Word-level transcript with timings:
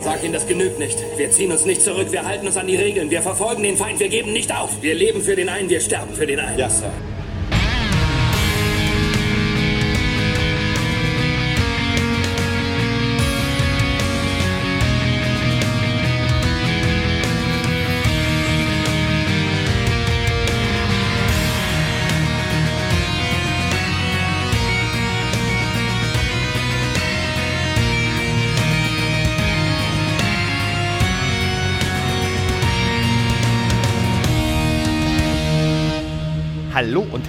Sag 0.00 0.24
ihnen, 0.24 0.32
das 0.32 0.46
genügt 0.46 0.78
nicht. 0.78 0.98
Wir 1.16 1.30
ziehen 1.30 1.52
uns 1.52 1.66
nicht 1.66 1.82
zurück, 1.82 2.10
wir 2.10 2.24
halten 2.24 2.46
uns 2.46 2.56
an 2.56 2.66
die 2.66 2.76
Regeln, 2.76 3.10
wir 3.10 3.22
verfolgen 3.22 3.62
den 3.62 3.76
Feind, 3.76 4.00
wir 4.00 4.08
geben 4.08 4.32
nicht 4.32 4.54
auf. 4.54 4.82
Wir 4.82 4.94
leben 4.94 5.20
für 5.20 5.36
den 5.36 5.48
einen, 5.48 5.68
wir 5.68 5.80
sterben 5.80 6.14
für 6.14 6.26
den 6.26 6.40
einen. 6.40 6.58
Ja, 6.58 6.70
Sir. 6.70 6.90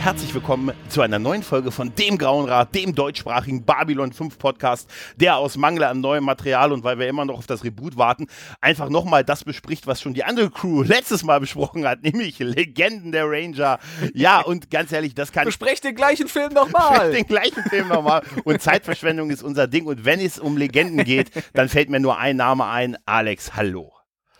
Herzlich 0.01 0.33
willkommen 0.33 0.73
zu 0.89 1.01
einer 1.01 1.19
neuen 1.19 1.43
Folge 1.43 1.71
von 1.71 1.93
dem 1.93 2.17
Grauen 2.17 2.49
Rat, 2.49 2.73
dem 2.73 2.95
deutschsprachigen 2.95 3.63
Babylon 3.65 4.11
5 4.11 4.39
Podcast, 4.39 4.89
der 5.17 5.37
aus 5.37 5.57
Mangel 5.57 5.83
an 5.83 6.01
neuem 6.01 6.23
Material 6.23 6.71
und 6.71 6.83
weil 6.83 6.97
wir 6.97 7.07
immer 7.07 7.23
noch 7.23 7.37
auf 7.37 7.45
das 7.45 7.63
Reboot 7.63 7.97
warten, 7.97 8.25
einfach 8.61 8.89
nochmal 8.89 9.23
das 9.23 9.43
bespricht, 9.43 9.85
was 9.85 10.01
schon 10.01 10.15
die 10.15 10.23
andere 10.23 10.49
Crew 10.49 10.81
letztes 10.81 11.23
Mal 11.23 11.39
besprochen 11.39 11.87
hat, 11.87 12.01
nämlich 12.01 12.39
Legenden 12.39 13.11
der 13.11 13.29
Ranger. 13.29 13.77
Ja, 14.15 14.41
und 14.41 14.71
ganz 14.71 14.91
ehrlich, 14.91 15.13
das 15.13 15.31
kann 15.31 15.45
Besprecht 15.45 15.83
den 15.83 15.93
gleichen 15.93 16.27
Film 16.27 16.51
nochmal. 16.51 17.11
den 17.11 17.27
gleichen 17.27 17.63
Film 17.65 17.89
nochmal. 17.89 18.23
Und 18.43 18.59
Zeitverschwendung 18.59 19.29
ist 19.29 19.43
unser 19.43 19.67
Ding. 19.67 19.85
Und 19.85 20.03
wenn 20.03 20.19
es 20.19 20.39
um 20.39 20.57
Legenden 20.57 21.05
geht, 21.05 21.29
dann 21.53 21.69
fällt 21.69 21.91
mir 21.91 21.99
nur 21.99 22.17
ein 22.17 22.37
Name 22.37 22.65
ein. 22.65 22.97
Alex, 23.05 23.55
hallo. 23.55 23.93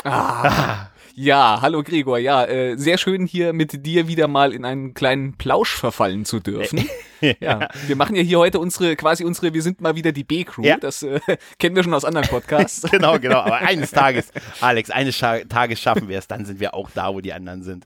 Ah. 0.04 0.88
Ja, 1.16 1.60
hallo 1.62 1.84
Gregor. 1.84 2.18
Ja, 2.18 2.46
äh, 2.46 2.78
sehr 2.78 2.98
schön 2.98 3.26
hier 3.26 3.54
mit 3.54 3.86
dir 3.86 4.08
wieder 4.08 4.28
mal 4.28 4.54
in 4.54 4.66
einen 4.66 4.94
kleinen 4.94 5.34
Plausch 5.34 5.76
verfallen 5.76 6.26
zu 6.26 6.40
dürfen. 6.40 6.88
ja, 7.40 7.70
wir 7.88 7.96
machen 7.96 8.16
ja 8.16 8.22
hier 8.22 8.40
heute 8.40 8.60
unsere, 8.60 8.96
quasi 8.96 9.24
unsere, 9.24 9.54
wir 9.54 9.62
sind 9.62 9.82
mal 9.82 9.96
wieder 9.96 10.12
die 10.12 10.24
B-Crew. 10.24 10.64
Ja. 10.64 10.78
Das 10.78 11.04
äh, 11.04 11.20
kennen 11.60 11.76
wir 11.76 11.84
schon 11.84 11.94
aus 11.94 12.06
anderen 12.06 12.28
Podcasts. 12.28 12.82
genau, 12.92 13.20
genau. 13.20 13.40
Aber 13.40 13.58
eines 13.60 13.92
Tages, 13.92 14.32
Alex, 14.60 14.90
eines 14.90 15.18
Tages 15.18 15.80
schaffen 15.80 16.08
wir 16.08 16.18
es, 16.20 16.28
dann 16.28 16.46
sind 16.46 16.60
wir 16.60 16.74
auch 16.74 16.90
da, 16.94 17.14
wo 17.14 17.22
die 17.22 17.34
anderen 17.34 17.64
sind. 17.64 17.86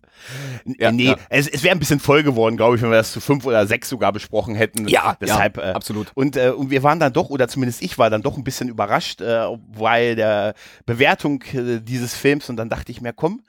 N- 0.65 0.75
Ja, 0.79 0.91
nee, 0.91 1.05
ja. 1.07 1.17
es, 1.29 1.47
es 1.47 1.63
wäre 1.63 1.75
ein 1.75 1.79
bisschen 1.79 1.99
voll 1.99 2.23
geworden, 2.23 2.57
glaube 2.57 2.75
ich, 2.77 2.81
wenn 2.81 2.89
wir 2.89 2.97
das 2.97 3.11
zu 3.11 3.19
fünf 3.21 3.45
oder 3.45 3.67
sechs 3.67 3.89
sogar 3.89 4.11
besprochen 4.13 4.55
hätten. 4.55 4.87
Ja, 4.87 5.17
deshalb. 5.19 5.57
ja, 5.57 5.71
äh, 5.71 5.73
absolut. 5.73 6.11
Und, 6.15 6.37
äh, 6.37 6.49
und 6.49 6.69
wir 6.69 6.83
waren 6.83 6.99
dann 6.99 7.13
doch, 7.13 7.29
oder 7.29 7.47
zumindest 7.47 7.81
ich 7.81 7.97
war 7.97 8.09
dann 8.09 8.21
doch 8.21 8.37
ein 8.37 8.43
bisschen 8.43 8.69
überrascht, 8.69 9.21
äh, 9.21 9.45
weil 9.73 10.15
der 10.15 10.53
Bewertung 10.85 11.43
äh, 11.53 11.79
dieses 11.81 12.15
Films 12.15 12.49
und 12.49 12.57
dann 12.57 12.69
dachte 12.69 12.91
ich 12.91 13.01
mir, 13.01 13.13
komm, 13.13 13.41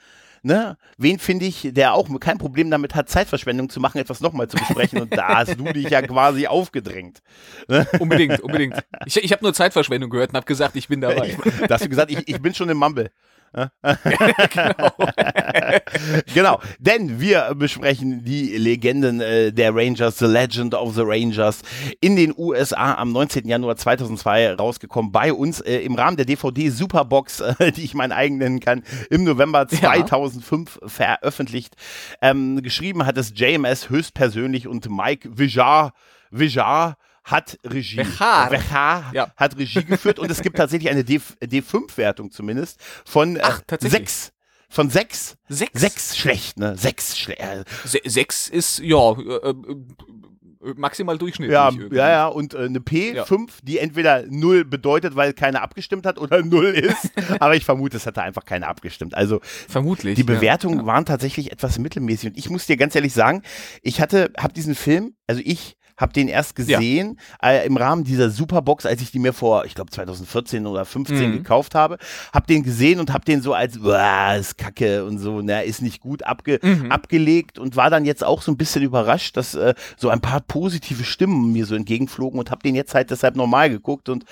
Ne? 0.46 0.78
Wen 0.96 1.18
finde 1.18 1.44
ich, 1.44 1.70
der 1.72 1.94
auch 1.94 2.08
kein 2.20 2.38
Problem 2.38 2.70
damit 2.70 2.94
hat, 2.94 3.08
Zeitverschwendung 3.08 3.68
zu 3.68 3.80
machen, 3.80 3.98
etwas 3.98 4.20
nochmal 4.20 4.46
zu 4.46 4.56
besprechen? 4.56 5.00
Und 5.00 5.12
da 5.12 5.38
hast 5.38 5.58
du 5.58 5.64
dich 5.64 5.90
ja 5.90 6.02
quasi 6.02 6.46
aufgedrängt. 6.46 7.20
unbedingt, 7.98 8.38
unbedingt. 8.38 8.76
Ich, 9.06 9.16
ich 9.16 9.32
habe 9.32 9.42
nur 9.42 9.54
Zeitverschwendung 9.54 10.08
gehört 10.08 10.30
und 10.30 10.36
habe 10.36 10.46
gesagt, 10.46 10.76
ich 10.76 10.86
bin 10.86 11.00
dabei. 11.00 11.36
Da 11.66 11.74
hast 11.74 11.84
du 11.84 11.88
gesagt, 11.88 12.12
ich, 12.12 12.28
ich 12.28 12.40
bin 12.40 12.54
schon 12.54 12.68
im 12.68 12.76
Mumble. 12.76 13.10
genau, 16.34 16.60
denn 16.78 17.20
wir 17.20 17.54
besprechen 17.54 18.24
die 18.24 18.56
Legenden 18.56 19.20
äh, 19.20 19.52
der 19.52 19.74
Rangers, 19.74 20.18
The 20.18 20.26
Legend 20.26 20.74
of 20.74 20.94
the 20.94 21.02
Rangers, 21.04 21.62
in 22.00 22.16
den 22.16 22.34
USA 22.36 22.94
am 22.94 23.12
19. 23.12 23.48
Januar 23.48 23.76
2002 23.76 24.54
rausgekommen, 24.54 25.12
bei 25.12 25.32
uns 25.32 25.60
äh, 25.60 25.78
im 25.78 25.94
Rahmen 25.94 26.16
der 26.16 26.26
DVD 26.26 26.68
Superbox, 26.68 27.40
äh, 27.58 27.72
die 27.72 27.84
ich 27.84 27.94
meinen 27.94 28.12
eigen 28.12 28.38
nennen 28.38 28.60
kann, 28.60 28.82
im 29.10 29.24
November 29.24 29.68
2005 29.68 30.80
veröffentlicht. 30.86 31.74
Ähm, 32.20 32.62
geschrieben 32.62 33.06
hat 33.06 33.18
es 33.18 33.32
JMS 33.34 33.90
höchstpersönlich 33.90 34.68
und 34.68 34.88
Mike 34.90 35.36
Vijar, 35.36 35.92
Vijar 36.30 36.96
hat 37.26 37.58
Regie, 37.64 37.98
Vijar. 37.98 38.50
Vijar 38.52 39.10
Ja. 39.12 39.32
hat 39.36 39.58
Regie 39.58 39.84
geführt 39.84 40.18
und 40.18 40.30
es 40.30 40.40
gibt 40.42 40.56
tatsächlich 40.56 40.88
eine 40.90 41.04
D, 41.04 41.20
D5-Wertung 41.42 42.30
zumindest 42.30 42.80
von 43.04 43.36
äh, 43.36 43.40
Ach, 43.42 43.60
tatsächlich? 43.66 44.00
sechs. 44.00 44.32
Von 44.68 44.90
sechs? 44.90 45.36
Sechs? 45.48 45.80
Sechs 45.80 46.16
schlecht, 46.16 46.58
ne? 46.58 46.76
Sechs 46.76 47.18
schlecht. 47.18 47.40
Se 47.84 48.00
sechs 48.04 48.48
ist, 48.48 48.78
ja, 48.80 49.12
äh, 49.12 49.22
äh, 49.50 49.50
äh, 49.50 50.74
maximal 50.76 51.16
durchschnittlich. 51.18 51.52
Ja, 51.52 51.68
irgendwie. 51.70 51.96
ja, 51.96 52.08
ja. 52.10 52.26
Und 52.26 52.54
äh, 52.54 52.58
eine 52.58 52.78
Ja. 52.90 53.24
P5, 53.24 53.48
die 53.62 53.78
entweder 53.78 54.24
null 54.28 54.64
bedeutet, 54.64 55.14
weil 55.14 55.32
keiner 55.34 55.62
abgestimmt 55.62 56.06
hat, 56.06 56.18
oder 56.18 56.42
null 56.44 56.66
ist. 56.66 57.10
Aber 57.40 57.54
ich 57.54 57.64
vermute, 57.64 57.96
es 57.96 58.06
hatte 58.06 58.22
einfach 58.22 58.44
keiner 58.44 58.66
abgestimmt. 58.68 59.14
Also 59.14 59.40
Vermutlich. 59.68 60.16
die 60.16 60.22
ja. 60.22 60.26
Bewertungen 60.26 60.84
waren 60.86 61.04
tatsächlich 61.04 61.52
etwas 61.52 61.78
mittelmäßig. 61.78 62.30
Und 62.30 62.38
ich 62.38 62.50
muss 62.50 62.66
dir 62.66 62.76
ganz 62.76 62.94
ehrlich 62.94 63.12
sagen, 63.12 63.42
ich 63.82 64.00
hatte, 64.00 64.32
habe 64.38 64.52
diesen 64.52 64.74
Film, 64.74 65.14
also 65.28 65.40
ich 65.44 65.76
habe 65.96 66.12
den 66.12 66.28
erst 66.28 66.54
gesehen 66.56 67.18
äh, 67.42 67.66
im 67.66 67.76
Rahmen 67.76 68.04
dieser 68.04 68.30
Superbox, 68.30 68.84
als 68.86 69.00
ich 69.02 69.10
die 69.10 69.18
mir 69.18 69.32
vor, 69.32 69.64
ich 69.64 69.74
glaube 69.74 69.90
2014 69.90 70.66
oder 70.66 70.84
15 70.84 71.30
Mhm. 71.30 71.32
gekauft 71.32 71.74
habe, 71.74 71.98
habe 72.32 72.46
den 72.46 72.62
gesehen 72.62 73.00
und 73.00 73.12
habe 73.12 73.24
den 73.24 73.40
so 73.42 73.54
als, 73.54 73.78
"Uah, 73.78 74.34
ist 74.36 74.58
Kacke 74.58 75.04
und 75.04 75.18
so, 75.18 75.40
ne, 75.40 75.64
ist 75.64 75.80
nicht 75.82 76.00
gut 76.00 76.22
abge 76.22 76.58
Mhm. 76.62 76.92
abgelegt 76.92 77.58
und 77.58 77.76
war 77.76 77.90
dann 77.90 78.04
jetzt 78.04 78.24
auch 78.24 78.42
so 78.42 78.52
ein 78.52 78.56
bisschen 78.56 78.82
überrascht, 78.82 79.36
dass 79.36 79.54
äh, 79.54 79.74
so 79.96 80.08
ein 80.10 80.20
paar 80.20 80.40
positive 80.40 81.04
Stimmen 81.04 81.52
mir 81.52 81.66
so 81.66 81.74
entgegenflogen 81.74 82.38
und 82.38 82.50
habe 82.50 82.62
den 82.62 82.74
jetzt 82.74 82.94
halt 82.94 83.10
deshalb 83.10 83.36
normal 83.36 83.70
geguckt 83.70 84.08
und 84.08 84.24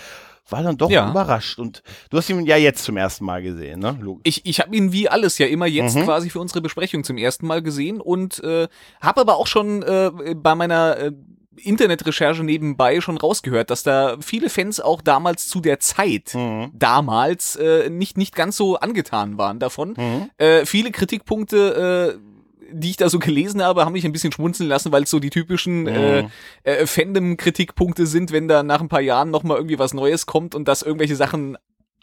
war 0.51 0.63
dann 0.63 0.77
doch 0.77 0.91
Ja. 0.91 1.11
überrascht. 1.11 1.59
Und 1.59 1.83
du 2.11 2.19
hast 2.19 2.29
ihn 2.29 2.45
ja 2.45 2.59
jetzt 2.59 2.85
zum 2.85 2.99
ersten 2.99 3.25
Mal 3.25 3.43
gesehen, 3.43 3.81
ne? 3.81 3.97
Logisch. 3.99 4.21
Ich, 4.25 4.45
ich 4.45 4.61
habe 4.61 4.77
ihn 4.77 4.93
wie 4.93 5.09
alles 5.09 5.39
ja 5.39 5.47
immer 5.47 5.65
jetzt 5.67 5.97
Mhm. 5.97 6.03
quasi 6.05 6.29
für 6.29 6.39
unsere 6.41 6.61
Besprechung 6.61 7.03
zum 7.03 7.17
ersten 7.17 7.47
Mal 7.47 7.63
gesehen 7.63 7.99
und 7.99 8.45
äh, 8.45 8.69
habe 9.01 9.23
aber 9.23 9.37
auch 9.37 9.47
schon 9.47 9.83
äh, 9.83 10.11
bei 10.37 10.55
meiner 10.55 10.99
äh, 10.99 11.13
Internetrecherche 11.56 12.42
nebenbei 12.44 13.00
schon 13.00 13.16
rausgehört, 13.19 13.70
dass 13.70 13.82
da 13.82 14.16
viele 14.20 14.50
Fans 14.50 14.81
auch 14.81 15.00
damals 15.03 15.48
zu 15.48 15.60
der 15.60 15.81
Zeit 15.81 16.34
Mhm. 16.34 16.70
damals 16.72 17.56
äh, 17.56 17.88
nicht 17.91 18.16
nicht 18.19 18.34
ganz 18.34 18.56
so 18.56 18.76
angetan 18.76 19.38
waren 19.38 19.59
davon. 19.59 19.94
Mhm. 19.97 20.31
Äh, 20.38 20.66
viele 20.66 20.91
Kritikpunkte 20.91 22.16
äh, 22.16 22.34
die 22.76 22.91
ich 22.91 22.97
da 22.97 23.09
so 23.09 23.19
gelesen 23.20 23.62
habe, 23.62 23.84
haben 23.84 23.92
mich 23.92 24.04
ein 24.04 24.10
bisschen 24.12 24.32
schmunzeln 24.32 24.69
lassen, 24.69 24.91
weil 24.91 25.04
es 25.04 25.10
so 25.10 25.20
die 25.20 25.31
typischen 25.31 25.87
äh, 25.87 26.22
Mhm. 26.22 26.28
äh, 26.65 26.87
Fandom-Kritikpunkte 26.87 28.06
sind, 28.06 28.32
wenn 28.32 28.48
da 28.48 28.62
nach 28.62 28.81
ein 28.81 28.88
paar 28.88 29.00
Jahren 29.03 29.31
nochmal 29.31 29.59
irgendwie 29.59 29.78
was 29.78 29.94
Neues 29.94 30.26
kommt 30.26 30.54
und 30.54 30.66
das 30.66 30.82
irgendwelche 30.82 31.15
Sachen, 31.15 31.56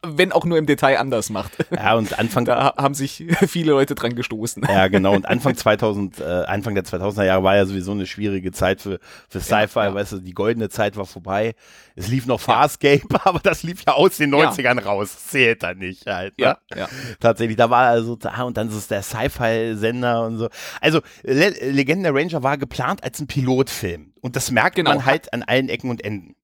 wenn 0.03 0.31
auch 0.31 0.45
nur 0.45 0.57
im 0.57 0.65
Detail 0.65 0.97
anders 0.97 1.29
macht. 1.29 1.51
Ja, 1.69 1.93
und 1.95 2.17
Anfang 2.17 2.45
Da 2.45 2.63
ha- 2.63 2.81
haben 2.81 2.93
sich 2.95 3.23
viele 3.47 3.71
Leute 3.71 3.93
dran 3.95 4.15
gestoßen. 4.15 4.63
Ja, 4.67 4.87
genau. 4.87 5.13
Und 5.13 5.27
Anfang 5.27 5.55
2000, 5.55 6.19
äh, 6.19 6.23
Anfang 6.23 6.73
der 6.73 6.83
2000er 6.83 7.23
Jahre 7.23 7.43
war 7.43 7.55
ja 7.55 7.65
sowieso 7.65 7.91
eine 7.91 8.05
schwierige 8.07 8.51
Zeit 8.51 8.81
für, 8.81 8.99
für 9.29 9.39
Sci-Fi. 9.39 9.79
ja. 9.79 9.93
Weißt 9.93 10.13
du, 10.13 10.17
die 10.19 10.33
goldene 10.33 10.69
Zeit 10.69 10.97
war 10.97 11.05
vorbei. 11.05 11.53
Es 11.95 12.07
lief 12.07 12.25
noch 12.25 12.39
Farscape, 12.39 13.03
aber 13.25 13.39
das 13.39 13.61
lief 13.63 13.83
ja 13.85 13.93
aus 13.93 14.17
den 14.17 14.33
Ja. 14.33 14.49
90ern 14.49 14.81
raus. 14.81 15.27
Zählt 15.27 15.61
da 15.61 15.73
nicht 15.73 16.05
halt. 16.07 16.37
Ne? 16.39 16.45
Ja, 16.45 16.57
ja. 16.75 16.89
Tatsächlich, 17.19 17.57
da 17.57 17.69
war 17.69 17.87
also, 17.87 18.17
ah, 18.23 18.43
und 18.43 18.57
dann 18.57 18.69
ist 18.69 18.75
es 18.75 18.87
der 18.87 19.03
Sci-Fi-Sender 19.03 20.25
und 20.25 20.37
so. 20.37 20.49
Also, 20.79 21.01
Le 21.23 21.49
Legenden 21.71 22.03
der 22.03 22.15
Ranger 22.15 22.43
war 22.43 22.57
geplant 22.57 23.03
als 23.03 23.19
ein 23.19 23.27
Pilotfilm. 23.27 24.13
Und 24.21 24.35
das 24.35 24.51
merkt 24.51 24.75
Genau. 24.75 24.91
man 24.91 25.05
halt 25.05 25.33
an 25.33 25.43
allen 25.43 25.69
Ecken 25.69 25.89
und 25.89 26.03
Enden. 26.03 26.35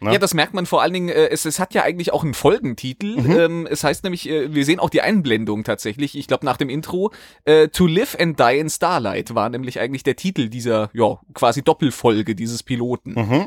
Ne? 0.00 0.12
Ja, 0.12 0.18
das 0.18 0.32
merkt 0.34 0.54
man 0.54 0.64
vor 0.66 0.80
allen 0.82 0.92
Dingen, 0.92 1.08
äh, 1.08 1.28
es, 1.28 1.44
es 1.44 1.58
hat 1.58 1.74
ja 1.74 1.82
eigentlich 1.82 2.12
auch 2.12 2.22
einen 2.24 2.34
Folgentitel. 2.34 3.20
Mhm. 3.20 3.30
Ähm, 3.38 3.68
es 3.70 3.82
heißt 3.84 4.04
nämlich, 4.04 4.28
äh, 4.28 4.54
wir 4.54 4.64
sehen 4.64 4.78
auch 4.80 4.90
die 4.90 5.02
Einblendung 5.02 5.64
tatsächlich, 5.64 6.16
ich 6.16 6.26
glaube 6.28 6.44
nach 6.46 6.56
dem 6.56 6.68
Intro, 6.68 7.12
äh, 7.44 7.68
To 7.68 7.86
Live 7.86 8.16
and 8.20 8.38
Die 8.38 8.58
in 8.58 8.70
Starlight 8.70 9.34
war 9.34 9.48
nämlich 9.50 9.80
eigentlich 9.80 10.04
der 10.04 10.16
Titel 10.16 10.48
dieser, 10.48 10.90
ja, 10.92 11.18
quasi 11.34 11.62
Doppelfolge 11.62 12.34
dieses 12.34 12.62
Piloten. 12.62 13.12
Mhm. 13.14 13.46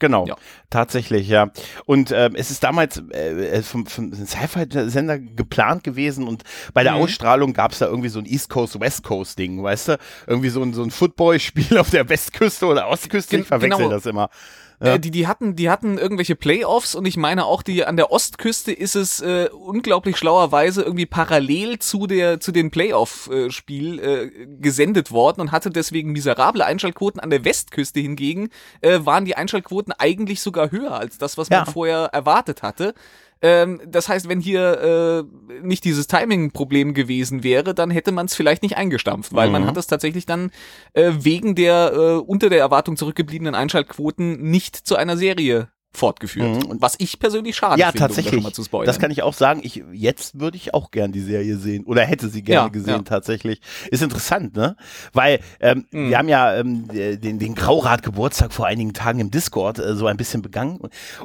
Genau, 0.00 0.26
Ja. 0.28 0.36
tatsächlich, 0.70 1.28
ja. 1.28 1.50
Und 1.84 2.12
ähm, 2.12 2.36
es 2.36 2.52
ist 2.52 2.62
damals 2.62 3.02
äh, 3.10 3.62
vom, 3.62 3.84
vom 3.86 4.12
Sci-Fi-Sender 4.14 5.18
geplant 5.18 5.82
gewesen 5.82 6.28
und 6.28 6.44
bei 6.72 6.84
der 6.84 6.92
Mhm. 6.94 7.02
Ausstrahlung 7.02 7.52
gab 7.52 7.72
es 7.72 7.78
da 7.80 7.86
irgendwie 7.86 8.08
so 8.08 8.20
ein 8.20 8.24
East 8.26 8.48
Coast, 8.48 8.78
West 8.78 9.02
Coast-Ding, 9.02 9.60
weißt 9.60 9.88
du? 9.88 9.98
Irgendwie 10.28 10.50
so 10.50 10.62
ein, 10.62 10.72
so 10.72 10.82
ein 10.84 10.92
Football-Spiel 10.92 11.78
auf 11.78 11.90
der 11.90 12.08
Westküste 12.08 12.66
oder 12.66 12.88
Ostküste, 12.88 13.30
Gen- 13.32 13.40
ich 13.42 13.48
verwechsel 13.48 13.78
genau. 13.84 13.90
das 13.90 14.06
immer. 14.06 14.30
Ja. 14.80 14.94
Äh, 14.94 15.00
die, 15.00 15.10
die 15.10 15.26
hatten, 15.26 15.56
die 15.56 15.70
hatten 15.70 15.98
irgendwelche 15.98 16.36
Playoffs 16.36 16.94
und 16.94 17.04
ich 17.06 17.16
meine 17.16 17.44
auch 17.46 17.62
die 17.62 17.84
an 17.84 17.96
der 17.96 18.12
Ostküste 18.12 18.72
ist 18.72 18.94
es 18.94 19.20
äh, 19.20 19.48
unglaublich 19.52 20.16
schlauerweise 20.16 20.82
irgendwie 20.82 21.06
parallel 21.06 21.78
zu 21.80 22.06
der 22.06 22.38
zu 22.38 22.52
den 22.52 22.70
Playoff-Spiel 22.70 23.98
äh, 23.98 24.46
gesendet 24.60 25.10
worden 25.10 25.40
und 25.40 25.52
hatte 25.52 25.70
deswegen 25.70 26.12
miserable 26.12 26.64
Einschaltquoten. 26.64 27.20
An 27.20 27.30
der 27.30 27.44
Westküste 27.44 28.00
hingegen 28.00 28.50
äh, 28.80 29.00
waren 29.02 29.24
die 29.24 29.36
Einschaltquoten 29.36 29.92
eigentlich 29.92 30.40
sogar 30.40 30.70
höher 30.70 30.92
als 30.92 31.18
das, 31.18 31.36
was 31.38 31.48
Ja. 31.48 31.64
man 31.64 31.72
vorher 31.72 32.10
erwartet 32.12 32.62
hatte. 32.62 32.94
Ähm, 33.40 33.80
das 33.86 34.08
heißt, 34.08 34.28
wenn 34.28 34.40
hier 34.40 35.24
äh, 35.60 35.62
nicht 35.62 35.84
dieses 35.84 36.06
Timing-Problem 36.08 36.94
gewesen 36.94 37.44
wäre, 37.44 37.74
dann 37.74 37.90
hätte 37.90 38.10
man 38.12 38.26
es 38.26 38.34
vielleicht 38.34 38.62
nicht 38.62 38.76
eingestampft, 38.76 39.32
weil 39.34 39.50
man 39.50 39.62
Mhm. 39.62 39.66
hat 39.68 39.76
es 39.76 39.86
tatsächlich 39.86 40.26
dann 40.26 40.50
äh, 40.94 41.12
wegen 41.20 41.54
der 41.54 41.92
äh, 41.94 41.98
unter 42.16 42.48
der 42.50 42.58
Erwartung 42.58 42.96
zurückgebliebenen 42.96 43.54
Einschaltquoten 43.54 44.42
nicht 44.50 44.76
zu 44.76 44.96
einer 44.96 45.16
Serie 45.16 45.68
fortgeführt. 45.92 46.68
Mhm. 46.68 46.76
Was 46.80 46.94
ich 46.98 47.18
persönlich 47.18 47.56
schade 47.56 47.80
ja, 47.80 47.86
finde, 47.88 48.00
tatsächlich. 48.00 48.44
Um 48.44 48.52
das, 48.52 48.68
das, 48.86 48.98
kann 48.98 49.10
ich 49.10 49.22
auch 49.22 49.32
sagen. 49.32 49.60
Ich, 49.62 49.82
jetzt 49.92 50.38
würde 50.38 50.56
ich 50.56 50.74
auch 50.74 50.90
gern 50.90 51.12
die 51.12 51.20
Serie 51.20 51.56
sehen 51.56 51.84
oder 51.84 52.02
hätte 52.02 52.28
sie 52.28 52.42
gerne 52.42 52.66
ja, 52.66 52.68
gesehen 52.68 52.96
ja. 52.96 53.02
tatsächlich. 53.02 53.60
Ist 53.90 54.02
interessant, 54.02 54.54
ne? 54.54 54.76
Weil 55.12 55.40
ähm, 55.60 55.86
mhm. 55.90 56.10
wir 56.10 56.18
haben 56.18 56.28
ja 56.28 56.54
ähm, 56.56 56.88
den, 56.88 57.38
den 57.38 57.54
Graurat-Geburtstag 57.54 58.52
vor 58.52 58.66
einigen 58.66 58.92
Tagen 58.92 59.18
im 59.18 59.30
Discord 59.30 59.78
äh, 59.78 59.96
so 59.96 60.06
ein 60.06 60.16
bisschen 60.16 60.42
begangen 60.42 60.78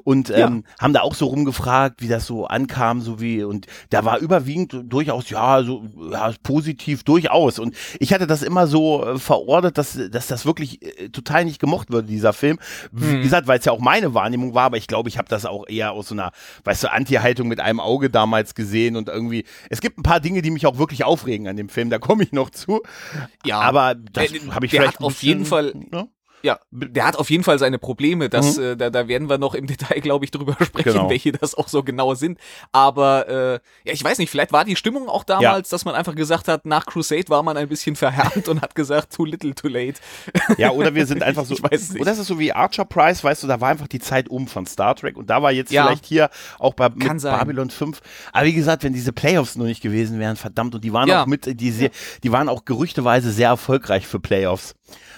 und 0.04 0.30
ähm, 0.30 0.64
ja. 0.66 0.76
haben 0.80 0.94
da 0.94 1.02
auch 1.02 1.14
so 1.14 1.28
rumgefragt, 1.28 2.02
wie 2.02 2.08
das 2.08 2.26
so 2.26 2.46
ankam, 2.46 3.02
so 3.02 3.20
wie 3.20 3.44
und 3.44 3.68
da 3.90 4.06
war 4.06 4.20
überwiegend 4.20 4.76
durchaus 4.86 5.30
ja 5.30 5.62
so 5.64 5.84
ja, 6.12 6.32
positiv 6.42 7.04
durchaus 7.04 7.60
und 7.60 7.76
ich 8.00 8.14
hatte 8.14 8.28
das 8.28 8.42
immer 8.42 8.68
so 8.68 9.06
äh, 9.06 9.20
verortet, 9.20 9.78
dass 9.78 10.00
dass 10.10 10.28
das 10.28 10.46
wirklich 10.46 10.82
äh, 10.82 11.10
total 11.10 11.46
nicht 11.46 11.60
gemocht 11.60 11.92
würde 11.92 12.08
dieser 12.08 12.34
Film. 12.34 12.58
Mhm. 12.92 13.18
Wie 13.18 13.22
gesagt, 13.22 13.48
weil 13.48 13.60
es 13.60 13.66
ja 13.66 13.72
auch 13.72 13.80
meine 13.80 14.14
Wahrnehmung 14.14 14.53
war, 14.54 14.64
aber 14.64 14.78
ich 14.78 14.88
glaube, 14.88 15.10
ich 15.10 15.18
habe 15.18 15.28
das 15.30 15.46
auch 15.46 15.68
eher 15.68 15.92
aus 15.92 16.08
so 16.08 16.16
einer, 16.16 16.32
weißt 16.64 16.84
du, 16.84 16.92
Anti-Haltung 16.92 17.48
mit 17.48 17.60
einem 17.60 17.80
Auge 17.80 18.10
damals 18.10 18.56
gesehen 18.56 18.96
und 18.96 19.10
irgendwie, 19.10 19.46
es 19.70 19.82
gibt 19.82 19.98
ein 19.98 20.04
paar 20.04 20.20
Dinge, 20.20 20.42
die 20.42 20.52
mich 20.52 20.66
auch 20.66 20.78
wirklich 20.78 21.04
aufregen 21.04 21.48
an 21.48 21.58
dem 21.58 21.70
Film, 21.70 21.90
da 21.90 22.00
komme 22.00 22.24
ich 22.24 22.32
noch 22.32 22.50
zu. 22.50 22.82
Ja, 23.46 23.60
aber 23.60 23.96
das 23.96 24.32
äh, 24.32 24.40
habe 24.52 24.66
ich 24.66 24.72
vielleicht 24.72 25.00
auf 25.02 25.14
bisschen, 25.14 25.28
jeden 25.28 25.46
Fall. 25.46 25.74
Ne? 25.92 26.08
Ja, 26.44 26.60
der 26.72 27.08
hat 27.08 27.16
auf 27.16 27.30
jeden 27.30 27.44
Fall 27.46 27.58
seine 27.58 27.80
Probleme. 27.80 28.28
Das, 28.28 28.58
mhm. 28.58 28.64
äh, 28.64 28.76
da, 28.76 28.90
da 28.90 29.08
werden 29.08 29.30
wir 29.30 29.38
noch 29.38 29.56
im 29.56 29.66
Detail, 29.74 30.02
glaube 30.02 30.26
ich, 30.26 30.32
drüber 30.32 30.58
sprechen, 30.62 30.94
genau. 30.94 31.10
welche 31.10 31.32
das 31.32 31.56
auch 31.56 31.70
so 31.70 31.84
genau 31.84 32.16
sind. 32.16 32.38
Aber 32.74 33.30
äh, 33.30 33.54
ja, 33.86 33.94
ich 33.94 34.04
weiß 34.04 34.18
nicht, 34.18 34.30
vielleicht 34.30 34.52
war 34.52 34.66
die 34.66 34.76
Stimmung 34.76 35.08
auch 35.08 35.24
damals, 35.24 35.70
ja. 35.70 35.76
dass 35.76 35.86
man 35.86 35.96
einfach 35.96 36.16
gesagt 36.16 36.50
hat, 36.50 36.66
nach 36.66 36.86
Crusade 36.86 37.30
war 37.30 37.44
man 37.44 37.56
ein 37.56 37.70
bisschen 37.70 37.96
verhärmt 37.96 38.48
und 38.50 38.62
hat 38.62 38.76
gesagt, 38.76 39.14
too 39.14 39.24
little, 39.24 39.56
too 39.56 39.70
late. 39.70 40.00
Ja, 40.58 40.72
oder 40.72 40.94
wir 40.94 41.06
sind 41.06 41.24
einfach 41.24 41.46
so. 41.46 41.54
ich 41.54 41.64
weiß 41.64 41.92
nicht. 41.94 42.02
Oder 42.02 42.12
ist 42.12 42.20
es 42.20 42.28
so 42.28 42.38
wie 42.38 42.52
Archer 42.52 42.86
Price, 42.86 43.24
weißt 43.24 43.44
du, 43.44 43.48
da 43.48 43.62
war 43.62 43.70
einfach 43.70 43.88
die 43.88 44.00
Zeit 44.00 44.28
um 44.28 44.48
von 44.48 44.66
Star 44.66 44.96
Trek 44.96 45.16
und 45.16 45.30
da 45.30 45.42
war 45.42 45.54
jetzt 45.54 45.72
ja. 45.72 45.86
vielleicht 45.86 46.06
hier 46.06 46.30
auch 46.60 46.74
bei 46.74 46.90
mit 46.90 47.22
Babylon 47.22 47.70
5. 47.70 48.02
Aber 48.34 48.46
wie 48.46 48.54
gesagt, 48.54 48.84
wenn 48.84 48.94
diese 48.94 49.14
Playoffs 49.14 49.56
noch 49.56 49.66
nicht 49.66 49.82
gewesen 49.82 50.20
wären, 50.20 50.36
verdammt, 50.36 50.76
und 50.76 50.84
die 50.84 50.92
waren 50.92 51.08
ja. 51.08 51.24
auch 51.24 51.28
mit, 51.28 51.46
die, 51.46 51.90
die 52.24 52.32
waren 52.32 52.50
auch 52.50 52.66
gerüchteweise 52.66 53.32
sehr 53.32 53.48
erfolgreich 53.48 54.08
für 54.08 54.20
Playoffs. 54.20 54.76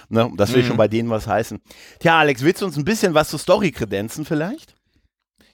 Ne? 0.09 0.31
Das 0.35 0.53
will 0.53 0.63
mhm. 0.63 0.67
schon 0.67 0.77
bei 0.77 0.87
denen 0.87 1.09
was 1.09 1.27
heißen. 1.27 1.61
Tja, 1.99 2.19
Alex, 2.19 2.43
willst 2.43 2.61
du 2.61 2.65
uns 2.65 2.77
ein 2.77 2.85
bisschen 2.85 3.13
was 3.13 3.29
zur 3.29 3.39
Story 3.39 3.71
kredenzen 3.71 4.25
vielleicht? 4.25 4.75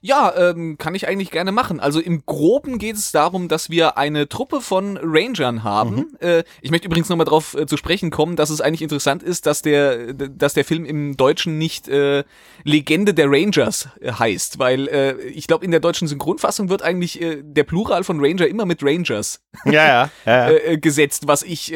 Ja, 0.04 0.34
ähm, 0.36 0.78
kann 0.78 0.96
ich 0.96 1.06
eigentlich 1.06 1.30
gerne 1.30 1.52
machen. 1.52 1.78
Also 1.78 2.00
im 2.00 2.26
Groben 2.26 2.78
geht 2.78 2.96
es 2.96 3.12
darum, 3.12 3.46
dass 3.46 3.70
wir 3.70 3.96
eine 3.96 4.28
Truppe 4.28 4.60
von 4.60 4.98
Rangern 5.00 5.62
haben. 5.62 5.94
Mhm. 5.94 6.16
Äh, 6.18 6.44
ich 6.60 6.72
möchte 6.72 6.88
übrigens 6.88 7.08
nochmal 7.08 7.24
darauf 7.24 7.54
äh, 7.54 7.66
zu 7.66 7.76
sprechen 7.76 8.10
kommen, 8.10 8.34
dass 8.34 8.50
es 8.50 8.60
eigentlich 8.60 8.82
interessant 8.82 9.22
ist, 9.22 9.46
dass 9.46 9.62
der, 9.62 10.12
dass 10.12 10.54
der 10.54 10.64
Film 10.64 10.84
im 10.84 11.16
Deutschen 11.16 11.56
nicht 11.56 11.86
äh, 11.86 12.24
Legende 12.64 13.14
der 13.14 13.30
Rangers 13.30 13.90
äh, 14.00 14.10
heißt, 14.10 14.58
weil 14.58 14.88
äh, 14.88 15.22
ich 15.28 15.46
glaube, 15.46 15.64
in 15.64 15.70
der 15.70 15.78
deutschen 15.78 16.08
Synchronfassung 16.08 16.68
wird 16.68 16.82
eigentlich 16.82 17.22
äh, 17.22 17.40
der 17.40 17.62
Plural 17.62 18.02
von 18.02 18.18
Ranger 18.18 18.48
immer 18.48 18.66
mit 18.66 18.82
Rangers 18.82 19.40
ja, 19.66 19.72
ja, 19.72 20.10
ja, 20.26 20.50
ja. 20.50 20.76
gesetzt, 20.80 21.28
was 21.28 21.44
ich 21.44 21.72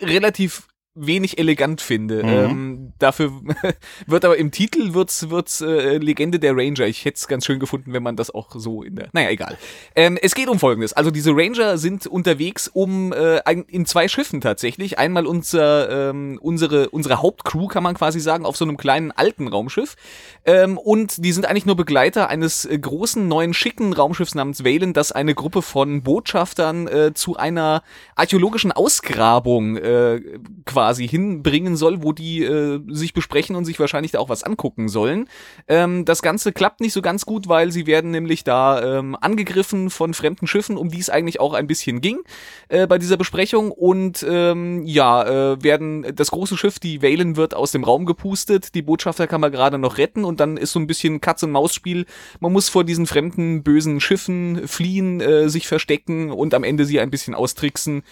relativ 0.00 0.68
wenig 0.96 1.38
elegant 1.38 1.80
finde. 1.80 2.22
Mhm. 2.22 2.28
Ähm, 2.28 2.92
dafür 2.98 3.32
wird 4.06 4.24
aber 4.24 4.36
im 4.36 4.50
Titel 4.50 4.94
wird's 4.94 5.30
wird's 5.30 5.60
äh, 5.60 5.98
Legende 5.98 6.40
der 6.40 6.56
Ranger. 6.56 6.86
Ich 6.86 7.04
hätte 7.04 7.16
es 7.16 7.28
ganz 7.28 7.44
schön 7.44 7.60
gefunden, 7.60 7.92
wenn 7.92 8.02
man 8.02 8.16
das 8.16 8.30
auch 8.30 8.50
so 8.54 8.82
in 8.82 8.96
der. 8.96 9.08
Naja, 9.12 9.30
egal. 9.30 9.56
Ähm, 9.94 10.18
es 10.20 10.34
geht 10.34 10.48
um 10.48 10.58
Folgendes. 10.58 10.94
Also 10.94 11.10
diese 11.10 11.32
Ranger 11.32 11.78
sind 11.78 12.06
unterwegs 12.06 12.68
um 12.68 13.12
äh, 13.12 13.40
in 13.68 13.86
zwei 13.86 14.08
Schiffen 14.08 14.40
tatsächlich. 14.40 14.98
Einmal 14.98 15.26
unser 15.26 16.10
ähm, 16.10 16.38
unsere 16.40 16.88
unsere 16.88 17.22
Hauptcrew 17.22 17.68
kann 17.68 17.82
man 17.82 17.94
quasi 17.94 18.18
sagen 18.18 18.46
auf 18.46 18.56
so 18.56 18.64
einem 18.64 18.78
kleinen 18.78 19.12
alten 19.12 19.48
Raumschiff. 19.48 19.96
Ähm, 20.44 20.78
und 20.78 21.22
die 21.24 21.32
sind 21.32 21.46
eigentlich 21.46 21.66
nur 21.66 21.76
Begleiter 21.76 22.30
eines 22.30 22.64
äh, 22.64 22.78
großen 22.78 23.28
neuen 23.28 23.52
schicken 23.52 23.92
Raumschiffs 23.92 24.34
namens 24.34 24.64
Valen, 24.64 24.94
das 24.94 25.12
eine 25.12 25.34
Gruppe 25.34 25.60
von 25.60 26.02
Botschaftern 26.02 26.88
äh, 26.88 27.12
zu 27.14 27.36
einer 27.36 27.82
archäologischen 28.14 28.72
Ausgrabung 28.72 29.76
äh, 29.76 30.20
quasi 30.64 30.85
quasi 30.86 31.08
hinbringen 31.08 31.76
soll, 31.76 32.04
wo 32.04 32.12
die 32.12 32.44
äh, 32.44 32.80
sich 32.86 33.12
besprechen 33.12 33.56
und 33.56 33.64
sich 33.64 33.80
wahrscheinlich 33.80 34.12
da 34.12 34.20
auch 34.20 34.28
was 34.28 34.44
angucken 34.44 34.88
sollen. 34.88 35.28
Ähm, 35.66 36.04
das 36.04 36.22
Ganze 36.22 36.52
klappt 36.52 36.80
nicht 36.80 36.92
so 36.92 37.02
ganz 37.02 37.26
gut, 37.26 37.48
weil 37.48 37.72
sie 37.72 37.88
werden 37.88 38.12
nämlich 38.12 38.44
da 38.44 38.98
ähm, 38.98 39.16
angegriffen 39.20 39.90
von 39.90 40.14
fremden 40.14 40.46
Schiffen, 40.46 40.76
um 40.76 40.88
die 40.88 41.00
es 41.00 41.10
eigentlich 41.10 41.40
auch 41.40 41.54
ein 41.54 41.66
bisschen 41.66 42.00
ging 42.00 42.20
äh, 42.68 42.86
bei 42.86 42.98
dieser 42.98 43.16
Besprechung 43.16 43.72
und 43.72 44.24
ähm, 44.28 44.86
ja, 44.86 45.24
äh, 45.24 45.62
werden 45.64 46.06
das 46.14 46.30
große 46.30 46.56
Schiff, 46.56 46.78
die 46.78 47.02
Valen 47.02 47.34
wird 47.34 47.54
aus 47.54 47.72
dem 47.72 47.82
Raum 47.82 48.06
gepustet, 48.06 48.76
die 48.76 48.82
Botschafter 48.82 49.26
kann 49.26 49.40
man 49.40 49.50
gerade 49.50 49.78
noch 49.78 49.98
retten 49.98 50.24
und 50.24 50.38
dann 50.38 50.56
ist 50.56 50.70
so 50.70 50.78
ein 50.78 50.86
bisschen 50.86 51.20
Katz-und-Maus-Spiel. 51.20 52.06
Man 52.38 52.52
muss 52.52 52.68
vor 52.68 52.84
diesen 52.84 53.08
fremden, 53.08 53.64
bösen 53.64 53.98
Schiffen 53.98 54.68
fliehen, 54.68 55.20
äh, 55.20 55.48
sich 55.48 55.66
verstecken 55.66 56.30
und 56.30 56.54
am 56.54 56.62
Ende 56.62 56.84
sie 56.84 57.00
ein 57.00 57.10
bisschen 57.10 57.34
austricksen 57.34 58.04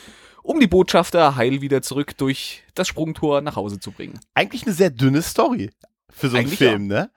um 0.44 0.60
die 0.60 0.66
Botschafter 0.66 1.36
heil 1.36 1.62
wieder 1.62 1.82
zurück 1.82 2.16
durch 2.18 2.62
das 2.74 2.86
Sprungtor 2.86 3.40
nach 3.40 3.56
Hause 3.56 3.80
zu 3.80 3.90
bringen. 3.90 4.20
Eigentlich 4.34 4.64
eine 4.64 4.74
sehr 4.74 4.90
dünne 4.90 5.22
Story 5.22 5.70
für 6.10 6.28
so 6.28 6.36
einen 6.36 6.46
Eigentlich 6.46 6.58
Film, 6.58 6.90
ja. 6.90 7.04
ne? 7.04 7.10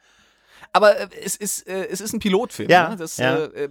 Aber 0.74 0.98
äh, 0.98 1.08
es 1.24 1.36
ist 1.36 1.68
äh, 1.68 1.88
es 1.90 2.02
ist 2.02 2.14
ein 2.14 2.20
Pilotfilm. 2.20 2.70
Ja, 2.70 2.90
ne? 2.90 2.96
das, 2.98 3.18
ja. 3.18 3.36
Äh, 3.36 3.66
äh, 3.66 3.70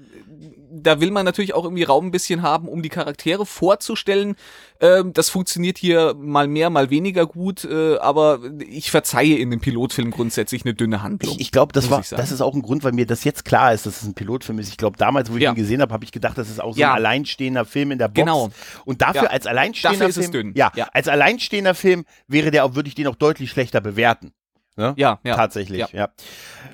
da 0.70 1.00
will 1.00 1.10
man 1.10 1.24
natürlich 1.24 1.54
auch 1.54 1.64
irgendwie 1.64 1.84
Raum 1.84 2.06
ein 2.06 2.10
bisschen 2.10 2.42
haben, 2.42 2.68
um 2.68 2.82
die 2.82 2.88
Charaktere 2.88 3.46
vorzustellen. 3.46 4.36
Ähm, 4.80 5.12
das 5.12 5.30
funktioniert 5.30 5.78
hier 5.78 6.14
mal 6.14 6.48
mehr, 6.48 6.70
mal 6.70 6.90
weniger 6.90 7.26
gut, 7.26 7.64
äh, 7.64 7.96
aber 7.96 8.40
ich 8.68 8.90
verzeihe 8.90 9.36
in 9.36 9.50
dem 9.50 9.60
Pilotfilm 9.60 10.10
grundsätzlich 10.10 10.64
eine 10.64 10.74
dünne 10.74 11.02
Handlung. 11.02 11.34
Ich, 11.34 11.40
ich 11.40 11.52
glaube, 11.52 11.72
das 11.72 11.90
war 11.90 12.02
das 12.08 12.30
ist 12.30 12.40
auch 12.40 12.54
ein 12.54 12.62
Grund, 12.62 12.84
weil 12.84 12.92
mir 12.92 13.06
das 13.06 13.24
jetzt 13.24 13.44
klar 13.44 13.72
ist, 13.72 13.86
dass 13.86 14.02
es 14.02 14.08
ein 14.08 14.14
Pilotfilm 14.14 14.58
ist. 14.58 14.68
Ich 14.68 14.76
glaube, 14.76 14.98
damals, 14.98 15.30
wo 15.30 15.36
ich 15.36 15.42
ja. 15.42 15.50
ihn 15.50 15.56
gesehen 15.56 15.80
habe, 15.80 15.92
habe 15.92 16.04
ich 16.04 16.12
gedacht, 16.12 16.36
das 16.36 16.50
ist 16.50 16.60
auch 16.60 16.74
so 16.74 16.82
ein 16.82 16.88
alleinstehender 16.88 17.64
Film 17.64 17.90
in 17.90 17.98
der 17.98 18.08
Box. 18.08 18.18
Genau. 18.18 18.50
Und 18.84 19.02
dafür 19.02 19.30
als 19.30 19.46
alleinstehender 19.46 19.98
dafür 19.98 20.08
ist 20.08 20.14
Film, 20.16 20.26
es 20.26 20.30
dünn. 20.30 20.52
Ja, 20.54 20.72
als 20.92 21.08
alleinstehender 21.08 21.74
Film 21.74 22.04
wäre 22.28 22.50
der 22.50 22.64
auch 22.64 22.74
würde 22.74 22.88
ich 22.88 22.94
den 22.94 23.06
auch 23.06 23.16
deutlich 23.16 23.50
schlechter 23.50 23.80
bewerten. 23.80 24.32
Ne? 24.76 24.94
Ja, 24.96 25.20
ja. 25.24 25.34
Tatsächlich, 25.36 25.78
ja. 25.78 25.88
ja. 25.92 26.08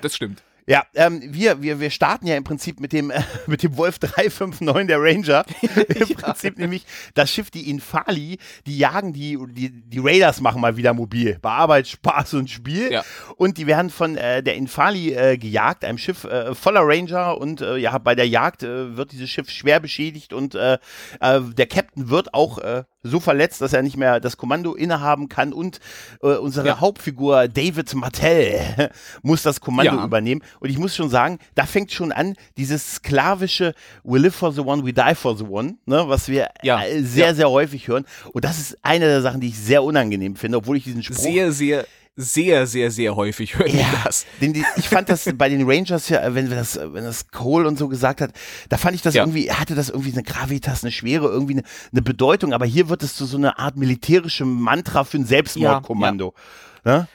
Das 0.01 0.15
stimmt. 0.15 0.43
Ja, 0.65 0.83
ähm, 0.95 1.21
wir, 1.25 1.61
wir, 1.61 1.79
wir 1.79 1.89
starten 1.89 2.25
ja 2.25 2.35
im 2.35 2.43
Prinzip 2.43 2.79
mit 2.79 2.93
dem, 2.93 3.11
äh, 3.11 3.21
mit 3.47 3.63
dem 3.63 3.75
Wolf 3.75 3.99
359 3.99 4.87
der 4.87 5.01
Ranger. 5.01 5.45
Im 5.61 6.07
ja. 6.07 6.15
Prinzip 6.15 6.57
nämlich 6.57 6.85
das 7.13 7.31
Schiff, 7.31 7.51
die 7.51 7.69
Infali, 7.69 8.37
die 8.65 8.77
jagen 8.77 9.13
die, 9.13 9.37
die, 9.51 9.69
die 9.71 9.99
Raiders 9.99 10.39
machen 10.41 10.61
mal 10.61 10.77
wieder 10.77 10.93
mobil. 10.93 11.37
Bei 11.41 11.51
Arbeit, 11.51 11.87
Spaß 11.87 12.35
und 12.35 12.49
Spiel. 12.49 12.91
Ja. 12.91 13.03
Und 13.35 13.57
die 13.57 13.67
werden 13.67 13.89
von 13.89 14.15
äh, 14.15 14.41
der 14.41 14.55
Infali 14.55 15.13
äh, 15.13 15.37
gejagt, 15.37 15.83
einem 15.83 15.97
Schiff 15.97 16.23
äh, 16.23 16.55
voller 16.55 16.81
Ranger. 16.83 17.37
Und 17.37 17.61
äh, 17.61 17.77
ja, 17.77 17.97
bei 17.97 18.15
der 18.15 18.27
Jagd 18.27 18.63
äh, 18.63 18.95
wird 18.95 19.11
dieses 19.11 19.29
Schiff 19.29 19.49
schwer 19.49 19.79
beschädigt 19.79 20.33
und 20.33 20.55
äh, 20.55 20.77
äh, 21.19 21.41
der 21.41 21.67
Captain 21.67 22.09
wird 22.09 22.33
auch 22.33 22.59
äh, 22.59 22.83
so 23.03 23.19
verletzt, 23.19 23.61
dass 23.61 23.73
er 23.73 23.83
nicht 23.83 23.97
mehr 23.97 24.19
das 24.19 24.37
Kommando 24.37 24.73
innehaben 24.73 25.27
kann 25.27 25.53
und 25.53 25.79
äh, 26.21 26.27
unsere 26.27 26.67
ja. 26.67 26.79
Hauptfigur 26.79 27.49
David 27.49 27.93
Martell 27.95 28.89
muss 29.21 29.43
das 29.43 29.59
Kommando 29.59 29.97
ja. 29.97 30.05
übernehmen. 30.05 30.41
Und 30.63 30.69
ich 30.69 30.77
muss 30.77 30.95
schon 30.95 31.09
sagen, 31.09 31.39
da 31.55 31.65
fängt 31.65 31.91
schon 31.91 32.13
an, 32.13 32.35
dieses 32.55 32.95
sklavische 32.95 33.75
We 34.05 34.17
live 34.17 34.33
for 34.33 34.53
the 34.53 34.61
one, 34.61 34.85
we 34.85 34.93
die 34.93 35.13
for 35.13 35.37
the 35.37 35.43
one, 35.43 35.75
ne, 35.85 36.07
was 36.07 36.29
wir 36.29 36.51
ja. 36.63 36.81
äh, 36.81 37.03
sehr, 37.03 37.35
sehr 37.35 37.49
häufig 37.49 37.89
hören. 37.89 38.05
Und 38.31 38.45
das 38.45 38.59
ist 38.59 38.77
eine 38.81 39.05
der 39.05 39.21
Sachen, 39.21 39.41
die 39.41 39.49
ich 39.49 39.59
sehr 39.59 39.83
unangenehm 39.83 40.37
finde, 40.37 40.59
obwohl 40.59 40.77
ich 40.77 40.85
diesen 40.85 41.03
Spruch 41.03 41.17
sehr, 41.17 41.51
sehr 41.51 41.85
sehr, 42.15 42.67
sehr, 42.67 42.91
sehr 42.91 43.15
häufig 43.15 43.57
hören 43.57 43.75
ja, 43.75 43.87
das. 44.03 44.25
Den, 44.39 44.53
den, 44.53 44.63
ich 44.77 44.87
fand 44.87 45.09
das 45.09 45.27
bei 45.35 45.49
den 45.49 45.69
Rangers 45.69 46.09
ja, 46.09 46.21
wenn, 46.35 46.49
wenn 46.49 46.57
das, 46.57 46.79
wenn 46.79 47.03
das 47.03 47.27
Cole 47.29 47.67
und 47.67 47.77
so 47.77 47.89
gesagt 47.89 48.21
hat, 48.21 48.31
da 48.69 48.77
fand 48.77 48.95
ich 48.95 49.01
das 49.01 49.15
ja. 49.15 49.23
irgendwie, 49.23 49.51
hatte 49.51 49.73
das 49.73 49.89
irgendwie 49.89 50.13
eine 50.13 50.21
Gravitas, 50.21 50.83
eine 50.83 50.91
Schwere, 50.91 51.27
irgendwie 51.27 51.53
eine, 51.53 51.63
eine 51.91 52.01
Bedeutung, 52.03 52.53
aber 52.53 52.67
hier 52.67 52.87
wird 52.87 53.01
es 53.01 53.15
zu 53.15 53.25
so 53.25 53.35
einer 53.35 53.57
Art 53.59 53.75
militärischem 53.77 54.61
Mantra 54.61 55.03
für 55.03 55.17
ein 55.17 55.25
Selbstmordkommando. 55.25 56.35
Ja, 56.85 56.97
ne? 56.99 57.07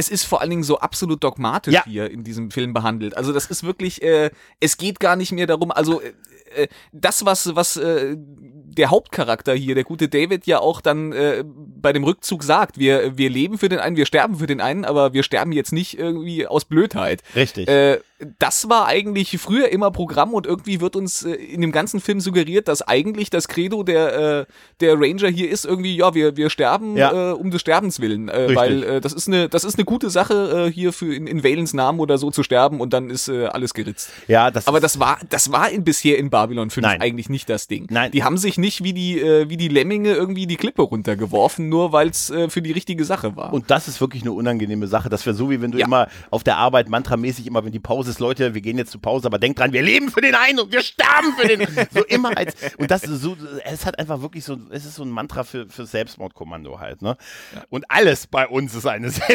Es 0.00 0.08
ist 0.08 0.24
vor 0.24 0.40
allen 0.40 0.48
Dingen 0.48 0.62
so 0.62 0.78
absolut 0.78 1.22
dogmatisch 1.22 1.74
ja. 1.74 1.84
hier 1.84 2.10
in 2.10 2.24
diesem 2.24 2.50
Film 2.50 2.72
behandelt. 2.72 3.14
Also 3.18 3.34
das 3.34 3.44
ist 3.44 3.64
wirklich, 3.64 4.00
äh, 4.00 4.30
es 4.58 4.78
geht 4.78 4.98
gar 4.98 5.14
nicht 5.14 5.30
mehr 5.30 5.46
darum, 5.46 5.70
also 5.70 6.00
äh, 6.00 6.12
äh 6.62 6.68
das, 6.90 7.26
was, 7.26 7.54
was 7.54 7.76
äh, 7.76 8.16
der 8.16 8.88
Hauptcharakter 8.88 9.52
hier, 9.52 9.74
der 9.74 9.84
gute 9.84 10.08
David, 10.08 10.46
ja 10.46 10.60
auch 10.60 10.80
dann 10.80 11.12
äh, 11.12 11.44
bei 11.44 11.92
dem 11.92 12.02
Rückzug 12.02 12.42
sagt, 12.42 12.78
wir, 12.78 13.18
wir 13.18 13.28
leben 13.28 13.58
für 13.58 13.68
den 13.68 13.78
einen, 13.78 13.96
wir 13.96 14.06
sterben 14.06 14.36
für 14.36 14.46
den 14.46 14.62
einen, 14.62 14.86
aber 14.86 15.12
wir 15.12 15.22
sterben 15.22 15.52
jetzt 15.52 15.72
nicht 15.72 15.98
irgendwie 15.98 16.46
aus 16.46 16.64
Blödheit. 16.64 17.22
Richtig. 17.36 17.68
Äh, 17.68 17.98
das 18.38 18.68
war 18.68 18.86
eigentlich 18.86 19.38
früher 19.38 19.70
immer 19.70 19.90
Programm 19.90 20.34
und 20.34 20.46
irgendwie 20.46 20.80
wird 20.80 20.96
uns 20.96 21.24
äh, 21.24 21.32
in 21.32 21.60
dem 21.60 21.72
ganzen 21.72 22.00
Film 22.00 22.20
suggeriert, 22.20 22.68
dass 22.68 22.82
eigentlich 22.82 23.30
das 23.30 23.48
Credo 23.48 23.82
der, 23.82 24.40
äh, 24.40 24.46
der 24.80 24.94
Ranger 25.00 25.28
hier 25.28 25.50
ist 25.50 25.64
irgendwie, 25.64 25.96
ja, 25.96 26.14
wir, 26.14 26.36
wir 26.36 26.50
sterben 26.50 26.96
ja. 26.96 27.30
äh, 27.30 27.32
um 27.32 27.50
des 27.50 27.60
Sterbens 27.60 28.00
willen, 28.00 28.28
äh, 28.28 28.54
weil 28.54 28.82
äh, 28.82 29.00
das 29.00 29.12
ist 29.12 29.28
eine 29.28 29.48
das 29.48 29.64
ist 29.64 29.76
eine 29.76 29.84
gute 29.90 30.08
Sache, 30.08 30.68
äh, 30.68 30.72
hier 30.72 30.92
für 30.92 31.12
in, 31.12 31.26
in 31.26 31.42
Valens 31.42 31.74
Namen 31.74 31.98
oder 31.98 32.16
so 32.16 32.30
zu 32.30 32.44
sterben 32.44 32.80
und 32.80 32.92
dann 32.92 33.10
ist 33.10 33.26
äh, 33.26 33.46
alles 33.46 33.74
geritzt. 33.74 34.08
Ja, 34.28 34.52
das 34.52 34.68
Aber 34.68 34.78
das 34.78 35.00
war, 35.00 35.18
das 35.28 35.50
war 35.50 35.68
in, 35.68 35.82
bisher 35.82 36.16
in 36.16 36.30
Babylon 36.30 36.70
5 36.70 36.86
Nein. 36.86 37.00
eigentlich 37.00 37.28
nicht 37.28 37.48
das 37.48 37.66
Ding. 37.66 37.88
Nein. 37.90 38.12
Die 38.12 38.22
haben 38.22 38.38
sich 38.38 38.56
nicht 38.56 38.84
wie 38.84 38.92
die, 38.92 39.18
äh, 39.20 39.48
wie 39.48 39.56
die 39.56 39.66
Lemminge 39.66 40.12
irgendwie 40.12 40.46
die 40.46 40.54
Klippe 40.54 40.82
runtergeworfen, 40.82 41.68
nur 41.68 41.90
weil 41.90 42.08
es 42.08 42.30
äh, 42.30 42.48
für 42.48 42.62
die 42.62 42.70
richtige 42.70 43.04
Sache 43.04 43.34
war. 43.34 43.52
Und 43.52 43.68
das 43.72 43.88
ist 43.88 44.00
wirklich 44.00 44.22
eine 44.22 44.30
unangenehme 44.30 44.86
Sache. 44.86 45.08
Das 45.08 45.26
wäre 45.26 45.34
so, 45.34 45.50
wie 45.50 45.60
wenn 45.60 45.72
du 45.72 45.78
Ja. 45.78 45.86
immer 45.86 46.06
auf 46.30 46.44
der 46.44 46.56
Arbeit 46.56 46.88
mantramäßig 46.88 47.48
immer, 47.48 47.64
wenn 47.64 47.72
die 47.72 47.80
Pause 47.80 48.10
ist, 48.10 48.20
Leute, 48.20 48.54
wir 48.54 48.60
gehen 48.60 48.78
jetzt 48.78 48.92
zur 48.92 49.02
Pause, 49.02 49.26
aber 49.26 49.40
denk 49.40 49.56
dran, 49.56 49.72
wir 49.72 49.82
leben 49.82 50.08
für 50.08 50.20
den 50.20 50.36
einen 50.36 50.60
und 50.60 50.72
wir 50.72 50.82
sterben 50.82 51.32
für 51.36 51.48
den. 51.48 51.66
so 51.92 52.04
immer 52.04 52.36
als 52.36 52.54
und 52.78 52.92
das 52.92 53.02
ist 53.02 53.22
so, 53.22 53.36
es 53.64 53.84
hat 53.86 53.98
einfach 53.98 54.22
wirklich 54.22 54.44
so, 54.44 54.56
es 54.70 54.84
ist 54.84 54.94
so 54.94 55.02
ein 55.02 55.10
Mantra 55.10 55.42
für 55.42 55.68
für 55.68 55.84
Selbstmordkommando 55.84 56.78
halt, 56.78 57.02
ne? 57.02 57.16
Und 57.70 57.90
alles 57.90 58.28
bei 58.28 58.46
uns 58.46 58.72
ist 58.74 58.86
eine 58.86 59.10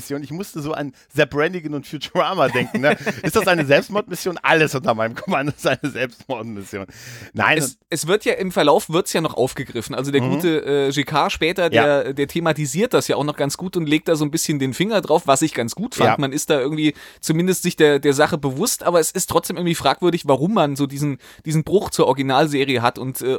Selbstmordmission. 0.00 0.22
Ich 0.22 0.30
musste 0.30 0.60
so 0.60 0.72
an 0.72 0.92
Zapp 1.14 1.30
Brannigan 1.30 1.74
und 1.74 1.86
Futurama 1.86 2.48
denken, 2.48 2.80
ne? 2.80 2.96
Ist 3.22 3.36
das 3.36 3.46
eine 3.46 3.64
Selbstmordmission? 3.64 4.38
Alles 4.42 4.74
unter 4.74 4.94
meinem 4.94 5.14
Kommando 5.14 5.52
ist 5.56 5.66
eine 5.66 5.90
Selbstmordmission. 5.90 6.86
Nein, 7.32 7.58
es, 7.58 7.78
es 7.90 8.06
wird 8.06 8.24
ja 8.24 8.34
im 8.34 8.52
Verlauf 8.52 8.88
wird's 8.90 9.12
ja 9.12 9.20
noch 9.20 9.34
aufgegriffen. 9.34 9.94
Also 9.94 10.10
der 10.10 10.20
gute 10.20 10.88
äh, 10.88 10.90
GK 10.92 11.30
später, 11.30 11.66
Mhm. 11.68 11.72
Ja. 11.74 12.02
der, 12.02 12.12
der 12.14 12.28
thematisiert 12.28 12.94
das 12.94 13.08
ja 13.08 13.16
auch 13.16 13.24
noch 13.24 13.36
ganz 13.36 13.56
gut 13.56 13.76
und 13.76 13.86
legt 13.88 14.08
da 14.08 14.16
so 14.16 14.24
ein 14.24 14.30
bisschen 14.30 14.58
den 14.58 14.74
Finger 14.74 15.00
drauf, 15.00 15.26
was 15.26 15.42
ich 15.42 15.54
ganz 15.54 15.74
gut 15.74 15.94
fand. 15.94 16.10
Ja. 16.10 16.16
Man 16.18 16.32
ist 16.32 16.50
da 16.50 16.60
irgendwie 16.60 16.94
zumindest 17.20 17.62
sich 17.62 17.76
der, 17.76 17.98
der 17.98 18.12
Sache 18.12 18.38
bewusst, 18.38 18.82
aber 18.84 19.00
es 19.00 19.10
ist 19.10 19.28
trotzdem 19.30 19.56
irgendwie 19.56 19.74
fragwürdig, 19.74 20.28
warum 20.28 20.54
man 20.54 20.76
so 20.76 20.86
diesen, 20.86 21.18
diesen 21.44 21.64
Bruch 21.64 21.90
zur 21.90 22.06
Originalserie 22.06 22.82
hat 22.82 22.98
und 22.98 23.20
äh, 23.22 23.38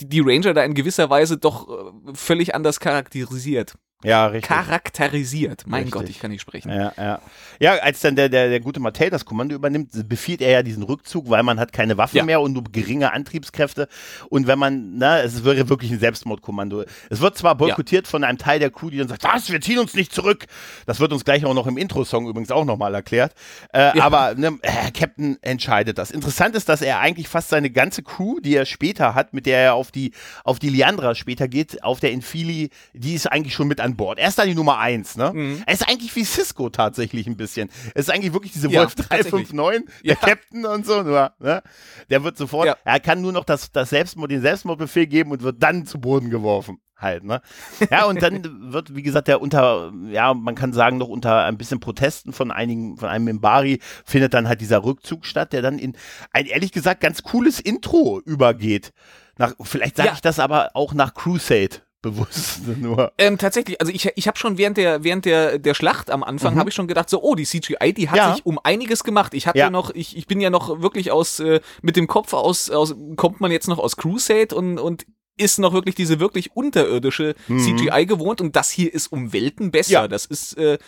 die, 0.00 0.08
die 0.08 0.20
Ranger 0.20 0.54
da 0.54 0.62
in 0.64 0.74
gewisser 0.74 1.10
Weise 1.10 1.38
doch 1.38 1.68
äh, 1.68 1.92
völlig 2.14 2.54
anders 2.54 2.80
charakterisiert. 2.80 3.74
Ja, 4.04 4.26
richtig. 4.26 4.48
Charakterisiert. 4.48 5.64
Mein 5.66 5.84
Richtig. 5.84 5.92
Gott, 5.92 6.08
ich 6.08 6.18
kann 6.20 6.30
nicht 6.30 6.40
sprechen. 6.40 6.70
Ja, 6.70 6.92
ja. 6.96 7.20
Ja, 7.60 7.74
als 7.76 8.00
dann 8.00 8.16
der, 8.16 8.28
der, 8.28 8.48
der 8.48 8.60
gute 8.60 8.80
Mattel 8.80 9.10
das 9.10 9.24
Kommando 9.24 9.54
übernimmt, 9.54 9.90
befiehlt 10.08 10.40
er 10.40 10.50
ja 10.50 10.62
diesen 10.62 10.82
Rückzug, 10.82 11.30
weil 11.30 11.42
man 11.42 11.58
hat 11.58 11.72
keine 11.72 11.96
Waffen 11.96 12.16
Ja. 12.16 12.24
mehr 12.24 12.40
und 12.40 12.52
nur 12.52 12.64
geringe 12.64 13.12
Antriebskräfte. 13.12 13.88
Und 14.28 14.46
wenn 14.46 14.58
man, 14.58 14.98
na, 14.98 15.20
es 15.20 15.44
wäre 15.44 15.68
wirklich 15.68 15.90
ein 15.92 15.98
Selbstmordkommando. 15.98 16.84
Es 17.10 17.20
wird 17.20 17.36
zwar 17.38 17.54
boykottiert 17.54 18.06
von 18.06 18.24
einem 18.24 18.38
Teil 18.38 18.58
der 18.58 18.70
Crew, 18.70 18.90
die 18.90 18.98
dann 18.98 19.08
sagt, 19.08 19.24
was, 19.24 19.50
wir 19.50 19.60
ziehen 19.60 19.78
uns 19.78 19.94
nicht 19.94 20.12
zurück. 20.12 20.46
Das 20.86 21.00
wird 21.00 21.12
uns 21.12 21.24
gleich 21.24 21.44
auch 21.44 21.54
noch 21.54 21.66
im 21.66 21.76
Intro-Song 21.78 22.26
übrigens 22.26 22.50
auch 22.50 22.64
nochmal 22.64 22.94
erklärt. 22.94 23.34
Äh, 23.72 23.98
Aber 24.00 24.34
ne, 24.34 24.58
äh, 24.62 24.90
Captain 24.90 25.38
entscheidet 25.42 25.98
das. 25.98 26.10
Interessant 26.10 26.54
ist, 26.56 26.68
dass 26.68 26.82
er 26.82 27.00
eigentlich 27.00 27.28
fast 27.28 27.48
seine 27.48 27.70
ganze 27.70 28.02
Crew, 28.02 28.40
die 28.40 28.54
er 28.54 28.66
später 28.66 29.14
hat, 29.14 29.32
mit 29.32 29.46
der 29.46 29.58
er 29.58 29.74
auf 29.74 29.90
die, 29.90 30.12
auf 30.44 30.58
die 30.58 30.68
Liandra 30.68 31.14
später 31.14 31.48
geht, 31.48 31.82
auf 31.82 32.00
der 32.00 32.12
Infili, 32.12 32.70
die 32.92 33.14
ist 33.14 33.30
eigentlich 33.30 33.54
schon 33.54 33.68
mit 33.68 33.80
an 33.80 33.93
Bord. 33.96 34.18
Er 34.18 34.28
ist 34.28 34.38
dann 34.38 34.48
die 34.48 34.54
Nummer 34.54 34.78
eins, 34.78 35.16
ne? 35.16 35.32
Mhm. 35.34 35.62
Er 35.66 35.74
ist 35.74 35.88
eigentlich 35.88 36.14
wie 36.16 36.24
Cisco 36.24 36.68
tatsächlich 36.70 37.26
ein 37.26 37.36
bisschen. 37.36 37.68
Es 37.94 38.08
ist 38.08 38.10
eigentlich 38.10 38.32
wirklich 38.32 38.52
diese 38.52 38.68
Ja, 38.70 38.80
Wolf 38.80 38.94
tatsächlich. 38.94 39.48
359, 39.48 39.84
Ja. 40.02 40.14
der 40.14 40.16
Captain 40.16 40.66
und 40.66 40.86
so, 40.86 41.02
nur, 41.02 41.32
ne? 41.38 41.62
Der 42.10 42.24
wird 42.24 42.36
sofort, 42.36 42.66
Ja. 42.66 42.76
er 42.84 43.00
kann 43.00 43.20
nur 43.20 43.32
noch 43.32 43.44
das, 43.44 43.72
das 43.72 43.90
Selbstmord, 43.90 44.30
den 44.30 44.40
Selbstmordbefehl 44.42 45.06
geben 45.06 45.30
und 45.32 45.42
wird 45.42 45.62
dann 45.62 45.86
zu 45.86 46.00
Boden 46.00 46.30
geworfen. 46.30 46.78
Halt, 46.96 47.24
ne? 47.24 47.42
Ja, 47.90 48.04
und 48.04 48.22
dann 48.22 48.72
wird, 48.72 48.94
wie 48.94 49.02
gesagt, 49.02 49.26
der 49.28 49.42
unter, 49.42 49.92
ja, 50.10 50.32
man 50.32 50.54
kann 50.54 50.72
sagen, 50.72 50.96
noch 50.96 51.08
unter 51.08 51.44
ein 51.44 51.58
bisschen 51.58 51.80
Protesten 51.80 52.32
von 52.32 52.50
einigen, 52.52 52.96
von 52.96 53.08
einem 53.08 53.24
Mimbari, 53.24 53.80
findet 54.04 54.32
dann 54.32 54.48
halt 54.48 54.60
dieser 54.60 54.84
Rückzug 54.84 55.26
statt, 55.26 55.52
der 55.52 55.60
dann 55.60 55.78
in 55.78 55.96
ein 56.32 56.46
ehrlich 56.46 56.70
gesagt 56.72 57.00
ganz 57.00 57.22
cooles 57.24 57.58
Intro 57.60 58.20
übergeht. 58.24 58.92
Nach, 59.36 59.54
vielleicht 59.60 59.96
sage 59.96 60.10
Ja. 60.10 60.14
ich 60.14 60.20
das 60.20 60.38
aber 60.38 60.70
auch 60.74 60.94
nach 60.94 61.12
Crusade 61.14 61.78
bewusst 62.04 62.60
nur. 62.78 63.12
Ähm, 63.18 63.36
tatsächlich, 63.38 63.80
also 63.80 63.92
ich, 63.92 64.08
ich 64.14 64.28
habe 64.28 64.38
schon 64.38 64.56
während 64.58 64.76
der 64.76 65.02
während 65.02 65.24
der 65.24 65.58
der 65.58 65.74
Schlacht 65.74 66.10
am 66.10 66.22
Anfang 66.22 66.56
habe 66.56 66.68
ich 66.70 66.74
schon 66.76 66.86
gedacht 66.86 67.10
so, 67.10 67.20
oh, 67.22 67.34
die 67.34 67.44
CGI, 67.44 67.92
die 67.92 68.08
hat 68.08 68.14
Mhm. 68.14 68.16
Ja. 68.18 68.34
sich 68.34 68.46
um 68.46 68.60
einiges 68.62 69.02
gemacht. 69.04 69.34
Ich 69.34 69.46
hatte 69.48 69.58
Ja. 69.58 69.70
noch, 69.70 69.90
ich, 69.94 70.16
ich 70.16 70.26
bin 70.26 70.40
ja 70.40 70.50
noch 70.50 70.80
wirklich 70.82 71.10
aus 71.10 71.40
äh, 71.40 71.60
mit 71.82 71.96
dem 71.96 72.06
Kopf 72.06 72.32
aus, 72.32 72.70
aus 72.70 72.94
kommt 73.16 73.40
man 73.40 73.50
jetzt 73.50 73.66
noch 73.68 73.78
aus 73.78 73.96
Crusade 73.96 74.54
und 74.54 74.78
und 74.78 75.04
ist 75.36 75.58
noch 75.58 75.72
wirklich 75.72 75.96
diese 75.96 76.20
wirklich 76.20 76.54
unterirdische 76.54 77.34
CGI 77.48 78.06
gewohnt 78.06 78.40
und 78.40 78.54
das 78.54 78.70
hier 78.70 78.94
ist 78.94 79.08
um 79.10 79.32
Welten 79.32 79.72
besser. 79.72 79.88
Mhm. 79.90 80.04
Ja. 80.04 80.08
Das 80.08 80.26
ist 80.26 80.56
äh, 80.58 80.78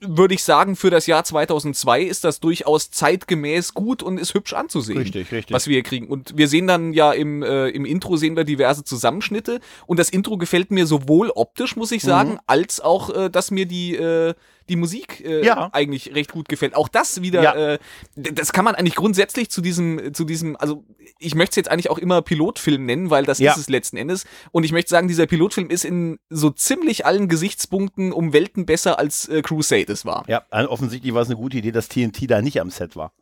würde 0.00 0.34
ich 0.34 0.42
sagen, 0.42 0.76
für 0.76 0.90
das 0.90 1.06
Jahr 1.06 1.24
2002 1.24 2.02
ist 2.02 2.24
das 2.24 2.40
durchaus 2.40 2.90
zeitgemäß 2.90 3.74
gut 3.74 4.02
und 4.02 4.18
ist 4.18 4.34
hübsch 4.34 4.52
anzusehen. 4.52 4.98
Richtig, 4.98 5.30
richtig. 5.30 5.54
Was 5.54 5.66
wir 5.66 5.74
hier 5.74 5.82
kriegen. 5.82 6.08
Und 6.08 6.36
wir 6.36 6.48
sehen 6.48 6.66
dann 6.66 6.92
ja 6.92 7.12
im, 7.12 7.42
äh, 7.42 7.68
im 7.68 7.84
Intro 7.84 8.16
sehen 8.16 8.36
wir 8.36 8.44
diverse 8.44 8.84
Zusammenschnitte. 8.84 9.60
Und 9.86 9.98
das 9.98 10.08
Intro 10.10 10.36
gefällt 10.36 10.70
mir 10.70 10.86
sowohl 10.86 11.30
optisch, 11.30 11.76
muss 11.76 11.92
ich 11.92 12.02
Mhm. 12.02 12.08
sagen, 12.08 12.38
als 12.46 12.80
auch, 12.80 13.10
äh, 13.10 13.30
dass 13.30 13.50
mir 13.50 13.66
die, 13.66 13.94
äh, 13.94 14.34
die 14.68 14.76
Musik 14.76 15.22
äh, 15.24 15.44
Ja. 15.44 15.70
eigentlich 15.72 16.14
recht 16.14 16.32
gut 16.32 16.48
gefällt. 16.48 16.74
Auch 16.74 16.88
das 16.88 17.22
wieder, 17.22 17.42
Ja. 17.42 17.54
äh, 17.54 17.78
das 18.16 18.52
kann 18.52 18.64
man 18.64 18.74
eigentlich 18.74 18.94
grundsätzlich 18.94 19.50
zu 19.50 19.60
diesem, 19.60 20.12
zu 20.14 20.24
diesem, 20.24 20.56
also 20.56 20.84
ich 21.18 21.34
möchte 21.34 21.50
es 21.52 21.56
jetzt 21.56 21.70
eigentlich 21.70 21.90
auch 21.90 21.98
immer 21.98 22.22
Pilotfilm 22.22 22.84
nennen, 22.86 23.10
weil 23.10 23.24
das 23.24 23.38
Ja. 23.38 23.52
ist 23.52 23.58
es 23.58 23.68
letzten 23.68 23.96
Endes. 23.96 24.24
Und 24.52 24.64
ich 24.64 24.72
möchte 24.72 24.90
sagen, 24.90 25.08
dieser 25.08 25.26
Pilotfilm 25.26 25.70
ist 25.70 25.84
in 25.84 26.18
so 26.30 26.50
ziemlich 26.50 27.06
allen 27.06 27.28
Gesichtspunkten 27.28 28.12
um 28.12 28.32
Welten 28.32 28.66
besser 28.66 28.98
als 28.98 29.28
äh, 29.28 29.42
Crusade 29.42 29.92
es 29.92 30.04
war. 30.04 30.24
Ja, 30.28 30.44
also 30.50 30.70
offensichtlich 30.70 31.14
war 31.14 31.22
es 31.22 31.28
eine 31.28 31.36
gute 31.36 31.58
Idee, 31.58 31.72
dass 31.72 31.88
TNT 31.88 32.26
da 32.30 32.42
nicht 32.42 32.60
am 32.60 32.70
Set 32.70 32.96
war. 32.96 33.12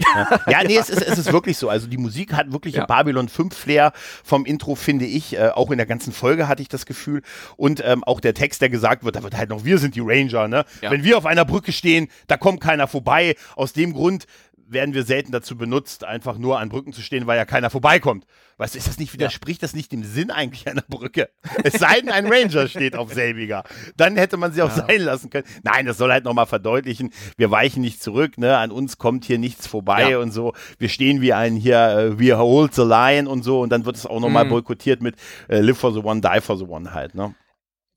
Ja, 0.00 0.40
ja 0.48 0.62
nee, 0.64 0.76
es 0.76 0.90
ist, 0.90 1.02
es 1.02 1.18
ist 1.18 1.32
wirklich 1.32 1.56
so. 1.58 1.68
Also 1.68 1.86
die 1.86 1.96
Musik 1.98 2.32
hat 2.32 2.52
wirklich 2.52 2.74
Ja. 2.74 2.82
ein 2.82 2.86
Babylon 2.86 3.28
5 3.28 3.54
Flair 3.56 3.92
vom 4.24 4.44
Intro, 4.46 4.74
finde 4.74 5.04
ich. 5.04 5.36
Äh, 5.36 5.50
auch 5.50 5.70
in 5.70 5.76
der 5.78 5.86
ganzen 5.86 6.12
Folge 6.12 6.48
hatte 6.48 6.62
ich 6.62 6.68
das 6.68 6.86
Gefühl. 6.86 7.22
Und 7.56 7.82
ähm, 7.84 8.02
auch 8.04 8.20
der 8.20 8.34
Text, 8.34 8.60
der 8.62 8.68
gesagt 8.70 9.04
wird, 9.04 9.16
da 9.16 9.22
wird 9.22 9.36
halt 9.36 9.50
noch, 9.50 9.64
wir 9.64 9.78
sind 9.78 9.94
die 9.94 10.00
Ranger, 10.02 10.48
ne? 10.48 10.64
Ja. 10.80 10.90
Wenn 10.90 11.04
wir 11.04 11.18
auf 11.18 11.26
einer 11.26 11.44
Brücke 11.44 11.72
stehen, 11.72 12.08
da 12.26 12.36
kommt 12.36 12.60
keiner 12.60 12.88
vorbei. 12.88 13.34
Aus 13.56 13.72
dem 13.72 13.92
Grund 13.92 14.26
werden 14.72 14.94
wir 14.94 15.04
selten 15.04 15.32
dazu 15.32 15.56
benutzt, 15.56 16.04
einfach 16.04 16.38
nur 16.38 16.58
an 16.58 16.68
Brücken 16.68 16.92
zu 16.92 17.02
stehen, 17.02 17.26
weil 17.26 17.36
ja 17.36 17.44
keiner 17.44 17.70
vorbeikommt. 17.70 18.24
Weißt 18.58 18.74
du, 18.74 18.78
ist 18.78 18.86
das 18.88 18.98
nicht, 18.98 19.12
widerspricht 19.14 19.62
das 19.62 19.74
nicht 19.74 19.90
dem 19.90 20.04
Sinn 20.04 20.30
eigentlich 20.30 20.68
einer 20.68 20.82
Brücke? 20.88 21.30
Es 21.64 21.74
sei 21.74 22.00
denn, 22.00 22.10
ein 22.10 22.26
Ranger 22.30 22.68
steht 22.68 22.94
auf 22.94 23.12
selbiger. 23.12 23.64
Dann 23.96 24.16
hätte 24.16 24.36
man 24.36 24.52
sie 24.52 24.62
auch 24.62 24.70
sein 24.70 25.00
lassen 25.00 25.30
können. 25.30 25.46
Nein, 25.62 25.86
das 25.86 25.96
soll 25.96 26.12
halt 26.12 26.24
nochmal 26.24 26.46
verdeutlichen, 26.46 27.10
wir 27.36 27.50
weichen 27.50 27.80
nicht 27.82 28.02
zurück, 28.02 28.36
ne? 28.38 28.58
An 28.58 28.70
uns 28.70 28.98
kommt 28.98 29.24
hier 29.24 29.38
nichts 29.38 29.66
vorbei 29.66 30.10
Ja. 30.10 30.18
und 30.18 30.30
so. 30.30 30.52
Wir 30.78 30.88
stehen 30.90 31.20
wie 31.22 31.32
ein 31.32 31.56
hier, 31.56 31.78
äh, 31.90 32.18
wir 32.18 32.38
hold 32.38 32.74
the 32.74 32.82
line 32.82 33.28
und 33.28 33.42
so 33.42 33.60
und 33.62 33.70
dann 33.70 33.84
wird 33.86 33.96
es 33.96 34.06
auch 34.06 34.20
nochmal 34.20 34.44
Mhm. 34.44 34.50
boykottiert 34.50 35.02
mit 35.02 35.16
äh, 35.48 35.60
live 35.60 35.78
for 35.78 35.92
the 35.92 36.00
one, 36.00 36.20
die 36.20 36.40
for 36.40 36.56
the 36.58 36.64
one 36.64 36.92
halt, 36.92 37.14
ne? 37.14 37.34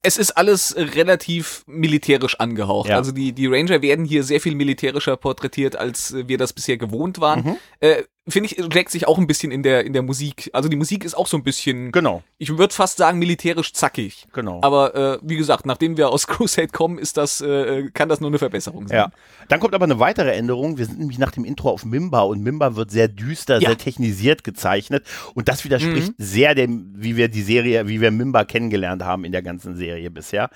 Es 0.03 0.17
ist 0.17 0.31
alles 0.31 0.75
relativ 0.77 1.63
militärisch 1.65 2.39
angehaucht. 2.39 2.89
Ja. 2.89 2.97
Also 2.97 3.13
die, 3.13 3.31
die 3.31 3.47
Ranger 3.47 3.81
werden 3.81 4.05
hier 4.05 4.23
sehr 4.23 4.41
viel 4.41 4.53
militärischer 4.53 5.15
porträtiert, 5.15 5.77
als 5.77 6.13
wir 6.27 6.37
das 6.37 6.51
bisher 6.51 6.77
gewohnt 6.77 7.19
waren. 7.21 7.43
Mhm. 7.43 7.57
Äh, 7.79 8.03
Finde 8.25 8.47
ich, 8.49 8.63
schlägt 8.71 8.89
sich 8.89 9.05
auch 9.05 9.17
ein 9.17 9.27
bisschen 9.27 9.51
in 9.51 9.63
der, 9.63 9.85
in 9.85 9.91
der 9.91 10.01
Musik. 10.01 10.49
Also 10.53 10.69
die 10.69 10.77
Musik 10.77 11.03
ist 11.03 11.13
auch 11.13 11.27
so 11.27 11.35
ein 11.35 11.43
bisschen, 11.43 11.91
Genau, 11.91 12.23
ich 12.37 12.57
würde 12.57 12.73
fast 12.73 12.95
sagen, 12.95 13.19
militärisch 13.19 13.73
zackig. 13.73 14.27
genau. 14.31 14.61
Aber 14.63 14.95
äh, 14.95 15.19
wie 15.21 15.35
gesagt, 15.35 15.65
nachdem 15.65 15.97
wir 15.97 16.09
aus 16.09 16.25
Crusade 16.27 16.69
kommen, 16.69 16.99
ist 16.99 17.17
das, 17.17 17.41
äh, 17.41 17.89
kann 17.93 18.07
das 18.07 18.21
nur 18.21 18.29
eine 18.29 18.39
Verbesserung 18.39 18.87
sein. 18.87 18.95
Ja. 18.97 19.11
Dann 19.49 19.59
kommt 19.59 19.73
aber 19.75 19.83
eine 19.83 19.99
weitere 19.99 20.31
Änderung. 20.31 20.77
Wir 20.77 20.85
sind 20.85 20.99
nämlich 20.99 21.17
nach 21.19 21.31
dem 21.31 21.43
Intro 21.43 21.69
auf 21.69 21.83
Mimba 21.83 22.21
und 22.21 22.41
Mimba 22.41 22.77
wird 22.77 22.91
sehr 22.91 23.09
düster, 23.09 23.59
Ja. 23.59 23.67
sehr 23.69 23.77
technisiert 23.77 24.45
gezeichnet. 24.45 25.05
Und 25.33 25.49
das 25.49 25.65
widerspricht 25.65 26.13
sehr 26.17 26.55
dem, 26.55 26.93
wie 26.95 27.17
wir 27.17 27.27
die 27.27 27.41
Serie, 27.41 27.89
wie 27.89 27.99
wir 27.99 28.11
Mimba 28.11 28.45
kennengelernt 28.45 29.03
haben 29.03 29.25
in 29.25 29.33
der 29.33 29.41
ganzen 29.41 29.75
Serie 29.75 30.09
bisher. 30.09 30.49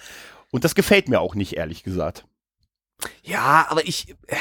Und 0.51 0.63
das 0.63 0.73
gefällt 0.73 1.09
mir 1.09 1.19
auch 1.19 1.35
nicht, 1.35 1.57
ehrlich 1.57 1.83
gesagt. 1.83 2.23
Ja, 3.23 3.67
aber 3.69 3.85
ich, 3.87 4.07
ja, 4.29 4.37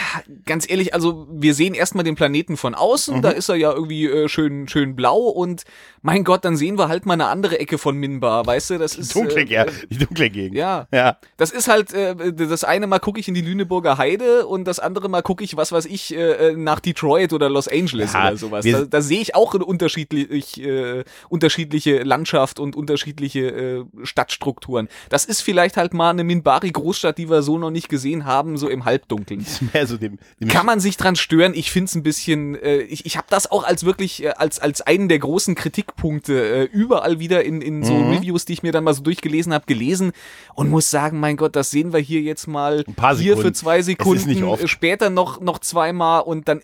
ganz 0.47 0.69
ehrlich, 0.71 0.95
also 0.95 1.27
wir 1.31 1.53
sehen 1.55 1.75
erstmal 1.75 2.05
den 2.05 2.15
Planeten 2.15 2.57
von 2.57 2.73
Mhm. 2.73 2.79
außen, 2.79 3.21
da 3.23 3.31
ist 3.31 3.49
er 3.51 3.57
ja 3.57 3.71
irgendwie 3.73 4.07
äh, 4.07 4.29
schön, 4.29 4.67
schön 4.69 4.97
blau 4.97 5.19
und 5.19 5.65
mein 6.01 6.25
Gott, 6.25 6.45
dann 6.45 6.57
sehen 6.57 6.79
wir 6.79 6.89
halt 6.89 7.05
mal 7.05 7.15
eine 7.15 7.27
andere 7.27 7.59
Ecke 7.59 7.77
von 7.79 7.97
Minbar, 7.97 8.47
weißt 8.47 8.71
du, 8.71 8.79
das 8.79 8.95
ist. 8.97 9.15
Dunkle, 9.15 9.43
äh, 9.43 9.47
ja, 9.53 9.67
die 9.91 9.99
dunkle 9.99 10.31
Gegend. 10.31 10.57
Ja, 10.57 10.87
Ja. 10.93 11.19
das 11.37 11.51
ist 11.51 11.69
halt, 11.69 11.93
äh, 11.93 12.33
das 12.33 12.65
eine 12.65 12.87
Mal 12.87 12.99
gucke 13.01 13.21
ich 13.21 13.29
in 13.29 13.35
die 13.35 13.41
Lüneburger 13.43 13.99
Heide 13.99 14.47
und 14.47 14.65
das 14.65 14.79
andere 14.79 15.09
Mal 15.11 15.23
gucke 15.23 15.45
ich, 15.45 15.57
was 15.59 15.73
weiß 15.73 15.85
ich, 15.87 16.15
äh, 16.17 16.55
nach 16.57 16.81
Detroit 16.81 17.33
oder 17.35 17.51
Los 17.51 17.69
Angeles 17.69 18.15
Ja, 18.15 18.29
oder 18.29 18.37
sowas. 18.39 18.65
Da, 18.65 18.85
da 18.87 19.01
sehe 19.03 19.21
ich 19.21 19.35
auch 19.35 19.55
eine 19.55 19.65
unterschiedlich, 19.65 20.63
äh, 20.63 21.05
unterschiedliche 21.29 22.05
Landschaft 22.05 22.59
und 22.61 22.75
unterschiedliche 22.77 23.41
äh, 23.49 23.85
Stadtstrukturen. 24.05 24.89
Das 25.11 25.25
ist 25.27 25.43
vielleicht 25.43 25.77
halt 25.77 25.93
mal 25.93 26.11
eine 26.11 26.25
Minbari-Großstadt, 26.25 27.19
die 27.19 27.29
wir 27.29 27.43
so 27.43 27.59
noch 27.59 27.71
nicht 27.71 27.89
gesehen 27.89 28.25
haben 28.25 28.46
Farben 28.47 28.57
so 28.57 28.69
im 28.69 28.85
Halbdunkeln. 28.85 29.45
So 29.87 29.97
dem, 29.99 30.19
dem 30.41 30.49
Kann 30.49 30.65
man 30.67 30.81
sich 30.81 30.97
dran 30.97 31.17
stören? 31.17 31.53
Ich 31.55 31.71
find's 31.71 31.95
ein 31.95 32.03
bisschen, 32.03 32.55
äh, 32.57 32.79
ich, 32.79 33.05
ich 33.07 33.17
habe 33.17 33.27
das 33.31 33.51
auch 33.51 33.63
als 33.65 33.85
wirklich, 33.85 34.25
äh, 34.25 34.31
als, 34.31 34.59
als 34.59 34.81
einen 34.81 35.09
der 35.09 35.19
großen 35.19 35.55
Kritikpunkte 35.55 36.33
äh, 36.41 36.63
überall 36.65 37.19
wieder 37.19 37.45
in, 37.45 37.61
in 37.61 37.85
so 37.85 37.93
Mhm. 37.93 38.13
Reviews, 38.17 38.45
die 38.45 38.53
ich 38.55 38.63
mir 38.63 38.73
dann 38.73 38.85
mal 38.85 38.95
so 38.95 39.03
durchgelesen 39.03 39.53
habe, 39.53 39.65
gelesen 39.67 40.13
und 40.55 40.71
muss 40.71 40.91
sagen, 40.91 41.21
mein 41.21 41.37
Gott, 41.37 41.57
das 41.57 41.71
sehen 41.71 41.93
wir 41.93 42.01
hier 42.01 42.21
jetzt 42.21 42.47
mal 42.47 42.85
Ein 42.87 42.95
paar 42.95 43.17
hier 43.17 43.37
für 43.37 43.53
zwei 43.53 43.79
Es 43.79 43.87
Sekunden, 43.87 44.31
äh, 44.45 44.69
später 44.69 45.11
noch, 45.11 45.41
noch 45.41 45.59
zweimal 45.61 46.23
und 46.23 46.49
dann, 46.49 46.61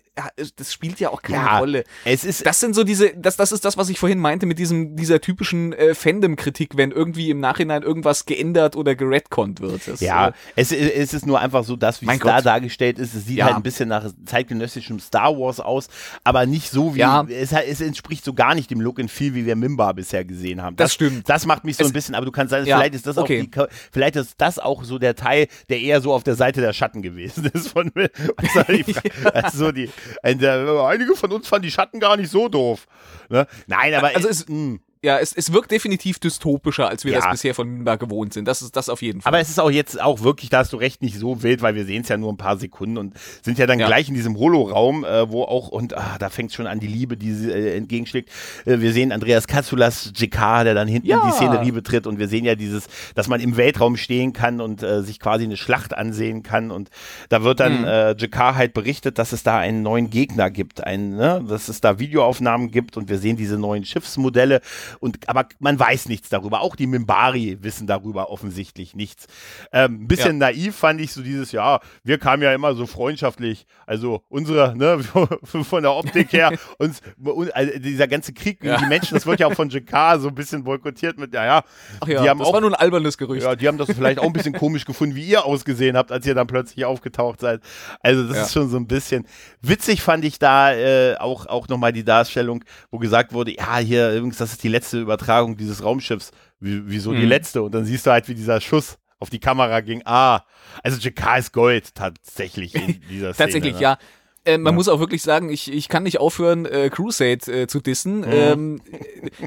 das 0.57 0.73
spielt 0.73 0.99
ja 0.99 1.09
auch 1.09 1.21
keine 1.21 1.43
Ja, 1.45 1.59
Rolle. 1.59 1.83
es 2.05 2.23
ist 2.23 2.45
Das 2.45 2.59
sind 2.59 2.73
so 2.75 2.83
diese, 2.83 3.11
das, 3.15 3.35
das 3.37 3.51
ist 3.51 3.63
das, 3.65 3.77
was 3.77 3.89
ich 3.89 3.99
vorhin 3.99 4.19
meinte 4.19 4.45
mit 4.45 4.59
diesem, 4.59 4.95
dieser 4.95 5.21
typischen 5.21 5.73
äh, 5.73 5.93
Fandom-Kritik, 5.95 6.77
wenn 6.77 6.91
irgendwie 6.91 7.29
im 7.29 7.39
Nachhinein 7.39 7.83
irgendwas 7.83 8.25
geändert 8.25 8.75
oder 8.75 8.95
geredconnt 8.95 9.61
wird. 9.61 9.87
Das, 9.87 10.01
Ja, 10.01 10.29
äh, 10.29 10.31
es, 10.55 10.71
es 10.71 11.13
ist 11.13 11.25
nur 11.25 11.39
einfach 11.39 11.63
so, 11.63 11.72
dass 11.75 12.01
wie 12.01 12.05
Mein 12.05 12.17
es 12.19 12.23
da 12.23 12.35
Gott. 12.37 12.45
dargestellt 12.45 12.99
ist, 12.99 13.13
es 13.13 13.25
sieht 13.25 13.37
Ja. 13.37 13.45
halt 13.45 13.55
ein 13.55 13.63
bisschen 13.63 13.89
nach 13.89 14.05
zeitgenössischem 14.25 14.99
Star 14.99 15.37
Wars 15.37 15.59
aus, 15.59 15.87
aber 16.23 16.45
nicht 16.45 16.69
so 16.69 16.95
wie, 16.95 16.99
Ja. 16.99 17.25
es, 17.29 17.51
es 17.51 17.81
entspricht 17.81 18.23
so 18.25 18.33
gar 18.33 18.55
nicht 18.55 18.69
dem 18.71 18.81
Look 18.81 18.99
and 18.99 19.09
Feel, 19.11 19.33
wie 19.35 19.45
wir 19.45 19.55
Mimba 19.55 19.91
bisher 19.93 20.25
gesehen 20.25 20.61
haben. 20.61 20.75
Das 20.75 20.93
stimmt. 20.93 21.29
Das 21.29 21.45
macht 21.45 21.63
mich 21.63 21.77
so 21.77 21.83
Es- 21.83 21.89
ein 21.89 21.93
bisschen, 21.93 22.15
aber 22.15 22.25
du 22.25 22.31
kannst 22.31 22.51
sagen, 22.51 22.65
Ja, 22.65 22.77
vielleicht 22.77 22.95
ist 22.95 23.07
das 23.07 23.17
okay. 23.17 23.49
auch 23.55 23.67
die, 23.67 23.75
vielleicht 23.91 24.15
ist 24.15 24.35
das 24.39 24.59
auch 24.59 24.83
so 24.83 24.99
der 24.99 25.15
Teil, 25.15 25.47
der 25.69 25.79
eher 25.79 26.01
so 26.01 26.13
auf 26.13 26.23
der 26.23 26.35
Seite 26.35 26.61
der 26.61 26.73
Schatten 26.73 27.01
gewesen 27.01 27.45
ist 27.53 27.69
von 27.69 27.91
also 28.37 28.63
die, 28.73 28.85
also 29.33 29.71
die, 29.71 29.89
ein- 30.21 30.39
der, 30.39 30.65
einige 30.87 31.15
von 31.15 31.31
uns 31.31 31.47
fanden 31.47 31.63
die 31.63 31.71
Schatten 31.71 31.99
gar 31.99 32.17
nicht 32.17 32.29
so 32.31 32.49
doof. 32.49 32.85
Ne? 33.29 33.47
Nein, 33.67 33.93
aber 33.93 34.15
Also 34.15 34.27
es- 34.27 34.47
mh. 34.47 34.79
Ja, 35.03 35.19
es, 35.19 35.33
es 35.33 35.51
wirkt 35.51 35.69
definitiv 35.71 36.17
dystopischer, 36.19 36.87
als 36.87 37.03
wir 37.03 37.11
Ja. 37.11 37.19
das 37.19 37.31
bisher 37.31 37.53
von 37.53 37.67
Minbar 37.67 37.97
gewohnt 37.97 38.33
sind. 38.33 38.47
Das 38.47 38.61
ist 38.61 38.75
das 38.77 38.87
auf 38.87 39.01
jeden 39.01 39.19
Fall. 39.21 39.29
Aber 39.31 39.39
es 39.41 39.49
ist 39.49 39.59
auch 39.59 39.69
jetzt 39.69 40.01
auch 40.01 40.21
wirklich, 40.21 40.49
da 40.49 40.59
hast 40.59 40.71
du 40.71 40.77
recht, 40.77 41.01
nicht 41.01 41.19
so 41.19 41.43
wild, 41.43 41.61
weil 41.61 41.75
wir 41.75 41.83
sehen 41.83 42.03
es 42.03 42.07
ja 42.09 42.15
nur 42.15 42.31
ein 42.31 42.37
paar 42.37 42.55
Sekunden 42.57 42.97
und 42.97 43.13
sind 43.41 43.57
ja 43.59 43.67
dann 43.67 43.79
Ja. 43.79 43.87
gleich 43.87 44.07
in 44.07 44.15
diesem 44.15 44.37
Holoraum, 44.37 45.03
äh, 45.03 45.29
wo 45.29 45.43
auch, 45.43 45.67
und 45.67 45.97
ah, 45.97 46.15
da 46.19 46.29
fängt 46.29 46.53
schon 46.53 46.67
an 46.67 46.79
die 46.79 46.87
Liebe, 46.87 47.17
die 47.17 47.33
sie 47.33 47.51
äh, 47.51 47.75
entgegenschlägt. 47.75 48.29
Äh, 48.65 48.79
wir 48.79 48.93
sehen 48.93 49.11
Andreas 49.11 49.45
Katsulas 49.47 50.13
JK, 50.15 50.63
der 50.63 50.73
dann 50.73 50.87
hinten 50.87 51.07
Ja. 51.07 51.21
die 51.25 51.31
Szenerie 51.33 51.71
betritt 51.73 52.07
und 52.07 52.17
wir 52.17 52.29
sehen 52.29 52.45
ja 52.45 52.55
dieses, 52.55 52.87
dass 53.13 53.27
man 53.27 53.41
im 53.41 53.57
Weltraum 53.57 53.97
stehen 53.97 54.31
kann 54.31 54.61
und 54.61 54.83
äh, 54.83 55.03
sich 55.03 55.19
quasi 55.19 55.43
eine 55.43 55.57
Schlacht 55.57 55.93
ansehen 55.97 56.43
kann 56.43 56.71
und 56.71 56.89
da 57.27 57.43
wird 57.43 57.59
dann 57.59 57.79
Mhm. 57.81 57.85
äh, 57.85 58.11
JK 58.11 58.55
halt 58.55 58.73
berichtet, 58.73 59.17
dass 59.19 59.33
es 59.33 59.43
da 59.43 59.57
einen 59.57 59.81
neuen 59.83 60.09
Gegner 60.09 60.49
gibt, 60.49 60.81
einen, 60.81 61.17
ne, 61.17 61.43
dass 61.45 61.67
es 61.67 61.81
da 61.81 61.99
Videoaufnahmen 61.99 62.71
gibt 62.71 62.95
und 62.95 63.09
wir 63.09 63.17
sehen 63.17 63.35
diese 63.35 63.57
neuen 63.57 63.83
Schiffsmodelle 63.83 64.61
und 64.99 65.27
aber 65.29 65.45
man 65.59 65.79
weiß 65.79 66.07
nichts 66.09 66.29
darüber. 66.29 66.61
Auch 66.61 66.75
die 66.75 66.87
Mimbari 66.87 67.57
wissen 67.61 67.87
darüber 67.87 68.29
offensichtlich 68.29 68.95
nichts. 68.95 69.27
Ähm, 69.71 70.03
ein 70.03 70.07
bisschen 70.07 70.37
naiv 70.37 70.75
fand 70.75 71.01
ich 71.01 71.11
so 71.13 71.21
dieses, 71.21 71.51
ja, 71.51 71.79
wir 72.03 72.17
kamen 72.17 72.43
ja 72.43 72.53
immer 72.53 72.75
so 72.75 72.85
freundschaftlich, 72.85 73.65
also 73.85 74.23
unsere, 74.29 74.75
ne, 74.77 74.99
von 75.43 75.83
der 75.83 75.93
Optik 75.93 76.33
her, 76.33 76.51
uns, 76.77 77.01
un- 77.23 77.51
also 77.51 77.79
dieser 77.79 78.07
ganze 78.07 78.33
Krieg 78.33 78.59
gegen 78.59 78.73
Ja. 78.73 78.79
die 78.79 78.85
Menschen, 78.87 79.13
das 79.15 79.25
wird 79.25 79.39
ja 79.39 79.47
auch 79.47 79.53
von 79.53 79.69
JK 79.69 80.19
so 80.19 80.27
ein 80.29 80.35
bisschen 80.35 80.63
boykottiert 80.63 81.17
mit, 81.19 81.33
ja, 81.33 81.45
ja, 81.45 81.63
Ach 81.99 82.07
ja, 82.07 82.21
die 82.23 82.29
haben 82.29 82.39
das 82.39 82.47
auch 82.47 82.53
war 82.53 82.61
nur 82.61 82.71
ein 82.71 82.75
albernes 82.75 83.17
Gerücht. 83.17 83.43
ja, 83.43 83.55
die 83.55 83.67
haben 83.67 83.77
das 83.77 83.87
vielleicht 83.91 84.19
auch 84.19 84.25
ein 84.25 84.33
bisschen 84.33 84.53
komisch 84.53 84.85
gefunden, 84.85 85.15
wie 85.15 85.25
ihr 85.25 85.45
ausgesehen 85.45 85.95
habt, 85.97 86.11
als 86.11 86.25
ihr 86.25 86.35
dann 86.35 86.47
plötzlich 86.47 86.85
aufgetaucht 86.85 87.39
seid. 87.39 87.61
Also 88.01 88.23
das 88.27 88.35
Ja. 88.37 88.43
ist 88.43 88.53
schon 88.53 88.69
so 88.69 88.77
ein 88.77 88.87
bisschen 88.87 89.25
witzig, 89.61 90.01
fand 90.01 90.25
ich 90.25 90.39
da 90.39 90.73
äh, 90.73 91.15
auch, 91.17 91.45
auch 91.47 91.67
nochmal 91.67 91.93
die 91.93 92.03
Darstellung, 92.03 92.63
wo 92.91 92.97
gesagt 92.99 93.33
wurde, 93.33 93.55
ja, 93.55 93.77
hier 93.77 94.11
übrigens, 94.13 94.37
das 94.37 94.51
ist 94.51 94.63
die 94.63 94.69
letzte 94.69 94.82
Übertragung 94.91 95.55
dieses 95.55 95.83
Raumschiffs. 95.83 96.31
Wie, 96.59 96.81
wieso 96.89 97.13
die 97.13 97.19
Mhm. 97.19 97.29
letzte? 97.29 97.61
Und 97.61 97.73
dann 97.73 97.85
siehst 97.85 98.05
du 98.05 98.11
halt, 98.11 98.27
wie 98.27 98.35
dieser 98.35 98.59
Schuss 98.59 98.97
auf 99.19 99.29
die 99.29 99.39
Kamera 99.39 99.79
ging. 99.79 100.01
Ah, 100.03 100.41
also 100.83 100.97
JK 100.99 101.37
ist 101.37 101.53
Gold 101.53 101.95
tatsächlich 101.95 102.75
in 102.75 102.99
dieser 103.09 103.33
Szene. 103.33 103.47
Tatsächlich, 103.47 103.75
ne? 103.75 103.81
ja. 103.81 103.97
Äh, 104.45 104.57
man 104.57 104.73
Ja. 104.73 104.75
muss 104.75 104.89
auch 104.89 104.99
wirklich 104.99 105.21
sagen, 105.21 105.49
ich, 105.49 105.71
ich 105.71 105.87
kann 105.87 106.03
nicht 106.03 106.19
aufhören, 106.19 106.65
äh, 106.65 106.89
Crusade 106.89 107.39
äh, 107.51 107.67
zu 107.67 107.79
dissen. 107.79 108.19
Mhm. 108.19 108.25
Ähm, 108.29 108.81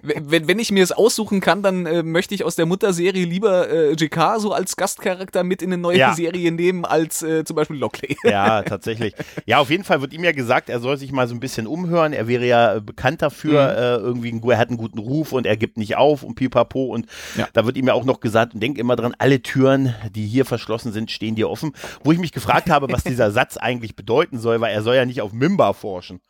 wenn, 0.02 0.48
wenn 0.48 0.58
ich 0.58 0.70
mir 0.72 0.82
es 0.82 0.92
aussuchen 0.92 1.40
kann, 1.40 1.62
dann 1.62 1.84
äh, 1.86 2.02
möchte 2.02 2.34
ich 2.34 2.44
aus 2.44 2.56
der 2.56 2.64
Mutterserie 2.66 3.24
lieber 3.26 3.68
äh, 3.68 3.92
JK 3.92 4.36
so 4.38 4.52
als 4.52 4.76
Gastcharakter 4.76 5.44
mit 5.44 5.60
in 5.60 5.72
eine 5.72 5.80
neue 5.82 5.98
Ja. 5.98 6.14
Serie 6.14 6.50
nehmen, 6.50 6.84
als 6.84 7.22
äh, 7.22 7.44
zum 7.44 7.56
Beispiel 7.56 7.76
Lockley. 7.76 8.16
Ja, 8.24 8.62
tatsächlich. 8.62 9.14
Ja, 9.44 9.58
auf 9.58 9.68
jeden 9.70 9.84
Fall 9.84 10.00
wird 10.00 10.14
ihm 10.14 10.24
ja 10.24 10.32
gesagt, 10.32 10.70
er 10.70 10.80
soll 10.80 10.96
sich 10.96 11.12
mal 11.12 11.28
so 11.28 11.34
ein 11.34 11.40
bisschen 11.40 11.66
umhören. 11.66 12.12
Er 12.14 12.26
wäre 12.26 12.46
ja 12.46 12.80
bekannt 12.80 13.20
dafür, 13.22 14.00
Mhm. 14.00 14.04
irgendwie, 14.06 14.50
er 14.50 14.58
hat 14.58 14.68
einen 14.68 14.78
guten 14.78 14.98
Ruf 14.98 15.32
und 15.32 15.46
er 15.46 15.56
gibt 15.56 15.76
nicht 15.76 15.96
auf 15.96 16.22
und 16.22 16.34
pipapo. 16.36 16.84
Und 16.86 17.06
Ja. 17.36 17.48
da 17.52 17.66
wird 17.66 17.76
ihm 17.76 17.86
ja 17.86 17.92
auch 17.94 18.04
noch 18.04 18.20
gesagt, 18.20 18.54
und 18.54 18.60
denk 18.62 18.78
immer 18.78 18.96
dran, 18.96 19.14
alle 19.18 19.42
Türen, 19.42 19.94
die 20.14 20.26
hier 20.26 20.44
verschlossen 20.44 20.92
sind, 20.92 21.10
stehen 21.10 21.34
dir 21.34 21.50
offen. 21.50 21.72
Wo 22.02 22.12
ich 22.12 22.18
mich 22.18 22.32
gefragt 22.32 22.70
habe, 22.70 22.86
was 22.90 23.04
dieser 23.04 23.30
Satz 23.30 23.56
eigentlich 23.58 23.94
bedeuten 23.94 24.38
soll, 24.38 24.60
weil 24.60 24.72
er 24.72 24.82
soll 24.86 24.94
ja 24.96 25.04
nicht 25.04 25.20
auf 25.20 25.32
Mimba 25.32 25.72
forschen. 25.72 26.20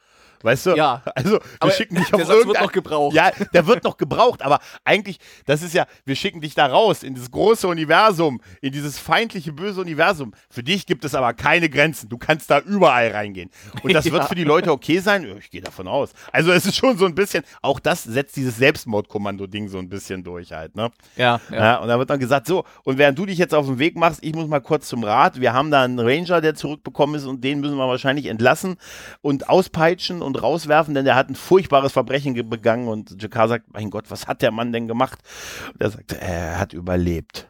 Weißt 0.42 0.66
du? 0.66 0.70
Ja. 0.76 1.02
Also, 1.14 1.32
wir 1.32 1.40
Aber 1.60 1.70
schicken 1.72 1.96
dich 1.96 2.06
der 2.08 2.16
auf 2.20 2.26
Satz 2.26 2.46
wird 2.46 2.60
noch 2.60 2.72
gebraucht. 2.72 3.14
Ja, 3.14 3.30
der 3.52 3.66
wird 3.66 3.84
noch 3.84 3.96
gebraucht, 3.96 4.42
aber 4.42 4.60
eigentlich, 4.84 5.18
das 5.46 5.62
ist 5.62 5.74
ja, 5.74 5.86
wir 6.04 6.16
schicken 6.16 6.40
dich 6.40 6.54
da 6.54 6.66
raus 6.66 7.02
in 7.02 7.14
dieses 7.14 7.30
große 7.30 7.66
Universum, 7.68 8.40
in 8.60 8.72
dieses 8.72 8.98
feindliche, 8.98 9.52
böse 9.52 9.80
Universum. 9.80 10.32
Für 10.50 10.62
dich 10.62 10.86
gibt 10.86 11.04
es 11.04 11.14
aber 11.14 11.32
keine 11.34 11.68
Grenzen. 11.68 12.08
Du 12.08 12.18
kannst 12.18 12.50
da 12.50 12.60
überall 12.60 13.10
reingehen. 13.10 13.50
Und 13.82 13.92
das 13.92 14.04
wird 14.10 14.22
Ja. 14.22 14.26
für 14.26 14.34
die 14.34 14.44
Leute 14.44 14.70
okay 14.72 14.98
sein? 14.98 15.24
Ja, 15.26 15.36
Ich 15.36 15.50
gehe 15.50 15.60
davon 15.62 15.88
aus. 15.88 16.12
Also 16.32 16.52
es 16.52 16.66
ist 16.66 16.76
schon 16.76 16.96
so 16.98 17.06
ein 17.06 17.14
bisschen, 17.14 17.44
auch 17.62 17.80
das 17.80 18.04
setzt 18.04 18.36
dieses 18.36 18.56
Selbstmordkommando-Ding 18.58 19.68
so 19.68 19.78
ein 19.78 19.88
bisschen 19.88 20.22
durch 20.24 20.52
halt, 20.52 20.74
ne? 20.76 20.90
Ja, 21.16 21.40
Ja. 21.50 21.76
und 21.78 21.88
da 21.88 21.98
wird 21.98 22.10
dann 22.10 22.18
gesagt, 22.20 22.46
so, 22.46 22.64
und 22.84 22.98
während 22.98 23.18
du 23.18 23.26
dich 23.26 23.38
jetzt 23.38 23.54
auf 23.54 23.66
den 23.66 23.78
Weg 23.78 23.96
machst, 23.96 24.20
ich 24.22 24.34
muss 24.34 24.48
mal 24.48 24.60
kurz 24.60 24.88
zum 24.88 25.04
Rat. 25.04 25.40
Wir 25.40 25.52
haben 25.52 25.70
da 25.70 25.82
einen 25.82 25.98
Ranger, 25.98 26.40
der 26.40 26.54
zurückbekommen 26.54 27.14
ist 27.16 27.24
und 27.24 27.42
den 27.44 27.60
müssen 27.60 27.76
wir 27.76 27.86
wahrscheinlich 27.88 28.26
entlassen 28.26 28.76
und 29.22 29.48
auspeitschen 29.48 30.22
und 30.26 30.42
rauswerfen, 30.42 30.94
denn 30.94 31.04
der 31.06 31.14
hat 31.14 31.30
ein 31.30 31.34
furchtbares 31.36 31.92
Verbrechen 31.92 32.34
ge- 32.34 32.42
begangen 32.42 32.88
und 32.88 33.20
Jakar 33.22 33.48
sagt, 33.48 33.72
mein 33.72 33.90
Gott, 33.90 34.10
was 34.10 34.26
hat 34.26 34.42
der 34.42 34.50
Mann 34.50 34.72
denn 34.72 34.88
gemacht? 34.88 35.18
Und 35.72 35.80
er 35.80 35.90
sagt, 35.90 36.12
er 36.12 36.58
hat 36.58 36.72
überlebt. 36.74 37.48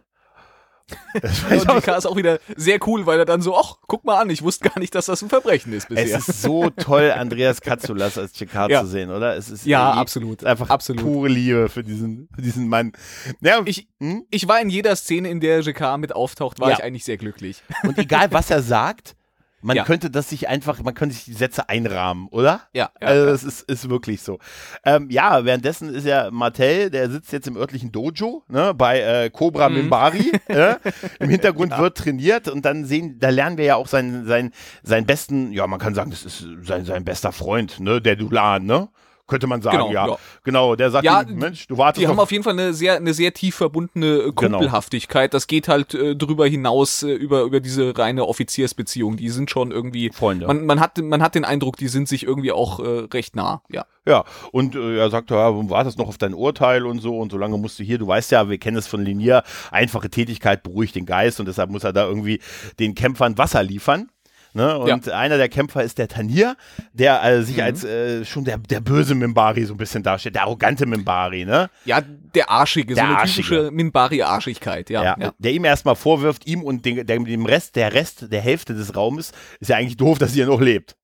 Und 1.51 1.65
JK 1.65 1.97
ist 1.99 2.07
auch 2.07 2.15
wieder 2.15 2.39
sehr 2.57 2.79
cool, 2.87 3.07
weil 3.07 3.19
er 3.19 3.25
dann 3.25 3.43
so, 3.43 3.57
ach, 3.59 3.75
guck 3.89 4.05
mal 4.05 4.21
an, 4.21 4.31
ich 4.31 4.43
wusste 4.43 4.69
gar 4.69 4.79
nicht, 4.79 4.95
dass 4.95 5.07
das 5.07 5.21
ein 5.21 5.29
Verbrechen 5.29 5.73
ist 5.73 5.91
es 5.91 5.97
bisher. 5.97 6.19
ist 6.19 6.43
so 6.43 6.71
toll, 6.71 7.11
Andreas 7.11 7.61
Katsulas 7.61 8.17
als 8.17 8.39
Jakar 8.39 8.71
Ja. 8.71 8.83
zu 8.83 8.87
sehen, 8.87 9.11
oder? 9.11 9.35
Es 9.37 9.51
ist 9.51 9.67
Ja, 9.67 9.91
absolut. 9.91 10.43
es 10.43 10.47
einfach 10.47 10.71
Absolut. 10.71 11.03
pure 11.03 11.29
Liebe 11.29 11.69
für 11.69 11.83
diesen, 11.83 12.29
für 12.33 12.41
diesen 12.43 12.69
Mann. 12.69 12.93
Ja, 13.41 13.63
Ich, 13.65 13.89
hm? 13.99 14.27
ich 14.31 14.47
war 14.47 14.61
in 14.61 14.71
jeder 14.71 14.95
Szene, 14.95 15.29
in 15.29 15.41
der 15.41 15.59
JK 15.61 15.99
mit 15.99 16.15
auftaucht, 16.15 16.61
war 16.61 16.69
Ja. 16.71 16.77
ich 16.77 16.85
eigentlich 16.85 17.05
sehr 17.05 17.17
glücklich. 17.17 17.65
Und 17.83 17.99
egal, 17.99 18.29
was 18.31 18.49
er 18.53 18.63
sagt, 18.63 19.17
man 19.63 19.77
Ja. 19.77 19.85
könnte 19.85 20.11
das 20.11 20.29
sich 20.31 20.49
einfach, 20.49 20.83
man 20.83 20.95
könnte 20.95 21.15
sich 21.15 21.25
die 21.25 21.33
Sätze 21.33 21.69
einrahmen, 21.69 22.29
oder? 22.29 22.61
Ja, 22.73 22.91
ja, 23.01 23.09
also 23.09 23.25
ja. 23.25 23.31
das 23.33 23.43
ist, 23.43 23.63
ist 23.63 23.89
wirklich 23.89 24.23
so. 24.23 24.39
Ähm, 24.85 25.09
ja, 25.11 25.45
währenddessen 25.45 25.93
ist 25.95 26.05
ja 26.07 26.31
Martell, 26.31 26.91
der 26.91 27.11
sitzt 27.11 27.33
jetzt 27.33 27.49
im 27.49 27.57
örtlichen 27.57 27.91
Dojo, 27.91 28.45
ne, 28.49 28.75
bei 28.75 29.01
äh, 29.01 29.31
Cobra 29.31 29.69
Mhm. 29.69 29.75
Mimbari. 29.77 30.33
äh, 30.49 30.77
Im 31.21 31.31
Hintergrund 31.31 31.77
wird 31.79 31.97
trainiert 31.99 32.49
und 32.49 32.65
dann 32.65 32.85
sehen, 32.85 33.19
da 33.19 33.31
lernen 33.31 33.57
wir 33.59 33.65
ja 33.65 33.77
auch 33.77 33.89
seinen, 33.89 34.27
seinen, 34.27 34.53
seinen 34.83 35.07
besten, 35.07 35.53
ja, 35.53 35.67
man 35.67 35.81
kann 35.81 35.95
sagen, 35.95 36.11
das 36.11 36.25
ist 36.25 36.47
sein, 36.63 36.85
sein 36.85 37.05
bester 37.05 37.33
Freund, 37.33 37.81
ne, 37.81 38.01
der 38.01 38.17
Dulan, 38.17 38.65
ne? 38.67 38.89
Könnte 39.27 39.47
man 39.47 39.61
sagen, 39.61 39.79
Genau, 39.79 39.93
ja. 39.93 40.07
ja. 40.09 40.19
Genau, 40.45 40.77
der 40.77 40.91
sagt, 40.91 41.05
Ja, 41.05 41.23
ihm, 41.23 41.37
Mensch, 41.37 41.67
du 41.67 41.77
wartest 41.77 42.03
Die 42.03 42.07
haben 42.07 42.21
auf 42.21 42.31
jeden 42.31 42.45
Fall 42.45 42.53
eine 42.53 42.73
sehr, 42.73 42.97
eine 42.97 43.13
sehr 43.13 43.35
tief 43.35 43.57
verbundene 43.57 44.07
äh, 44.07 44.33
Genau. 44.33 44.59
Kumpelhaftigkeit. 44.59 45.35
Das 45.35 45.47
geht 45.47 45.69
halt 45.69 45.95
äh, 45.95 46.15
drüber 46.15 46.47
hinaus, 46.47 47.03
äh, 47.03 47.13
über, 47.13 47.43
über 47.43 47.61
diese 47.61 47.97
reine 47.99 48.27
Offiziersbeziehung. 48.27 49.17
Die 49.17 49.29
sind 49.29 49.51
schon 49.51 49.73
irgendwie. 49.73 50.11
Freunde. 50.13 50.47
Man, 50.47 50.65
man, 50.67 50.81
hat, 50.81 50.99
man 50.99 51.23
hat 51.23 51.35
den 51.35 51.45
Eindruck, 51.45 51.77
die 51.77 51.89
sind 51.89 52.09
sich 52.09 52.25
irgendwie 52.25 52.53
auch 52.53 52.79
äh, 52.79 53.07
recht 53.13 53.35
nah. 53.35 53.63
Ja. 53.69 53.85
Ja, 54.09 54.25
und 54.53 54.77
äh, 54.77 54.99
er 54.99 55.11
sagt, 55.11 55.33
ja, 55.33 55.53
wartest 55.69 55.99
noch 55.99 56.07
auf 56.07 56.17
dein 56.17 56.33
Urteil 56.33 56.87
und 56.87 57.01
so 57.01 57.19
und 57.19 57.33
so 57.33 57.39
lange 57.39 57.59
musst 57.59 57.81
du 57.81 57.83
hier, 57.83 57.99
du 57.99 58.07
weißt 58.07 58.31
ja, 58.31 58.49
wir 58.49 58.59
kennen 58.59 58.77
es 58.77 58.87
von 58.87 59.03
Linier, 59.03 59.43
einfache 59.73 60.09
Tätigkeit 60.09 60.63
beruhigt 60.63 60.95
den 60.95 61.07
Geist 61.07 61.41
und 61.41 61.47
deshalb 61.47 61.71
muss 61.71 61.83
er 61.83 61.93
da 61.93 62.07
irgendwie 62.07 62.41
den 62.79 62.95
Kämpfern 62.95 63.37
Wasser 63.37 63.65
liefern. 63.65 64.09
Ne? 64.57 64.79
Und 64.79 65.09
einer 65.11 65.37
der 65.37 65.49
Kämpfer 65.49 65.85
ist 65.85 65.99
der 65.99 66.09
Tanier, 66.09 66.57
der 66.93 67.23
äh, 67.23 67.39
Mhm. 67.39 67.43
sich 67.45 67.63
als 67.63 67.85
äh, 67.85 68.25
schon 68.25 68.45
der, 68.45 68.59
der 68.59 68.81
böse 68.81 69.15
Mimbari 69.15 69.65
so 69.67 69.75
ein 69.75 69.77
bisschen 69.77 70.03
darstellt, 70.03 70.35
der 70.35 70.43
arrogante 70.45 70.87
Mimbari, 70.87 71.45
ne? 71.45 71.69
Ja, 71.85 72.01
der 72.35 72.51
Arschige, 72.51 72.95
Der 72.95 73.05
so 73.05 73.09
eine 73.11 73.19
Arschige. 73.19 73.49
typische 73.49 73.71
Minbari-Arschigkeit, 73.71 74.91
ja. 74.91 75.05
Ja, 75.05 75.17
ja. 75.21 75.33
der 75.39 75.53
ihm 75.53 75.65
erstmal 75.65 75.95
vorwirft, 75.97 76.47
ihm 76.47 76.63
und 76.63 76.85
den, 76.85 77.07
dem, 77.07 77.25
dem 77.25 77.45
Rest, 77.47 77.77
der 77.77 77.93
Rest 77.93 78.33
der 78.33 78.41
Hälfte 78.41 78.75
des 78.75 78.97
Raumes, 78.97 79.33
ist 79.61 79.69
ja 79.69 79.77
eigentlich 79.77 79.97
doof, 79.97 80.19
dass 80.19 80.35
ihr 80.35 80.47
noch 80.47 80.61
lebt. 80.61 80.97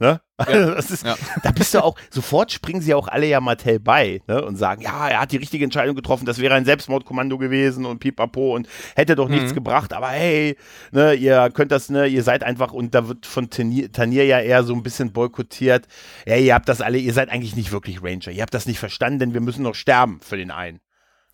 Ne? 0.00 0.20
Also 0.36 0.52
das 0.74 0.90
ist, 0.92 1.04
ja. 1.04 1.16
Da 1.42 1.50
bist 1.50 1.74
du 1.74 1.82
auch, 1.82 1.96
sofort 2.10 2.52
springen 2.52 2.80
sie 2.80 2.94
auch 2.94 3.08
alle 3.08 3.26
ja 3.26 3.40
Martell 3.40 3.80
bei 3.80 4.22
ne? 4.28 4.44
und 4.44 4.54
sagen, 4.56 4.82
ja, 4.82 5.08
er 5.08 5.20
hat 5.20 5.32
die 5.32 5.36
richtige 5.38 5.64
Entscheidung 5.64 5.96
getroffen, 5.96 6.24
das 6.24 6.38
wäre 6.38 6.54
ein 6.54 6.64
Selbstmordkommando 6.64 7.36
gewesen 7.38 7.84
und 7.84 7.98
pipapo 7.98 8.54
und 8.54 8.68
hätte 8.94 9.16
doch 9.16 9.28
nichts 9.28 9.50
Mhm. 9.50 9.54
gebracht, 9.56 9.92
aber 9.92 10.08
hey, 10.08 10.56
ne, 10.92 11.14
ihr 11.14 11.50
könnt 11.52 11.72
das, 11.72 11.88
ne, 11.90 12.06
ihr 12.06 12.22
seid 12.22 12.44
einfach, 12.44 12.72
und 12.72 12.94
da 12.94 13.08
wird 13.08 13.26
von 13.26 13.50
Tanier, 13.50 13.90
Tanier 13.90 14.24
ja 14.24 14.38
eher 14.40 14.62
so 14.62 14.74
ein 14.74 14.84
bisschen 14.84 15.12
boykottiert, 15.12 15.88
ja, 16.26 16.36
ihr 16.36 16.54
habt 16.54 16.68
das 16.68 16.80
alle, 16.80 16.98
ihr 16.98 17.12
seid 17.12 17.30
eigentlich 17.30 17.56
nicht 17.56 17.72
wirklich 17.72 18.02
Ranger, 18.02 18.30
ihr 18.30 18.42
habt 18.42 18.54
das 18.54 18.66
nicht 18.66 18.78
verstanden, 18.78 19.18
denn 19.18 19.34
wir 19.34 19.40
müssen 19.40 19.62
noch 19.64 19.74
sterben 19.74 20.20
für 20.22 20.36
den 20.36 20.52
einen. 20.52 20.80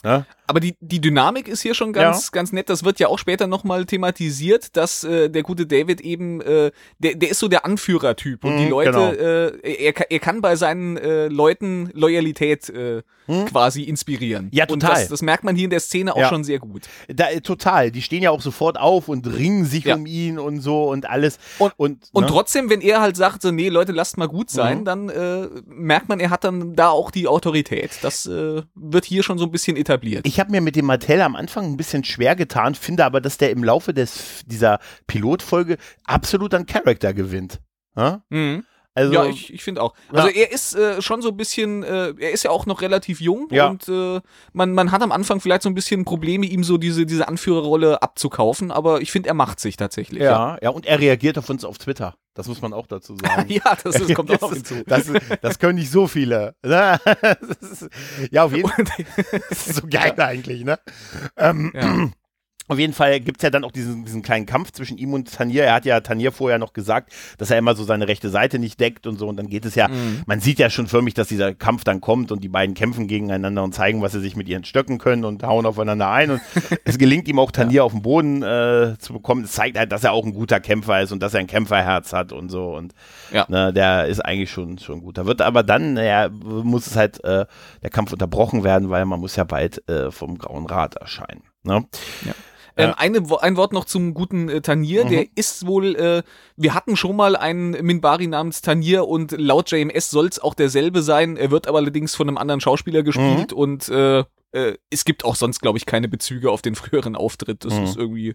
Ne? 0.05 0.27
Aber 0.47 0.61
die, 0.61 0.77
die 0.81 1.01
Dynamik 1.01 1.49
ist 1.49 1.63
hier 1.63 1.73
schon 1.75 1.95
ganz, 1.95 2.31
ganz 2.31 2.53
nett. 2.53 2.69
Das 2.69 2.85
wird 2.85 3.01
ja 3.01 3.09
auch 3.09 3.19
später 3.19 3.47
nochmal 3.47 3.87
thematisiert, 3.87 4.77
dass 4.77 5.03
äh, 5.03 5.31
der 5.31 5.43
gute 5.43 5.67
David 5.67 6.03
eben, 6.03 6.43
äh, 6.43 6.71
der, 6.99 7.15
der 7.15 7.31
ist 7.31 7.39
so 7.39 7.49
der 7.49 7.65
Anführertyp. 7.65 8.45
Und 8.45 8.59
die 8.59 8.65
Mhm, 8.67 8.71
Leute, 8.71 8.91
genau. 8.91 9.11
äh, 9.13 9.87
er, 9.87 10.11
er 10.11 10.19
kann 10.19 10.43
bei 10.43 10.55
seinen 10.57 10.99
äh, 10.99 11.29
Leuten 11.29 11.89
Loyalität 11.95 12.69
äh, 12.69 13.03
quasi 13.49 13.85
inspirieren. 13.85 14.51
Ja, 14.53 14.65
Und 14.69 14.81
total. 14.81 15.01
das, 15.01 15.09
das 15.09 15.23
merkt 15.23 15.45
man 15.45 15.57
hier 15.57 15.65
in 15.65 15.71
der 15.71 15.81
Szene 15.81 16.15
auch 16.15 16.19
Ja. 16.21 16.29
schon 16.29 16.45
sehr 16.45 16.59
gut. 16.59 16.83
Da, 17.09 17.31
äh, 17.31 17.41
total. 17.41 17.91
Die 17.91 18.03
stehen 18.03 18.23
ja 18.23 18.31
auch 18.31 18.43
sofort 18.43 18.79
auf 18.79 19.09
und 19.09 19.27
ringen 19.27 19.65
sich 19.65 19.85
Ja. 19.85 19.95
um 19.95 20.05
ihn 20.05 20.39
und 20.39 20.61
so 20.61 20.91
und 20.91 21.09
alles. 21.09 21.39
Und, 21.59 21.73
und, 21.79 21.99
und 22.13 22.25
ne? 22.25 22.29
trotzdem, 22.29 22.69
wenn 22.69 22.83
er 22.83 23.01
halt 23.01 23.17
sagt, 23.17 23.41
so, 23.41 23.51
nee, 23.51 23.71
Leute, 23.71 23.93
lasst 23.93 24.19
mal 24.19 24.29
gut 24.29 24.51
sein, 24.51 24.81
Mhm. 24.81 24.85
dann 24.85 25.09
äh, 25.09 25.49
merkt 25.65 26.11
man, 26.11 26.21
er 26.21 26.29
hat 26.29 26.45
dann 26.45 26.77
da 26.77 26.91
auch 26.91 27.11
die 27.11 27.27
Autorität. 27.29 27.93
Das 28.03 28.27
äh, 28.27 28.61
wird 28.75 29.07
hier 29.07 29.23
schon 29.23 29.39
so 29.39 29.47
ein 29.47 29.51
bisschen 29.51 29.79
etabliert. 29.79 29.94
Ich 30.27 30.41
habe 30.41 30.51
mir 30.51 30.61
mit 30.61 30.77
dem 30.77 30.87
Mattel 30.87 31.21
am 31.23 31.37
Anfang 31.37 31.65
ein 31.65 31.77
bisschen 31.77 32.05
schwer 32.05 32.37
getan, 32.37 32.75
finde 32.75 33.05
aber, 33.05 33.21
dass 33.21 33.39
der 33.39 33.51
im 33.51 33.65
Laufe 33.65 33.95
des, 33.95 34.43
dieser 34.47 34.79
Pilotfolge 35.07 35.77
absolut 36.05 36.55
an 36.55 36.67
Charakter 36.67 37.15
gewinnt. 37.15 37.61
Ja? 37.97 38.25
Mhm. 38.31 38.65
Also, 38.97 39.13
ja, 39.13 39.25
ich, 39.27 39.53
ich 39.53 39.63
finde 39.65 39.83
auch. 39.83 39.93
Ja. 40.13 40.21
Also 40.21 40.29
er 40.31 40.53
ist 40.53 40.75
äh, 40.77 41.03
schon 41.03 41.21
so 41.21 41.31
ein 41.31 41.37
bisschen, 41.37 41.83
äh, 41.83 42.15
er 42.19 42.31
ist 42.31 42.45
ja 42.45 42.51
auch 42.51 42.65
noch 42.67 42.81
relativ 42.81 43.21
jung 43.21 43.49
Ja. 43.51 43.67
und 43.69 43.89
äh, 43.89 44.21
man, 44.53 44.73
man 44.73 44.93
hat 44.93 45.03
am 45.03 45.11
Anfang 45.11 45.41
vielleicht 45.41 45.63
so 45.63 45.69
ein 45.69 45.75
bisschen 45.75 46.05
Probleme, 46.05 46.47
ihm 46.47 46.63
so 46.63 46.79
diese, 46.79 47.05
diese 47.05 47.27
Anführerrolle 47.27 48.03
abzukaufen, 48.03 48.71
aber 48.71 49.01
ich 49.01 49.11
finde, 49.11 49.29
er 49.31 49.35
macht 49.35 49.59
sich 49.59 49.77
tatsächlich. 49.77 50.23
ja, 50.23 50.59
ja, 50.63 50.71
und 50.71 50.87
er 50.87 51.01
reagiert 51.01 51.39
auf 51.39 51.51
uns 51.51 51.65
auf 51.65 51.79
Twitter. 51.79 52.15
Das 52.35 52.49
muss 52.49 52.61
man 52.63 52.73
auch 52.73 52.87
dazu 52.87 53.17
sagen. 53.23 53.49
Ja, 53.51 53.77
das, 53.83 53.95
das 53.97 54.15
kommt 54.15 54.31
auch 54.43 54.49
das, 54.51 54.53
hinzu. 54.59 54.75
ist- 54.75 54.91
das, 54.91 55.09
ist- 55.09 55.23
das 55.43 55.59
können 55.59 55.77
nicht 55.79 55.91
so 55.91 56.07
viele. 56.07 56.55
Ne? 56.65 56.99
Ist, 57.61 57.89
ja, 58.31 58.45
auf 58.45 58.55
jeden 58.55 58.69
Fall. 58.69 58.85
Das 59.49 59.67
ist 59.67 59.77
so 59.77 59.87
geil 59.89 60.15
eigentlich, 60.19 60.65
ne? 60.65 60.79
Ähm, 61.37 61.73
Ja. 61.75 62.11
Auf 62.67 62.79
jeden 62.79 62.95
Fall 62.95 63.21
gibt 63.21 63.39
es 63.39 63.43
ja 63.43 63.51
dann 63.51 63.63
auch 63.63 63.73
diesen, 63.73 64.05
diesen 64.07 64.23
kleinen 64.23 64.47
Kampf 64.47 64.73
zwischen 64.73 64.97
ihm 64.97 65.13
und 65.13 65.31
Tanier. 65.31 65.65
Er 65.65 65.75
hat 65.75 65.85
ja 65.85 66.01
Tanier 66.01 66.33
vorher 66.33 66.59
noch 66.59 66.73
gesagt, 66.73 67.13
dass 67.37 67.51
er 67.51 67.59
immer 67.59 67.75
so 67.75 67.85
seine 67.85 68.09
rechte 68.09 68.31
Seite 68.31 68.59
nicht 68.59 68.81
deckt 68.81 69.07
und 69.07 69.19
so. 69.19 69.29
Und 69.29 69.37
dann 69.37 69.49
geht 69.49 69.65
es 69.67 69.75
ja, 69.75 69.89
Mhm. 69.89 70.23
man 70.27 70.41
sieht 70.41 70.59
ja 70.59 70.71
schon 70.71 70.87
förmlich, 70.87 71.13
dass 71.13 71.29
dieser 71.29 71.55
Kampf 71.55 71.85
dann 71.85 72.01
kommt 72.01 72.33
und 72.33 72.43
die 72.43 72.49
beiden 72.49 72.75
kämpfen 72.75 73.07
gegeneinander 73.07 73.63
und 73.63 73.75
zeigen, 73.75 74.01
was 74.01 74.13
sie 74.13 74.21
sich 74.21 74.35
mit 74.35 74.49
ihren 74.49 74.65
Stöcken 74.65 74.97
können 74.99 75.25
und 75.25 75.43
hauen 75.43 75.67
aufeinander 75.67 76.09
ein. 76.11 76.31
Und 76.31 76.41
es 76.85 76.97
gelingt 76.97 77.29
ihm 77.29 77.39
auch 77.39 77.51
Tanier 77.51 77.85
auf 77.85 77.93
den 77.93 78.01
Boden 78.03 78.43
äh, 78.43 78.95
zu 78.99 79.13
bekommen. 79.13 79.45
Es 79.45 79.53
zeigt 79.53 79.77
halt, 79.79 79.93
dass 79.93 80.03
er 80.05 80.13
auch 80.13 80.25
ein 80.25 80.33
guter 80.33 80.59
Kämpfer 80.61 81.03
ist 81.03 81.13
und 81.13 81.23
dass 81.23 81.35
er 81.35 81.41
ein 81.41 81.47
Kämpferherz 81.47 82.13
hat 82.15 82.33
und 82.33 82.49
so. 82.49 82.75
Und 82.75 82.95
Ja. 83.31 83.45
ne, 83.49 83.75
der 83.75 84.07
ist 84.07 84.21
eigentlich 84.25 84.51
schon, 84.51 84.79
schon 84.79 85.03
gut. 85.03 85.19
Da 85.19 85.27
wird 85.27 85.43
aber 85.43 85.63
dann, 85.65 85.95
naja, 85.95 86.31
muss 86.31 86.87
es 86.87 86.97
halt 86.97 87.23
äh, 87.25 87.45
der 87.83 87.91
Kampf 87.91 88.13
unterbrochen 88.13 88.65
werden, 88.65 88.89
weil 88.89 89.05
man 89.05 89.21
muss 89.21 89.37
ja 89.37 89.45
bald 89.45 89.87
äh, 89.89 90.11
vom 90.11 90.39
Grauen 90.39 90.65
Rat 90.67 90.95
erscheinen. 90.97 91.43
Ne? 91.63 91.85
Ähm, 92.77 92.95
eine, 92.97 93.29
Wo- 93.31 93.37
ein 93.37 93.57
Wort 93.57 93.73
noch 93.73 93.85
zum 93.85 94.15
guten 94.15 94.49
äh, 94.49 94.61
Tanir. 94.61 95.05
Mhm. 95.05 95.09
Der 95.11 95.27
ist 95.35 95.67
wohl, 95.67 95.95
äh, 95.97 96.23
wir 96.57 96.75
hatten 96.75 96.97
schon 96.97 97.15
mal 97.17 97.37
einen 97.37 97.71
Minbari 97.85 98.27
namens 98.27 98.63
Tanir 98.63 99.07
und 99.07 99.33
laut 99.33 99.71
JMS 99.71 100.11
soll 100.11 100.27
es 100.27 100.39
auch 100.41 100.55
derselbe 100.55 101.03
sein. 101.03 101.37
Er 101.37 101.51
wird 101.51 101.69
aber 101.69 101.79
allerdings 101.79 102.15
von 102.15 102.29
einem 102.29 102.39
anderen 102.39 102.61
Schauspieler 102.61 103.03
gespielt 103.03 103.53
Mhm. 103.53 103.57
und 103.57 103.89
äh, 103.89 104.25
äh, 104.53 104.77
es 104.91 105.05
gibt 105.05 105.25
auch 105.25 105.37
sonst, 105.37 105.61
glaube 105.61 105.79
ich, 105.79 105.87
keine 105.87 106.09
Bezüge 106.09 106.51
auf 106.51 106.63
den 106.63 106.75
früheren 106.75 107.17
Auftritt. 107.17 107.65
Das 107.65 107.75
Mhm. 107.75 107.85
ist 107.85 107.97
irgendwie, 107.97 108.35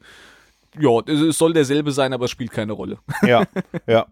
ja, 0.80 1.00
es- 1.08 1.38
soll 1.38 1.54
derselbe 1.54 1.92
sein, 1.92 2.12
aber 2.14 2.26
es 2.26 2.32
spielt 2.32 2.52
keine 2.52 2.74
Rolle. 2.74 2.98
Ja, 3.26 3.44
ja. 3.88 4.06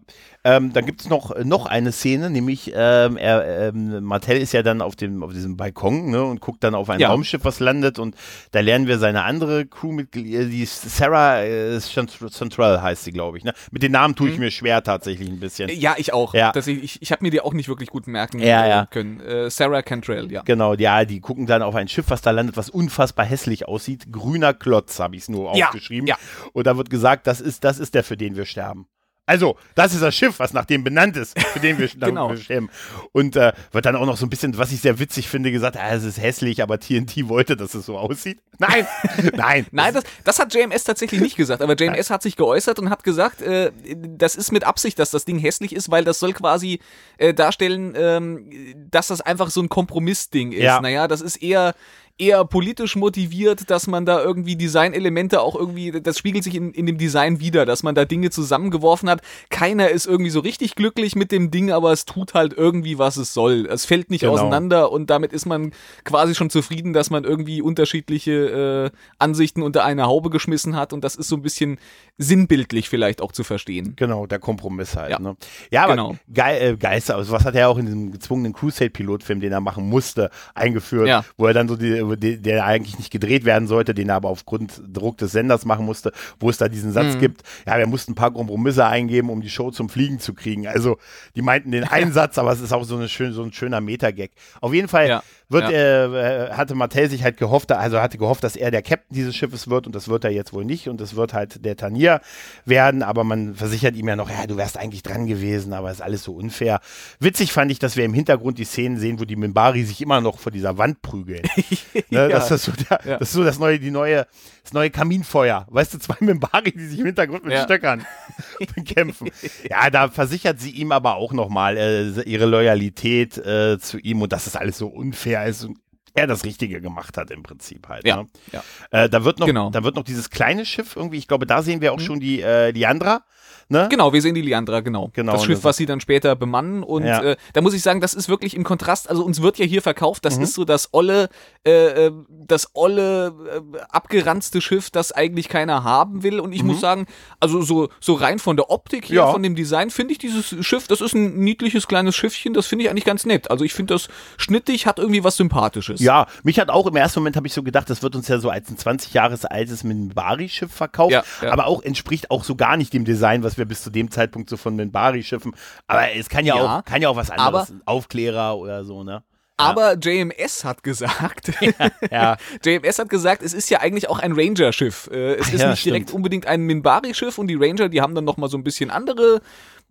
Ähm, 0.44 0.72
dann 0.72 0.86
gibt 0.86 1.00
es 1.00 1.08
noch, 1.10 1.36
noch 1.44 1.66
eine 1.66 1.90
Szene, 1.92 2.30
nämlich 2.30 2.72
ähm, 2.74 3.16
er, 3.16 3.68
ähm, 3.68 4.02
Martell 4.04 4.40
ist 4.40 4.52
ja 4.52 4.62
dann 4.62 4.80
auf, 4.80 4.94
dem, 4.94 5.22
auf 5.24 5.32
diesem 5.32 5.56
Balkon 5.56 6.10
ne, 6.10 6.22
und 6.22 6.40
guckt 6.40 6.62
dann 6.64 6.74
auf 6.76 6.88
ein 6.90 7.00
Ja. 7.00 7.08
Raumschiff, 7.08 7.44
was 7.44 7.58
landet 7.60 7.98
und 7.98 8.14
da 8.52 8.60
lernen 8.60 8.86
wir 8.86 8.98
seine 8.98 9.24
andere 9.24 9.66
Crewmitglied, 9.66 10.50
die 10.52 10.64
Sarah 10.64 11.42
äh, 11.42 11.78
Central 11.80 12.80
heißt 12.80 13.04
sie, 13.04 13.12
glaube 13.12 13.36
ich. 13.38 13.44
Ne? 13.44 13.52
Mit 13.72 13.82
den 13.82 13.92
Namen 13.92 14.14
tue 14.14 14.30
ich 14.30 14.38
mir 14.38 14.50
schwer 14.52 14.82
tatsächlich 14.82 15.28
ein 15.28 15.40
bisschen. 15.40 15.68
Ja, 15.70 15.96
ich 15.98 16.12
auch. 16.12 16.32
Ja. 16.34 16.52
Das, 16.52 16.66
ich 16.68 16.82
ich, 16.84 17.02
ich 17.02 17.12
habe 17.12 17.24
mir 17.24 17.30
die 17.30 17.40
auch 17.40 17.52
nicht 17.52 17.68
wirklich 17.68 17.90
gut 17.90 18.06
merken 18.06 18.38
Ja, 18.38 18.64
äh, 18.64 18.68
ja. 18.70 18.86
können. 18.86 19.20
Äh, 19.20 19.50
Sarah 19.50 19.82
Cantrell, 19.82 20.30
ja. 20.32 20.42
Genau, 20.42 20.74
ja, 20.74 21.04
die 21.04 21.20
gucken 21.20 21.46
dann 21.46 21.62
auf 21.62 21.74
ein 21.74 21.88
Schiff, 21.88 22.06
was 22.08 22.22
da 22.22 22.30
landet, 22.30 22.56
was 22.56 22.70
unfassbar 22.70 23.26
hässlich 23.26 23.66
aussieht. 23.66 24.12
Grüner 24.12 24.54
Klotz, 24.54 25.00
habe 25.00 25.16
ich 25.16 25.22
es 25.22 25.28
nur 25.28 25.50
aufgeschrieben. 25.50 26.06
ja. 26.06 26.16
Und 26.58 26.66
da 26.66 26.76
wird 26.76 26.90
gesagt, 26.90 27.28
das 27.28 27.40
ist, 27.40 27.62
das 27.62 27.78
ist 27.78 27.94
der, 27.94 28.02
für 28.02 28.16
den 28.16 28.34
wir 28.34 28.44
sterben. 28.44 28.88
Also, 29.26 29.56
das 29.76 29.92
ist 29.94 30.02
das 30.02 30.16
Schiff, 30.16 30.38
was 30.38 30.54
nach 30.54 30.64
dem 30.64 30.82
benannt 30.82 31.16
ist, 31.16 31.38
für 31.38 31.60
den 31.60 31.78
wir, 31.78 31.86
Genau. 32.00 32.30
wir 32.30 32.36
sterben. 32.36 32.68
Und 33.12 33.36
äh, 33.36 33.52
wird 33.70 33.86
dann 33.86 33.94
auch 33.94 34.06
noch 34.06 34.16
so 34.16 34.26
ein 34.26 34.30
bisschen, 34.30 34.58
was 34.58 34.72
ich 34.72 34.80
sehr 34.80 34.98
witzig 34.98 35.28
finde, 35.28 35.52
gesagt, 35.52 35.76
ah, 35.76 35.94
es 35.94 36.02
ist 36.02 36.20
hässlich, 36.20 36.62
aber 36.62 36.80
TNT 36.80 37.28
wollte, 37.28 37.54
dass 37.54 37.74
es 37.74 37.86
so 37.86 37.96
aussieht. 37.96 38.40
Nein, 38.58 38.88
nein. 39.36 39.66
Nein, 39.70 39.94
das, 39.94 40.02
das 40.24 40.40
hat 40.40 40.52
JMS 40.52 40.82
tatsächlich 40.82 41.20
nicht 41.20 41.36
gesagt, 41.36 41.62
aber 41.62 41.76
JMS 41.76 42.10
hat 42.10 42.22
sich 42.22 42.34
geäußert 42.34 42.80
und 42.80 42.90
hat 42.90 43.04
gesagt, 43.04 43.40
äh, 43.40 43.70
das 44.16 44.34
ist 44.34 44.50
mit 44.50 44.64
Absicht, 44.64 44.98
dass 44.98 45.12
das 45.12 45.24
Ding 45.26 45.38
hässlich 45.38 45.74
ist, 45.74 45.92
weil 45.92 46.04
das 46.04 46.18
soll 46.18 46.32
quasi 46.32 46.80
äh, 47.18 47.34
darstellen, 47.34 47.92
ähm, 47.96 48.50
dass 48.90 49.08
das 49.08 49.20
einfach 49.20 49.50
so 49.50 49.60
ein 49.60 49.68
Kompromissding 49.68 50.50
ist. 50.50 50.62
Ja. 50.62 50.80
Naja, 50.80 51.06
das 51.06 51.20
ist 51.20 51.36
eher 51.36 51.74
eher 52.18 52.44
politisch 52.44 52.96
motiviert, 52.96 53.70
dass 53.70 53.86
man 53.86 54.04
da 54.04 54.20
irgendwie 54.22 54.56
Designelemente 54.56 55.40
auch 55.40 55.54
irgendwie, 55.54 55.92
das 55.92 56.18
spiegelt 56.18 56.44
sich 56.44 56.54
in, 56.56 56.72
in 56.72 56.86
dem 56.86 56.98
Design 56.98 57.40
wieder, 57.40 57.64
dass 57.64 57.82
man 57.82 57.94
da 57.94 58.04
Dinge 58.04 58.30
zusammengeworfen 58.30 59.08
hat. 59.08 59.20
Keiner 59.50 59.88
ist 59.90 60.06
irgendwie 60.06 60.30
so 60.30 60.40
richtig 60.40 60.74
glücklich 60.74 61.14
mit 61.16 61.30
dem 61.32 61.50
Ding, 61.50 61.70
aber 61.70 61.92
es 61.92 62.04
tut 62.04 62.34
halt 62.34 62.52
irgendwie, 62.54 62.98
was 62.98 63.16
es 63.16 63.32
soll. 63.34 63.66
Es 63.70 63.84
fällt 63.84 64.10
nicht 64.10 64.22
Genau. 64.22 64.32
auseinander 64.32 64.90
und 64.90 65.10
damit 65.10 65.32
ist 65.32 65.46
man 65.46 65.72
quasi 66.04 66.34
schon 66.34 66.50
zufrieden, 66.50 66.92
dass 66.92 67.10
man 67.10 67.24
irgendwie 67.24 67.62
unterschiedliche 67.62 68.90
äh, 68.92 68.98
Ansichten 69.18 69.62
unter 69.62 69.84
eine 69.84 70.06
Haube 70.06 70.30
geschmissen 70.30 70.74
hat 70.76 70.92
und 70.92 71.04
das 71.04 71.14
ist 71.14 71.28
so 71.28 71.36
ein 71.36 71.42
bisschen 71.42 71.78
sinnbildlich 72.18 72.88
vielleicht 72.88 73.20
auch 73.22 73.32
zu 73.32 73.44
verstehen. 73.44 73.94
Genau, 73.96 74.26
der 74.26 74.38
Kompromiss 74.40 74.96
halt. 74.96 75.10
Ja. 75.10 75.18
Ne? 75.20 75.36
ja 75.70 75.84
aber 75.84 75.92
Genau. 75.94 76.16
geil, 76.32 76.72
äh, 76.72 76.76
Geister, 76.76 77.16
also 77.16 77.32
was 77.32 77.44
hat 77.44 77.54
er 77.54 77.68
auch 77.68 77.78
in 77.78 77.86
diesem 77.86 78.10
gezwungenen 78.12 78.52
Crusade-Pilotfilm, 78.52 79.40
den 79.40 79.52
er 79.52 79.60
machen 79.60 79.88
musste, 79.88 80.30
eingeführt, 80.54 81.06
Ja. 81.08 81.24
wo 81.36 81.46
er 81.46 81.54
dann 81.54 81.68
so, 81.68 81.76
die, 81.76 82.07
der 82.16 82.64
eigentlich 82.64 82.98
nicht 82.98 83.10
gedreht 83.10 83.44
werden 83.44 83.68
sollte, 83.68 83.94
den 83.94 84.08
er 84.08 84.16
aber 84.16 84.28
aufgrund 84.28 84.80
Druck 84.92 85.18
des 85.18 85.32
Senders 85.32 85.64
machen 85.64 85.84
musste, 85.84 86.12
wo 86.40 86.48
es 86.50 86.56
da 86.58 86.68
diesen 86.68 86.92
Satz 86.92 87.14
Mhm. 87.14 87.18
gibt, 87.20 87.42
ja, 87.66 87.78
wir 87.78 87.86
mussten 87.86 88.12
ein 88.12 88.14
paar 88.14 88.32
Kompromisse 88.32 88.86
eingeben, 88.86 89.30
um 89.30 89.40
die 89.40 89.50
Show 89.50 89.70
zum 89.70 89.88
Fliegen 89.88 90.18
zu 90.20 90.34
kriegen. 90.34 90.66
Also, 90.66 90.98
die 91.36 91.42
meinten 91.42 91.70
den 91.70 91.84
einen 91.84 92.12
Satz, 92.12 92.38
aber 92.38 92.52
es 92.52 92.60
ist 92.60 92.72
auch 92.72 92.84
so, 92.84 92.96
eine 92.96 93.08
schön, 93.08 93.32
so 93.32 93.42
ein 93.42 93.52
schöner 93.52 93.80
Meta-Gag. 93.80 94.30
Auf 94.60 94.72
jeden 94.74 94.88
Fall 94.88 95.08
Ja. 95.08 95.22
Wird, 95.48 95.70
Ja. 95.70 96.48
äh, 96.48 96.50
hatte 96.52 96.74
Mattel 96.74 97.08
sich 97.08 97.22
halt 97.22 97.36
gehofft, 97.36 97.72
also 97.72 98.00
hatte 98.00 98.18
gehofft, 98.18 98.44
dass 98.44 98.56
er 98.56 98.70
der 98.70 98.82
Captain 98.82 99.14
dieses 99.14 99.34
Schiffes 99.34 99.68
wird 99.68 99.86
und 99.86 99.94
das 99.94 100.08
wird 100.08 100.24
er 100.24 100.30
jetzt 100.30 100.52
wohl 100.52 100.64
nicht 100.64 100.88
und 100.88 101.00
das 101.00 101.16
wird 101.16 101.32
halt 101.32 101.64
der 101.64 101.76
Tanier 101.76 102.20
werden, 102.66 103.02
aber 103.02 103.24
man 103.24 103.54
versichert 103.54 103.96
ihm 103.96 104.08
ja 104.08 104.16
noch, 104.16 104.28
ja, 104.30 104.46
du 104.46 104.56
wärst 104.56 104.76
eigentlich 104.78 105.02
dran 105.02 105.26
gewesen, 105.26 105.72
aber 105.72 105.90
ist 105.90 106.02
alles 106.02 106.22
so 106.24 106.32
unfair. 106.34 106.80
Witzig 107.20 107.52
fand 107.52 107.70
ich, 107.72 107.78
dass 107.78 107.96
wir 107.96 108.04
im 108.04 108.14
Hintergrund 108.14 108.58
die 108.58 108.64
Szenen 108.64 108.98
sehen, 108.98 109.18
wo 109.20 109.24
die 109.24 109.36
Mimbari 109.36 109.84
sich 109.84 110.00
immer 110.02 110.20
noch 110.20 110.38
vor 110.38 110.52
dieser 110.52 110.76
Wand 110.78 111.00
prügeln. 111.02 111.42
ne, 111.94 112.02
Ja. 112.10 112.28
das, 112.28 112.50
ist 112.50 112.64
so 112.64 112.72
der, 112.72 113.00
Ja. 113.04 113.18
das 113.18 113.28
ist 113.28 113.34
so 113.34 113.44
das 113.44 113.58
neue, 113.58 113.78
die 113.78 113.90
neue, 113.90 114.26
das 114.64 114.72
neue 114.74 114.90
Kaminfeuer. 114.90 115.66
Weißt 115.70 115.94
du, 115.94 115.98
zwei 115.98 116.16
Mimbari, 116.20 116.72
die 116.72 116.86
sich 116.86 116.98
im 116.98 117.06
Hintergrund 117.06 117.44
mit 117.44 117.54
Ja. 117.54 117.62
Stöckern 117.64 118.04
kämpfen. 118.84 119.30
Ja, 119.68 119.88
da 119.90 120.08
versichert 120.08 120.60
sie 120.60 120.70
ihm 120.70 120.92
aber 120.92 121.16
auch 121.16 121.32
nochmal 121.32 121.76
äh, 121.76 122.20
ihre 122.22 122.46
Loyalität 122.46 123.38
äh, 123.38 123.78
zu 123.78 123.98
ihm 123.98 124.20
und 124.22 124.32
dass 124.32 124.46
es 124.46 124.56
alles 124.56 124.78
so 124.78 124.88
unfair 124.88 125.37
ist 125.44 125.64
und 125.64 125.78
er 126.14 126.26
das 126.26 126.44
Richtige 126.44 126.80
gemacht 126.80 127.16
hat 127.16 127.30
im 127.30 127.42
Prinzip 127.42 127.88
halt. 127.88 128.06
Ja, 128.06 128.16
Ne? 128.22 128.26
ja. 128.52 128.62
Äh, 128.90 129.08
da 129.08 129.24
wird 129.24 129.38
noch, 129.38 129.46
Genau. 129.46 129.70
da 129.70 129.84
wird 129.84 129.94
noch 129.94 130.02
dieses 130.04 130.30
kleine 130.30 130.64
Schiff 130.66 130.96
irgendwie. 130.96 131.18
Ich 131.18 131.28
glaube, 131.28 131.46
da 131.46 131.62
sehen 131.62 131.80
wir 131.80 131.92
auch 131.92 132.00
schon 132.00 132.18
die 132.20 132.40
äh, 132.42 132.70
Liandra. 132.70 133.22
Ne? 133.70 133.86
Genau, 133.90 134.12
wir 134.14 134.22
sehen 134.22 134.34
die 134.34 134.40
Liandra, 134.40 134.80
genau. 134.80 135.10
Genau, 135.12 135.32
das 135.32 135.44
Schiff, 135.44 135.62
was 135.62 135.76
sie 135.76 135.84
dann 135.84 136.00
später 136.00 136.34
bemannen. 136.36 136.82
Und 136.82 137.04
Ja. 137.04 137.22
äh, 137.22 137.36
da 137.52 137.60
muss 137.60 137.74
ich 137.74 137.82
sagen, 137.82 138.00
das 138.00 138.14
ist 138.14 138.28
wirklich 138.30 138.54
im 138.56 138.64
Kontrast, 138.64 139.10
also 139.10 139.22
uns 139.24 139.42
wird 139.42 139.58
ja 139.58 139.66
hier 139.66 139.82
verkauft, 139.82 140.24
Mhm. 140.24 140.28
das 140.28 140.38
ist 140.38 140.54
so 140.54 140.64
das 140.64 140.88
olle, 140.92 141.28
äh, 141.66 142.06
äh, 142.06 142.12
das 142.46 142.70
olle, 142.74 143.34
äh, 143.74 143.78
abgeranzte 143.90 144.62
Schiff, 144.62 144.90
das 144.90 145.12
eigentlich 145.12 145.48
keiner 145.50 145.84
haben 145.84 146.22
will. 146.22 146.40
Und 146.40 146.52
ich 146.52 146.62
muss 146.62 146.80
sagen, 146.80 147.06
also 147.40 147.60
so, 147.60 147.88
so 148.00 148.14
rein 148.14 148.38
von 148.38 148.56
der 148.56 148.70
Optik 148.70 149.04
hier, 149.04 149.20
Mhm. 149.22 149.26
Ja. 149.26 149.32
von 149.32 149.42
dem 149.42 149.54
Design, 149.54 149.90
finde 149.90 150.12
ich 150.12 150.18
dieses 150.18 150.54
Schiff, 150.64 150.88
das 150.88 151.02
ist 151.02 151.14
ein 151.14 151.38
niedliches 151.40 151.86
kleines 151.86 152.16
Schiffchen, 152.16 152.54
das 152.54 152.66
finde 152.66 152.84
ich 152.84 152.90
eigentlich 152.90 153.04
ganz 153.04 153.26
nett. 153.26 153.50
Also 153.50 153.64
ich 153.64 153.74
finde 153.74 153.92
das 153.94 154.08
schnittig, 154.38 154.86
hat 154.86 154.98
irgendwie 154.98 155.24
was 155.24 155.36
Sympathisches. 155.36 156.00
Ja, 156.00 156.26
mich 156.42 156.58
hat 156.58 156.70
auch 156.70 156.86
im 156.86 156.96
ersten 156.96 157.20
Moment 157.20 157.36
habe 157.36 157.46
ich 157.46 157.52
so 157.52 157.62
gedacht, 157.62 157.90
das 157.90 158.02
wird 158.02 158.16
uns 158.16 158.28
ja 158.28 158.38
so 158.38 158.48
als 158.48 158.70
ein 158.70 158.78
20 158.78 159.12
Jahres 159.12 159.44
altes 159.44 159.84
Minbari-Schiff 159.84 160.72
verkauft, 160.72 161.12
Ja, 161.12 161.22
ja. 161.42 161.52
aber 161.52 161.66
auch 161.66 161.82
entspricht 161.82 162.30
auch 162.30 162.44
so 162.44 162.54
gar 162.54 162.78
nicht 162.78 162.94
dem 162.94 163.04
Design, 163.04 163.42
was 163.42 163.57
wir 163.58 163.66
bis 163.66 163.82
zu 163.82 163.90
dem 163.90 164.10
Zeitpunkt 164.10 164.48
so 164.50 164.56
von 164.56 164.76
Minbari-Schiffen. 164.76 165.54
Aber 165.86 166.12
es 166.12 166.28
kann 166.28 166.44
ja, 166.44 166.56
Ja, 166.56 166.78
auch, 166.78 166.84
kann 166.84 167.02
ja 167.02 167.08
auch 167.08 167.16
was 167.16 167.30
anderes, 167.30 167.72
Aufklärer 167.84 168.56
oder 168.56 168.84
so, 168.84 169.04
ne? 169.04 169.22
Aber 169.60 169.94
JMS 169.98 170.64
hat 170.64 170.84
gesagt, 170.84 171.52
Ja. 172.12 172.36
JMS 172.64 172.98
hat 173.00 173.08
gesagt, 173.08 173.42
es 173.42 173.52
ist 173.52 173.68
ja 173.70 173.80
eigentlich 173.80 174.08
auch 174.08 174.20
ein 174.20 174.32
Ranger-Schiff. 174.32 175.10
Äh, 175.12 175.34
es 175.34 175.48
ist 175.52 175.60
ja, 175.60 175.70
nicht 175.70 175.84
direkt 175.84 176.08
stimmt. 176.08 176.16
unbedingt 176.16 176.46
ein 176.46 176.62
Minbari-Schiff 176.62 177.38
und 177.38 177.48
die 177.48 177.56
Ranger, 177.56 177.88
die 177.88 178.00
haben 178.00 178.14
dann 178.14 178.24
nochmal 178.24 178.48
so 178.48 178.56
ein 178.56 178.62
bisschen 178.64 178.90
andere 178.90 179.40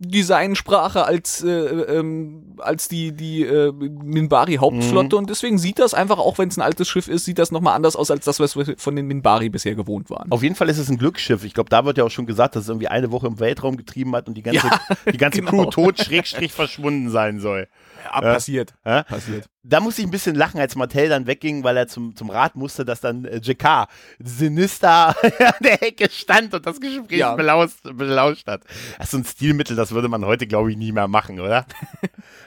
Designsprache 0.00 1.04
als, 1.04 1.42
äh, 1.42 1.48
ähm, 1.50 2.54
als 2.58 2.88
die, 2.88 3.12
die 3.12 3.42
äh, 3.42 3.72
Minbari-Hauptflotte 3.72 5.16
Mhm. 5.16 5.22
und 5.22 5.30
deswegen 5.30 5.58
sieht 5.58 5.78
das 5.78 5.92
einfach, 5.94 6.18
auch 6.18 6.38
wenn 6.38 6.48
es 6.48 6.56
ein 6.56 6.62
altes 6.62 6.88
Schiff 6.88 7.08
ist, 7.08 7.24
sieht 7.24 7.38
das 7.38 7.50
nochmal 7.50 7.74
anders 7.74 7.96
aus 7.96 8.10
als 8.10 8.24
das, 8.24 8.38
was 8.40 8.56
wir 8.56 8.76
von 8.78 8.94
den 8.94 9.06
Minbari 9.06 9.48
bisher 9.48 9.74
gewohnt 9.74 10.08
waren. 10.10 10.30
Auf 10.30 10.42
jeden 10.42 10.54
Fall 10.54 10.68
ist 10.68 10.78
es 10.78 10.88
ein 10.88 10.98
Glücksschiff. 10.98 11.44
Ich 11.44 11.52
glaube, 11.54 11.70
da 11.70 11.84
wird 11.84 11.98
ja 11.98 12.04
auch 12.04 12.10
schon 12.10 12.26
gesagt, 12.26 12.54
dass 12.56 12.64
es 12.64 12.68
irgendwie 12.68 12.88
eine 12.88 13.10
Woche 13.10 13.26
im 13.26 13.40
Weltraum 13.40 13.76
getrieben 13.76 14.14
hat 14.14 14.28
und 14.28 14.34
die 14.34 14.42
ganze, 14.42 14.66
Ja, 14.66 14.80
die 15.12 15.18
ganze 15.18 15.40
genau. 15.42 15.50
Crew 15.50 15.70
tot, 15.70 15.98
schrägstrich 15.98 16.52
verschwunden 16.52 17.10
sein 17.10 17.40
soll. 17.40 17.68
Ja, 18.04 18.20
passiert. 18.20 18.74
Hä? 18.84 19.02
Passiert. 19.02 19.46
Da 19.64 19.80
muss 19.80 19.98
ich 19.98 20.04
ein 20.04 20.10
bisschen 20.10 20.36
lachen, 20.36 20.60
als 20.60 20.76
Martell 20.76 21.08
dann 21.08 21.26
wegging, 21.26 21.64
weil 21.64 21.76
er 21.76 21.88
zum, 21.88 22.14
zum 22.14 22.30
Rat 22.30 22.54
musste, 22.54 22.84
dass 22.84 23.00
dann 23.00 23.24
äh, 23.24 23.38
JK 23.38 23.86
sinister 24.18 25.08
an 25.22 25.54
der 25.60 25.82
Ecke 25.82 26.08
stand 26.10 26.54
und 26.54 26.64
das 26.64 26.80
Gespräch 26.80 27.18
Ja. 27.18 27.34
belauscht, 27.34 27.76
belauscht 27.94 28.46
hat. 28.46 28.62
Das 28.98 29.06
ist 29.06 29.10
so 29.10 29.18
ein 29.18 29.24
Stilmittel, 29.24 29.74
das 29.76 29.90
würde 29.92 30.08
man 30.08 30.24
heute, 30.24 30.46
glaube 30.46 30.70
ich, 30.70 30.76
nie 30.76 30.92
mehr 30.92 31.08
machen, 31.08 31.40
oder? 31.40 31.66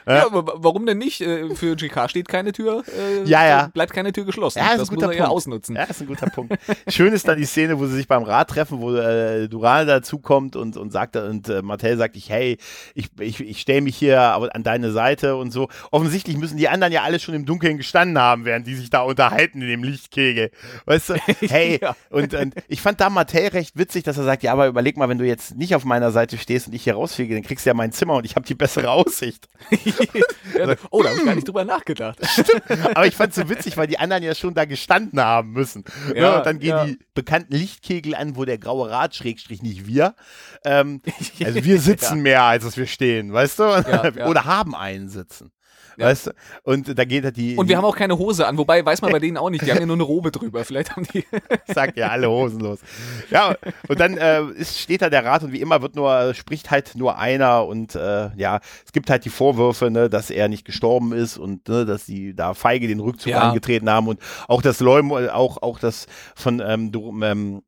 Ja, 0.04 0.26
aber 0.26 0.44
wa- 0.44 0.54
warum 0.56 0.84
denn 0.84 0.98
nicht? 0.98 1.20
Äh, 1.20 1.54
Für 1.54 1.76
GK 1.76 2.08
steht 2.10 2.26
keine 2.26 2.50
Tür, 2.50 2.82
äh, 2.88 3.22
Ja, 3.22 3.46
ja. 3.46 3.66
bleibt 3.68 3.92
keine 3.92 4.12
Tür 4.12 4.24
geschlossen. 4.24 4.58
Ja, 4.58 4.76
das 4.76 4.88
ein 4.90 4.94
muss 4.96 5.04
er 5.04 5.12
ja 5.12 5.28
ausnutzen. 5.28 5.76
Ja, 5.76 5.84
ist 5.84 6.00
ein 6.00 6.08
guter 6.08 6.26
Punkt. 6.28 6.58
Schön 6.88 7.12
ist 7.12 7.28
dann 7.28 7.38
die 7.38 7.44
Szene, 7.44 7.78
wo 7.78 7.86
sie 7.86 7.94
sich 7.94 8.08
beim 8.08 8.24
Rad 8.24 8.50
treffen, 8.50 8.80
wo 8.80 8.96
äh, 8.96 9.48
Duran 9.48 9.86
dazukommt 9.86 10.56
und, 10.56 10.76
und 10.76 10.90
sagt, 10.90 11.14
und 11.14 11.48
äh, 11.48 11.62
Martell 11.62 11.96
sagt, 11.98 12.16
ich, 12.16 12.30
hey, 12.30 12.58
ich, 12.96 13.10
ich, 13.20 13.38
ich 13.40 13.60
stelle 13.60 13.80
mich 13.82 13.96
hier 13.96 14.20
an 14.20 14.64
deine 14.64 14.90
Seite 14.90 15.36
und 15.36 15.52
so. 15.52 15.68
Offensichtlich 15.92 16.36
müssen 16.36 16.56
die 16.56 16.68
anderen 16.68 16.92
ja 17.02 17.06
alle 17.06 17.20
schon 17.20 17.34
im 17.34 17.44
Dunkeln 17.44 17.76
gestanden 17.76 18.18
haben, 18.18 18.44
während 18.44 18.66
die 18.66 18.74
sich 18.74 18.90
da 18.90 19.02
unterhalten 19.02 19.60
in 19.62 19.68
dem 19.68 19.82
Lichtkegel. 19.84 20.50
Weißt 20.86 21.10
du, 21.10 21.14
hey, 21.40 21.78
Ja. 21.82 21.96
und, 22.10 22.34
und 22.34 22.54
ich 22.68 22.80
fand 22.80 23.00
da 23.00 23.10
Martell 23.10 23.48
recht 23.48 23.76
witzig, 23.76 24.04
dass 24.04 24.16
er 24.18 24.24
sagt, 24.24 24.42
ja, 24.42 24.52
aber 24.52 24.66
überleg 24.66 24.96
mal, 24.96 25.08
wenn 25.08 25.18
du 25.18 25.26
jetzt 25.26 25.56
nicht 25.56 25.74
auf 25.74 25.84
meiner 25.84 26.10
Seite 26.12 26.38
stehst 26.38 26.66
und 26.68 26.74
ich 26.74 26.84
hier 26.84 26.94
rausfliege, 26.94 27.34
dann 27.34 27.42
kriegst 27.42 27.66
du 27.66 27.70
ja 27.70 27.74
mein 27.74 27.92
Zimmer 27.92 28.14
und 28.14 28.24
ich 28.24 28.36
habe 28.36 28.46
die 28.46 28.54
bessere 28.54 28.90
Aussicht. 28.90 29.48
Ja, 30.58 30.74
oh, 30.90 31.02
da 31.02 31.08
habe 31.08 31.18
ich 31.18 31.24
gar 31.24 31.34
nicht 31.34 31.48
drüber 31.48 31.64
nachgedacht. 31.64 32.18
Aber 32.94 33.06
ich 33.06 33.14
fand 33.16 33.30
es 33.30 33.36
so 33.36 33.48
witzig, 33.48 33.76
weil 33.76 33.86
die 33.86 33.98
anderen 33.98 34.22
ja 34.22 34.34
schon 34.34 34.52
da 34.54 34.64
gestanden 34.66 35.18
haben 35.20 35.52
müssen. 35.52 35.84
Ja, 36.14 36.20
Ja, 36.22 36.36
und 36.38 36.46
dann 36.46 36.58
gehen 36.58 36.76
die 36.86 36.98
bekannten 37.14 37.54
Lichtkegel 37.54 38.14
an, 38.14 38.36
wo 38.36 38.44
der 38.44 38.58
graue 38.58 38.90
Rad, 38.90 39.14
Schrägstrich 39.14 39.62
nicht 39.62 39.86
wir. 39.86 40.14
Ähm, 40.64 41.00
also 41.44 41.64
wir 41.64 41.80
sitzen 41.80 42.20
mehr, 42.20 42.42
als 42.42 42.64
dass 42.64 42.76
wir 42.76 42.86
stehen, 42.86 43.32
weißt 43.32 43.58
du? 43.60 43.64
Oder 44.26 44.44
haben 44.44 44.74
einen 44.74 45.08
sitzen. 45.08 45.52
Ja. 45.96 46.06
Weißt 46.06 46.28
du? 46.28 46.30
Und 46.62 46.98
da 46.98 47.04
geht 47.04 47.24
halt 47.24 47.36
die. 47.36 47.56
Und 47.56 47.68
wir 47.68 47.76
haben 47.76 47.84
auch 47.84 47.96
keine 47.96 48.16
Hose 48.18 48.46
an, 48.46 48.58
wobei 48.58 48.84
weiß 48.84 49.02
man 49.02 49.12
bei 49.12 49.18
denen 49.20 49.36
auch 49.36 49.50
nicht. 49.50 49.64
Die 49.66 49.70
haben 49.70 49.80
ja 49.80 49.86
nur 49.86 49.96
eine 49.96 50.02
Robe 50.02 50.30
drüber. 50.30 50.64
Vielleicht 50.64 50.96
haben 50.96 51.06
die. 51.12 51.24
sagt 51.72 51.96
ja 51.96 52.08
alle 52.08 52.30
hosenlos. 52.30 52.80
Ja, 53.30 53.54
und 53.88 54.00
dann 54.00 54.16
äh, 54.16 54.42
ist, 54.52 54.78
steht 54.78 55.02
da 55.02 55.10
der 55.10 55.24
Rat 55.24 55.42
und 55.42 55.52
wie 55.52 55.60
immer 55.60 55.82
wird 55.82 55.96
nur, 55.96 56.34
spricht 56.34 56.70
halt 56.70 56.94
nur 56.94 57.18
einer 57.18 57.66
und 57.66 57.94
äh, 57.94 58.30
ja, 58.36 58.60
es 58.84 58.92
gibt 58.92 59.10
halt 59.10 59.24
die 59.24 59.30
Vorwürfe, 59.30 59.90
ne, 59.90 60.08
dass 60.08 60.30
er 60.30 60.48
nicht 60.48 60.64
gestorben 60.64 61.12
ist 61.12 61.38
und 61.38 61.68
ne, 61.68 61.84
dass 61.84 62.06
die 62.06 62.34
da 62.34 62.54
feige 62.54 62.88
den 62.88 63.00
Rückzug 63.00 63.32
Ja. 63.32 63.40
angetreten 63.48 63.88
haben 63.90 64.08
und 64.08 64.20
auch 64.48 64.62
das 64.62 64.80
Leum, 64.80 65.12
auch, 65.12 65.62
auch 65.62 65.78
das 65.78 66.06
von 66.34 66.60
ähm, 66.64 66.92
du, 66.92 67.18
ähm, 67.22 67.62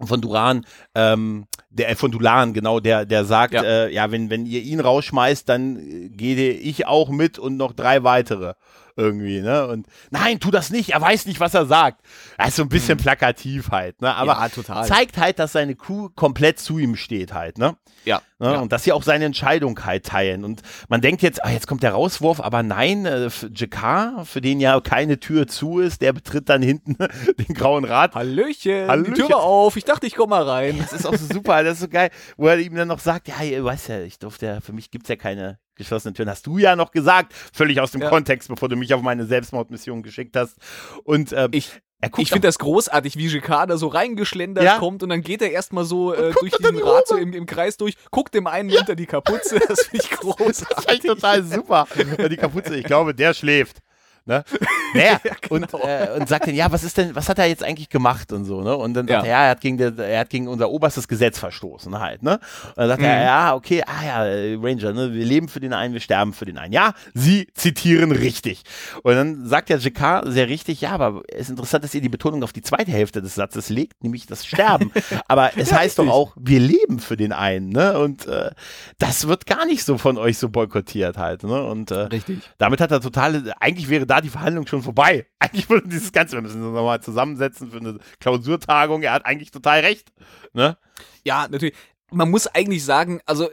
von 0.00 0.20
Duran, 0.20 0.66
ähm, 0.94 1.46
der 1.70 1.90
äh, 1.90 1.94
von 1.94 2.10
Dulan, 2.10 2.52
genau, 2.52 2.80
der, 2.80 3.06
der 3.06 3.24
sagt, 3.24 3.54
Ja. 3.54 3.62
äh, 3.62 3.92
ja 3.92 4.10
wenn, 4.10 4.30
wenn 4.30 4.46
ihr 4.46 4.62
ihn 4.62 4.80
rausschmeißt, 4.80 5.48
dann 5.48 5.76
äh, 5.76 6.08
gehe 6.08 6.50
ich 6.52 6.86
auch 6.86 7.08
mit 7.10 7.38
und 7.38 7.56
noch 7.56 7.72
drei 7.72 8.02
weitere 8.04 8.54
irgendwie, 8.96 9.40
ne? 9.40 9.66
Und 9.66 9.86
nein, 10.10 10.40
tu 10.40 10.50
das 10.50 10.70
nicht, 10.70 10.90
er 10.90 11.00
weiß 11.00 11.26
nicht, 11.26 11.40
was 11.40 11.54
er 11.54 11.66
sagt. 11.66 12.00
Das 12.38 12.48
ist 12.48 12.56
so 12.56 12.62
ein 12.62 12.68
bisschen 12.68 12.98
plakativ 12.98 13.70
halt, 13.70 14.00
ne? 14.00 14.14
Aber. 14.14 14.32
Ja, 14.32 14.48
total. 14.48 14.86
zeigt 14.86 15.18
halt, 15.18 15.38
dass 15.38 15.52
seine 15.52 15.74
Crew 15.74 16.10
komplett 16.14 16.58
zu 16.58 16.78
ihm 16.78 16.96
steht 16.96 17.32
halt, 17.32 17.58
ne? 17.58 17.76
Ja. 18.04 18.22
Ne? 18.38 18.52
ja. 18.52 18.60
Und 18.60 18.72
dass 18.72 18.84
sie 18.84 18.92
auch 18.92 19.02
seine 19.02 19.24
Entscheidung 19.24 19.84
halt 19.84 20.06
teilen. 20.06 20.44
Und 20.44 20.62
man 20.88 21.00
denkt 21.00 21.22
jetzt, 21.22 21.44
ah, 21.44 21.50
jetzt 21.50 21.66
kommt 21.66 21.82
der 21.82 21.92
Rauswurf, 21.92 22.40
aber 22.40 22.62
nein, 22.62 23.06
äh, 23.06 23.30
für 23.30 23.50
Jakar, 23.52 24.24
für 24.24 24.40
den 24.40 24.60
ja 24.60 24.80
keine 24.80 25.18
Tür 25.18 25.46
zu 25.46 25.80
ist, 25.80 26.02
der 26.02 26.12
betritt 26.12 26.48
dann 26.48 26.62
hinten 26.62 26.96
den 27.48 27.54
grauen 27.54 27.84
Rad. 27.84 28.14
Hallöchen, 28.14 28.88
Hallöchen. 28.88 29.14
die 29.14 29.20
Tür 29.20 29.30
war 29.30 29.42
auf. 29.42 29.76
Ich 29.76 29.84
dachte, 29.84 30.06
ich 30.06 30.14
komm 30.14 30.30
mal 30.30 30.42
rein. 30.42 30.78
Das 30.78 30.92
ist 30.92 31.06
auch 31.06 31.14
so 31.14 31.26
super, 31.32 31.64
das 31.64 31.74
ist 31.74 31.80
so 31.80 31.88
geil, 31.88 32.10
wo 32.36 32.46
er 32.46 32.58
ihm 32.58 32.74
dann 32.74 32.88
noch 32.88 33.00
sagt, 33.00 33.28
ja, 33.28 33.42
ihr 33.42 33.64
weißt 33.64 33.88
ja, 33.88 34.00
ich 34.00 34.18
durfte 34.18 34.46
ja, 34.46 34.60
für 34.60 34.72
mich 34.72 34.90
gibt's 34.90 35.08
ja 35.08 35.16
keine 35.16 35.58
geschlossenen 35.76 36.14
Türen. 36.14 36.28
Hast 36.30 36.46
du 36.46 36.58
ja 36.58 36.76
noch 36.76 36.90
gesagt, 36.92 37.32
völlig 37.52 37.80
aus 37.80 37.90
dem 37.92 38.00
Ja. 38.02 38.08
Kontext, 38.08 38.48
bevor 38.48 38.68
du 38.68 38.76
mich 38.76 38.94
auf 38.94 39.02
meine 39.02 39.26
Selbstmordmission 39.26 40.02
geschickt 40.02 40.36
hast. 40.36 40.56
Und 41.04 41.32
ähm, 41.32 41.48
Ich, 41.52 41.70
ich 42.18 42.28
finde 42.28 42.48
das 42.48 42.58
großartig, 42.58 43.16
wie 43.16 43.28
GK 43.28 43.66
da 43.66 43.76
so 43.78 43.88
reingeschlendert 43.88 44.64
Ja. 44.64 44.78
kommt 44.78 45.02
und 45.02 45.08
dann 45.08 45.22
geht 45.22 45.40
er 45.42 45.50
erstmal 45.50 45.84
so 45.84 46.12
äh, 46.12 46.32
durch 46.38 46.52
die 46.52 46.64
Rad 46.80 47.08
so 47.08 47.16
im, 47.16 47.32
im 47.32 47.46
Kreis 47.46 47.76
durch, 47.76 47.94
guckt 48.10 48.34
dem 48.34 48.46
einen 48.46 48.68
hinter 48.68 48.94
die 48.94 49.06
Kapuze. 49.06 49.58
Das 49.68 49.82
finde 49.86 50.04
ich 50.04 50.10
Das 50.10 50.20
großartig. 50.20 50.78
ist 50.78 50.88
echt 50.90 51.04
total 51.06 51.42
super. 51.44 51.86
Ja, 52.18 52.28
Die 52.28 52.36
Kapuze, 52.36 52.76
ich 52.76 52.84
glaube, 52.84 53.14
der 53.14 53.32
schläft. 53.34 53.78
Ne? 54.26 54.44
Naja, 54.96 55.18
und, 55.48 55.72
genau. 55.72 55.84
äh, 55.84 56.16
und 56.20 56.28
sagt 56.28 56.46
dann, 56.46 56.54
ja, 56.54 56.70
was 56.70 56.84
ist 56.84 56.96
denn, 56.96 57.16
was 57.16 57.28
hat 57.28 57.40
er 57.40 57.46
jetzt 57.46 57.64
eigentlich 57.64 57.88
gemacht 57.88 58.32
und 58.32 58.44
so, 58.44 58.60
ne? 58.62 58.76
Und 58.76 58.94
dann 58.94 59.08
sagt 59.08 59.24
Ja. 59.26 59.28
er, 59.32 59.38
ja, 59.40 59.44
er 59.46 59.50
hat 59.50 59.60
gegen, 59.60 59.76
der, 59.76 59.98
er 59.98 60.20
hat 60.20 60.30
gegen 60.30 60.46
unser 60.46 60.70
oberstes 60.70 61.08
Gesetz 61.08 61.36
verstoßen 61.36 61.98
halt, 61.98 62.22
ne? 62.22 62.34
Und 62.68 62.76
dann 62.76 62.88
sagt 62.90 63.00
Mhm. 63.00 63.06
er, 63.06 63.22
ja, 63.24 63.54
okay, 63.56 63.82
ah 63.84 64.04
ja, 64.06 64.24
äh, 64.24 64.54
Ranger, 64.54 64.92
ne? 64.92 65.12
Wir 65.12 65.24
leben 65.24 65.48
für 65.48 65.58
den 65.58 65.72
einen, 65.72 65.94
wir 65.94 66.00
sterben 66.00 66.32
für 66.32 66.44
den 66.44 66.58
einen. 66.58 66.72
Ja, 66.72 66.94
sie 67.12 67.48
zitieren 67.54 68.12
richtig. 68.12 68.62
Und 69.02 69.14
dann 69.16 69.48
sagt 69.48 69.68
der 69.68 69.78
JK 69.78 70.22
sehr 70.26 70.48
richtig, 70.48 70.80
ja, 70.82 70.92
aber 70.92 71.22
es 71.26 71.40
ist 71.40 71.50
interessant, 71.50 71.82
dass 71.82 71.92
ihr 71.92 72.00
die 72.00 72.08
Betonung 72.08 72.44
auf 72.44 72.52
die 72.52 72.62
zweite 72.62 72.92
Hälfte 72.92 73.20
des 73.20 73.34
Satzes 73.34 73.70
legt, 73.70 74.04
nämlich 74.04 74.26
das 74.26 74.46
Sterben. 74.46 74.92
aber 75.26 75.58
es 75.58 75.72
heißt 75.72 75.98
doch 75.98 76.04
richtig. 76.04 76.14
auch, 76.16 76.36
wir 76.38 76.60
leben 76.60 77.00
für 77.00 77.16
den 77.16 77.32
einen, 77.32 77.70
ne? 77.70 77.98
Und 77.98 78.28
äh, 78.28 78.52
das 79.00 79.26
wird 79.26 79.46
gar 79.46 79.66
nicht 79.66 79.82
so 79.84 79.98
von 79.98 80.18
euch 80.18 80.38
so 80.38 80.50
boykottiert 80.50 81.18
halt, 81.18 81.42
ne? 81.42 81.64
Und 81.64 81.90
äh, 81.90 81.94
Richtig. 82.02 82.48
damit 82.58 82.80
hat 82.80 82.92
er 82.92 83.00
totale, 83.00 83.52
eigentlich 83.60 83.88
wäre 83.88 84.06
da 84.14 84.20
die 84.20 84.28
Verhandlung 84.28 84.66
schon 84.66 84.82
vorbei. 84.82 85.26
Eigentlich 85.38 85.68
würde 85.68 85.88
dieses 85.88 86.12
Ganze, 86.12 86.36
wir 86.36 86.42
müssen 86.42 86.62
uns 86.62 86.74
nochmal 86.74 87.02
zusammensetzen 87.02 87.70
für 87.70 87.78
eine 87.78 87.98
Klausurtagung. 88.20 89.02
Er 89.02 89.12
hat 89.12 89.26
eigentlich 89.26 89.50
total 89.50 89.80
recht. 89.80 90.12
Ne? 90.52 90.76
Ja, 91.24 91.48
natürlich. 91.48 91.74
Man 92.10 92.30
muss 92.30 92.46
eigentlich 92.46 92.84
sagen, 92.84 93.20
also 93.26 93.48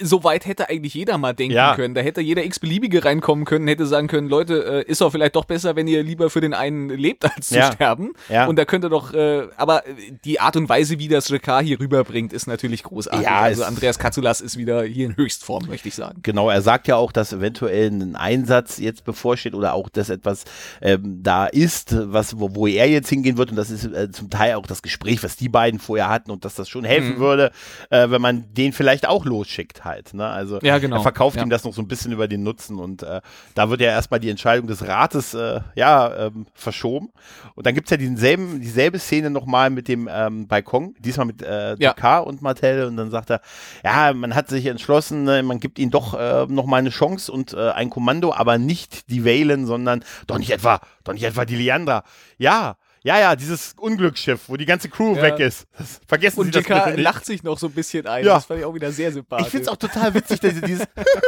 so 0.00 0.24
weit 0.24 0.46
hätte 0.46 0.68
eigentlich 0.68 0.94
jeder 0.94 1.18
mal 1.18 1.32
denken 1.34 1.54
Ja. 1.54 1.74
können. 1.76 1.94
Da 1.94 2.00
hätte 2.00 2.20
jeder 2.20 2.44
x-beliebige 2.44 3.04
reinkommen 3.04 3.44
können, 3.44 3.68
hätte 3.68 3.86
sagen 3.86 4.08
können, 4.08 4.28
Leute, 4.28 4.84
äh, 4.86 4.90
ist 4.90 5.00
doch 5.00 5.10
vielleicht 5.12 5.36
doch 5.36 5.44
besser, 5.44 5.76
wenn 5.76 5.86
ihr 5.86 6.02
lieber 6.02 6.30
für 6.30 6.40
den 6.40 6.54
einen 6.54 6.88
lebt, 6.88 7.24
als 7.36 7.48
zu 7.48 7.56
Ja. 7.56 7.72
sterben. 7.72 8.12
Ja. 8.28 8.46
Und 8.46 8.56
da 8.56 8.64
könnte 8.64 8.88
doch, 8.90 9.12
äh, 9.14 9.48
aber 9.56 9.82
die 10.24 10.40
Art 10.40 10.56
und 10.56 10.68
Weise, 10.68 10.98
wie 10.98 11.08
das 11.08 11.28
JK 11.28 11.60
hier 11.62 11.78
rüberbringt, 11.80 12.32
ist 12.32 12.46
natürlich 12.46 12.82
großartig. 12.82 13.22
Ja, 13.24 13.40
also 13.40 13.64
Andreas 13.64 13.98
Katsulas 13.98 14.40
ist 14.40 14.56
wieder 14.56 14.82
hier 14.84 15.06
in 15.06 15.16
Höchstform, 15.16 15.66
möchte 15.68 15.88
ich 15.88 15.94
sagen. 15.94 16.20
Genau, 16.22 16.50
er 16.50 16.62
sagt 16.62 16.88
ja 16.88 16.96
auch, 16.96 17.12
dass 17.12 17.32
eventuell 17.32 17.90
ein 17.90 18.16
Einsatz 18.16 18.78
jetzt 18.78 19.04
bevorsteht 19.04 19.54
oder 19.54 19.74
auch, 19.74 19.88
dass 19.88 20.08
etwas 20.10 20.44
ähm, 20.82 21.20
da 21.22 21.46
ist, 21.46 21.94
was, 22.12 22.38
wo, 22.38 22.54
wo 22.54 22.66
er 22.66 22.88
jetzt 22.88 23.08
hingehen 23.08 23.36
wird. 23.38 23.50
Und 23.50 23.56
das 23.56 23.70
ist 23.70 23.84
äh, 23.84 24.10
zum 24.10 24.30
Teil 24.30 24.54
auch 24.54 24.66
das 24.66 24.82
Gespräch, 24.82 25.22
was 25.22 25.36
die 25.36 25.48
beiden 25.48 25.78
vorher 25.78 26.08
hatten 26.08 26.30
und 26.30 26.44
dass 26.44 26.54
das 26.54 26.68
schon 26.68 26.84
helfen 26.84 27.14
Mhm. 27.16 27.18
würde, 27.18 27.52
äh, 27.90 28.08
wenn 28.10 28.20
man 28.22 28.52
den 28.54 28.72
vielleicht 28.72 29.06
auch 29.06 29.24
losschickt 29.24 29.83
halt. 29.84 30.14
Ne? 30.14 30.26
Also 30.26 30.58
Ja, 30.62 30.78
genau. 30.78 30.96
er 30.96 31.02
verkauft 31.02 31.36
Ja. 31.36 31.42
ihm 31.42 31.50
das 31.50 31.64
noch 31.64 31.72
so 31.74 31.82
ein 31.82 31.88
bisschen 31.88 32.12
über 32.12 32.28
den 32.28 32.42
Nutzen 32.42 32.78
und 32.78 33.02
äh, 33.02 33.20
da 33.54 33.70
wird 33.70 33.80
ja 33.80 33.88
erstmal 33.88 34.20
die 34.20 34.30
Entscheidung 34.30 34.66
des 34.66 34.86
Rates 34.86 35.34
äh, 35.34 35.60
ja 35.74 36.26
ähm, 36.26 36.46
verschoben. 36.54 37.10
Und 37.54 37.66
dann 37.66 37.74
gibt's 37.74 37.90
ja 37.90 37.96
denselben, 37.96 38.60
dieselbe 38.60 38.98
Szene 38.98 39.30
nochmal 39.30 39.70
mit 39.70 39.88
dem 39.88 40.08
ähm, 40.12 40.46
Balkon, 40.48 40.94
diesmal 40.98 41.26
mit 41.26 41.42
äh, 41.42 41.70
Ja. 41.78 41.92
Dakar 41.94 42.26
und 42.26 42.42
Martell 42.42 42.84
und 42.86 42.96
dann 42.96 43.10
sagt 43.10 43.30
er, 43.30 43.40
ja, 43.84 44.12
man 44.14 44.34
hat 44.34 44.48
sich 44.48 44.66
entschlossen, 44.66 45.24
ne, 45.24 45.42
man 45.42 45.60
gibt 45.60 45.78
ihnen 45.78 45.90
doch 45.90 46.14
äh, 46.14 46.46
nochmal 46.48 46.80
eine 46.80 46.90
Chance 46.90 47.30
und 47.32 47.52
äh, 47.52 47.70
ein 47.70 47.90
Kommando, 47.90 48.32
aber 48.32 48.58
nicht 48.58 49.10
die 49.10 49.24
Valen, 49.24 49.66
sondern 49.66 50.04
doch 50.26 50.38
nicht 50.38 50.50
etwa, 50.50 50.80
doch 51.04 51.12
nicht 51.12 51.24
etwa 51.24 51.44
die 51.44 51.56
Leandra. 51.56 52.04
Ja, 52.38 52.76
ja, 53.06 53.20
ja, 53.20 53.36
dieses 53.36 53.74
Unglücksschiff, 53.78 54.48
wo 54.48 54.56
die 54.56 54.64
ganze 54.66 54.88
Crew 54.88 55.14
Ja. 55.14 55.22
weg 55.22 55.38
ist. 55.38 55.66
Das, 55.78 56.00
vergessen 56.08 56.40
Und 56.40 56.46
Sie 56.46 56.50
das 56.52 56.64
bitte 56.64 56.90
nicht. 56.92 57.00
lacht 57.02 57.24
sich 57.26 57.42
noch 57.42 57.58
so 57.58 57.66
ein 57.66 57.72
bisschen 57.72 58.06
ein. 58.06 58.24
Ja. 58.24 58.34
Das 58.36 58.46
fand 58.46 58.60
ich 58.60 58.66
auch 58.66 58.74
wieder 58.74 58.90
sehr 58.92 59.12
sympathisch. 59.12 59.46
Ich 59.46 59.50
finde 59.50 59.62
es 59.64 59.68
auch 59.68 59.76
total 59.76 60.14
witzig, 60.14 60.40
dass 60.40 60.54
er 60.54 60.62
dieses 60.62 60.86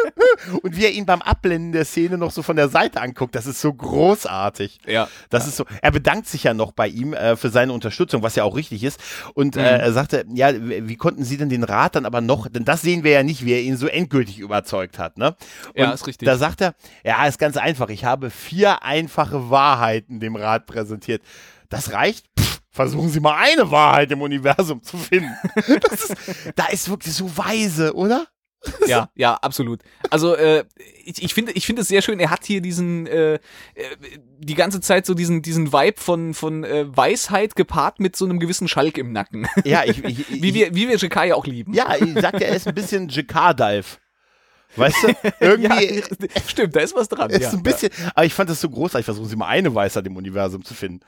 und 0.62 0.74
wie 0.76 0.84
er 0.86 0.90
ihn 0.92 1.04
beim 1.06 1.20
Abblenden 1.22 1.72
der 1.72 1.84
Szene 1.84 2.16
noch 2.18 2.30
so 2.30 2.42
von 2.42 2.56
der 2.56 2.68
Seite 2.70 3.00
anguckt. 3.00 3.34
Das 3.34 3.46
ist 3.46 3.60
so 3.60 3.72
großartig. 3.74 4.78
Ja. 4.86 5.08
Das 5.30 5.46
ist 5.46 5.56
so. 5.56 5.64
Er 5.82 5.90
bedankt 5.90 6.26
sich 6.28 6.44
ja 6.44 6.54
noch 6.54 6.72
bei 6.72 6.88
ihm 6.88 7.12
äh, 7.12 7.36
für 7.36 7.50
seine 7.50 7.72
Unterstützung, 7.72 8.22
was 8.22 8.36
ja 8.36 8.44
auch 8.44 8.56
richtig 8.56 8.82
ist. 8.82 8.98
Und 9.34 9.56
Mhm. 9.56 9.60
äh, 9.62 9.78
er 9.78 9.92
sagte, 9.92 10.24
ja, 10.32 10.52
wie 10.54 10.88
wie 10.88 10.96
konnten 10.96 11.24
Sie 11.24 11.36
denn 11.36 11.48
den 11.50 11.62
Rat 11.64 11.94
dann 11.96 12.06
aber 12.06 12.20
noch? 12.20 12.48
Denn 12.48 12.64
das 12.64 12.82
sehen 12.82 13.04
wir 13.04 13.10
ja 13.12 13.22
nicht, 13.22 13.44
wie 13.44 13.52
er 13.52 13.60
ihn 13.60 13.76
so 13.76 13.86
endgültig 13.86 14.38
überzeugt 14.38 14.98
hat. 14.98 15.18
Ne? 15.18 15.36
Und 15.74 15.76
Ja, 15.76 15.92
ist 15.92 16.06
richtig. 16.06 16.26
Da 16.26 16.36
sagt 16.38 16.60
er, 16.62 16.74
ja, 17.04 17.26
ist 17.26 17.38
ganz 17.38 17.56
einfach. 17.58 17.90
Ich 17.90 18.04
habe 18.04 18.30
vier 18.30 18.82
einfache 18.82 19.50
Wahrheiten 19.50 20.20
dem 20.20 20.36
Rat 20.36 20.66
präsentiert. 20.66 21.20
Das 21.68 21.92
reicht. 21.92 22.26
Pff, 22.38 22.61
versuchen 22.70 23.09
Sie 23.09 23.20
mal 23.20 23.37
eine 23.37 23.70
Wahrheit 23.70 24.11
im 24.12 24.22
Universum 24.22 24.83
zu 24.83 24.96
finden. 24.96 25.35
Ist, 25.92 26.14
da 26.55 26.66
ist 26.66 26.88
wirklich 26.88 27.14
so 27.14 27.37
weise, 27.37 27.94
oder? 27.94 28.26
Ja, 28.87 29.11
ja, 29.14 29.35
absolut. 29.35 29.81
Also 30.11 30.35
äh, 30.35 30.64
ich, 31.05 31.22
ich 31.22 31.35
finde, 31.35 31.52
ich 31.52 31.66
finde 31.66 31.83
es 31.83 31.88
sehr 31.88 32.02
schön. 32.02 32.18
Er 32.18 32.31
hat 32.31 32.44
hier 32.44 32.61
diesen 32.61 33.07
äh, 33.07 33.35
äh, 33.35 33.38
die 34.38 34.55
ganze 34.55 34.81
Zeit 34.81 35.07
so 35.07 35.14
diesen 35.14 35.42
diesen 35.42 35.72
Vibe 35.72 36.00
von 36.00 36.35
von 36.35 36.64
äh, 36.64 36.85
Weisheit 36.88 37.55
gepaart 37.55 38.00
mit 38.00 38.16
so 38.16 38.24
einem 38.24 38.40
gewissen 38.40 38.68
Schalk 38.68 38.98
im 38.98 39.12
Nacken. 39.12 39.46
Ja, 39.64 39.85
ich, 39.85 40.02
ich, 40.05 40.42
wie 40.42 40.55
wir 40.55 40.74
wie 40.74 40.88
wir 40.88 40.96
Jekai 40.96 41.35
auch 41.35 41.46
lieben. 41.46 41.74
Ja, 41.74 41.94
ich 41.96 42.14
sag 42.20 42.40
ja, 42.40 42.48
er 42.48 42.57
ist 42.57 42.66
ein 42.66 42.74
bisschen 42.74 43.09
Jakar-Dive. 43.09 43.98
Weißt 44.76 44.96
du, 45.02 45.09
irgendwie. 45.40 45.96
ja, 45.96 46.02
stimmt, 46.46 46.76
da 46.76 46.81
ist 46.81 46.94
was 46.94 47.09
dran. 47.09 47.31
Ist 47.31 47.42
ja. 47.42 47.50
ein 47.52 47.62
bisschen, 47.62 47.90
aber 48.14 48.26
ich 48.26 48.35
fand 48.35 48.50
das 48.50 48.61
so 48.61 48.68
großartig. 48.68 49.05
Versuchen 49.05 49.29
Sie 49.29 49.37
mal 49.37 49.46
eine 49.46 49.74
Weisheit 49.74 50.07
im 50.07 50.16
Universum 50.16 50.64
zu 50.64 50.74
finden. 50.74 51.00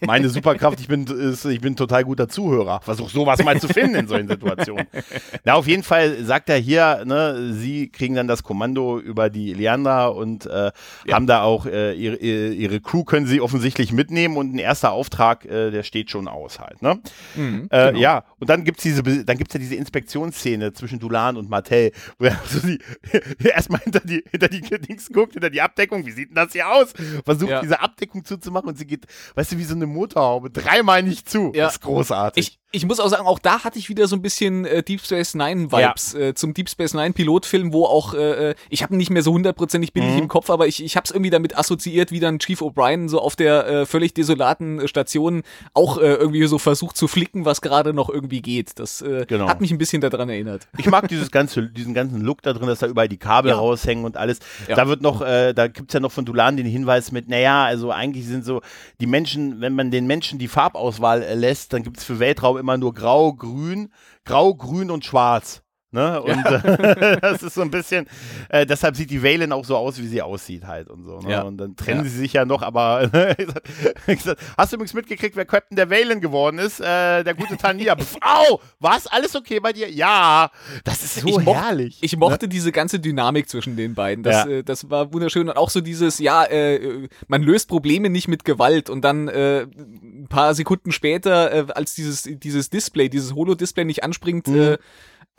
Meine 0.00 0.28
Superkraft, 0.28 0.80
ich 0.80 0.88
bin, 0.88 1.06
ist, 1.06 1.44
ich 1.44 1.60
bin 1.60 1.76
total 1.76 2.04
guter 2.04 2.28
Zuhörer. 2.28 2.80
Versuch 2.82 3.10
sowas 3.10 3.42
mal 3.42 3.60
zu 3.60 3.68
finden 3.68 3.96
in 3.96 4.08
solchen 4.08 4.28
Situationen. 4.28 4.86
Na, 5.44 5.54
auf 5.54 5.66
jeden 5.66 5.82
Fall 5.82 6.24
sagt 6.24 6.48
er 6.48 6.56
hier, 6.56 7.04
ne, 7.04 7.52
Sie 7.52 7.88
kriegen 7.88 8.14
dann 8.14 8.28
das 8.28 8.42
Kommando 8.42 8.98
über 8.98 9.30
die 9.30 9.54
Leander 9.54 10.14
und 10.14 10.46
äh, 10.46 10.70
ja. 11.06 11.14
haben 11.14 11.26
da 11.26 11.42
auch 11.42 11.66
äh, 11.66 11.94
ihre, 11.94 12.16
ihre 12.16 12.80
Crew 12.80 13.04
können 13.04 13.26
Sie 13.26 13.40
offensichtlich 13.40 13.92
mitnehmen 13.92 14.36
und 14.36 14.54
ein 14.54 14.58
erster 14.58 14.92
Auftrag, 14.92 15.44
äh, 15.44 15.70
der 15.70 15.82
steht 15.82 16.10
schon 16.10 16.28
aus 16.28 16.60
halt. 16.60 16.82
Ne? 16.82 17.00
Mhm, 17.34 17.68
äh, 17.70 17.88
genau. 17.88 17.98
Ja, 17.98 18.24
und 18.38 18.50
dann 18.50 18.64
gibt's 18.64 18.82
diese, 18.82 19.02
dann 19.02 19.38
gibt's 19.38 19.54
ja 19.54 19.60
diese 19.60 19.74
Inspektionsszene 19.74 20.72
zwischen 20.72 20.98
Dulan 20.98 21.36
und 21.36 21.50
Martell, 21.50 21.92
wo 22.18 22.26
er 22.26 22.38
so 22.48 22.66
die 22.66 22.78
erstmal 23.44 23.80
hinter 23.80 24.00
die, 24.00 24.24
hinter 24.30 24.48
die 24.48 24.60
Dings 24.60 25.10
guckt, 25.12 25.34
hinter 25.34 25.50
die 25.50 25.60
Abdeckung, 25.60 26.06
wie 26.06 26.12
sieht 26.12 26.30
denn 26.30 26.36
das 26.36 26.52
hier 26.52 26.68
aus? 26.68 26.92
Versucht 27.24 27.50
ja. 27.50 27.60
diese 27.60 27.80
Abdeckung 27.80 28.24
zuzumachen 28.24 28.68
und 28.68 28.78
sie 28.78 28.86
geht, 28.86 29.06
weißt 29.34 29.52
du, 29.52 29.58
wie 29.58 29.64
so 29.64 29.74
eine 29.74 29.86
Motorhaube, 29.86 30.50
dreimal 30.50 31.02
nicht 31.02 31.28
zu. 31.28 31.52
Ja. 31.54 31.64
Das 31.64 31.74
ist 31.74 31.82
großartig. 31.82 32.46
Ich, 32.46 32.58
ich 32.72 32.86
muss 32.86 33.00
auch 33.00 33.08
sagen, 33.08 33.26
auch 33.26 33.38
da 33.38 33.64
hatte 33.64 33.78
ich 33.78 33.88
wieder 33.88 34.08
so 34.08 34.16
ein 34.16 34.22
bisschen 34.22 34.64
äh, 34.64 34.82
Deep 34.82 35.00
Space 35.00 35.34
Nine 35.34 35.70
Vibes 35.70 36.14
ja. 36.14 36.20
äh, 36.20 36.34
zum 36.34 36.54
Deep 36.54 36.70
Space 36.70 36.94
Nine 36.94 37.12
Pilotfilm, 37.12 37.72
wo 37.72 37.84
auch 37.84 38.14
äh, 38.14 38.50
äh 38.50 38.54
ich 38.70 38.82
habe 38.82 38.96
nicht 38.96 39.10
mehr 39.10 39.22
so 39.22 39.32
hundertprozentig 39.32 39.92
billig 39.92 40.12
mhm. 40.12 40.22
im 40.22 40.28
Kopf, 40.28 40.48
aber 40.48 40.66
ich, 40.66 40.82
ich 40.82 40.96
habe 40.96 41.04
es 41.04 41.10
irgendwie 41.10 41.30
damit 41.30 41.56
assoziiert, 41.56 42.10
wie 42.10 42.20
dann 42.20 42.38
Chief 42.38 42.60
O'Brien 42.62 43.08
so 43.08 43.20
auf 43.20 43.36
der 43.36 43.66
äh, 43.66 43.86
völlig 43.86 44.14
desolaten 44.14 44.80
äh, 44.80 44.88
Station 44.88 45.42
auch 45.74 45.98
äh, 45.98 46.14
irgendwie 46.14 46.46
so 46.46 46.58
versucht 46.58 46.96
zu 46.96 47.08
flicken, 47.08 47.44
was 47.44 47.60
gerade 47.60 47.92
noch 47.92 48.08
irgendwie 48.08 48.40
geht. 48.40 48.78
Das 48.78 49.02
äh, 49.02 49.26
genau. 49.28 49.48
hat 49.48 49.60
mich 49.60 49.70
ein 49.70 49.78
bisschen 49.78 50.00
daran 50.00 50.30
erinnert. 50.30 50.66
Ich 50.78 50.86
mag 50.86 51.08
dieses 51.08 51.30
ganze, 51.30 51.68
diesen 51.68 51.92
ganzen 51.92 52.22
Look 52.22 52.42
da 52.42 52.54
drin, 52.54 52.68
dass 52.72 52.80
da 52.80 52.86
überall 52.86 53.08
die 53.08 53.18
Kabel 53.18 53.50
ja. 53.50 53.56
raushängen 53.56 54.04
und 54.04 54.16
alles. 54.16 54.38
Ja. 54.68 54.76
Da 54.76 54.88
wird 54.88 55.02
noch, 55.02 55.20
äh, 55.22 55.52
da 55.52 55.68
gibt's 55.68 55.94
ja 55.94 56.00
noch 56.00 56.12
von 56.12 56.24
Dulan 56.24 56.56
den 56.56 56.66
Hinweis 56.66 57.12
mit, 57.12 57.28
naja, 57.28 57.64
also 57.64 57.90
eigentlich 57.90 58.26
sind 58.26 58.44
so 58.44 58.60
die 59.00 59.06
Menschen, 59.06 59.60
wenn 59.60 59.74
man 59.74 59.90
den 59.90 60.06
Menschen 60.06 60.38
die 60.38 60.48
Farbauswahl 60.48 61.22
äh, 61.22 61.34
lässt, 61.34 61.72
dann 61.72 61.82
gibt's 61.82 62.04
für 62.04 62.18
Weltraum 62.18 62.58
immer 62.58 62.76
nur 62.76 62.94
grau, 62.94 63.32
grün, 63.32 63.92
grau, 64.24 64.54
grün 64.54 64.90
und 64.90 65.04
schwarz. 65.04 65.62
Ne? 65.92 66.22
Und 66.22 66.30
ja. 66.30 66.56
äh, 66.56 67.16
das 67.20 67.42
ist 67.42 67.54
so 67.54 67.60
ein 67.60 67.70
bisschen, 67.70 68.06
äh, 68.48 68.64
deshalb 68.64 68.96
sieht 68.96 69.10
die 69.10 69.22
Valen 69.22 69.52
auch 69.52 69.64
so 69.64 69.76
aus, 69.76 69.98
wie 69.98 70.06
sie 70.06 70.22
aussieht 70.22 70.66
halt 70.66 70.88
und 70.88 71.04
so. 71.04 71.18
Ne? 71.18 71.30
Ja. 71.30 71.42
Und 71.42 71.58
dann 71.58 71.76
trennen 71.76 72.04
ja. 72.04 72.10
sie 72.10 72.16
sich 72.16 72.32
ja 72.32 72.46
noch, 72.46 72.62
aber 72.62 73.10
hast 74.56 74.72
du 74.72 74.76
übrigens 74.76 74.94
mitgekriegt, 74.94 75.36
wer 75.36 75.44
Captain 75.44 75.76
der 75.76 75.90
Valen 75.90 76.22
geworden 76.22 76.58
ist? 76.58 76.80
Äh, 76.80 77.22
der 77.24 77.34
gute 77.34 77.58
Tania. 77.58 77.94
Au! 78.22 78.58
Was? 78.80 79.06
Alles 79.06 79.36
okay 79.36 79.60
bei 79.60 79.74
dir? 79.74 79.90
Ja! 79.90 80.50
Das 80.84 81.02
ist 81.02 81.16
so 81.16 81.28
ich 81.28 81.46
herrlich. 81.46 81.98
ich 82.00 82.16
mochte 82.16 82.46
ne? 82.46 82.48
diese 82.48 82.72
ganze 82.72 82.98
Dynamik 82.98 83.50
zwischen 83.50 83.76
den 83.76 83.94
beiden. 83.94 84.24
Das, 84.24 84.46
äh, 84.46 84.64
das 84.64 84.88
war 84.88 85.12
wunderschön. 85.12 85.46
Und 85.50 85.58
auch 85.58 85.68
so 85.68 85.82
dieses, 85.82 86.18
ja, 86.20 86.44
äh, 86.44 87.06
man 87.28 87.42
löst 87.42 87.68
Probleme 87.68 88.08
nicht 88.08 88.28
mit 88.28 88.46
Gewalt 88.46 88.88
und 88.88 89.02
dann 89.02 89.28
äh, 89.28 89.62
ein 89.62 90.26
paar 90.30 90.54
Sekunden 90.54 90.90
später, 90.90 91.52
äh, 91.52 91.66
als 91.74 91.94
dieses, 91.94 92.22
dieses 92.22 92.70
Display, 92.70 93.10
dieses 93.10 93.34
Holo-Display 93.34 93.84
nicht 93.84 94.04
anspringt, 94.04 94.48
mhm. 94.48 94.78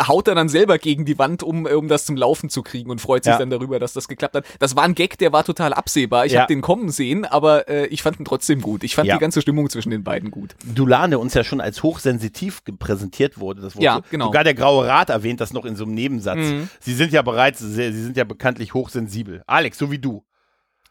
Haut 0.02 0.28
er 0.28 0.36
dann 0.36 0.50
selber 0.50 0.78
gegen 0.78 1.06
die 1.06 1.18
Wand, 1.20 1.44
um, 1.44 1.66
um 1.66 1.88
das 1.88 2.06
zum 2.06 2.18
Laufen 2.18 2.50
zu 2.50 2.62
kriegen 2.62 2.90
und 2.90 3.00
freut 3.00 3.24
sich 3.24 3.32
ja. 3.32 3.38
dann 3.38 3.50
darüber, 3.50 3.80
dass 3.80 3.94
das 3.94 4.08
geklappt 4.08 4.36
hat. 4.36 4.46
Das 4.60 4.76
war 4.76 4.84
ein 4.84 4.96
Gag, 4.96 5.18
der 5.18 5.32
war 5.32 5.44
total 5.44 5.74
absehbar. 5.74 6.26
Ich 6.26 6.34
ja. 6.34 6.42
habe 6.42 6.54
den 6.54 6.62
kommen 6.62 6.90
sehen, 6.90 7.26
aber 7.26 7.68
äh, 7.70 7.86
ich 7.88 8.02
fand 8.02 8.20
ihn 8.20 8.26
trotzdem 8.26 8.62
gut. 8.62 8.84
Ich 8.84 8.96
fand 8.96 9.08
ja. 9.08 9.16
die 9.16 9.22
ganze 9.22 9.42
Stimmung 9.42 9.70
zwischen 9.70 9.92
den 9.92 10.04
beiden 10.04 10.32
gut. 10.32 10.56
Dulane 10.66 11.20
uns 11.20 11.34
ja 11.34 11.44
schon 11.44 11.62
als 11.62 11.84
hochsensitiv 11.84 12.64
präsentiert 12.80 13.40
wurde. 13.40 13.62
Das 13.62 13.76
wurde 13.76 13.86
ja, 13.86 14.02
genau. 14.10 14.26
Sogar 14.26 14.44
der 14.44 14.56
Graue 14.56 14.88
Rat 14.88 15.10
erwähnt 15.10 15.42
das 15.42 15.54
noch 15.54 15.66
in 15.66 15.76
so 15.76 15.86
einem 15.86 15.94
Nebensatz. 15.94 16.38
Mhm. 16.38 16.70
Sie 16.80 16.94
sind 16.94 17.12
ja 17.12 17.22
bereits, 17.22 17.60
sie 17.60 17.92
sind 17.92 18.18
ja 18.18 18.24
bekanntlich 18.24 18.74
hochsensibel. 18.74 19.44
Alex, 19.48 19.78
so 19.78 19.92
wie 19.92 20.00
du 20.00 20.24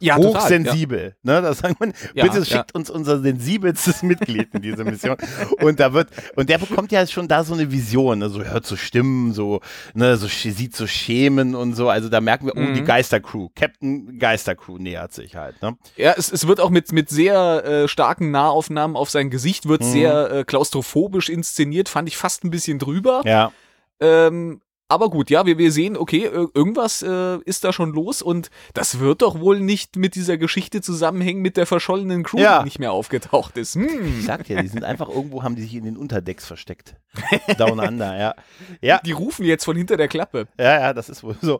ja, 0.02 0.16
hochsensibel. 0.16 1.14
Total, 1.22 1.34
ja. 1.34 1.40
Ne? 1.40 1.48
Das 1.48 1.58
sagt 1.58 1.80
man, 1.80 1.92
ja, 2.14 2.24
bitte 2.24 2.44
schickt 2.44 2.74
uns 2.74 2.90
unser 2.90 3.20
sensibelstes 3.20 4.02
Mitglied 4.02 4.54
in 4.54 4.62
diese 4.62 4.84
Mission. 4.84 5.16
und 5.60 5.80
da 5.80 5.92
wird, 5.92 6.08
und 6.36 6.48
der 6.48 6.58
bekommt 6.58 6.92
ja 6.92 7.06
schon 7.06 7.28
da 7.28 7.44
so 7.44 7.54
eine 7.54 7.70
Vision, 7.70 8.18
ne? 8.18 8.28
so 8.28 8.42
hört 8.42 8.66
so 8.66 8.76
Stimmen, 8.76 9.32
so, 9.32 9.60
ne, 9.94 10.16
so 10.16 10.26
sieht 10.26 10.76
so 10.76 10.86
Schemen 10.86 11.54
und 11.54 11.74
so. 11.74 11.88
Also 11.88 12.08
da 12.08 12.20
merken 12.20 12.46
wir, 12.46 12.56
oh, 12.56 12.60
mhm. 12.60 12.74
die 12.74 12.84
Geistercrew, 12.84 13.48
Captain 13.54 14.18
Geistercrew 14.18 14.78
nähert 14.78 15.12
sich 15.12 15.36
halt. 15.36 15.60
Ne? 15.62 15.76
Ja, 15.96 16.14
es, 16.16 16.30
es 16.32 16.46
wird 16.46 16.60
auch 16.60 16.70
mit, 16.70 16.92
mit 16.92 17.08
sehr 17.08 17.64
äh, 17.64 17.88
starken 17.88 18.30
Nahaufnahmen 18.30 18.96
auf 18.96 19.10
sein 19.10 19.30
Gesicht, 19.30 19.68
wird 19.68 19.82
mhm. 19.82 19.92
sehr 19.92 20.30
äh, 20.30 20.44
klaustrophobisch 20.44 21.28
inszeniert, 21.28 21.88
fand 21.88 22.08
ich 22.08 22.16
fast 22.16 22.44
ein 22.44 22.50
bisschen 22.50 22.78
drüber. 22.78 23.22
Ja. 23.24 23.52
Ähm, 24.00 24.60
aber 24.92 25.09
gut, 25.09 25.31
ja, 25.31 25.46
wir, 25.46 25.57
wir 25.57 25.72
sehen, 25.72 25.96
okay, 25.96 26.28
irgendwas 26.55 27.02
äh, 27.02 27.38
ist 27.44 27.64
da 27.64 27.72
schon 27.72 27.92
los 27.92 28.20
und 28.20 28.50
das 28.74 28.98
wird 28.98 29.22
doch 29.22 29.40
wohl 29.40 29.59
nicht 29.59 29.96
mit 29.96 30.14
dieser 30.14 30.37
Geschichte 30.37 30.83
zusammenhängen 30.83 31.40
mit 31.40 31.57
der 31.57 31.66
verschollenen 31.66 32.22
Crew, 32.24 32.40
ja. 32.40 32.59
die 32.59 32.66
nicht 32.66 32.78
mehr 32.78 32.92
aufgetaucht 32.92 33.57
ist. 33.57 33.74
Hm. 33.74 34.18
Ich 34.18 34.26
sag 34.26 34.44
dir, 34.44 34.61
die 34.61 34.68
sind 34.68 34.85
einfach 34.85 35.09
irgendwo, 35.09 35.42
haben 35.42 35.57
die 35.57 35.62
sich 35.62 35.74
in 35.74 35.85
den 35.85 35.96
Unterdecks 35.96 36.46
versteckt. 36.46 36.94
Down 37.59 37.81
under, 37.81 38.18
ja. 38.18 38.35
ja. 38.81 39.00
Die 39.05 39.12
rufen 39.12 39.44
jetzt 39.44 39.64
von 39.64 39.76
hinter 39.76 39.96
der 39.96 40.09
Klappe. 40.09 40.46
Ja, 40.59 40.81
ja, 40.81 40.92
das 40.92 41.09
ist 41.09 41.22
wohl 41.22 41.37
so. 41.40 41.59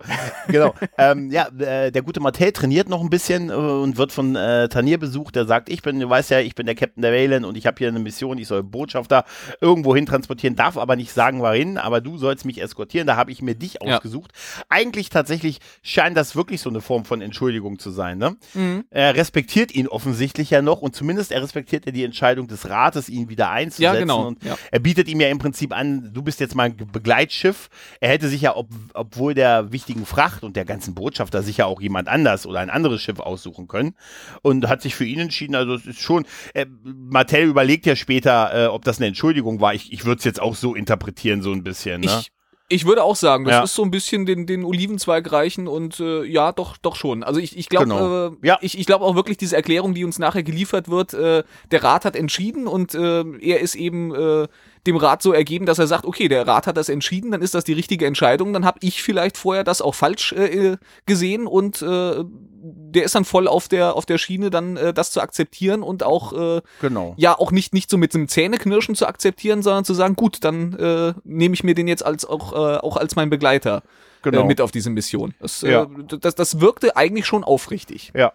genau. 0.49 0.75
ähm, 0.99 1.31
ja, 1.31 1.49
äh, 1.59 1.91
der 1.91 2.03
gute 2.03 2.21
Mattel 2.21 2.53
trainiert 2.53 2.89
noch 2.89 3.01
ein 3.01 3.11
bisschen 3.11 3.51
äh, 3.51 3.53
und 3.53 3.97
wird 3.97 4.13
von 4.13 4.37
äh, 4.37 4.69
Tanier 4.69 4.99
besucht. 4.99 5.37
Der 5.37 5.47
sagt, 5.47 5.69
ich 5.69 5.83
bin, 5.83 6.01
du 6.01 6.09
weißt 6.09 6.31
ja, 6.31 6.41
ich 6.41 6.55
bin 6.55 6.67
der 6.67 6.75
Captain 6.75 7.03
der 7.03 7.13
Valen 7.13 7.45
und 7.45 7.57
ich 7.57 7.67
habe 7.67 7.77
hier 7.79 7.89
eine 7.89 7.99
Mission, 7.99 8.39
ich 8.39 8.49
soll 8.49 8.63
Botschafter 8.63 9.25
irgendwo 9.61 9.95
hin 9.95 10.07
transportieren, 10.07 10.57
darf 10.57 10.77
aber 10.77 10.97
nicht 10.97 11.13
sagen, 11.13 11.41
wohin, 11.41 11.79
aber 11.79 12.01
du 12.01 12.19
sollst 12.19 12.45
mich 12.45 12.61
eskortieren. 12.61 13.07
Da 13.07 13.17
habe 13.23 13.31
ich 13.31 13.41
mir 13.41 13.55
dich 13.55 13.81
ausgesucht. 13.81 14.33
Ja. 14.35 14.65
Eigentlich 14.69 15.09
tatsächlich 15.09 15.61
scheint 15.83 16.17
das 16.17 16.35
wirklich 16.35 16.61
so 16.61 16.69
eine 16.69 16.81
Form 16.81 17.05
von 17.05 17.21
Entschuldigung 17.21 17.79
zu 17.79 17.91
sein. 17.93 18.19
Ne? 18.19 18.37
Mhm. 18.55 18.85
Er 18.91 19.15
respektiert 19.15 19.73
ihn 19.73 19.87
offensichtlich 19.87 20.51
ja 20.51 20.61
noch 20.61 20.83
und 20.83 20.97
zumindest 20.97 21.31
er 21.31 21.41
respektiert 21.41 21.87
ja 21.87 21.93
die 21.93 22.03
Entscheidung 22.03 22.49
des 22.49 22.69
Rates, 22.69 23.09
ihn 23.09 23.29
wieder 23.29 23.51
einzusetzen. 23.51 23.95
Ja, 23.95 24.01
genau. 24.01 24.27
Und 24.27 24.43
ja. 24.45 24.59
er 24.73 24.81
bietet 24.81 25.09
ihm 25.09 25.21
ja 25.21 25.29
im 25.29 25.39
Prinzip 25.39 25.73
an, 25.73 26.13
du 26.13 26.23
bist 26.23 26.41
jetzt 26.41 26.57
mein 26.57 26.77
Begleitschiff. 26.77 27.69
Er 28.01 28.11
hätte 28.11 28.27
sich 28.27 28.41
ja, 28.41 28.57
ob, 28.57 28.69
obwohl 28.93 29.35
der 29.35 29.71
wichtigen 29.71 30.05
Fracht 30.05 30.43
und 30.43 30.57
der 30.57 30.65
ganzen 30.65 30.95
Botschafter 30.95 31.45
sicher 31.45 31.67
auch 31.69 31.81
jemand 31.81 32.09
anders 32.09 32.45
oder 32.45 32.59
ein 32.59 32.71
anderes 32.71 33.01
Schiff 33.03 33.21
aussuchen 33.21 33.69
können 33.69 33.95
und 34.43 34.69
hat 34.69 34.83
sich 34.83 34.97
für 34.97 35.05
ihn 35.05 35.21
entschieden. 35.21 35.55
Also 35.55 35.75
es 35.75 35.87
ist 35.87 36.01
schon, 36.01 36.27
äh, 36.55 36.67
Martell 36.83 37.47
überlegt 37.47 37.87
ja 37.87 37.95
später, 37.95 38.65
äh, 38.65 38.67
ob 38.67 38.85
das 38.85 38.99
eine 38.99 39.07
Entschuldigung 39.07 39.61
war. 39.61 39.75
Ich, 39.75 39.93
ich 39.93 40.05
würde 40.05 40.19
es 40.19 40.25
jetzt 40.25 40.43
auch 40.43 40.57
so 40.57 40.75
interpretieren, 40.75 41.41
so 41.41 41.53
ein 41.53 41.63
bisschen. 41.63 42.01
Ne? 42.01 42.07
Ich 42.21 42.33
ich 42.69 42.87
würde 42.87 43.03
auch 43.05 43.17
sagen, 43.17 43.45
das 43.45 43.53
ja. 43.53 43.63
ist 43.65 43.75
so 43.75 43.83
ein 43.83 43.91
bisschen 43.91 44.25
den, 44.25 44.47
den 44.47 44.65
Olivenzweig 44.65 45.31
reichen 45.31 45.69
und 45.69 46.01
äh, 46.01 46.25
ja, 46.25 46.53
doch, 46.53 46.77
doch 46.79 46.97
schon. 46.97 47.23
Also 47.23 47.39
ich, 47.39 47.57
ich 47.57 47.69
glaube 47.69 47.87
genau. 47.87 48.29
äh, 48.29 48.31
ja. 48.43 48.59
ich, 48.63 48.79
ich 48.79 48.87
glaube 48.87 49.05
auch 49.05 49.15
wirklich 49.15 49.37
diese 49.37 49.57
Erklärung, 49.57 49.95
die 49.95 50.05
uns 50.05 50.19
nachher 50.19 50.43
geliefert 50.43 50.89
wird, 50.89 51.13
äh, 51.15 51.45
der 51.71 51.85
Rat 51.85 52.05
hat 52.05 52.17
entschieden 52.17 52.67
und 52.67 52.95
äh, 52.95 53.25
er 53.41 53.61
ist 53.61 53.75
eben 53.75 54.15
äh, 54.15 54.49
dem 54.87 54.97
Rat 54.97 55.23
so 55.23 55.33
ergeben, 55.33 55.67
dass 55.67 55.79
er 55.79 55.87
sagt, 55.87 56.05
okay, 56.05 56.29
der 56.29 56.47
Rat 56.47 56.67
hat 56.67 56.77
das 56.77 56.89
entschieden, 56.89 57.31
dann 57.31 57.43
ist 57.43 57.55
das 57.55 57.65
die 57.65 57.73
richtige 57.73 58.07
Entscheidung, 58.07 58.53
dann 58.53 58.65
habe 58.65 58.79
ich 58.83 59.03
vielleicht 59.03 59.37
vorher 59.37 59.65
das 59.65 59.81
auch 59.81 59.95
falsch 59.95 60.33
äh, 60.33 60.77
gesehen 61.07 61.47
und 61.47 61.83
äh, 61.83 62.25
der 62.65 63.05
ist 63.05 63.15
dann 63.15 63.25
voll 63.25 63.49
auf 63.49 63.69
der 63.69 63.97
auf 63.97 64.07
der 64.07 64.19
Schiene, 64.19 64.51
dann 64.51 64.77
äh, 64.77 64.95
das 64.95 65.11
zu 65.11 65.21
akzeptieren 65.21 65.83
und 65.83 66.03
auch 66.03 66.33
äh, 66.33 66.63
genau. 66.81 67.15
ja 67.17 67.39
auch 67.39 67.51
nicht 67.51 67.75
nicht 67.75 67.91
so 67.91 67.99
mit 67.99 68.15
einem 68.15 68.29
Zähneknirschen 68.29 68.95
zu 68.95 69.07
akzeptieren, 69.07 69.63
sondern 69.63 69.85
zu 69.85 69.95
sagen, 69.95 70.15
gut, 70.15 70.45
dann 70.45 70.75
äh, 70.79 71.15
nehme 71.25 71.55
ich 71.55 71.65
mir 71.65 71.75
den 71.75 71.89
jetzt 71.89 72.05
als 72.05 72.25
auch 72.25 72.53
äh, 72.53 72.79
auch 72.79 72.97
als 72.97 73.17
mein 73.17 73.31
Begleiter 73.31 73.79
äh, 73.79 73.81
genau. 74.23 74.43
äh, 74.43 74.47
mit 74.47 74.61
auf 74.61 74.71
diese 74.71 74.91
Mission. 74.91 75.35
Das, 75.41 75.63
ja. 75.63 75.83
äh, 75.83 76.19
das, 76.21 76.35
das 76.35 76.61
wirkte 76.61 76.97
eigentlich 76.97 77.27
schon 77.27 77.45
aufrichtig. 77.45 78.13
Ja. 78.15 78.33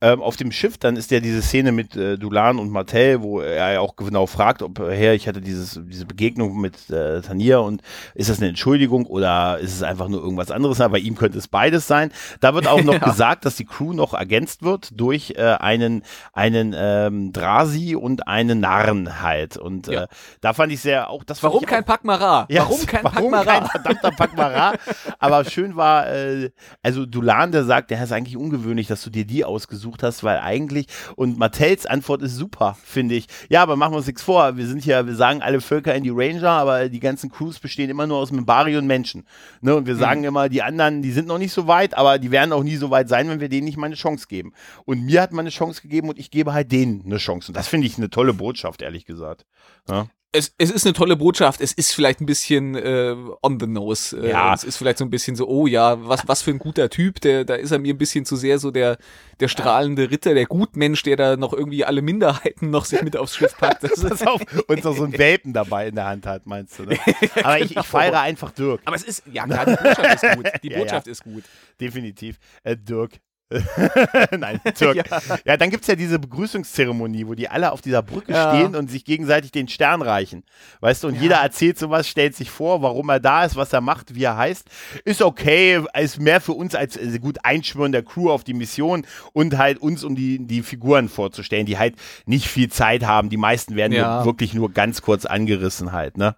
Ähm, 0.00 0.22
auf 0.22 0.36
dem 0.36 0.52
Schiff, 0.52 0.78
dann 0.78 0.96
ist 0.96 1.10
ja 1.10 1.20
diese 1.20 1.42
Szene 1.42 1.72
mit 1.72 1.96
äh, 1.96 2.18
Dulan 2.18 2.58
und 2.58 2.70
Martell, 2.70 3.22
wo 3.22 3.40
er 3.40 3.74
ja 3.74 3.80
auch 3.80 3.96
genau 3.96 4.26
fragt, 4.26 4.62
ob, 4.62 4.78
äh, 4.78 4.96
Herr, 4.96 5.14
ich 5.14 5.28
hatte 5.28 5.40
dieses, 5.40 5.80
diese 5.84 6.06
Begegnung 6.06 6.60
mit 6.60 6.90
äh, 6.90 7.20
Tanier 7.20 7.62
und 7.62 7.82
ist 8.14 8.30
das 8.30 8.38
eine 8.38 8.48
Entschuldigung 8.48 9.06
oder 9.06 9.58
ist 9.58 9.74
es 9.74 9.82
einfach 9.82 10.08
nur 10.08 10.20
irgendwas 10.20 10.50
anderes? 10.50 10.78
bei 10.84 10.98
ihm 10.98 11.16
könnte 11.16 11.38
es 11.38 11.48
beides 11.48 11.86
sein. 11.86 12.12
Da 12.40 12.54
wird 12.54 12.66
auch 12.66 12.82
noch 12.84 12.94
ja. 12.94 12.98
gesagt, 12.98 13.44
dass 13.44 13.56
die 13.56 13.64
Crew 13.64 13.92
noch 13.92 14.14
ergänzt 14.14 14.62
wird 14.62 14.88
durch 14.92 15.34
äh, 15.36 15.42
einen, 15.42 16.02
einen 16.32 16.74
ähm, 16.76 17.32
Drasi 17.32 17.96
und 17.96 18.26
einen 18.28 18.60
Narren 18.60 19.22
halt. 19.22 19.56
Und 19.56 19.86
ja. 19.86 20.04
äh, 20.04 20.06
da 20.40 20.52
fand 20.52 20.72
ich 20.72 20.80
sehr 20.80 21.10
auch 21.10 21.24
das. 21.24 21.42
Warum 21.42 21.64
kein 21.64 21.84
Pakmara? 21.84 22.46
Ja, 22.54 22.62
warum 22.62 22.86
kein 22.86 23.04
warum 23.04 23.30
Pakmara? 23.30 23.44
Kein 23.44 23.66
verdammter 23.66 24.10
Pakmara? 24.10 24.74
Aber 25.18 25.44
schön 25.44 25.76
war, 25.76 26.08
äh, 26.08 26.50
also 26.82 27.06
Dulan, 27.06 27.52
der 27.52 27.64
sagt, 27.64 27.90
der 27.90 28.02
ist 28.02 28.12
eigentlich 28.12 28.36
ungewöhnlich, 28.36 28.86
dass 28.86 29.02
du 29.02 29.10
dir 29.10 29.24
die 29.24 29.44
ausgesucht 29.44 29.83
ausgesucht 29.84 30.02
hast, 30.02 30.24
weil 30.24 30.38
eigentlich, 30.38 30.86
und 31.16 31.38
Mattels 31.38 31.86
Antwort 31.86 32.22
ist 32.22 32.36
super, 32.36 32.76
finde 32.82 33.14
ich. 33.14 33.26
Ja, 33.48 33.62
aber 33.62 33.76
machen 33.76 33.92
wir 33.92 33.98
uns 33.98 34.06
nichts 34.06 34.22
vor. 34.22 34.56
Wir 34.56 34.66
sind 34.66 34.82
hier, 34.82 35.06
wir 35.06 35.14
sagen 35.14 35.42
alle 35.42 35.60
Völker 35.60 35.94
in 35.94 36.02
die 36.02 36.10
Ranger, 36.10 36.50
aber 36.50 36.88
die 36.88 37.00
ganzen 37.00 37.30
Crews 37.30 37.58
bestehen 37.58 37.90
immer 37.90 38.06
nur 38.06 38.18
aus 38.18 38.32
Mimbari 38.32 38.76
und 38.76 38.86
Menschen. 38.86 39.26
Ne? 39.60 39.76
Und 39.76 39.86
wir 39.86 39.96
sagen 39.96 40.20
mhm. 40.20 40.26
immer, 40.26 40.48
die 40.48 40.62
anderen, 40.62 41.02
die 41.02 41.12
sind 41.12 41.28
noch 41.28 41.38
nicht 41.38 41.52
so 41.52 41.66
weit, 41.66 41.96
aber 41.96 42.18
die 42.18 42.30
werden 42.30 42.52
auch 42.52 42.62
nie 42.62 42.76
so 42.76 42.90
weit 42.90 43.08
sein, 43.08 43.28
wenn 43.28 43.40
wir 43.40 43.48
denen 43.48 43.64
nicht 43.64 43.76
mal 43.76 43.86
eine 43.86 43.94
Chance 43.94 44.26
geben. 44.28 44.52
Und 44.84 45.02
mir 45.02 45.20
hat 45.20 45.32
man 45.32 45.40
eine 45.40 45.50
Chance 45.50 45.82
gegeben 45.82 46.08
und 46.08 46.18
ich 46.18 46.30
gebe 46.30 46.52
halt 46.52 46.72
denen 46.72 47.02
eine 47.04 47.18
Chance. 47.18 47.48
Und 47.48 47.56
das 47.56 47.68
finde 47.68 47.86
ich 47.86 47.98
eine 47.98 48.10
tolle 48.10 48.34
Botschaft, 48.34 48.82
ehrlich 48.82 49.04
gesagt. 49.04 49.44
Ja? 49.88 50.06
Es, 50.34 50.52
es 50.58 50.70
ist 50.70 50.84
eine 50.84 50.94
tolle 50.94 51.16
Botschaft. 51.16 51.60
Es 51.60 51.72
ist 51.72 51.92
vielleicht 51.92 52.20
ein 52.20 52.26
bisschen 52.26 52.74
äh, 52.74 53.14
on 53.40 53.60
the 53.60 53.66
nose. 53.66 54.20
Äh, 54.20 54.30
ja. 54.30 54.52
Es 54.52 54.64
ist 54.64 54.76
vielleicht 54.76 54.98
so 54.98 55.04
ein 55.04 55.10
bisschen 55.10 55.36
so, 55.36 55.48
oh 55.48 55.66
ja, 55.68 56.06
was, 56.06 56.26
was 56.26 56.42
für 56.42 56.50
ein 56.50 56.58
guter 56.58 56.90
Typ. 56.90 57.20
Der, 57.20 57.44
da 57.44 57.54
ist 57.54 57.70
er 57.70 57.78
mir 57.78 57.94
ein 57.94 57.98
bisschen 57.98 58.24
zu 58.24 58.34
sehr 58.34 58.58
so 58.58 58.72
der, 58.72 58.98
der 59.38 59.46
strahlende 59.46 60.10
Ritter, 60.10 60.34
der 60.34 60.46
Gutmensch, 60.46 61.04
der 61.04 61.16
da 61.16 61.36
noch 61.36 61.52
irgendwie 61.52 61.84
alle 61.84 62.02
Minderheiten 62.02 62.70
noch 62.70 62.84
sich 62.84 63.02
mit 63.02 63.16
aufs 63.16 63.36
Schiff 63.36 63.56
packt. 63.56 63.84
Das 63.94 64.02
ist 64.02 64.26
auf, 64.26 64.40
und 64.66 64.82
so, 64.82 64.92
so 64.92 65.04
ein 65.04 65.16
Welpen 65.16 65.52
dabei 65.52 65.88
in 65.88 65.94
der 65.94 66.06
Hand 66.06 66.26
hat, 66.26 66.46
meinst 66.46 66.78
du? 66.78 66.84
Ne? 66.84 66.98
Aber 67.44 67.58
ich, 67.58 67.66
ich 67.66 67.68
genau. 67.70 67.82
feiere 67.82 68.20
einfach 68.20 68.50
Dirk. 68.50 68.80
Aber 68.84 68.96
es 68.96 69.04
ist, 69.04 69.22
ja 69.30 69.46
klar, 69.46 69.66
die 69.66 69.76
Botschaft 69.76 70.16
ist 70.16 70.34
gut. 70.34 70.52
Die 70.62 70.68
Botschaft 70.70 70.90
ja, 71.06 71.10
ja. 71.10 71.12
ist 71.12 71.24
gut. 71.24 71.44
Definitiv. 71.80 72.38
Äh, 72.64 72.76
Dirk, 72.76 73.20
Nein, 74.38 74.60
Türk. 74.74 74.96
ja. 75.10 75.20
ja, 75.44 75.56
dann 75.56 75.70
gibt 75.70 75.82
es 75.82 75.88
ja 75.88 75.96
diese 75.96 76.18
Begrüßungszeremonie, 76.18 77.26
wo 77.26 77.34
die 77.34 77.48
alle 77.48 77.72
auf 77.72 77.80
dieser 77.80 78.02
Brücke 78.02 78.32
ja. 78.32 78.54
stehen 78.54 78.74
und 78.74 78.90
sich 78.90 79.04
gegenseitig 79.04 79.52
den 79.52 79.68
Stern 79.68 80.02
reichen. 80.02 80.44
Weißt 80.80 81.04
du, 81.04 81.08
und 81.08 81.16
ja. 81.16 81.22
jeder 81.22 81.36
erzählt 81.36 81.78
sowas, 81.78 82.08
stellt 82.08 82.34
sich 82.34 82.50
vor, 82.50 82.82
warum 82.82 83.08
er 83.10 83.20
da 83.20 83.44
ist, 83.44 83.56
was 83.56 83.72
er 83.72 83.80
macht, 83.80 84.14
wie 84.14 84.24
er 84.24 84.36
heißt. 84.36 84.68
Ist 85.04 85.22
okay, 85.22 85.82
ist 85.98 86.20
mehr 86.20 86.40
für 86.40 86.52
uns 86.52 86.74
als 86.74 86.98
also 86.98 87.18
gut 87.18 87.38
Einschwören 87.42 87.92
der 87.92 88.02
Crew 88.02 88.30
auf 88.30 88.44
die 88.44 88.54
Mission 88.54 89.06
und 89.32 89.58
halt 89.58 89.78
uns, 89.78 90.04
um 90.04 90.16
die, 90.16 90.44
die 90.46 90.62
Figuren 90.62 91.08
vorzustellen, 91.08 91.66
die 91.66 91.78
halt 91.78 91.96
nicht 92.26 92.48
viel 92.48 92.70
Zeit 92.70 93.04
haben. 93.04 93.28
Die 93.28 93.36
meisten 93.36 93.76
werden 93.76 94.00
nur, 94.00 94.24
wirklich 94.24 94.54
nur 94.54 94.72
ganz 94.72 95.02
kurz 95.02 95.26
angerissen 95.26 95.92
halt, 95.92 96.16
ne? 96.16 96.36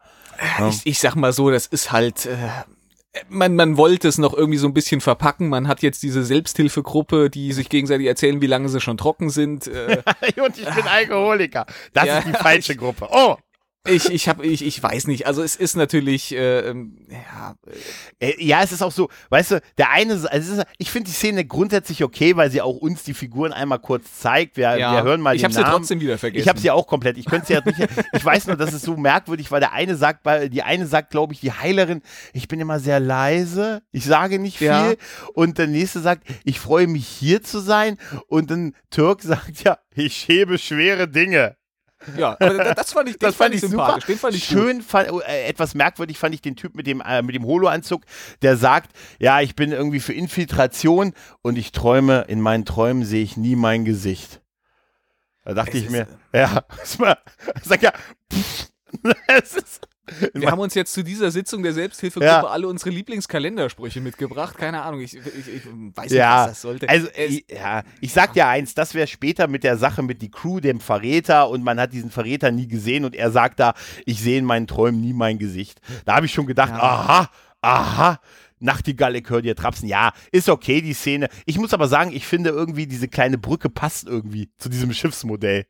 Ich, 0.68 0.84
ich 0.84 0.98
sag 0.98 1.14
mal 1.14 1.32
so, 1.32 1.50
das 1.50 1.66
ist 1.66 1.92
halt. 1.92 2.26
Äh 2.26 2.36
man, 3.28 3.56
man 3.56 3.76
wollte 3.76 4.08
es 4.08 4.18
noch 4.18 4.34
irgendwie 4.34 4.58
so 4.58 4.66
ein 4.66 4.74
bisschen 4.74 5.00
verpacken. 5.00 5.48
Man 5.48 5.68
hat 5.68 5.82
jetzt 5.82 6.02
diese 6.02 6.24
Selbsthilfegruppe, 6.24 7.30
die 7.30 7.52
sich 7.52 7.68
gegenseitig 7.68 8.06
erzählen, 8.06 8.40
wie 8.40 8.46
lange 8.46 8.68
sie 8.68 8.80
schon 8.80 8.96
trocken 8.96 9.30
sind. 9.30 9.66
Äh, 9.66 10.02
und 10.44 10.58
ich 10.58 10.74
bin 10.74 10.86
Alkoholiker. 10.86 11.66
Das 11.92 12.06
ja, 12.06 12.18
ist 12.18 12.28
die 12.28 12.32
falsche 12.32 12.72
ich, 12.72 12.78
Gruppe. 12.78 13.08
Oh! 13.10 13.36
Ich, 13.88 14.10
ich 14.10 14.28
habe, 14.28 14.46
ich, 14.46 14.64
ich 14.64 14.82
weiß 14.82 15.06
nicht. 15.06 15.26
Also 15.26 15.42
es 15.42 15.56
ist 15.56 15.76
natürlich, 15.76 16.32
äh, 16.32 16.60
ähm, 16.68 16.98
ja. 17.08 17.54
Äh, 18.18 18.44
ja, 18.44 18.62
es 18.62 18.72
ist 18.72 18.82
auch 18.82 18.92
so, 18.92 19.08
weißt 19.30 19.52
du, 19.52 19.60
der 19.78 19.90
eine, 19.90 20.20
also 20.30 20.62
ich 20.78 20.90
finde 20.90 21.10
die 21.10 21.14
Szene 21.14 21.44
grundsätzlich 21.44 22.02
okay, 22.04 22.36
weil 22.36 22.50
sie 22.50 22.60
auch 22.60 22.76
uns 22.76 23.04
die 23.04 23.14
Figuren 23.14 23.52
einmal 23.52 23.78
kurz 23.78 24.20
zeigt. 24.20 24.56
Wir, 24.56 24.76
ja. 24.76 24.92
wir 24.92 25.02
hören 25.02 25.20
mal 25.20 25.36
ich 25.36 25.44
habe 25.44 25.54
sie 25.54 25.62
trotzdem 25.62 26.00
wieder 26.00 26.18
vergessen. 26.18 26.42
Ich 26.42 26.48
habe 26.48 26.58
sie 26.58 26.70
auch 26.70 26.86
komplett. 26.86 27.18
Ich 27.18 27.26
könnte 27.26 27.46
sie 27.46 27.52
ja 27.54 27.62
nicht. 27.64 27.78
ich 28.12 28.24
weiß 28.24 28.46
nur, 28.46 28.56
dass 28.56 28.72
es 28.72 28.82
so 28.82 28.96
merkwürdig, 28.96 29.50
weil 29.50 29.60
der 29.60 29.72
eine 29.72 29.96
sagt, 29.96 30.24
weil 30.24 30.48
die 30.48 30.62
eine 30.62 30.86
sagt, 30.86 31.10
glaube 31.10 31.32
ich, 31.32 31.40
die 31.40 31.52
Heilerin, 31.52 32.02
ich 32.32 32.48
bin 32.48 32.60
immer 32.60 32.80
sehr 32.80 33.00
leise, 33.00 33.82
ich 33.92 34.04
sage 34.04 34.38
nicht 34.38 34.58
viel. 34.58 34.66
Ja. 34.66 34.94
Und 35.34 35.58
der 35.58 35.66
nächste 35.66 36.00
sagt, 36.00 36.26
ich 36.44 36.60
freue 36.60 36.86
mich 36.86 37.06
hier 37.06 37.42
zu 37.42 37.60
sein. 37.60 37.98
Und 38.28 38.50
dann 38.50 38.74
Türk 38.90 39.22
sagt 39.22 39.64
ja, 39.64 39.78
ich 39.94 40.28
hebe 40.28 40.58
schwere 40.58 41.08
Dinge. 41.08 41.56
Ja, 42.16 42.36
aber 42.38 42.74
das 42.74 42.92
fand 42.92 43.08
ich, 43.08 43.18
das 43.18 43.34
fand, 43.34 43.52
fand 43.52 43.54
ich 43.54 43.60
sympathisch. 43.62 44.04
Super. 44.04 44.12
Den 44.12 44.18
fand 44.18 44.34
ich 44.34 44.44
Schön, 44.44 44.82
fand, 44.82 45.08
äh, 45.26 45.46
etwas 45.46 45.74
merkwürdig 45.74 46.18
fand 46.18 46.34
ich 46.34 46.42
den 46.42 46.56
Typ 46.56 46.74
mit 46.74 46.86
dem, 46.86 47.00
äh, 47.00 47.22
mit 47.22 47.34
dem 47.34 47.44
Holo-Anzug, 47.44 48.02
der 48.42 48.56
sagt, 48.56 48.90
ja, 49.18 49.40
ich 49.40 49.56
bin 49.56 49.72
irgendwie 49.72 50.00
für 50.00 50.12
Infiltration 50.12 51.12
und 51.42 51.56
ich 51.56 51.72
träume, 51.72 52.24
in 52.28 52.40
meinen 52.40 52.64
Träumen 52.64 53.04
sehe 53.04 53.22
ich 53.22 53.36
nie 53.36 53.56
mein 53.56 53.84
Gesicht. 53.84 54.42
Da 55.44 55.54
dachte 55.54 55.78
es 55.78 55.84
ich 55.84 55.90
mir, 55.90 56.06
ja, 56.32 56.64
sag 57.62 57.82
ja, 57.82 57.92
pff, 58.32 58.68
es 59.28 59.54
ist, 59.54 59.88
wir 60.34 60.50
haben 60.50 60.60
uns 60.60 60.74
jetzt 60.74 60.92
zu 60.92 61.02
dieser 61.02 61.30
Sitzung 61.30 61.62
der 61.62 61.72
Selbsthilfegruppe 61.72 62.24
ja. 62.24 62.46
alle 62.46 62.68
unsere 62.68 62.90
Lieblingskalendersprüche 62.90 64.00
mitgebracht. 64.00 64.56
Keine 64.56 64.82
Ahnung, 64.82 65.00
ich, 65.00 65.16
ich, 65.16 65.24
ich 65.24 65.66
weiß 65.66 66.10
nicht, 66.10 66.18
ja. 66.18 66.42
was 66.42 66.50
das 66.50 66.60
sollte. 66.62 66.88
Also, 66.88 67.08
ich, 67.16 67.44
ja, 67.50 67.82
ich 68.00 68.12
sag 68.12 68.32
dir 68.34 68.46
eins, 68.46 68.74
das 68.74 68.94
wäre 68.94 69.06
später 69.06 69.48
mit 69.48 69.64
der 69.64 69.76
Sache 69.76 70.02
mit 70.02 70.22
die 70.22 70.30
Crew, 70.30 70.60
dem 70.60 70.80
Verräter 70.80 71.48
und 71.50 71.64
man 71.64 71.80
hat 71.80 71.92
diesen 71.92 72.10
Verräter 72.10 72.50
nie 72.50 72.68
gesehen 72.68 73.04
und 73.04 73.14
er 73.16 73.30
sagt 73.30 73.60
da, 73.60 73.74
ich 74.04 74.20
sehe 74.20 74.38
in 74.38 74.44
meinen 74.44 74.66
Träumen 74.66 75.00
nie 75.00 75.12
mein 75.12 75.38
Gesicht. 75.38 75.80
Da 76.04 76.16
habe 76.16 76.26
ich 76.26 76.32
schon 76.32 76.46
gedacht, 76.46 76.72
aha, 76.72 77.30
aha. 77.60 78.20
Nachtigall, 78.58 79.16
ich 79.16 79.28
höre 79.28 79.42
dir 79.42 79.54
trapsen. 79.54 79.86
Ja, 79.86 80.12
ist 80.32 80.48
okay, 80.48 80.80
die 80.80 80.94
Szene. 80.94 81.28
Ich 81.44 81.58
muss 81.58 81.74
aber 81.74 81.88
sagen, 81.88 82.12
ich 82.12 82.26
finde 82.26 82.50
irgendwie, 82.50 82.86
diese 82.86 83.06
kleine 83.06 83.36
Brücke 83.36 83.68
passt 83.68 84.06
irgendwie 84.06 84.50
zu 84.56 84.70
diesem 84.70 84.94
Schiffsmodell. 84.94 85.66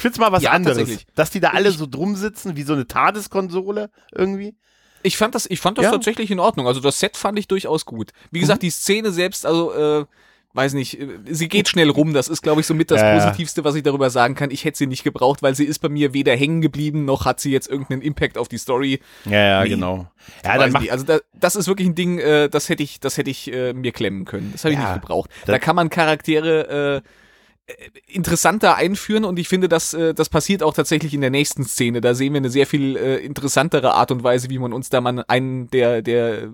Ich 0.00 0.02
finde 0.02 0.14
es 0.14 0.18
mal 0.18 0.32
was 0.32 0.42
ja, 0.42 0.52
anderes. 0.52 1.04
Dass 1.14 1.28
die 1.28 1.40
da 1.40 1.50
alle 1.50 1.70
so 1.72 1.84
drum 1.84 2.16
sitzen, 2.16 2.56
wie 2.56 2.62
so 2.62 2.72
eine 2.72 2.86
TARDIS-Konsole 2.86 3.90
irgendwie. 4.14 4.54
Ich 5.02 5.18
fand 5.18 5.34
das, 5.34 5.44
ich 5.44 5.60
fand 5.60 5.76
das 5.76 5.84
ja. 5.84 5.90
tatsächlich 5.90 6.30
in 6.30 6.40
Ordnung. 6.40 6.66
Also 6.66 6.80
das 6.80 6.98
Set 7.00 7.18
fand 7.18 7.38
ich 7.38 7.48
durchaus 7.48 7.84
gut. 7.84 8.12
Wie 8.30 8.40
gesagt, 8.40 8.62
mhm. 8.62 8.66
die 8.66 8.70
Szene 8.70 9.12
selbst, 9.12 9.44
also 9.44 9.74
äh, 9.74 10.06
weiß 10.54 10.72
nicht, 10.72 10.98
äh, 10.98 11.18
sie 11.26 11.48
geht 11.48 11.68
schnell 11.68 11.90
rum. 11.90 12.14
Das 12.14 12.28
ist, 12.28 12.40
glaube 12.40 12.62
ich, 12.62 12.66
so 12.66 12.72
mit 12.72 12.90
das 12.90 13.02
ja, 13.02 13.14
Positivste, 13.14 13.62
was 13.62 13.74
ich 13.74 13.82
darüber 13.82 14.08
sagen 14.08 14.34
kann. 14.34 14.50
Ich 14.50 14.64
hätte 14.64 14.78
sie 14.78 14.86
nicht 14.86 15.04
gebraucht, 15.04 15.42
weil 15.42 15.54
sie 15.54 15.66
ist 15.66 15.80
bei 15.80 15.90
mir 15.90 16.14
weder 16.14 16.34
hängen 16.34 16.62
geblieben, 16.62 17.04
noch 17.04 17.26
hat 17.26 17.38
sie 17.38 17.52
jetzt 17.52 17.68
irgendeinen 17.68 18.00
Impact 18.00 18.38
auf 18.38 18.48
die 18.48 18.56
Story. 18.56 19.00
Ja, 19.26 19.32
ja, 19.32 19.62
nee. 19.64 19.68
genau. 19.68 20.06
Ja, 20.42 20.56
dann 20.56 20.72
macht 20.72 20.90
also 20.90 21.04
da, 21.04 21.18
das 21.34 21.56
ist 21.56 21.68
wirklich 21.68 21.88
ein 21.88 21.94
Ding, 21.94 22.20
äh, 22.20 22.48
das 22.48 22.70
hätte 22.70 22.82
ich, 22.82 23.00
das 23.00 23.18
hätte 23.18 23.28
ich 23.28 23.52
äh, 23.52 23.74
mir 23.74 23.92
klemmen 23.92 24.24
können. 24.24 24.52
Das 24.52 24.64
habe 24.64 24.72
ich 24.72 24.80
ja, 24.80 24.94
nicht 24.94 25.02
gebraucht. 25.02 25.28
Da 25.44 25.58
kann 25.58 25.76
man 25.76 25.90
Charaktere 25.90 27.02
äh, 27.04 27.08
interessanter 28.06 28.76
einführen 28.76 29.24
und 29.24 29.38
ich 29.38 29.48
finde, 29.48 29.68
dass 29.68 29.94
äh, 29.94 30.14
das 30.14 30.28
passiert 30.28 30.62
auch 30.62 30.74
tatsächlich 30.74 31.14
in 31.14 31.20
der 31.20 31.30
nächsten 31.30 31.64
Szene. 31.64 32.00
Da 32.00 32.14
sehen 32.14 32.32
wir 32.32 32.38
eine 32.38 32.50
sehr 32.50 32.66
viel 32.66 32.96
äh, 32.96 33.16
interessantere 33.18 33.94
Art 33.94 34.10
und 34.10 34.22
Weise, 34.22 34.50
wie 34.50 34.58
man 34.58 34.72
uns 34.72 34.88
da 34.90 35.00
mal 35.00 35.24
einen 35.28 35.68
der 35.70 36.02
der 36.02 36.50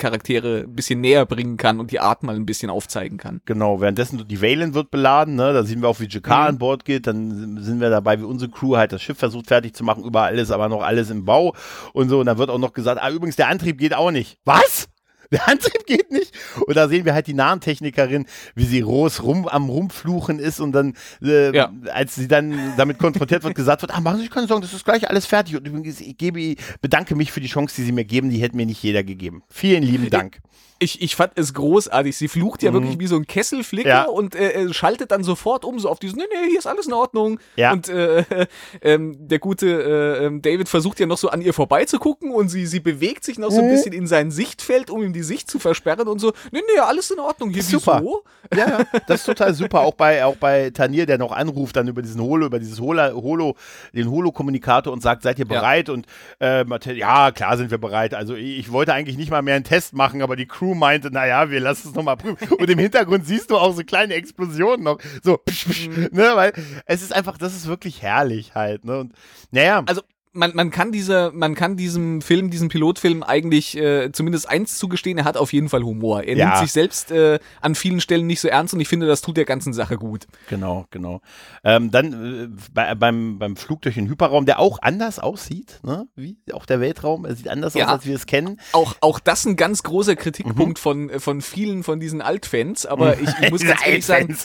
Charaktere 0.00 0.64
ein 0.66 0.74
bisschen 0.74 1.00
näher 1.00 1.26
bringen 1.26 1.56
kann 1.56 1.78
und 1.78 1.92
die 1.92 2.00
Art 2.00 2.24
mal 2.24 2.34
ein 2.34 2.46
bisschen 2.46 2.70
aufzeigen 2.70 3.18
kann. 3.18 3.40
Genau, 3.44 3.80
währenddessen 3.80 4.26
die 4.26 4.42
Valen 4.42 4.74
wird 4.74 4.90
beladen, 4.90 5.36
ne? 5.36 5.52
da 5.52 5.62
sehen 5.62 5.82
wir 5.82 5.88
auch, 5.88 6.00
wie 6.00 6.06
JK 6.06 6.26
mhm. 6.26 6.32
an 6.32 6.58
Bord 6.58 6.84
geht, 6.84 7.06
dann 7.06 7.58
sind 7.62 7.80
wir 7.80 7.90
dabei, 7.90 8.18
wie 8.18 8.24
unsere 8.24 8.50
Crew 8.50 8.76
halt 8.76 8.92
das 8.92 9.02
Schiff 9.02 9.18
versucht 9.18 9.46
fertig 9.46 9.74
zu 9.74 9.84
machen, 9.84 10.02
überall 10.02 10.38
ist 10.38 10.50
aber 10.50 10.68
noch 10.68 10.82
alles 10.82 11.10
im 11.10 11.24
Bau 11.24 11.54
und 11.92 12.08
so 12.08 12.20
und 12.20 12.26
dann 12.26 12.38
wird 12.38 12.50
auch 12.50 12.58
noch 12.58 12.72
gesagt, 12.72 13.00
ah 13.00 13.10
übrigens, 13.10 13.36
der 13.36 13.48
Antrieb 13.48 13.78
geht 13.78 13.94
auch 13.94 14.10
nicht. 14.10 14.38
Was? 14.44 14.88
Der 15.32 15.48
Antrieb 15.48 15.86
geht 15.86 16.10
nicht. 16.10 16.36
Und 16.66 16.76
da 16.76 16.88
sehen 16.88 17.04
wir 17.04 17.14
halt 17.14 17.26
die 17.28 17.34
Nahentechnikerin, 17.34 18.26
wie 18.54 18.64
sie 18.64 18.80
Ros 18.80 19.22
rum 19.22 19.46
am 19.46 19.68
Rumfluchen 19.68 20.40
ist 20.40 20.60
und 20.60 20.72
dann, 20.72 20.94
äh, 21.22 21.54
ja. 21.54 21.72
als 21.92 22.16
sie 22.16 22.26
dann 22.26 22.74
damit 22.76 22.98
konfrontiert 22.98 23.44
wird, 23.44 23.54
gesagt 23.54 23.82
wird, 23.82 23.94
ah, 23.94 24.00
machen 24.00 24.16
Sie 24.16 24.22
sich 24.22 24.30
keine 24.30 24.48
Sorgen, 24.48 24.62
das 24.62 24.72
ist 24.72 24.84
gleich 24.84 25.08
alles 25.08 25.26
fertig. 25.26 25.56
Und 25.56 25.66
übrigens, 25.66 26.00
ich 26.00 26.16
gebe, 26.18 26.56
bedanke 26.80 27.14
mich 27.14 27.30
für 27.30 27.40
die 27.40 27.46
Chance, 27.46 27.76
die 27.76 27.82
Sie 27.84 27.92
mir 27.92 28.04
geben, 28.04 28.30
die 28.30 28.38
hätte 28.38 28.56
mir 28.56 28.66
nicht 28.66 28.82
jeder 28.82 29.04
gegeben. 29.04 29.42
Vielen 29.48 29.82
lieben 29.82 30.10
Dank 30.10 30.40
ich, 30.82 31.02
ich 31.02 31.14
fand 31.14 31.32
es 31.36 31.52
großartig. 31.54 32.16
Sie 32.16 32.26
flucht 32.26 32.62
ja 32.62 32.70
mhm. 32.70 32.74
wirklich 32.74 32.98
wie 32.98 33.06
so 33.06 33.16
ein 33.16 33.26
Kesselflicker 33.26 33.88
ja. 33.88 34.04
und 34.04 34.34
äh, 34.34 34.72
schaltet 34.72 35.10
dann 35.10 35.22
sofort 35.22 35.64
um, 35.64 35.78
so 35.78 35.88
auf 35.90 35.98
diesen, 35.98 36.18
nee, 36.18 36.24
nee, 36.32 36.48
hier 36.48 36.58
ist 36.58 36.66
alles 36.66 36.86
in 36.86 36.94
Ordnung. 36.94 37.38
Ja. 37.56 37.72
Und 37.72 37.88
äh, 37.88 38.20
äh, 38.80 38.98
der 38.98 39.38
gute 39.38 39.66
äh, 39.68 40.24
ähm, 40.24 40.40
David 40.40 40.68
versucht 40.68 40.98
ja 40.98 41.06
noch 41.06 41.18
so 41.18 41.28
an 41.28 41.42
ihr 41.42 41.52
vorbeizugucken 41.52 42.32
und 42.32 42.48
sie, 42.48 42.66
sie 42.66 42.80
bewegt 42.80 43.24
sich 43.24 43.38
noch 43.38 43.50
so 43.50 43.58
ein 43.58 43.66
mhm. 43.66 43.70
bisschen 43.70 43.92
in 43.92 44.06
sein 44.06 44.30
Sichtfeld, 44.30 44.90
um 44.90 45.02
ihm 45.02 45.12
die 45.12 45.22
Sicht 45.22 45.50
zu 45.50 45.58
versperren 45.58 46.08
und 46.08 46.18
so, 46.18 46.32
nee, 46.50 46.62
nee, 46.74 46.80
alles 46.80 47.10
in 47.10 47.20
Ordnung. 47.20 47.50
Hier, 47.50 47.62
super. 47.62 48.00
Wieso? 48.00 48.24
Ja, 48.56 48.78
ja, 48.78 49.00
das 49.06 49.20
ist 49.20 49.26
total 49.26 49.52
super. 49.54 49.80
Auch 49.90 49.94
bei, 49.94 50.24
auch 50.24 50.36
bei 50.36 50.70
Tanir, 50.70 51.06
der 51.06 51.18
noch 51.18 51.32
anruft 51.32 51.76
dann 51.76 51.88
über 51.88 52.02
diesen 52.02 52.20
Holo, 52.20 52.46
über 52.46 52.58
dieses 52.58 52.80
Holo, 52.80 53.14
Holo 53.22 53.54
den 53.92 54.10
Holo-Kommunikator 54.10 54.92
und 54.92 55.02
sagt, 55.02 55.22
seid 55.22 55.38
ihr 55.38 55.46
bereit? 55.46 55.88
Ja. 55.88 55.94
Und 55.94 56.06
äh, 56.40 56.64
ja, 56.94 57.30
klar 57.32 57.56
sind 57.56 57.70
wir 57.70 57.78
bereit. 57.78 58.14
Also 58.14 58.34
ich 58.34 58.72
wollte 58.72 58.92
eigentlich 58.92 59.16
nicht 59.16 59.30
mal 59.30 59.42
mehr 59.42 59.54
einen 59.54 59.64
Test 59.64 59.94
machen, 59.94 60.22
aber 60.22 60.36
die 60.36 60.46
Crew 60.46 60.69
Crew 60.70 60.74
meinte, 60.74 61.10
naja, 61.10 61.50
wir 61.50 61.60
lassen 61.60 61.88
es 61.88 61.94
nochmal 61.94 62.16
prüfen. 62.16 62.52
Und 62.54 62.70
im 62.70 62.78
Hintergrund 62.78 63.26
siehst 63.26 63.50
du 63.50 63.56
auch 63.56 63.74
so 63.74 63.82
kleine 63.82 64.14
Explosionen 64.14 64.84
noch. 64.84 64.98
So, 65.22 65.36
psch, 65.36 65.68
psch, 65.68 65.88
ne, 66.12 66.32
weil 66.34 66.52
es 66.86 67.02
ist 67.02 67.12
einfach, 67.12 67.38
das 67.38 67.54
ist 67.54 67.66
wirklich 67.66 68.02
herrlich 68.02 68.54
halt, 68.54 68.84
ne? 68.84 69.00
Und 69.00 69.12
naja. 69.50 69.82
Also 69.86 70.02
man, 70.32 70.52
man 70.54 70.70
kann 70.70 70.92
diese, 70.92 71.32
man 71.34 71.54
kann 71.54 71.76
diesem 71.76 72.22
Film, 72.22 72.50
diesem 72.50 72.68
Pilotfilm 72.68 73.22
eigentlich 73.22 73.76
äh, 73.76 74.12
zumindest 74.12 74.48
eins 74.48 74.78
zugestehen, 74.78 75.18
er 75.18 75.24
hat 75.24 75.36
auf 75.36 75.52
jeden 75.52 75.68
Fall 75.68 75.82
Humor. 75.82 76.22
Er 76.22 76.36
ja. 76.36 76.46
nimmt 76.46 76.58
sich 76.58 76.72
selbst 76.72 77.10
äh, 77.10 77.40
an 77.60 77.74
vielen 77.74 78.00
Stellen 78.00 78.26
nicht 78.26 78.40
so 78.40 78.48
ernst 78.48 78.72
und 78.74 78.80
ich 78.80 78.88
finde, 78.88 79.06
das 79.06 79.22
tut 79.22 79.36
der 79.36 79.44
ganzen 79.44 79.72
Sache 79.72 79.96
gut. 79.96 80.26
Genau, 80.48 80.86
genau. 80.90 81.20
Ähm, 81.64 81.90
dann 81.90 82.12
äh, 82.12 82.48
bei, 82.72 82.94
beim, 82.94 83.38
beim 83.38 83.56
Flug 83.56 83.82
durch 83.82 83.96
den 83.96 84.08
Hyperraum, 84.08 84.46
der 84.46 84.60
auch 84.60 84.78
anders 84.82 85.18
aussieht, 85.18 85.80
ne? 85.82 86.06
wie 86.14 86.36
auch 86.52 86.64
der 86.64 86.80
Weltraum, 86.80 87.24
er 87.24 87.34
sieht 87.34 87.48
anders 87.48 87.74
ja. 87.74 87.86
aus, 87.86 87.92
als 87.92 88.06
wir 88.06 88.14
es 88.14 88.26
kennen. 88.26 88.60
Auch, 88.72 88.94
auch 89.00 89.18
das 89.18 89.44
ein 89.46 89.56
ganz 89.56 89.82
großer 89.82 90.14
Kritikpunkt 90.14 90.78
mhm. 90.78 90.82
von, 90.82 91.10
von 91.20 91.40
vielen 91.40 91.82
von 91.82 91.98
diesen 91.98 92.22
Altfans, 92.22 92.86
aber 92.86 93.18
ich, 93.18 93.30
ich 93.42 93.50
muss 93.50 93.64
ganz 93.66 93.84
ehrlich 93.84 94.06
sagen, 94.06 94.36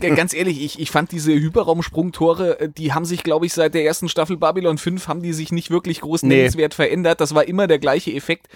ganz 0.00 0.34
ehrlich, 0.34 0.62
ich, 0.62 0.80
ich 0.80 0.90
fand 0.90 1.12
diese 1.12 1.32
Hyperraumsprungtore, 1.32 2.60
äh, 2.60 2.68
die 2.68 2.92
haben 2.92 3.04
sich, 3.04 3.22
glaube 3.22 3.46
ich, 3.46 3.52
seit 3.52 3.74
der 3.74 3.84
ersten 3.84 4.08
Staffel 4.08 4.36
Babylon 4.36 4.78
5 4.78 5.08
haben 5.08 5.17
haben 5.18 5.22
die 5.24 5.32
sich 5.32 5.50
nicht 5.50 5.70
wirklich 5.70 6.00
groß 6.00 6.22
nennenswert 6.22 6.74
verändert. 6.74 7.20
Das 7.20 7.34
war 7.34 7.46
immer 7.46 7.66
der 7.66 7.78
gleiche 7.78 8.12
Effekt. 8.12 8.46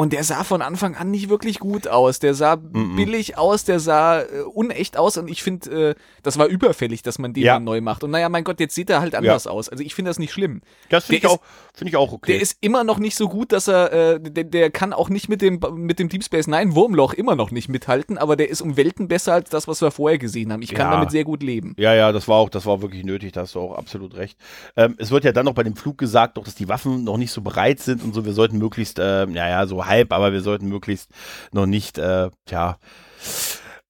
Und 0.00 0.12
der 0.12 0.22
sah 0.22 0.44
von 0.44 0.62
Anfang 0.62 0.94
an 0.94 1.10
nicht 1.10 1.28
wirklich 1.28 1.58
gut 1.58 1.88
aus. 1.88 2.20
Der 2.20 2.32
sah 2.32 2.54
mm 2.54 2.60
-mm. 2.72 2.96
billig 2.96 3.36
aus, 3.36 3.64
der 3.64 3.80
sah 3.80 4.20
äh, 4.20 4.42
unecht 4.42 4.96
aus 4.96 5.16
und 5.16 5.26
ich 5.26 5.42
finde, 5.42 5.90
äh, 5.90 5.94
das 6.22 6.38
war 6.38 6.46
überfällig, 6.46 7.02
dass 7.02 7.18
man 7.18 7.32
den 7.32 7.42
ja. 7.42 7.58
neu 7.58 7.80
macht. 7.80 8.04
Und 8.04 8.12
naja, 8.12 8.28
mein 8.28 8.44
Gott, 8.44 8.60
jetzt 8.60 8.76
sieht 8.76 8.90
er 8.90 9.00
halt 9.00 9.16
anders 9.16 9.44
ja. 9.44 9.50
aus. 9.50 9.68
Also 9.68 9.82
ich 9.82 9.96
finde 9.96 10.10
das 10.10 10.20
nicht 10.20 10.32
schlimm. 10.32 10.60
Das 10.88 11.06
finde 11.06 11.16
ich, 11.16 11.26
auch, 11.26 11.40
find 11.74 11.90
ich 11.90 11.96
auch 11.96 12.12
okay. 12.12 12.34
Der 12.34 12.40
ist 12.40 12.58
immer 12.60 12.84
noch 12.84 13.00
nicht 13.00 13.16
so 13.16 13.28
gut, 13.28 13.50
dass 13.50 13.66
er, 13.66 13.92
äh, 13.92 14.20
der, 14.20 14.44
der 14.44 14.70
kann 14.70 14.92
auch 14.92 15.08
nicht 15.08 15.28
mit 15.28 15.42
dem, 15.42 15.58
mit 15.72 15.98
dem 15.98 16.08
Deep 16.08 16.22
Space 16.22 16.46
Nine 16.46 16.76
Wurmloch 16.76 17.12
immer 17.12 17.34
noch 17.34 17.50
nicht 17.50 17.68
mithalten, 17.68 18.18
aber 18.18 18.36
der 18.36 18.50
ist 18.50 18.60
um 18.60 18.76
Welten 18.76 19.08
besser 19.08 19.32
als 19.32 19.50
das, 19.50 19.66
was 19.66 19.82
wir 19.82 19.90
vorher 19.90 20.18
gesehen 20.18 20.52
haben. 20.52 20.62
Ich 20.62 20.74
kann 20.74 20.86
ja. 20.86 20.92
damit 20.92 21.10
sehr 21.10 21.24
gut 21.24 21.42
leben. 21.42 21.74
Ja, 21.76 21.92
ja, 21.92 22.12
das 22.12 22.28
war 22.28 22.36
auch, 22.36 22.50
das 22.50 22.66
war 22.66 22.82
wirklich 22.82 23.02
nötig, 23.02 23.32
da 23.32 23.40
hast 23.40 23.56
du 23.56 23.60
auch 23.60 23.74
absolut 23.74 24.14
recht. 24.14 24.38
Ähm, 24.76 24.94
es 24.98 25.10
wird 25.10 25.24
ja 25.24 25.32
dann 25.32 25.44
noch 25.44 25.54
bei 25.54 25.64
dem 25.64 25.74
Flug 25.74 25.98
gesagt, 25.98 26.36
doch, 26.36 26.44
dass 26.44 26.54
die 26.54 26.68
Waffen 26.68 27.02
noch 27.02 27.16
nicht 27.16 27.32
so 27.32 27.40
bereit 27.40 27.80
sind 27.80 28.04
und 28.04 28.14
so, 28.14 28.24
wir 28.24 28.32
sollten 28.32 28.58
möglichst, 28.58 29.00
äh, 29.00 29.26
naja, 29.26 29.66
so 29.66 29.87
halb, 29.88 30.12
aber 30.12 30.32
wir 30.32 30.40
sollten 30.40 30.68
möglichst 30.68 31.10
noch 31.52 31.66
nicht, 31.66 31.98
äh, 31.98 32.30
tja, 32.46 32.78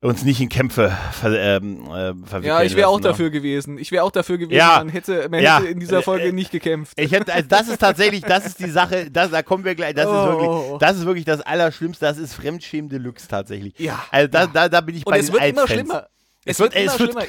uns 0.00 0.22
nicht 0.22 0.40
in 0.40 0.48
Kämpfe 0.48 0.96
ver, 1.12 1.32
ähm, 1.32 1.86
äh, 1.86 2.14
verwickeln. 2.24 2.44
Ja, 2.44 2.62
ich 2.62 2.76
wäre 2.76 2.86
auch 2.86 2.98
ne? 2.98 3.02
dafür 3.02 3.30
gewesen. 3.30 3.78
Ich 3.78 3.90
wäre 3.90 4.04
auch 4.04 4.12
dafür 4.12 4.38
gewesen. 4.38 4.56
Ja, 4.56 4.78
man 4.78 4.90
hätte, 4.90 5.28
man 5.28 5.42
ja. 5.42 5.58
hätte 5.58 5.68
in 5.68 5.80
dieser 5.80 6.02
Folge 6.02 6.26
äh, 6.26 6.32
nicht 6.32 6.52
gekämpft. 6.52 6.92
Ich 6.96 7.10
hätte, 7.10 7.34
also 7.34 7.48
das 7.48 7.68
ist 7.68 7.78
tatsächlich, 7.78 8.22
das 8.22 8.46
ist 8.46 8.60
die 8.60 8.70
Sache, 8.70 9.10
das, 9.10 9.32
da 9.32 9.42
kommen 9.42 9.64
wir 9.64 9.74
gleich, 9.74 9.94
das, 9.94 10.06
oh. 10.06 10.10
ist 10.10 10.26
wirklich, 10.26 10.78
das 10.78 10.96
ist 10.98 11.06
wirklich 11.06 11.24
das 11.24 11.40
Allerschlimmste, 11.40 12.06
das 12.06 12.18
ist 12.18 12.34
Fremdschämen 12.34 12.88
Deluxe 12.88 13.26
tatsächlich. 13.26 13.74
Ja. 13.78 14.04
Also 14.12 14.28
da, 14.28 14.46
da, 14.46 14.68
da 14.68 14.80
bin 14.80 14.94
ich 14.94 15.04
Und 15.04 15.10
bei 15.10 15.18
es 15.18 15.26
den 15.26 15.34
wird 15.34 15.44
immer 15.44 15.66
schlimmer. 15.66 16.06
Es, 16.48 16.58
wird, 16.58 16.74
immer 16.74 16.92
schlimmer. 16.92 17.22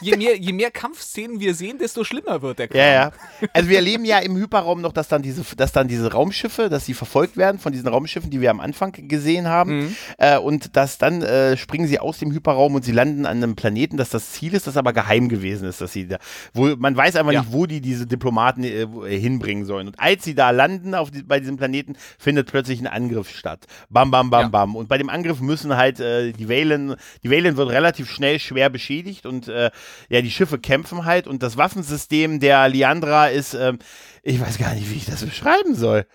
je, 0.00 0.16
mehr, 0.16 0.36
je 0.36 0.52
mehr 0.52 0.70
Kampfszenen 0.70 1.40
wir 1.40 1.54
sehen, 1.54 1.78
desto 1.78 2.04
schlimmer 2.04 2.42
wird 2.42 2.58
der 2.58 2.68
Kampf. 2.68 2.78
Ja, 2.78 2.92
ja. 2.92 3.12
Also 3.52 3.68
wir 3.68 3.76
erleben 3.76 4.04
ja 4.04 4.18
im 4.18 4.36
Hyperraum 4.36 4.80
noch, 4.80 4.92
dass 4.92 5.08
dann 5.08 5.22
diese, 5.22 5.42
dass 5.56 5.72
dann 5.72 5.88
diese 5.88 6.12
Raumschiffe, 6.12 6.68
dass 6.68 6.84
sie 6.84 6.94
verfolgt 6.94 7.36
werden 7.36 7.58
von 7.58 7.72
diesen 7.72 7.88
Raumschiffen, 7.88 8.30
die 8.30 8.40
wir 8.40 8.50
am 8.50 8.60
Anfang 8.60 8.92
gesehen 9.08 9.48
haben. 9.48 9.78
Mhm. 9.78 9.96
Äh, 10.18 10.38
und 10.38 10.76
dass 10.76 10.98
dann 10.98 11.22
äh, 11.22 11.56
springen 11.56 11.86
sie 11.86 11.98
aus 11.98 12.18
dem 12.18 12.32
Hyperraum 12.32 12.74
und 12.74 12.84
sie 12.84 12.92
landen 12.92 13.26
an 13.26 13.38
einem 13.38 13.56
Planeten, 13.56 13.96
dass 13.96 14.10
das 14.10 14.32
Ziel 14.32 14.54
ist, 14.54 14.66
das 14.66 14.76
aber 14.76 14.92
geheim 14.92 15.28
gewesen 15.28 15.66
ist, 15.66 15.80
dass 15.80 15.92
sie 15.92 16.08
da, 16.08 16.18
wo 16.52 16.76
man 16.76 16.96
weiß 16.96 17.16
einfach 17.16 17.32
ja. 17.32 17.40
nicht, 17.40 17.52
wo 17.52 17.66
die 17.66 17.80
diese 17.80 18.06
Diplomaten 18.06 18.62
äh, 18.62 18.86
hinbringen 19.18 19.64
sollen. 19.64 19.88
Und 19.88 19.98
als 19.98 20.24
sie 20.24 20.34
da 20.34 20.50
landen 20.50 20.94
auf 20.94 21.10
die, 21.10 21.22
bei 21.22 21.40
diesem 21.40 21.56
Planeten, 21.56 21.96
findet 22.18 22.48
plötzlich 22.48 22.80
ein 22.80 22.86
Angriff 22.86 23.30
statt. 23.30 23.66
Bam, 23.88 24.10
bam, 24.10 24.30
bam, 24.30 24.42
ja. 24.42 24.48
bam. 24.48 24.76
Und 24.76 24.88
bei 24.88 24.98
dem 24.98 25.08
Angriff 25.08 25.40
müssen 25.40 25.76
halt 25.76 26.00
äh, 26.00 26.32
die 26.32 26.48
Valen, 26.48 26.96
die 27.22 27.30
Valen 27.30 27.56
wird 27.56 27.70
relativ 27.70 28.10
schnell 28.10 28.38
schwer 28.38 28.65
schwer 28.66 28.70
beschädigt 28.70 29.26
und 29.26 29.48
äh, 29.48 29.70
ja, 30.08 30.22
die 30.22 30.30
Schiffe 30.30 30.58
kämpfen 30.58 31.04
halt 31.04 31.26
und 31.26 31.42
das 31.42 31.56
Waffensystem 31.56 32.40
der 32.40 32.68
Liandra 32.68 33.28
ist, 33.28 33.54
ähm, 33.54 33.78
ich 34.22 34.40
weiß 34.40 34.58
gar 34.58 34.74
nicht, 34.74 34.90
wie 34.90 34.96
ich 34.96 35.06
das 35.06 35.24
beschreiben 35.24 35.74
soll. 35.74 36.06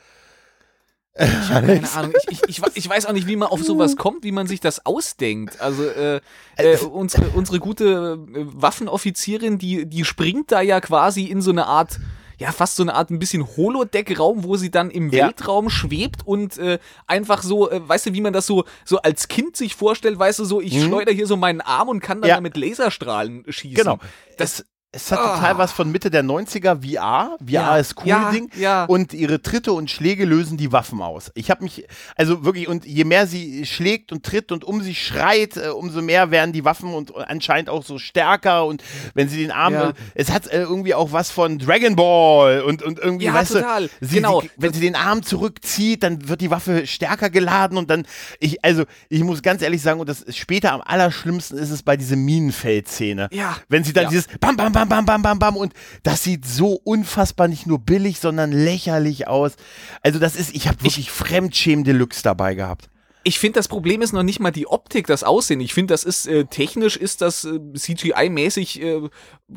Ich 1.14 1.50
habe 1.50 1.68
keine 1.68 1.92
Ahnung. 1.92 2.14
Ich, 2.30 2.40
ich, 2.48 2.62
ich, 2.74 2.90
weiß 2.90 3.06
auch 3.06 3.12
nicht, 3.12 3.28
wie 3.28 3.36
man 3.36 3.50
auf 3.50 3.62
sowas 3.62 3.96
kommt, 3.98 4.24
wie 4.24 4.32
man 4.32 4.48
sich 4.48 4.62
das 4.62 4.86
ausdenkt. 4.86 5.60
Also 5.60 5.84
äh, 5.84 6.22
äh, 6.56 6.78
unsere, 6.78 7.30
unsere 7.32 7.60
gute 7.60 8.18
äh, 8.34 8.46
Waffenoffizierin, 8.54 9.58
die, 9.58 9.86
die 9.86 10.06
springt 10.06 10.52
da 10.54 10.62
ja 10.62 10.80
quasi 10.80 11.26
in 11.26 11.42
so 11.42 11.52
eine 11.52 11.68
Art 11.68 12.00
ja, 12.42 12.52
fast 12.52 12.76
so 12.76 12.82
eine 12.82 12.96
Art 12.96 13.12
ein 13.12 13.20
bisschen 13.20 13.46
Holodeck-Raum, 13.56 14.44
wo 14.44 14.58
sie 14.58 14.72
dann 14.72 14.90
im 14.90 15.12
ja. 15.12 15.28
Weltraum 15.28 15.70
schwebt 15.70 16.26
und 16.26 16.58
äh, 16.58 16.80
einfach 17.06 17.44
so, 17.44 17.70
äh, 17.70 17.88
weißt 17.88 18.08
du, 18.08 18.14
wie 18.14 18.22
man 18.22 18.34
das 18.34 18.48
so, 18.48 18.66
so 18.84 18.98
als 18.98 19.28
Kind 19.28 19.56
sich 19.56 19.76
vorstellt, 19.76 20.18
weißt 20.18 20.40
du, 20.40 20.46
so, 20.46 20.60
ich 20.60 20.74
mhm. 20.74 20.88
schleudere 20.88 21.14
hier 21.14 21.28
so 21.28 21.38
meinen 21.38 21.62
Arm 21.62 21.88
und 21.88 22.00
kann 22.00 22.20
dann 22.20 22.30
ja. 22.30 22.36
damit 22.36 22.58
Laserstrahlen 22.58 23.46
schießen. 23.48 23.76
Genau. 23.76 24.00
Das, 24.40 24.66
es 24.94 25.10
hat 25.10 25.20
oh. 25.24 25.36
total 25.36 25.58
was 25.58 25.72
von 25.72 25.90
Mitte 25.90 26.12
der 26.12 26.24
90er 26.24 26.82
VR. 26.84 27.38
VR 27.40 27.50
ja, 27.50 27.78
ist 27.78 27.96
cool 28.02 28.08
ja, 28.08 28.32
Ding. 28.32 28.50
Ja. 28.58 28.84
Und 28.86 29.14
ihre 29.14 29.42
Tritte 29.42 29.72
und 29.72 29.90
Schläge 29.90 30.26
lösen 30.26 30.58
die 30.58 30.74
Waffen 30.74 31.02
aus. 31.02 31.32
Ich 31.34 31.50
habe 31.50 31.64
mich, 31.64 31.86
also 32.18 32.44
wirklich, 32.44 32.68
und 32.68 32.86
je 32.86 33.06
mehr 33.06 33.26
sie 33.26 33.66
schlägt 33.66 34.12
und 34.12 34.26
tritt 34.26 34.52
und 34.52 34.66
um 34.66 34.82
sich 34.82 35.06
schreit, 35.06 35.56
äh, 35.56 35.70
umso 35.70 36.02
mehr 36.02 36.30
werden 36.30 36.52
die 36.52 36.66
Waffen 36.66 36.94
und 36.94 37.16
anscheinend 37.16 37.70
auch 37.70 37.86
so 37.86 38.00
stärker. 38.00 38.66
Und 38.66 38.84
wenn 39.14 39.30
sie 39.30 39.38
den 39.38 39.52
Arm, 39.52 39.74
ja. 39.74 39.94
es 40.14 40.30
hat 40.30 40.48
äh, 40.48 40.62
irgendwie 40.62 40.94
auch 40.94 41.14
was 41.14 41.32
von 41.32 41.58
Dragon 41.58 41.96
Ball 41.96 42.62
und, 42.62 42.84
und 42.84 43.00
irgendwie, 43.00 43.26
ja, 43.26 43.34
weißt 43.34 43.54
total. 43.54 43.84
du, 43.84 44.06
sie, 44.06 44.16
genau. 44.16 44.42
Sie, 44.42 44.50
wenn 44.58 44.74
sie 44.74 44.82
den 44.82 44.96
Arm 44.96 45.24
zurückzieht, 45.24 46.04
dann 46.04 46.28
wird 46.28 46.42
die 46.42 46.52
Waffe 46.52 46.86
stärker 46.86 47.30
geladen 47.30 47.78
und 47.78 47.90
dann, 47.90 48.06
ich, 48.42 48.62
also, 48.66 48.84
ich 49.08 49.24
muss 49.24 49.42
ganz 49.42 49.62
ehrlich 49.62 49.82
sagen, 49.82 50.02
und 50.02 50.10
das 50.10 50.22
ist 50.22 50.38
später 50.38 50.74
am 50.74 50.82
allerschlimmsten 50.82 51.58
ist 51.58 51.72
es 51.72 51.82
bei 51.82 51.96
dieser 51.96 52.18
Minenfeldszene. 52.18 53.30
Ja. 53.32 53.56
Wenn 53.70 53.86
sie 53.86 53.94
dann 53.94 54.10
dieses 54.10 54.28
Bam, 54.42 54.58
Bam, 54.58 54.74
Bam, 54.74 54.81
bam, 54.90 55.06
bam, 55.06 55.22
bam, 55.22 55.22
bam, 55.22 55.40
bam. 55.40 55.58
Und 55.58 55.74
das 56.04 56.24
sieht 56.24 56.46
so 56.46 56.74
unfassbar 56.84 57.48
nicht 57.48 57.68
nur 57.68 57.80
billig, 57.80 58.20
sondern 58.20 58.52
lächerlich 58.52 59.28
aus. 59.28 59.54
Also, 60.02 60.20
das 60.20 60.36
ist, 60.36 60.56
ich 60.56 60.68
habe 60.68 60.84
wirklich 60.84 61.12
Fremdschämen 61.12 61.84
Deluxe 61.84 62.24
dabei 62.24 62.56
gehabt. 62.56 62.92
Ich 63.24 63.38
finde, 63.38 63.60
das 63.60 63.68
Problem 63.68 64.02
ist 64.02 64.14
noch 64.14 64.24
nicht 64.24 64.40
mal 64.40 64.50
die 64.50 64.66
Optik, 64.66 65.06
das 65.06 65.24
Aussehen. 65.24 65.60
Ich 65.62 65.76
finde, 65.76 65.94
das 65.94 66.04
ist 66.04 66.26
äh, 66.26 66.46
technisch 66.46 66.98
ist 66.98 67.22
das 67.22 67.44
äh, 67.44 67.60
CGI-mäßig 67.76 68.82
äh, 68.82 69.10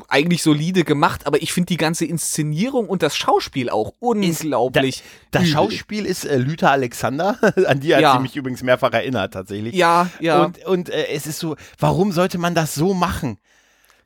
eigentlich 0.07 0.43
solide 0.43 0.83
gemacht, 0.83 1.25
aber 1.25 1.41
ich 1.41 1.51
finde 1.51 1.67
die 1.67 1.77
ganze 1.77 2.05
Inszenierung 2.05 2.87
und 2.87 3.01
das 3.01 3.17
Schauspiel 3.17 3.71
auch 3.71 3.93
unglaublich. 3.99 5.03
Da, 5.31 5.39
das 5.39 5.49
Schauspiel 5.49 6.05
ist 6.05 6.25
äh, 6.25 6.37
Lüther 6.37 6.69
Alexander, 6.69 7.39
an 7.67 7.79
die 7.79 7.95
hat 7.95 8.01
ja. 8.01 8.13
sie 8.13 8.21
mich 8.21 8.35
übrigens 8.35 8.61
mehrfach 8.61 8.93
erinnert 8.93 9.33
tatsächlich. 9.33 9.73
Ja, 9.73 10.11
ja. 10.19 10.43
Und, 10.43 10.63
und 10.65 10.89
äh, 10.89 11.07
es 11.07 11.25
ist 11.25 11.39
so, 11.39 11.55
warum 11.79 12.11
sollte 12.11 12.37
man 12.37 12.53
das 12.53 12.75
so 12.75 12.93
machen? 12.93 13.39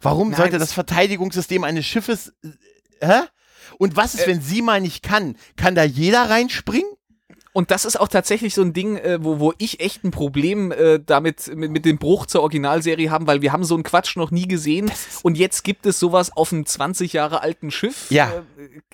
Warum 0.01 0.29
Nein, 0.29 0.37
sollte 0.37 0.59
das 0.59 0.73
Verteidigungssystem 0.73 1.63
eines 1.63 1.85
Schiffes. 1.85 2.33
Äh, 3.01 3.07
hä? 3.07 3.21
Und 3.77 3.95
was 3.95 4.13
ist, 4.13 4.23
äh, 4.23 4.27
wenn 4.27 4.41
sie 4.41 4.61
mal 4.61 4.81
nicht 4.81 5.03
kann? 5.03 5.35
Kann 5.55 5.75
da 5.75 5.83
jeder 5.83 6.29
reinspringen? 6.29 6.89
Und 7.51 7.71
das 7.71 7.83
ist 7.83 7.99
auch 7.99 8.07
tatsächlich 8.07 8.53
so 8.53 8.61
ein 8.61 8.73
Ding, 8.73 8.97
äh, 8.97 9.17
wo, 9.23 9.39
wo 9.39 9.53
ich 9.57 9.79
echt 9.79 10.03
ein 10.03 10.11
Problem 10.11 10.71
äh, 10.71 10.99
damit 11.03 11.47
mit, 11.55 11.71
mit 11.71 11.85
dem 11.85 11.97
Bruch 11.97 12.27
zur 12.27 12.41
Originalserie 12.41 13.09
haben, 13.09 13.25
weil 13.25 13.41
wir 13.41 13.51
haben 13.51 13.63
so 13.63 13.73
einen 13.73 13.83
Quatsch 13.83 14.15
noch 14.17 14.29
nie 14.29 14.47
gesehen 14.47 14.91
und 15.23 15.35
jetzt 15.35 15.63
gibt 15.63 15.87
es 15.87 15.99
sowas 15.99 16.31
auf 16.35 16.53
einem 16.53 16.67
20 16.67 17.11
Jahre 17.13 17.41
alten 17.41 17.71
Schiff. 17.71 18.05
Ja. 18.11 18.31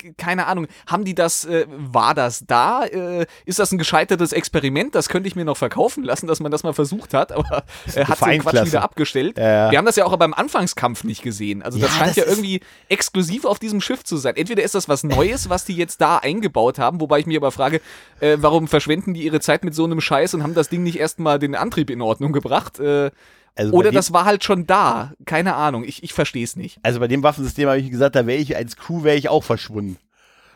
Äh, 0.02 0.12
keine 0.16 0.46
Ahnung, 0.46 0.68
haben 0.86 1.04
die 1.04 1.14
das, 1.14 1.44
äh, 1.44 1.66
war 1.68 2.14
das 2.14 2.44
da? 2.46 2.84
Äh, 2.84 3.26
ist 3.44 3.58
das 3.58 3.72
ein 3.72 3.78
gescheitertes 3.78 4.32
Experiment? 4.32 4.94
Das 4.94 5.10
könnte 5.10 5.28
ich 5.28 5.36
mir 5.36 5.44
noch 5.44 5.58
verkaufen 5.58 6.02
lassen, 6.02 6.26
dass 6.26 6.40
man 6.40 6.50
das 6.50 6.62
mal 6.62 6.72
versucht 6.72 7.12
hat, 7.12 7.32
aber 7.36 7.64
äh, 7.94 8.06
hat 8.06 8.24
den 8.24 8.40
Quatsch 8.40 8.66
wieder 8.66 8.82
abgestellt. 8.82 9.36
Ja. 9.36 9.70
Wir 9.70 9.76
haben 9.76 9.86
das 9.86 9.96
ja 9.96 10.06
auch 10.06 10.16
beim 10.16 10.32
Anfangskampf 10.32 11.04
nicht 11.04 11.22
gesehen. 11.22 11.62
Also 11.62 11.78
das 11.78 11.90
ja, 11.90 11.96
scheint 11.96 12.10
das 12.10 12.16
ja 12.16 12.24
irgendwie 12.24 12.60
exklusiv 12.88 13.44
auf 13.44 13.58
diesem 13.58 13.82
Schiff 13.82 14.02
zu 14.02 14.16
sein. 14.16 14.34
Entweder 14.36 14.62
ist 14.62 14.74
das 14.74 14.88
was 14.88 15.04
Neues, 15.04 15.50
was 15.50 15.66
die 15.66 15.76
jetzt 15.76 16.00
da 16.00 16.16
eingebaut 16.16 16.78
haben, 16.78 17.02
wobei 17.02 17.18
ich 17.18 17.26
mich 17.26 17.36
aber 17.36 17.52
frage, 17.52 17.82
äh, 18.20 18.38
warum 18.46 18.68
verschwenden 18.68 19.12
die 19.12 19.24
ihre 19.24 19.40
Zeit 19.40 19.64
mit 19.64 19.74
so 19.74 19.84
einem 19.84 20.00
Scheiß 20.00 20.34
und 20.34 20.44
haben 20.44 20.54
das 20.54 20.68
Ding 20.68 20.84
nicht 20.84 21.00
erstmal 21.00 21.40
den 21.40 21.56
Antrieb 21.56 21.90
in 21.90 22.00
Ordnung 22.00 22.32
gebracht? 22.32 22.78
Äh, 22.78 23.10
also 23.56 23.72
Oder 23.72 23.90
das 23.90 24.12
war 24.12 24.24
halt 24.24 24.44
schon 24.44 24.68
da. 24.68 25.14
Keine 25.24 25.54
Ahnung. 25.56 25.82
Ich, 25.82 26.04
ich 26.04 26.12
verstehe 26.12 26.44
es 26.44 26.54
nicht. 26.54 26.78
Also 26.82 27.00
bei 27.00 27.08
dem 27.08 27.24
Waffensystem 27.24 27.68
habe 27.68 27.80
ich 27.80 27.90
gesagt, 27.90 28.14
da 28.14 28.24
wäre 28.26 28.38
ich 28.38 28.54
als 28.56 28.76
Crew 28.76 29.02
wäre 29.02 29.16
ich 29.16 29.28
auch 29.28 29.42
verschwunden. 29.42 29.98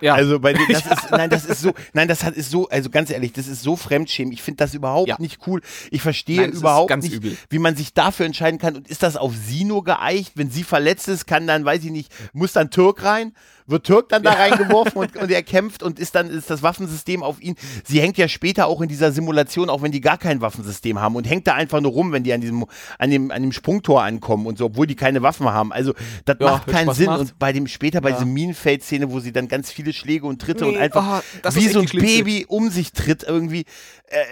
Ja. 0.01 0.15
Also 0.15 0.39
bei 0.39 0.53
dem, 0.53 0.63
das 0.71 0.87
ist, 0.91 1.11
nein, 1.11 1.31
das 1.31 1.45
ist 1.45 1.63
so, 1.63 1.75
nein, 1.93 2.07
das 2.07 2.25
hat, 2.25 2.35
ist 2.35 2.51
so, 2.51 2.69
also 2.69 2.91
ganz 2.91 3.11
ehrlich, 3.11 3.33
das 3.33 3.49
ist 3.49 3.63
so 3.63 3.75
Fremdschämen. 3.75 4.33
Ich 4.33 4.43
finde 4.43 4.59
das 4.59 4.73
überhaupt 4.73 5.09
ja. 5.09 5.17
nicht 5.19 5.41
cool. 5.47 5.61
Ich 5.91 6.01
verstehe 6.01 6.43
nein, 6.43 6.53
überhaupt 6.53 6.97
nicht, 6.99 7.15
übel. 7.15 7.37
wie 7.49 7.59
man 7.59 7.75
sich 7.75 7.93
dafür 7.93 8.27
entscheiden 8.27 8.59
kann. 8.59 8.77
Und 8.77 8.89
ist 8.89 9.03
das 9.03 9.17
auf 9.17 9.35
sie 9.35 9.65
nur 9.65 9.83
geeicht? 9.83 10.33
Wenn 10.37 10.51
sie 10.51 10.63
verletzt 10.63 11.09
ist, 11.09 11.27
kann 11.27 11.47
dann, 11.47 11.65
weiß 11.65 11.85
ich 11.85 11.91
nicht, 11.91 12.13
muss 12.33 12.53
dann 12.53 12.71
Türk 12.71 13.03
rein? 13.03 13.33
Wird 13.71 13.85
Türk 13.85 14.09
dann 14.09 14.23
da 14.23 14.33
reingeworfen 14.33 15.01
und, 15.01 15.17
und 15.21 15.31
er 15.31 15.43
kämpft 15.43 15.83
und 15.83 15.99
ist 15.99 16.15
dann 16.15 16.29
ist 16.29 16.51
das 16.51 16.63
Waffensystem 16.63 17.23
auf 17.23 17.41
ihn. 17.41 17.57
Sie 17.85 18.01
hängt 18.01 18.19
ja 18.19 18.29
später 18.29 18.67
auch 18.67 18.81
in 18.81 18.89
dieser 18.89 19.13
Simulation, 19.13 19.71
auch 19.71 19.83
wenn 19.83 19.93
die 19.93 20.01
gar 20.01 20.19
kein 20.19 20.41
Waffensystem 20.41 21.01
haben 21.01 21.17
und 21.17 21.29
hängt 21.29 21.47
da 21.47 21.55
einfach 21.55 21.81
nur 21.81 21.93
rum, 21.93 22.13
wenn 22.13 22.25
die 22.25 22.33
an 22.33 22.41
diesem 22.41 22.67
an 22.99 23.11
dem 23.11 23.31
an 23.31 23.43
dem 23.43 23.53
Sprungtor 23.53 24.03
ankommen 24.03 24.47
und 24.47 24.59
so, 24.59 24.67
obwohl 24.67 24.87
die 24.87 24.97
keine 24.97 25.23
Waffen 25.23 25.49
haben. 25.49 25.73
Also 25.73 25.95
das 26.25 26.37
ja, 26.41 26.51
macht 26.51 26.67
keinen 26.67 26.93
Sinn 26.95 27.07
macht. 27.07 27.21
und 27.21 27.39
bei 27.39 27.53
dem 27.53 27.67
später 27.67 28.01
bei 28.01 28.11
ja. 28.11 28.17
dieser 28.17 28.27
Minenfeld-Szene, 28.27 29.11
wo 29.11 29.21
sie 29.21 29.33
dann 29.33 29.49
ganz 29.49 29.71
viele 29.71 29.93
Schläge 29.93 30.27
und 30.27 30.41
Tritte 30.41 30.65
nee, 30.65 30.71
und 30.71 30.79
einfach 30.79 31.23
oh, 31.45 31.49
wie 31.55 31.69
so 31.69 31.81
ein 31.81 31.87
Baby 31.87 32.47
um 32.49 32.71
sich 32.71 32.93
tritt 32.93 33.23
irgendwie. 33.23 33.65
Äh, 34.07 34.25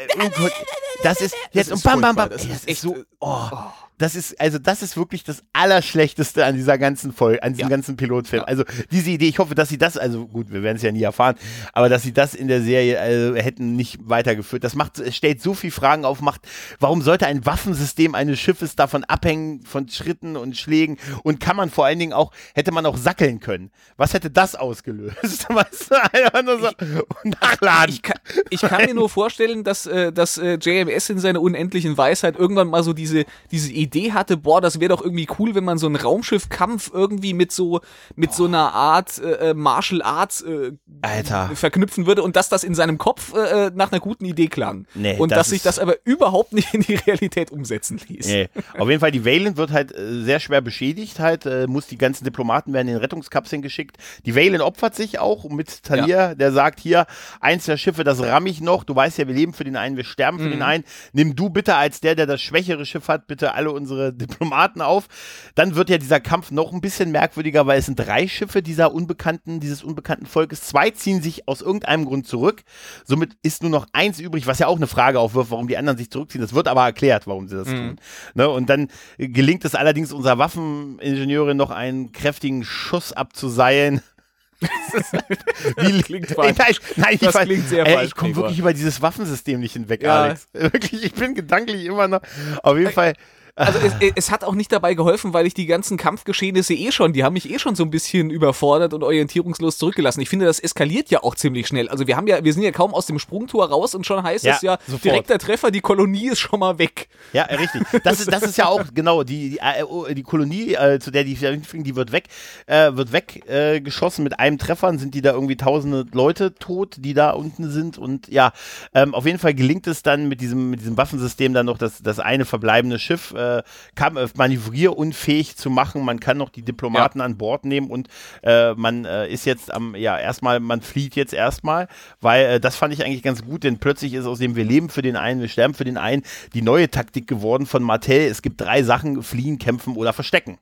das 1.03 1.20
ist 1.20 1.34
jetzt 1.53 1.70
das 1.70 1.78
ist 1.78 1.84
und 1.86 1.93
bam 1.93 2.01
bam 2.01 2.16
bam. 2.16 2.30
Das, 2.30 2.49
das 2.49 2.64
ist, 2.64 2.80
so. 2.80 2.97
Oh. 3.20 3.49
oh 3.53 3.88
das 3.99 4.14
ist, 4.14 4.40
also 4.40 4.59
das 4.59 4.82
ist 4.82 4.96
wirklich 4.96 5.24
das 5.24 5.42
Allerschlechteste 5.53 6.44
an 6.44 6.55
dieser 6.55 6.78
ganzen 6.78 7.12
Folge, 7.12 7.42
an 7.42 7.53
diesem 7.53 7.68
ja. 7.68 7.68
ganzen 7.68 7.96
Pilotfilm. 7.96 8.42
Ja. 8.42 8.46
Also 8.46 8.62
diese 8.92 9.11
Idee, 9.11 9.26
ich 9.26 9.40
hoffe, 9.40 9.57
dass 9.57 9.68
sie 9.68 9.76
das, 9.76 9.99
also 9.99 10.26
gut, 10.26 10.53
wir 10.53 10.62
werden 10.62 10.76
es 10.76 10.82
ja 10.82 10.92
nie 10.92 11.03
erfahren, 11.03 11.34
aber 11.72 11.88
dass 11.88 12.05
sie 12.05 12.12
das 12.12 12.34
in 12.34 12.46
der 12.46 12.62
Serie 12.62 13.01
also, 13.01 13.34
hätten 13.34 13.74
nicht 13.74 13.99
weitergeführt. 14.09 14.62
Das 14.62 14.76
macht, 14.76 15.01
es 15.01 15.16
stellt 15.16 15.42
so 15.42 15.53
viele 15.53 15.72
Fragen 15.72 16.05
auf, 16.05 16.20
macht, 16.20 16.42
warum 16.78 17.03
sollte 17.03 17.26
ein 17.26 17.44
Waffensystem 17.44 18.14
eines 18.14 18.38
Schiffes 18.38 18.76
davon 18.76 19.03
abhängen, 19.05 19.62
von 19.64 19.88
Schritten 19.88 20.36
und 20.36 20.57
Schlägen 20.57 20.96
und 21.24 21.40
kann 21.40 21.57
man 21.57 21.68
vor 21.68 21.84
allen 21.84 21.99
Dingen 21.99 22.12
auch, 22.12 22.30
hätte 22.55 22.70
man 22.70 22.86
auch 22.86 22.96
sackeln 22.96 23.40
können. 23.40 23.72
Was 23.96 24.14
hätte 24.14 24.30
das 24.30 24.55
ausgelöst? 24.55 25.49
weißt 25.49 25.90
du, 25.90 25.94
einfach 25.96 26.42
nur 26.44 26.61
so 26.61 26.68
ich, 26.68 27.32
nachladen. 27.40 27.94
Ich 27.94 28.03
kann, 28.03 28.18
ich 28.51 28.61
kann 28.61 28.86
mir 28.86 28.94
nur 28.94 29.09
vorstellen, 29.09 29.64
dass, 29.64 29.86
äh, 29.86 30.12
dass 30.12 30.38
äh, 30.38 30.55
JMS 30.55 31.11
in 31.11 31.18
seiner 31.18 31.40
unendlichen 31.40 31.96
Weisheit 31.99 32.36
irgendwann 32.36 32.68
mal 32.68 32.84
so 32.84 32.92
diese, 32.92 33.24
diese 33.51 33.72
Idee 33.72 33.88
Idee 33.89 34.12
hatte, 34.12 34.36
boah, 34.36 34.61
das 34.61 34.80
wäre 34.80 34.91
doch 34.91 35.03
irgendwie 35.03 35.26
cool, 35.39 35.55
wenn 35.55 35.64
man 35.64 35.78
so 35.78 35.86
einen 35.86 35.97
Raumschiffkampf 35.97 36.91
irgendwie 36.93 37.34
mit 37.34 37.53
so 37.53 37.80
mit 38.16 38.32
so 38.34 38.45
einer 38.47 38.72
Art 38.74 39.18
äh, 39.18 39.51
äh, 39.51 39.55
Martial 39.55 40.03
Arts 40.03 40.43
äh, 40.43 40.72
Alter. 41.03 41.51
verknüpfen 41.55 42.07
würde 42.07 42.22
und 42.22 42.36
dass 42.36 42.49
das 42.49 42.64
in 42.64 42.74
seinem 42.74 42.99
Kopf 42.99 43.34
äh, 43.34 43.70
nach 43.74 43.91
einer 43.93 44.01
guten 44.01 44.24
Idee 44.24 44.49
klang. 44.49 44.86
Nee, 44.95 45.16
und 45.18 45.30
das 45.30 45.39
dass 45.39 45.49
sich 45.51 45.62
das 45.62 45.78
aber 45.78 45.97
überhaupt 46.05 46.53
nicht 46.53 46.74
in 46.74 46.82
die 46.82 46.97
Realität 46.97 47.51
umsetzen 47.51 48.01
ließ. 48.09 48.26
Nee. 48.26 48.49
Auf 48.76 48.89
jeden 48.89 49.01
Fall, 49.01 49.11
die 49.12 49.24
Valen 49.24 49.57
wird 49.57 49.70
halt 49.70 49.93
äh, 49.97 50.22
sehr 50.22 50.41
schwer 50.41 50.61
beschädigt, 50.61 51.18
halt, 51.20 51.47
äh, 51.47 51.66
muss 51.66 51.86
die 51.86 51.97
ganzen 51.99 52.24
Diplomaten 52.24 52.72
werden 52.72 52.89
in 52.89 52.97
Rettungskapseln 52.97 53.62
geschickt. 53.62 53.97
Die 54.26 54.34
Valen 54.36 54.61
opfert 54.61 54.95
sich 54.95 55.18
auch 55.18 55.49
mit 55.49 55.82
Talir, 55.84 56.34
der 56.34 56.53
sagt 56.53 56.80
hier, 56.80 57.07
eins 57.41 57.64
der 57.64 57.76
Schiffe, 57.76 58.05
das 58.05 58.20
ramm 58.22 58.47
ich 58.47 58.61
noch, 58.61 58.84
du 58.84 58.95
weißt 58.95 59.18
ja, 59.18 59.26
wir 59.28 59.34
leben 59.34 59.53
für 59.55 59.64
den 59.64 59.76
einen, 59.76 59.97
wir 59.97 60.05
sterben 60.05 60.39
für 60.39 60.47
Mhm. 60.47 60.51
den 60.51 60.62
einen, 60.62 60.84
nimm 61.12 61.34
du 61.36 61.51
bitte 61.51 61.74
als 61.76 62.01
der, 62.01 62.14
der 62.14 62.26
das 62.26 62.41
schwächere 62.43 62.84
Schiff 62.84 63.09
hat, 63.09 63.26
bitte 63.26 63.55
alle 63.55 63.70
unsere 63.78 64.12
Diplomaten 64.12 64.82
auf. 64.82 65.06
Dann 65.54 65.74
wird 65.74 65.88
ja 65.88 65.98
dieser 65.98 66.20
Kampf 66.20 66.50
noch 66.50 66.72
ein 66.72 66.80
bisschen 66.80 67.10
merkwürdiger, 67.10 67.66
weil 67.66 67.78
es 67.78 67.86
sind 67.86 67.98
drei 67.98 68.28
Schiffe 68.28 68.62
dieser 68.62 68.92
unbekannten, 68.92 69.60
dieses 69.60 69.82
unbekannten 69.82 70.26
Volkes, 70.26 70.62
zwei 70.62 70.90
ziehen 70.90 71.22
sich 71.22 71.48
aus 71.48 71.62
irgendeinem 71.62 72.04
Grund 72.04 72.26
zurück, 72.26 72.62
somit 73.04 73.36
ist 73.42 73.62
nur 73.62 73.70
noch 73.70 73.86
eins 73.92 74.20
übrig, 74.20 74.46
was 74.46 74.58
ja 74.58 74.66
auch 74.66 74.76
eine 74.76 74.86
Frage 74.86 75.20
aufwirft, 75.20 75.50
warum 75.50 75.68
die 75.68 75.76
anderen 75.76 75.96
sich 75.96 76.10
zurückziehen. 76.10 76.42
Das 76.42 76.54
wird 76.54 76.68
aber 76.68 76.84
erklärt, 76.84 77.26
warum 77.26 77.48
sie 77.48 77.56
das 77.56 77.68
tun. 77.68 77.96
Ne? 78.34 78.48
Und 78.48 78.68
dann 78.68 78.88
äh, 79.16 79.28
gelingt 79.28 79.64
es 79.64 79.74
allerdings 79.74 80.12
unserer 80.12 80.38
Waffeningenieurin 80.38 81.56
noch 81.56 81.70
einen 81.70 82.12
kräftigen 82.12 82.64
Schuss 82.64 83.12
abzuseilen. 83.12 84.02
Wie 85.76 86.02
klingt 86.02 86.28
falsch. 86.28 86.56
Nein, 86.58 86.74
nein, 86.96 87.14
ich, 87.14 87.20
Das 87.20 87.34
klingt 87.34 87.68
sehr 87.68 87.86
ey, 87.86 87.94
falsch, 87.94 88.08
Ich 88.08 88.14
komme 88.14 88.36
wirklich 88.36 88.58
über 88.58 88.72
dieses 88.72 89.00
Waffensystem 89.00 89.60
nicht 89.60 89.72
hinweg, 89.72 90.02
Ja. 90.02 90.22
Alex. 90.22 90.48
Wirklich, 90.52 91.04
ich 91.04 91.14
bin 91.14 91.34
gedanklich 91.34 91.84
immer 91.84 92.08
noch. 92.08 92.20
Auf 92.62 92.76
jeden 92.76 92.92
Fall. 92.92 93.14
Also 93.59 93.78
es, 93.80 94.12
es 94.14 94.30
hat 94.30 94.44
auch 94.44 94.54
nicht 94.54 94.72
dabei 94.72 94.94
geholfen, 94.94 95.32
weil 95.32 95.46
ich 95.46 95.54
die 95.54 95.66
ganzen 95.66 95.96
Kampfgeschehnisse 95.96 96.74
eh 96.74 96.92
schon, 96.92 97.12
die 97.12 97.24
haben 97.24 97.32
mich 97.32 97.50
eh 97.50 97.59
schon 97.59 97.74
so 97.74 97.82
ein 97.82 97.90
bisschen 97.90 98.30
überfordert 98.30 98.94
und 98.94 99.02
orientierungslos 99.02 99.78
zurückgelassen. 99.78 100.20
Ich 100.20 100.28
finde, 100.28 100.46
das 100.46 100.61
eskaliert 100.61 101.11
ja 101.11 101.22
auch 101.22 101.34
ziemlich 101.34 101.66
schnell. 101.66 101.88
Also 101.88 102.06
wir 102.06 102.16
haben 102.16 102.26
ja, 102.26 102.42
wir 102.44 102.52
sind 102.52 102.62
ja 102.62 102.70
kaum 102.70 102.94
aus 102.94 103.06
dem 103.06 103.18
Sprungtor 103.18 103.68
raus 103.68 103.94
und 103.94 104.06
schon 104.06 104.22
heißt 104.22 104.44
Ja, 104.44 104.54
es 104.54 104.62
ja, 104.62 104.78
sofort. 104.86 105.04
direkter 105.04 105.38
Treffer, 105.38 105.70
die 105.70 105.80
Kolonie 105.80 106.28
ist 106.28 106.38
schon 106.38 106.61
mal 106.61 106.78
weg. 106.78 107.09
Ja, 107.32 107.44
richtig. 107.44 107.82
Das 108.04 108.20
ist, 108.20 108.32
das 108.32 108.42
ist 108.42 108.56
ja 108.59 108.66
auch 108.66 108.84
genau 108.94 109.22
die 109.24 109.50
die, 109.50 109.59
äh, 109.59 110.14
die 110.14 110.22
Kolonie, 110.22 110.74
äh, 110.74 110.98
zu 111.00 111.11
der 111.11 111.24
die 111.24 111.34
hinfliegen, 111.34 111.84
die 111.84 111.96
wird 111.96 112.12
weg, 112.12 112.24
äh, 112.66 112.92
wird 112.94 113.12
weggeschossen 113.12 114.22
äh, 114.22 114.28
mit 114.28 114.38
einem 114.38 114.59
Treffer. 114.59 114.96
Sind 114.98 115.14
die 115.14 115.22
da 115.22 115.32
irgendwie 115.32 115.56
tausende 115.56 116.06
Leute 116.12 116.54
tot, 116.54 116.96
die 116.98 117.14
da 117.14 117.30
unten 117.30 117.70
sind 117.70 117.98
und 117.98 118.28
ja, 118.28 118.52
ähm, 118.94 119.14
auf 119.14 119.26
jeden 119.26 119.38
Fall 119.38 119.54
gelingt 119.54 119.86
es 119.86 120.02
dann 120.02 120.28
mit 120.28 120.40
diesem 120.40 120.70
mit 120.70 120.80
diesem 120.80 120.96
Waffensystem 120.96 121.52
dann 121.52 121.66
noch 121.66 121.78
das 121.78 122.02
das 122.02 122.18
eine 122.18 122.44
verbleibende 122.44 122.98
Schiff 122.98 123.32
äh, 123.32 123.47
äh, 123.57 124.28
manövrierunfähig 124.36 125.57
zu 125.57 125.70
machen. 125.70 126.05
Man 126.05 126.20
kann 126.20 126.36
noch 126.36 126.51
die 126.51 126.62
Diplomaten 126.62 127.20
an 127.20 127.36
Bord 127.36 127.64
nehmen 127.64 127.90
und 127.90 128.09
äh, 128.42 128.74
man 128.74 129.05
äh, 129.05 129.28
ist 129.28 129.44
jetzt 129.46 129.72
am 129.72 129.94
ja 129.94 130.18
erstmal 130.18 130.61
man 130.61 130.80
flieht 130.80 131.16
jetzt 131.16 131.32
erstmal, 131.32 131.88
weil 132.20 132.44
äh, 132.44 132.61
das 132.61 132.76
fand 132.76 132.94
ich 132.94 133.05
eigentlich 133.05 133.22
ganz 133.22 133.44
gut, 133.44 133.64
denn 133.64 133.78
plötzlich 133.78 134.14
ist 134.14 134.26
aus 134.26 134.38
dem 134.38 134.57
wir 134.57 134.64
leben 134.64 134.88
für 134.88 135.03
den 135.03 135.16
einen, 135.16 135.40
wir 135.40 135.49
sterben 135.49 135.74
für 135.74 135.84
den 135.84 135.96
einen 135.96 136.22
die 136.55 136.62
neue 136.62 136.90
Taktik 136.90 137.26
geworden 137.26 137.66
von 137.66 137.82
Martell. 137.82 138.30
Es 138.30 138.42
gibt 138.42 138.61
drei 138.61 138.82
Sachen: 138.82 139.22
fliehen, 139.22 139.59
kämpfen 139.59 139.96
oder 139.96 140.12
verstecken. 140.12 140.59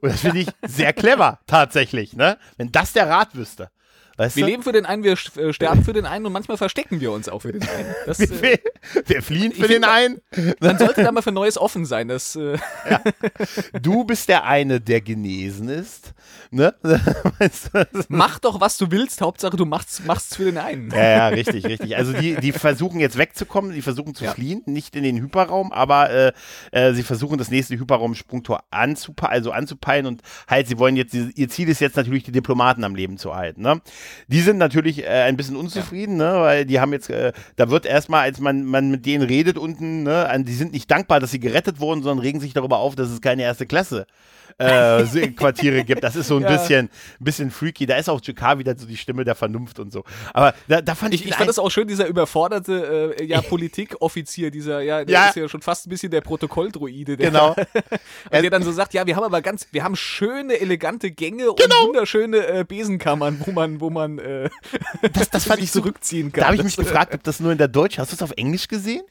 Und 0.00 0.12
das 0.12 0.20
finde 0.20 0.40
ich 0.40 0.48
sehr 0.66 0.92
clever, 0.92 1.40
tatsächlich, 1.46 2.14
ne? 2.14 2.38
Wenn 2.56 2.72
das 2.72 2.92
der 2.92 3.08
Rat 3.08 3.34
wüsste. 3.34 3.70
Weißt 4.20 4.36
Wir 4.36 4.44
du? 4.44 4.50
leben 4.50 4.62
für 4.62 4.72
den 4.72 4.84
einen, 4.84 5.02
wir 5.02 5.12
äh, 5.12 5.52
sterben 5.54 5.82
für 5.82 5.94
den 5.94 6.04
einen 6.04 6.26
und 6.26 6.34
manchmal 6.34 6.58
verstecken 6.58 7.00
wir 7.00 7.10
uns 7.10 7.26
auch 7.30 7.40
für 7.40 7.52
den 7.52 7.62
einen. 7.62 7.86
Das, 8.04 8.20
äh, 8.20 8.28
wir, 8.42 8.58
wir 9.06 9.22
fliehen 9.22 9.50
für 9.52 9.66
den 9.66 9.82
einen. 9.82 10.20
man 10.60 10.76
sollte 10.76 11.02
da 11.02 11.10
mal 11.10 11.22
für 11.22 11.32
Neues 11.32 11.56
offen 11.56 11.86
sein. 11.86 12.08
Das, 12.08 12.36
äh, 12.36 12.58
Du 13.80 14.04
bist 14.04 14.28
der 14.28 14.44
eine, 14.44 14.78
der 14.78 15.00
genesen 15.00 15.70
ist. 15.70 16.12
Ne? 16.50 16.74
Weißt 17.38 17.70
du? 17.72 17.86
mach 18.08 18.38
doch, 18.40 18.60
was 18.60 18.76
du 18.76 18.90
willst. 18.90 19.22
Hauptsache, 19.22 19.56
du 19.56 19.64
machst, 19.64 20.04
machst 20.04 20.36
für 20.36 20.44
den 20.44 20.58
einen. 20.58 20.90
Ja, 20.90 21.02
ja, 21.02 21.28
richtig, 21.28 21.64
richtig. 21.64 21.96
Also 21.96 22.12
die, 22.12 22.34
die 22.36 22.52
versuchen 22.52 23.00
jetzt 23.00 23.16
wegzukommen, 23.16 23.72
die 23.72 23.80
versuchen 23.80 24.14
zu 24.14 24.24
Ja. 24.24 24.32
fliehen, 24.32 24.62
nicht 24.66 24.96
in 24.96 25.02
den 25.02 25.16
Hyperraum, 25.16 25.72
aber 25.72 26.10
äh, 26.10 26.32
äh, 26.72 26.92
sie 26.92 27.04
versuchen 27.04 27.38
das 27.38 27.50
nächste 27.50 27.78
Hyperraum-Sprungtor 27.78 28.64
anzupe 28.70 29.30
also 29.30 29.50
anzupeilen 29.50 30.04
und 30.04 30.20
halt, 30.46 30.68
sie 30.68 30.78
wollen 30.78 30.96
jetzt, 30.96 31.14
ihr 31.14 31.48
Ziel 31.48 31.70
ist 31.70 31.80
jetzt 31.80 31.96
natürlich, 31.96 32.24
die 32.24 32.32
Diplomaten 32.32 32.84
am 32.84 32.94
Leben 32.94 33.16
zu 33.16 33.34
halten. 33.34 33.62
Ne? 33.62 33.80
Die 34.28 34.40
sind 34.40 34.58
natürlich 34.58 35.04
äh, 35.04 35.08
ein 35.08 35.36
bisschen 35.36 35.56
unzufrieden, 35.56 36.16
ne? 36.16 36.32
weil 36.40 36.64
die 36.66 36.80
haben 36.80 36.92
jetzt, 36.92 37.10
äh, 37.10 37.32
da 37.56 37.70
wird 37.70 37.86
erstmal, 37.86 38.22
als 38.22 38.40
man, 38.40 38.64
man 38.64 38.90
mit 38.90 39.06
denen 39.06 39.22
redet 39.24 39.58
unten, 39.58 40.02
ne? 40.04 40.28
die 40.46 40.54
sind 40.54 40.72
nicht 40.72 40.90
dankbar, 40.90 41.20
dass 41.20 41.30
sie 41.30 41.40
gerettet 41.40 41.80
wurden, 41.80 42.02
sondern 42.02 42.24
regen 42.24 42.40
sich 42.40 42.52
darüber 42.52 42.78
auf, 42.78 42.94
dass 42.96 43.10
es 43.10 43.20
keine 43.20 43.42
erste 43.42 43.66
Klasse 43.66 44.06
äh, 44.58 45.04
Quartiere 45.36 45.84
gibt. 45.84 46.04
Das 46.04 46.16
ist 46.16 46.26
so 46.28 46.36
ein 46.36 46.42
Ja. 46.42 46.50
bisschen, 46.52 46.90
bisschen 47.18 47.50
freaky. 47.50 47.86
Da 47.86 47.96
ist 47.96 48.08
auch 48.08 48.20
Jakar 48.22 48.58
wieder 48.58 48.76
so 48.76 48.86
die 48.86 48.96
Stimme 48.96 49.24
der 49.24 49.34
Vernunft 49.34 49.78
und 49.78 49.92
so. 49.92 50.04
Aber 50.34 50.54
da, 50.68 50.80
da 50.82 50.94
fand 50.94 51.14
ich, 51.14 51.22
Ich, 51.24 51.30
ich 51.30 51.34
fand 51.36 51.48
das 51.48 51.58
auch 51.58 51.70
schön, 51.70 51.88
dieser 51.88 52.06
überforderte 52.06 53.14
äh, 53.18 53.24
ja, 53.24 53.40
Politikoffizier, 53.42 54.50
dieser, 54.50 54.80
ja, 54.80 55.04
der 55.04 55.12
Ja. 55.14 55.28
ist 55.28 55.36
ja 55.36 55.48
schon 55.48 55.62
fast 55.62 55.86
ein 55.86 55.90
bisschen 55.90 56.10
der 56.10 56.20
Protokolldruide, 56.20 57.16
der, 57.16 57.30
Genau. 57.30 57.50
und 58.30 58.42
der 58.42 58.50
dann 58.50 58.62
so 58.62 58.72
sagt, 58.72 58.94
ja, 58.94 59.06
wir 59.06 59.16
haben 59.16 59.24
aber 59.24 59.40
ganz, 59.42 59.66
wir 59.72 59.82
haben 59.84 59.96
schöne, 59.96 60.60
elegante 60.60 61.10
Gänge 61.10 61.44
Genau. 61.44 61.54
und 61.54 61.88
wunderschöne 61.88 62.46
äh, 62.46 62.64
Besenkammern, 62.64 63.40
wo 63.44 63.52
man, 63.52 63.80
wo 63.80 63.89
man 63.90 64.18
äh, 64.18 64.48
Das, 65.12 65.30
das 65.30 65.44
fand 65.48 65.62
ich 65.62 65.72
zurückziehen 65.72 66.32
kann. 66.32 66.42
Da 66.42 66.46
habe 66.46 66.56
ich 66.56 66.64
mich 66.64 66.76
gefragt, 66.76 67.14
ob 67.14 67.22
das 67.22 67.40
nur 67.40 67.52
in 67.52 67.58
der 67.58 67.68
Deutsch. 67.68 67.98
Hast 67.98 68.12
du 68.12 68.16
es 68.16 68.22
auf 68.22 68.32
Englisch 68.36 68.68
gesehen? 68.68 69.02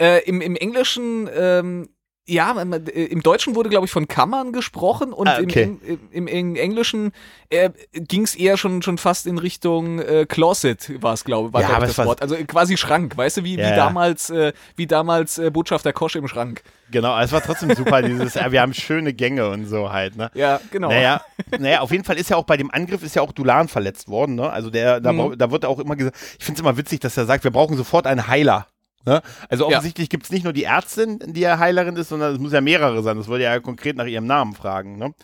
Äh, 0.00 0.24
im, 0.24 0.40
Im 0.40 0.56
Englischen, 0.56 1.28
ähm, 1.34 1.88
ja, 2.28 2.54
äh, 2.62 3.04
im 3.04 3.22
Deutschen 3.22 3.56
wurde, 3.56 3.68
glaube 3.68 3.86
ich, 3.86 3.90
von 3.92 4.06
Kammern 4.06 4.52
gesprochen 4.52 5.12
und 5.12 5.26
Ah, 5.26 5.40
okay. 5.40 5.76
im, 5.84 5.98
im, 6.12 6.26
im, 6.28 6.56
Englischen 6.56 7.12
äh, 7.50 7.70
ging 7.92 8.22
es 8.22 8.36
eher 8.36 8.56
schon, 8.56 8.80
schon 8.82 8.96
fast 8.96 9.26
in 9.26 9.38
Richtung 9.38 9.98
äh, 9.98 10.24
Closet, 10.28 11.02
war 11.02 11.14
es, 11.14 11.24
glaube 11.24 11.48
ich, 11.48 11.54
war, 11.54 11.62
Ja, 11.62 11.80
das 11.80 11.98
Wort. 11.98 12.22
Also 12.22 12.36
äh, 12.36 12.44
quasi 12.44 12.76
Schrank, 12.76 13.16
weißt 13.16 13.38
du, 13.38 13.44
wie, 13.44 13.56
Ja, 13.56 13.70
wie 13.72 13.74
damals, 13.76 14.30
äh, 14.30 14.52
wie 14.76 14.86
damals 14.86 15.38
äh, 15.38 15.50
Botschafter 15.50 15.92
Kosch 15.92 16.14
im 16.14 16.28
Schrank. 16.28 16.62
Genau, 16.92 17.18
es 17.18 17.32
war 17.32 17.42
trotzdem 17.42 17.74
super, 17.74 18.02
dieses, 18.02 18.34
wir 18.36 18.60
haben 18.60 18.74
schöne 18.74 19.14
Gänge 19.14 19.48
und 19.48 19.66
so 19.66 19.92
halt, 19.92 20.16
ne? 20.16 20.30
Ja, 20.34 20.60
genau. 20.70 20.90
Naja, 20.90 21.22
naja, 21.58 21.80
auf 21.80 21.90
jeden 21.90 22.04
Fall 22.04 22.18
ist 22.18 22.30
ja 22.30 22.36
auch 22.36 22.44
bei 22.44 22.56
dem 22.56 22.70
Angriff 22.70 23.02
ist 23.02 23.16
ja 23.16 23.22
auch 23.22 23.32
Dulan 23.32 23.66
verletzt 23.66 24.08
worden, 24.08 24.36
ne? 24.36 24.48
Also 24.48 24.70
der, 24.70 25.00
da, 25.00 25.12
Mhm. 25.12 25.36
da 25.38 25.50
wird 25.50 25.64
auch 25.64 25.80
immer 25.80 25.96
gesagt, 25.96 26.16
ich 26.38 26.44
finde 26.44 26.58
es 26.58 26.62
immer 26.62 26.76
witzig, 26.76 27.00
dass 27.00 27.16
er 27.16 27.26
sagt, 27.26 27.42
wir 27.42 27.50
brauchen 27.50 27.76
sofort 27.76 28.06
einen 28.06 28.28
Heiler. 28.28 28.66
Ne? 29.04 29.20
Also 29.48 29.64
Ja. 29.64 29.76
offensichtlich 29.78 30.08
gibt 30.08 30.24
es 30.24 30.30
nicht 30.30 30.44
nur 30.44 30.52
die 30.52 30.64
Ärztin, 30.64 31.18
die 31.24 31.40
ja 31.40 31.58
Heilerin 31.58 31.96
ist, 31.96 32.08
sondern 32.08 32.32
es 32.34 32.38
muss 32.38 32.52
ja 32.52 32.60
mehrere 32.60 33.02
sein. 33.02 33.16
Das 33.16 33.28
würde 33.28 33.44
ja 33.44 33.58
konkret 33.60 33.96
nach 33.96 34.06
ihrem 34.06 34.26
Namen 34.26 34.54
fragen. 34.54 34.96
Ne? 34.98 35.14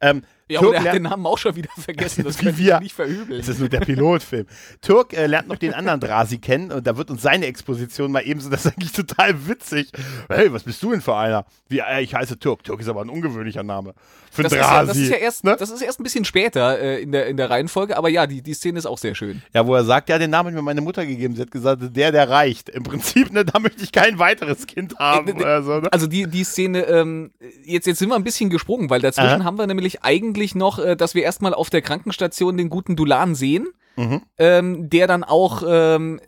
Ähm, 0.00 0.22
Ja, 0.52 0.60
Türk 0.60 0.74
aber 0.74 0.82
der 0.82 0.92
hat 0.92 0.96
den 0.96 1.02
Namen 1.04 1.26
auch 1.26 1.38
schon 1.38 1.56
wieder 1.56 1.70
vergessen. 1.78 2.24
Das 2.24 2.38
können 2.38 2.56
wir. 2.58 2.80
nicht 2.80 2.94
verübeln. 2.94 3.40
Es 3.40 3.48
ist 3.48 3.58
nur 3.60 3.68
der 3.68 3.80
Pilotfilm. 3.80 4.46
Türk 4.80 5.12
äh, 5.12 5.26
lernt 5.26 5.48
noch 5.48 5.56
den 5.56 5.74
anderen 5.74 6.00
Drasi 6.00 6.38
kennen 6.38 6.70
und 6.72 6.86
da 6.86 6.96
wird 6.96 7.10
uns 7.10 7.22
seine 7.22 7.46
Exposition 7.46 8.12
mal 8.12 8.20
ebenso, 8.20 8.50
das 8.50 8.66
ist 8.66 8.72
eigentlich 8.72 8.92
total 8.92 9.48
witzig. 9.48 9.90
Hey, 10.28 10.52
was 10.52 10.62
bist 10.64 10.82
du 10.82 10.90
denn 10.92 11.00
für 11.00 11.16
einer? 11.16 11.44
Wie, 11.68 11.78
äh, 11.80 12.02
ich 12.02 12.14
heiße 12.14 12.38
Türk. 12.38 12.64
Türk 12.64 12.80
ist 12.80 12.88
aber 12.88 13.02
ein 13.02 13.08
ungewöhnlicher 13.10 13.62
Name. 13.62 13.94
Für 14.30 14.42
Das 14.44 14.52
einen 14.52 14.62
ist, 14.62 14.66
Drasi. 14.66 14.76
ja, 14.78 14.86
das 14.86 14.96
ist 14.96 15.10
ja 15.10 15.16
erst, 15.16 15.44
ne? 15.44 15.56
das 15.58 15.70
ist 15.70 15.82
erst 15.82 16.00
ein 16.00 16.04
bisschen 16.04 16.24
später 16.24 16.78
äh, 16.78 17.02
in, 17.02 17.12
der, 17.12 17.26
in 17.26 17.36
der 17.36 17.50
Reihenfolge, 17.50 17.96
aber 17.98 18.08
ja, 18.08 18.26
die, 18.26 18.40
die 18.40 18.54
Szene 18.54 18.78
ist 18.78 18.86
auch 18.86 18.96
sehr 18.96 19.14
schön. 19.14 19.42
Ja, 19.52 19.66
wo 19.66 19.74
er 19.74 19.84
sagt, 19.84 20.08
ja, 20.08 20.18
den 20.18 20.30
Namen 20.30 20.48
hat 20.48 20.54
mir 20.54 20.62
meine 20.62 20.80
Mutter 20.80 21.04
gegeben. 21.04 21.34
Sie 21.36 21.42
hat 21.42 21.50
gesagt, 21.50 21.82
der, 21.94 22.12
der 22.12 22.30
reicht. 22.30 22.70
Im 22.70 22.82
Prinzip, 22.82 23.30
ne, 23.32 23.44
da 23.44 23.58
möchte 23.58 23.84
ich 23.84 23.92
kein 23.92 24.18
weiteres 24.18 24.66
Kind 24.66 24.98
haben. 24.98 25.28
Äh, 25.28 25.32
oder 25.34 25.62
so, 25.62 25.80
ne? 25.80 25.92
Also 25.92 26.06
die, 26.06 26.26
die 26.26 26.44
Szene, 26.44 26.82
ähm, 26.86 27.30
jetzt, 27.64 27.86
jetzt 27.86 27.98
sind 27.98 28.08
wir 28.08 28.16
ein 28.16 28.24
bisschen 28.24 28.48
gesprungen, 28.48 28.88
weil 28.88 29.00
dazwischen 29.02 29.42
Aha. 29.42 29.44
haben 29.44 29.58
wir 29.58 29.66
nämlich 29.66 30.02
eigentlich 30.02 30.41
noch, 30.54 30.78
äh, 30.78 30.96
dass 30.96 31.14
wir 31.14 31.22
erstmal 31.22 31.54
auf 31.54 31.70
der 31.70 31.82
Krankenstation 31.82 32.56
den 32.56 32.68
guten 32.68 32.96
Dulan 32.96 33.34
sehen, 33.34 33.68
Mhm. 33.96 34.22
ähm, 34.38 34.88
der 34.88 35.06
dann 35.06 35.22
auch, 35.22 35.62
ähm, 35.66 36.18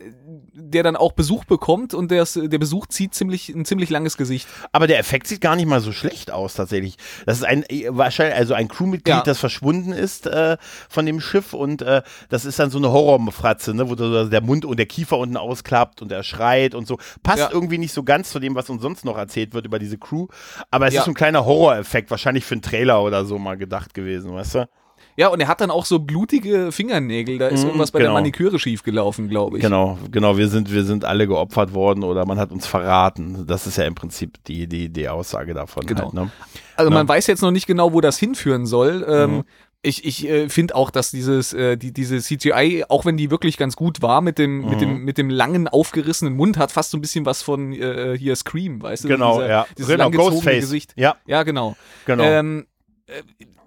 der 0.53 0.83
dann 0.83 0.95
auch 0.95 1.13
Besuch 1.13 1.45
bekommt 1.45 1.93
und 1.95 2.11
der, 2.11 2.25
der 2.25 2.59
Besuch 2.59 2.85
zieht 2.87 3.13
ziemlich, 3.15 3.49
ein 3.49 3.65
ziemlich 3.65 3.89
langes 3.89 4.17
Gesicht. 4.17 4.47
Aber 4.71 4.85
der 4.87 4.99
Effekt 4.99 5.25
sieht 5.27 5.41
gar 5.41 5.55
nicht 5.55 5.65
mal 5.65 5.81
so 5.81 5.91
schlecht 5.91 6.29
aus, 6.31 6.53
tatsächlich. 6.53 6.97
Das 7.25 7.37
ist 7.37 7.43
ein, 7.43 7.63
äh, 7.69 7.87
wahrscheinlich, 7.89 8.35
also 8.37 8.53
ein 8.53 8.67
Crewmitglied, 8.67 9.07
Ja. 9.15 9.21
das 9.23 9.39
verschwunden 9.39 9.91
ist 9.93 10.27
äh, 10.27 10.57
von 10.89 11.05
dem 11.07 11.19
Schiff 11.19 11.53
und 11.53 11.81
äh, 11.81 12.03
das 12.29 12.45
ist 12.45 12.59
dann 12.59 12.69
so 12.69 12.77
eine 12.77 12.91
Horrorfratze, 12.91 13.73
ne, 13.73 13.89
wo 13.89 13.95
so 13.95 14.27
der 14.29 14.41
Mund 14.41 14.63
und 14.65 14.77
der 14.77 14.85
Kiefer 14.85 15.17
unten 15.17 15.37
ausklappt 15.37 16.01
und 16.03 16.11
er 16.11 16.21
schreit 16.23 16.75
und 16.75 16.87
so. 16.87 16.97
Passt 17.23 17.39
Ja. 17.39 17.49
irgendwie 17.51 17.79
nicht 17.79 17.93
so 17.93 18.03
ganz 18.03 18.29
zu 18.29 18.39
dem, 18.39 18.53
was 18.55 18.69
uns 18.69 18.81
sonst 18.83 19.05
noch 19.05 19.17
erzählt 19.17 19.53
wird 19.55 19.65
über 19.65 19.79
diese 19.79 19.97
Crew. 19.97 20.27
Aber 20.69 20.87
es 20.87 20.93
Ja. 20.93 21.01
ist 21.01 21.05
so 21.05 21.11
ein 21.11 21.15
kleiner 21.15 21.45
Horroreffekt, 21.45 22.11
wahrscheinlich 22.11 22.45
für 22.45 22.53
einen 22.55 22.61
Trailer 22.61 23.01
oder 23.01 23.25
so 23.25 23.39
mal 23.39 23.57
gedacht 23.57 23.93
gewesen, 23.93 24.33
weißt 24.33 24.55
du? 24.55 24.69
Ja, 25.17 25.29
und 25.29 25.39
er 25.39 25.47
hat 25.47 25.61
dann 25.61 25.71
auch 25.71 25.85
so 25.85 25.99
blutige 25.99 26.71
Fingernägel, 26.71 27.37
da 27.37 27.47
ist 27.47 27.61
Mhm, 27.61 27.67
irgendwas 27.67 27.91
bei 27.91 27.99
genau. 27.99 28.11
der 28.11 28.21
Maniküre 28.21 28.59
schiefgelaufen, 28.59 29.29
glaube 29.29 29.57
ich. 29.57 29.63
Genau, 29.63 29.97
genau, 30.11 30.37
wir 30.37 30.49
sind, 30.49 30.71
wir 30.73 30.83
sind 30.83 31.05
alle 31.05 31.25
geopfert 31.27 31.73
worden 31.73 32.03
oder 32.03 32.25
man 32.25 32.37
hat 32.37 32.51
uns 32.51 32.67
verraten. 32.67 33.45
Das 33.47 33.65
ist 33.65 33.77
ja 33.77 33.85
im 33.85 33.95
Prinzip 33.95 34.43
die, 34.45 34.67
die, 34.67 34.89
die 34.89 35.07
Aussage 35.07 35.53
davon. 35.53 35.85
Genau. 35.85 36.03
Halt, 36.05 36.13
ne? 36.13 36.31
Also 36.75 36.91
Ja. 36.91 36.97
man 36.97 37.07
weiß 37.07 37.27
jetzt 37.27 37.41
noch 37.41 37.51
nicht 37.51 37.65
genau, 37.67 37.93
wo 37.93 38.01
das 38.01 38.17
hinführen 38.17 38.65
soll. 38.65 39.05
Ähm, 39.07 39.43
Ich, 39.87 40.03
ich 40.03 40.27
äh, 40.27 40.49
finde 40.49 40.73
auch, 40.75 40.89
dass 40.89 41.11
dieses, 41.11 41.53
äh, 41.53 41.77
die, 41.77 41.93
diese 41.93 42.17
CGI, 42.19 42.85
auch 42.89 43.05
wenn 43.05 43.17
die 43.17 43.29
wirklich 43.29 43.55
ganz 43.55 43.75
gut 43.75 44.01
war, 44.01 44.19
mit 44.21 44.39
dem, 44.39 44.61
mhm. 44.61 44.69
mit 44.71 44.81
dem, 44.81 45.03
mit 45.05 45.17
dem 45.19 45.29
langen, 45.29 45.67
aufgerissenen 45.67 46.35
Mund, 46.35 46.57
hat 46.57 46.71
fast 46.71 46.89
so 46.89 46.97
ein 46.97 47.01
bisschen 47.01 47.23
was 47.27 47.43
von 47.43 47.71
äh, 47.71 48.17
hier 48.17 48.35
Scream, 48.35 48.81
weißt 48.81 49.03
du? 49.03 49.09
Genau, 49.09 49.35
Dieser, 49.35 49.47
ja. 49.49 49.65
Dieses 49.77 49.91
genau, 49.91 50.09
Ghostface. 50.09 50.61
Gesicht. 50.61 50.93
Ja, 50.97 51.15
Ja, 51.27 51.43
genau. 51.43 51.75
genau. 52.07 52.23
Ähm, 52.23 52.65
äh, 53.05 53.21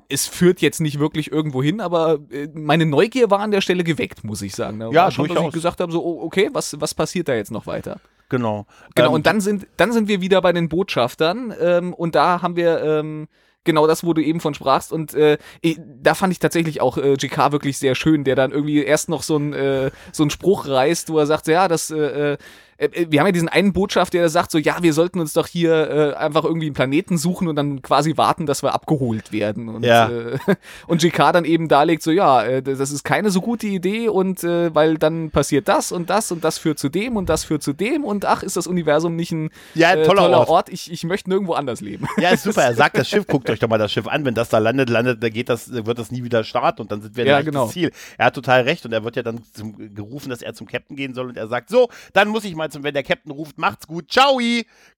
es 0.08 0.26
führt 0.26 0.60
jetzt 0.60 0.80
nicht 0.80 0.98
wirklich 0.98 1.30
irgendwo 1.30 1.62
hin, 1.62 1.80
aber 1.80 2.18
äh, 2.30 2.48
meine 2.54 2.86
Neugier 2.86 3.30
war 3.30 3.40
an 3.40 3.50
der 3.50 3.60
Stelle 3.60 3.84
geweckt, 3.84 4.24
muss 4.24 4.42
ich 4.42 4.54
sagen. 4.54 4.80
Da 4.80 4.90
Ja, 4.90 5.10
schon, 5.10 5.28
dass 5.28 5.44
ich 5.44 5.52
gesagt 5.52 5.80
habe, 5.80 5.92
so, 5.92 6.02
oh, 6.02 6.22
okay, 6.22 6.48
was, 6.52 6.80
was 6.80 6.94
passiert 6.94 7.28
da 7.28 7.34
jetzt 7.34 7.50
noch 7.50 7.66
weiter? 7.66 8.00
genau. 8.28 8.66
Genau, 8.94 9.08
Ähm, 9.08 9.14
und 9.14 9.26
dann 9.26 9.40
sind, 9.40 9.66
dann 9.76 9.92
sind 9.92 10.08
wir 10.08 10.20
wieder 10.20 10.40
bei 10.40 10.52
den 10.52 10.68
Botschaftern 10.68 11.54
ähm, 11.60 11.94
und 11.94 12.14
da 12.14 12.42
haben 12.42 12.56
wir 12.56 12.82
ähm, 12.82 13.28
genau 13.64 13.86
das, 13.86 14.04
wo 14.04 14.12
du 14.12 14.22
eben 14.22 14.40
von 14.40 14.54
sprachst 14.54 14.92
und 14.92 15.14
äh, 15.14 15.38
da 15.76 16.14
fand 16.14 16.32
ich 16.32 16.38
tatsächlich 16.38 16.80
auch 16.80 16.96
äh, 16.96 17.14
GK 17.14 17.52
wirklich 17.52 17.78
sehr 17.78 17.94
schön, 17.94 18.24
der 18.24 18.34
dann 18.34 18.50
irgendwie 18.50 18.82
erst 18.82 19.08
noch 19.08 19.22
so 19.22 19.36
ein 19.36 19.52
äh, 19.52 19.90
so 20.12 20.22
einen 20.22 20.30
Spruch 20.30 20.68
reißt, 20.68 21.10
wo 21.10 21.18
er 21.18 21.26
sagt, 21.26 21.48
ja, 21.48 21.68
das 21.68 21.90
äh, 21.90 22.32
äh, 22.32 22.38
wir 22.78 23.18
haben 23.20 23.26
ja 23.26 23.32
diesen 23.32 23.48
einen 23.48 23.72
Botschafter, 23.72 24.18
der 24.18 24.28
sagt 24.28 24.52
so, 24.52 24.58
ja, 24.58 24.76
wir 24.82 24.92
sollten 24.92 25.18
uns 25.18 25.32
doch 25.32 25.48
hier 25.48 25.90
äh, 25.90 26.14
einfach 26.14 26.44
irgendwie 26.44 26.66
einen 26.66 26.74
Planeten 26.74 27.18
suchen 27.18 27.48
und 27.48 27.56
dann 27.56 27.82
quasi 27.82 28.16
warten, 28.16 28.46
dass 28.46 28.62
wir 28.62 28.72
abgeholt 28.72 29.32
werden. 29.32 29.68
Und, 29.68 29.84
Ja. 29.84 30.08
äh, 30.08 30.38
und 30.86 31.00
GK 31.00 31.32
dann 31.32 31.44
eben 31.44 31.66
darlegt 31.68 32.04
so, 32.04 32.12
ja, 32.12 32.44
äh, 32.44 32.62
das 32.62 32.78
ist 32.92 33.02
keine 33.02 33.30
so 33.30 33.40
gute 33.40 33.66
Idee 33.66 34.08
und 34.08 34.44
äh, 34.44 34.72
weil 34.74 34.96
dann 34.96 35.30
passiert 35.30 35.66
das 35.66 35.90
und 35.90 36.08
das 36.08 36.30
und 36.30 36.44
das 36.44 36.58
führt 36.58 36.78
zu 36.78 36.88
dem 36.88 37.16
und 37.16 37.28
das 37.28 37.42
führt 37.42 37.64
zu 37.64 37.72
dem 37.72 38.04
und 38.04 38.24
ach, 38.24 38.44
ist 38.44 38.56
das 38.56 38.68
Universum 38.68 39.16
nicht 39.16 39.32
ein 39.32 39.50
Ja, 39.74 39.94
äh, 39.94 40.04
toller 40.04 40.22
toller 40.22 40.38
Ort. 40.38 40.48
Ort. 40.48 40.68
Ich, 40.68 40.92
ich 40.92 41.02
möchte 41.02 41.30
nirgendwo 41.30 41.54
anders 41.54 41.80
leben. 41.80 42.06
Ja, 42.18 42.30
ist 42.30 42.44
super. 42.44 42.62
Er 42.62 42.74
sagt 42.76 42.96
das 42.96 43.08
Schiff, 43.08 43.26
guckt 43.26 43.50
euch 43.50 43.58
doch 43.58 43.68
mal 43.68 43.78
das 43.78 43.90
Schiff 43.92 44.06
an. 44.06 44.24
Wenn 44.24 44.34
das 44.34 44.50
da 44.50 44.58
landet, 44.58 44.88
landet, 44.88 45.20
da 45.20 45.28
geht 45.30 45.48
das, 45.48 45.72
wird 45.72 45.98
das 45.98 46.12
nie 46.12 46.22
wieder 46.22 46.44
starten 46.44 46.82
und 46.82 46.92
dann 46.92 47.02
sind 47.02 47.16
wir 47.16 47.26
Ja, 47.26 47.40
genau. 47.42 47.64
das 47.64 47.72
Ziel. 47.72 47.90
Er 48.18 48.26
hat 48.26 48.34
total 48.34 48.62
recht 48.62 48.84
und 48.86 48.92
er 48.92 49.02
wird 49.02 49.16
ja 49.16 49.24
dann 49.24 49.40
zum, 49.52 49.94
gerufen, 49.94 50.30
dass 50.30 50.42
er 50.42 50.54
zum 50.54 50.68
Captain 50.68 50.96
gehen 50.96 51.12
soll 51.14 51.26
und 51.26 51.36
er 51.36 51.48
sagt, 51.48 51.70
so, 51.70 51.88
dann 52.12 52.28
muss 52.28 52.44
ich 52.44 52.54
mal 52.54 52.67
zum, 52.70 52.82
wenn 52.82 52.94
der 52.94 53.02
Captain 53.02 53.32
ruft, 53.32 53.58
macht's 53.58 53.86
gut, 53.86 54.10
ciao, 54.10 54.38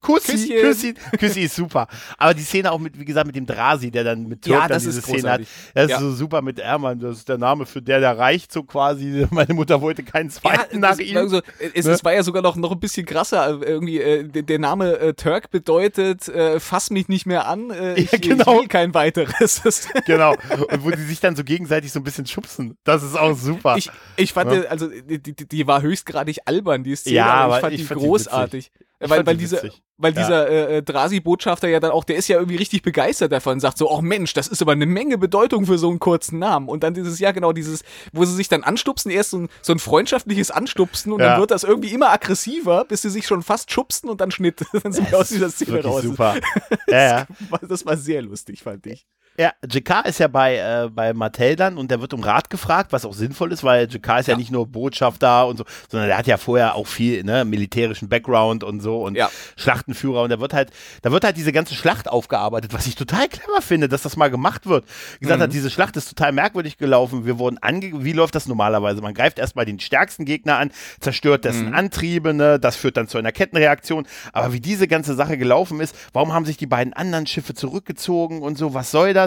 Kussi, 0.01 0.33
Küsschen. 0.49 0.61
Küssi, 0.61 0.95
Küssi 1.19 1.41
ist 1.43 1.57
super. 1.57 1.87
Aber 2.19 2.35
die 2.35 2.43
Szene 2.43 2.73
auch 2.73 2.79
mit, 2.79 2.99
wie 2.99 3.05
gesagt, 3.05 3.27
mit 3.27 3.37
dem 3.37 3.47
Drasi, 3.47 3.91
der 3.91 4.05
dann 4.05 4.27
mit 4.27 4.43
Türk 4.43 4.55
Ja, 4.55 4.61
dann 4.63 4.71
das 4.71 4.85
diese 4.85 4.99
ist 5.01 5.05
Szene 5.07 5.31
hat, 5.31 5.41
das 5.75 5.85
ist 5.85 5.91
Ja. 5.91 6.01
so 6.01 6.13
super 6.13 6.43
mit 6.43 6.59
Ermann, 6.59 6.99
das 7.01 7.19
ist 7.19 7.29
der 7.29 7.39
Name 7.39 7.67
für 7.67 7.83
der, 7.83 8.01
der 8.01 8.17
reicht 8.19 8.53
so 8.53 8.63
quasi. 8.63 9.27
Meine 9.31 9.55
Mutter 9.55 9.81
wollte 9.81 10.03
keinen 10.03 10.31
zweiten 10.31 10.81
nach 10.81 10.91
das, 10.91 11.01
ihm. 11.01 11.17
Also, 11.17 11.41
es, 11.75 11.85
Ne? 11.87 11.93
es 11.93 12.05
war 12.05 12.13
ja 12.15 12.23
sogar 12.23 12.43
noch, 12.43 12.57
noch 12.57 12.73
ein 12.73 12.81
bisschen 12.81 13.07
krasser. 13.07 13.61
Irgendwie, 13.63 14.01
äh, 14.01 14.25
der, 14.25 14.59
Name 14.59 14.99
äh, 14.99 15.15
Turk 15.15 15.51
bedeutet, 15.51 16.29
äh, 16.29 16.61
fass 16.61 16.91
mich 16.91 17.09
nicht 17.09 17.27
mehr 17.27 17.47
an, 17.47 17.71
äh, 17.71 17.95
ich, 17.95 18.13
Ja, 18.13 18.19
genau. 18.19 18.55
ich 18.55 18.61
will 18.63 18.69
kein 18.69 18.95
weiteres. 18.95 19.63
Genau. 20.07 20.33
Und 20.71 20.85
wo 20.85 20.91
die 20.91 21.03
sich 21.03 21.21
dann 21.21 21.37
so 21.37 21.45
gegenseitig 21.45 21.93
so 21.93 22.01
ein 22.01 22.05
bisschen 22.05 22.27
schubsen. 22.27 22.77
Das 22.85 23.03
ist 23.03 23.17
auch 23.17 23.37
super. 23.37 23.77
ich, 23.77 23.91
ich 24.17 24.33
fand, 24.33 24.53
Ja. 24.53 24.63
äh, 24.63 24.67
also 24.67 24.89
die, 24.89 25.23
die, 25.23 25.35
die 25.49 25.67
war 25.67 25.83
höchstgradig 25.83 26.39
albern, 26.47 26.83
die 26.85 26.97
Szene, 26.97 27.17
Ja, 27.17 27.27
aber 27.35 27.60
fand 27.61 27.73
ich 27.75 27.81
die 27.81 27.87
fand 27.87 28.01
großartig. 28.01 28.71
Weil 29.03 29.25
weil, 29.25 29.35
die 29.35 29.41
dieser, 29.45 29.63
witzig. 29.63 29.83
weil 29.97 30.13
Ja. 30.15 30.21
dieser 30.21 30.49
äh, 30.51 30.77
äh, 30.77 30.83
Drasi-Botschafter 30.83 31.69
ja 31.69 31.81
dann 31.81 31.91
auch, 31.91 32.05
der 32.05 32.17
ist 32.17 32.29
ja 32.29 32.37
irgendwie 32.37 32.57
richtig 32.57 32.83
begeistert 32.83 33.33
davon, 33.33 33.59
sagt 33.59 33.79
so, 33.79 33.91
oh 33.91 34.03
Mensch, 34.03 34.35
das 34.35 34.47
ist 34.47 34.61
aber 34.61 34.73
eine 34.73 34.85
Menge 34.85 35.17
Bedeutung 35.17 35.65
für 35.65 35.79
so 35.79 35.89
einen 35.89 36.01
kurzen 36.01 36.39
Namen. 36.39 36.69
Und 36.69 36.83
dann 36.83 36.93
dieses, 36.93 37.19
ja 37.19 37.33
genau, 37.33 37.53
dieses, 37.53 37.83
wo 38.13 38.27
sie 38.27 38.35
sich 38.35 38.49
dann 38.49 38.63
anstupsen, 38.63 39.11
erst 39.11 39.31
so 39.31 39.39
ein, 39.39 39.49
so 39.63 39.73
ein 39.73 39.79
freundschaftliches 39.79 40.51
Anstupsen 40.51 41.13
und 41.13 41.21
Ja. 41.21 41.31
dann 41.31 41.41
wird 41.41 41.51
das 41.51 41.65
irgendwie 41.65 41.93
immer 41.95 42.11
aggressiver, 42.11 42.85
bis 42.85 43.01
sie 43.01 43.09
sich 43.09 43.27
schon 43.27 43.43
fast 43.43 43.73
schubsen 43.73 44.11
und 44.11 44.21
dann 44.21 44.31
Schnitt. 44.31 44.67
dann 44.83 44.93
sind 44.93 45.11
wir 45.11 45.19
aus 45.19 45.31
dieser 45.31 45.49
Szene 45.49 45.83
raus. 45.83 46.03
super. 46.03 46.37
Ja, 46.87 47.03
ja. 47.21 47.27
Das 47.67 47.87
war 47.87 47.97
sehr 47.97 48.21
lustig, 48.21 48.63
fand 48.63 48.85
ich. 48.87 49.07
Ja, 49.39 49.53
JK 49.67 50.05
ist 50.07 50.19
ja 50.21 50.29
bei, 50.29 50.57
äh, 50.57 50.89
bei 50.93 51.15
Mattel 51.15 51.57
dann 51.57 51.79
und 51.79 51.91
der 51.91 52.01
wird 52.03 52.13
um 52.13 52.23
Rat 52.23 52.51
gefragt, 52.51 52.93
was 52.93 53.07
auch 53.07 53.15
sinnvoll 53.15 53.53
ist, 53.53 53.65
weil 53.65 53.85
JK 53.91 54.19
ist 54.21 54.27
ja, 54.27 54.33
Ja. 54.35 54.37
nicht 54.37 54.51
nur 54.51 54.67
Botschafter 54.67 55.47
und 55.47 55.57
so, 55.57 55.65
sondern 55.89 56.09
der 56.09 56.19
hat 56.19 56.27
ja 56.27 56.37
vorher 56.37 56.75
auch 56.75 56.87
viel, 56.87 57.25
ne, 57.25 57.45
militärischen 57.47 58.09
Background 58.11 58.65
und 58.65 58.81
so 58.81 59.03
und 59.03 59.15
Ja. 59.17 59.31
Schlachtenführer 59.57 60.23
und 60.25 60.31
da 60.31 60.41
wird 60.41 60.53
halt, 60.53 60.71
da 61.03 61.11
wird 61.13 61.25
halt 61.25 61.37
diese 61.39 61.53
ganze 61.53 61.75
Schlacht 61.75 62.09
aufgearbeitet, 62.09 62.75
was 62.75 62.87
ich 62.87 62.97
total 62.97 63.29
clever 63.29 63.63
finde, 63.63 63.89
dass 63.89 64.03
das 64.03 64.17
mal 64.17 64.31
gemacht 64.31 64.67
wird. 64.67 64.85
Gesagt 65.21 65.39
Mhm. 65.39 65.45
hat, 65.45 65.53
diese 65.55 65.71
Schlacht 65.71 65.97
ist 65.97 66.09
total 66.09 66.33
merkwürdig 66.33 66.77
gelaufen, 66.77 67.25
wir 67.25 67.39
wurden 67.39 67.57
ange, 67.63 68.05
wie 68.05 68.13
läuft 68.13 68.35
das 68.35 68.47
normalerweise? 68.47 69.01
Man 69.01 69.15
greift 69.15 69.39
erstmal 69.39 69.65
den 69.65 69.81
stärksten 69.81 70.25
Gegner 70.27 70.59
an, 70.59 70.71
zerstört 71.01 71.45
dessen 71.47 71.69
Mhm. 71.69 71.75
Antriebe, 71.75 72.35
ne, 72.35 72.59
das 72.61 72.77
führt 72.77 72.97
dann 72.99 73.09
zu 73.09 73.17
einer 73.17 73.33
Kettenreaktion, 73.33 74.07
aber 74.35 74.53
wie 74.53 74.61
diese 74.61 74.87
ganze 74.87 75.15
Sache 75.15 75.39
gelaufen 75.39 75.81
ist, 75.81 75.95
warum 76.13 76.35
haben 76.35 76.45
sich 76.45 76.57
die 76.59 76.67
beiden 76.67 76.93
anderen 76.93 77.27
Schiffe 77.27 77.55
zurückgezogen 77.55 78.43
und 78.43 78.59
so, 78.59 78.75
was 78.75 78.91
soll 78.91 79.15
das? 79.15 79.20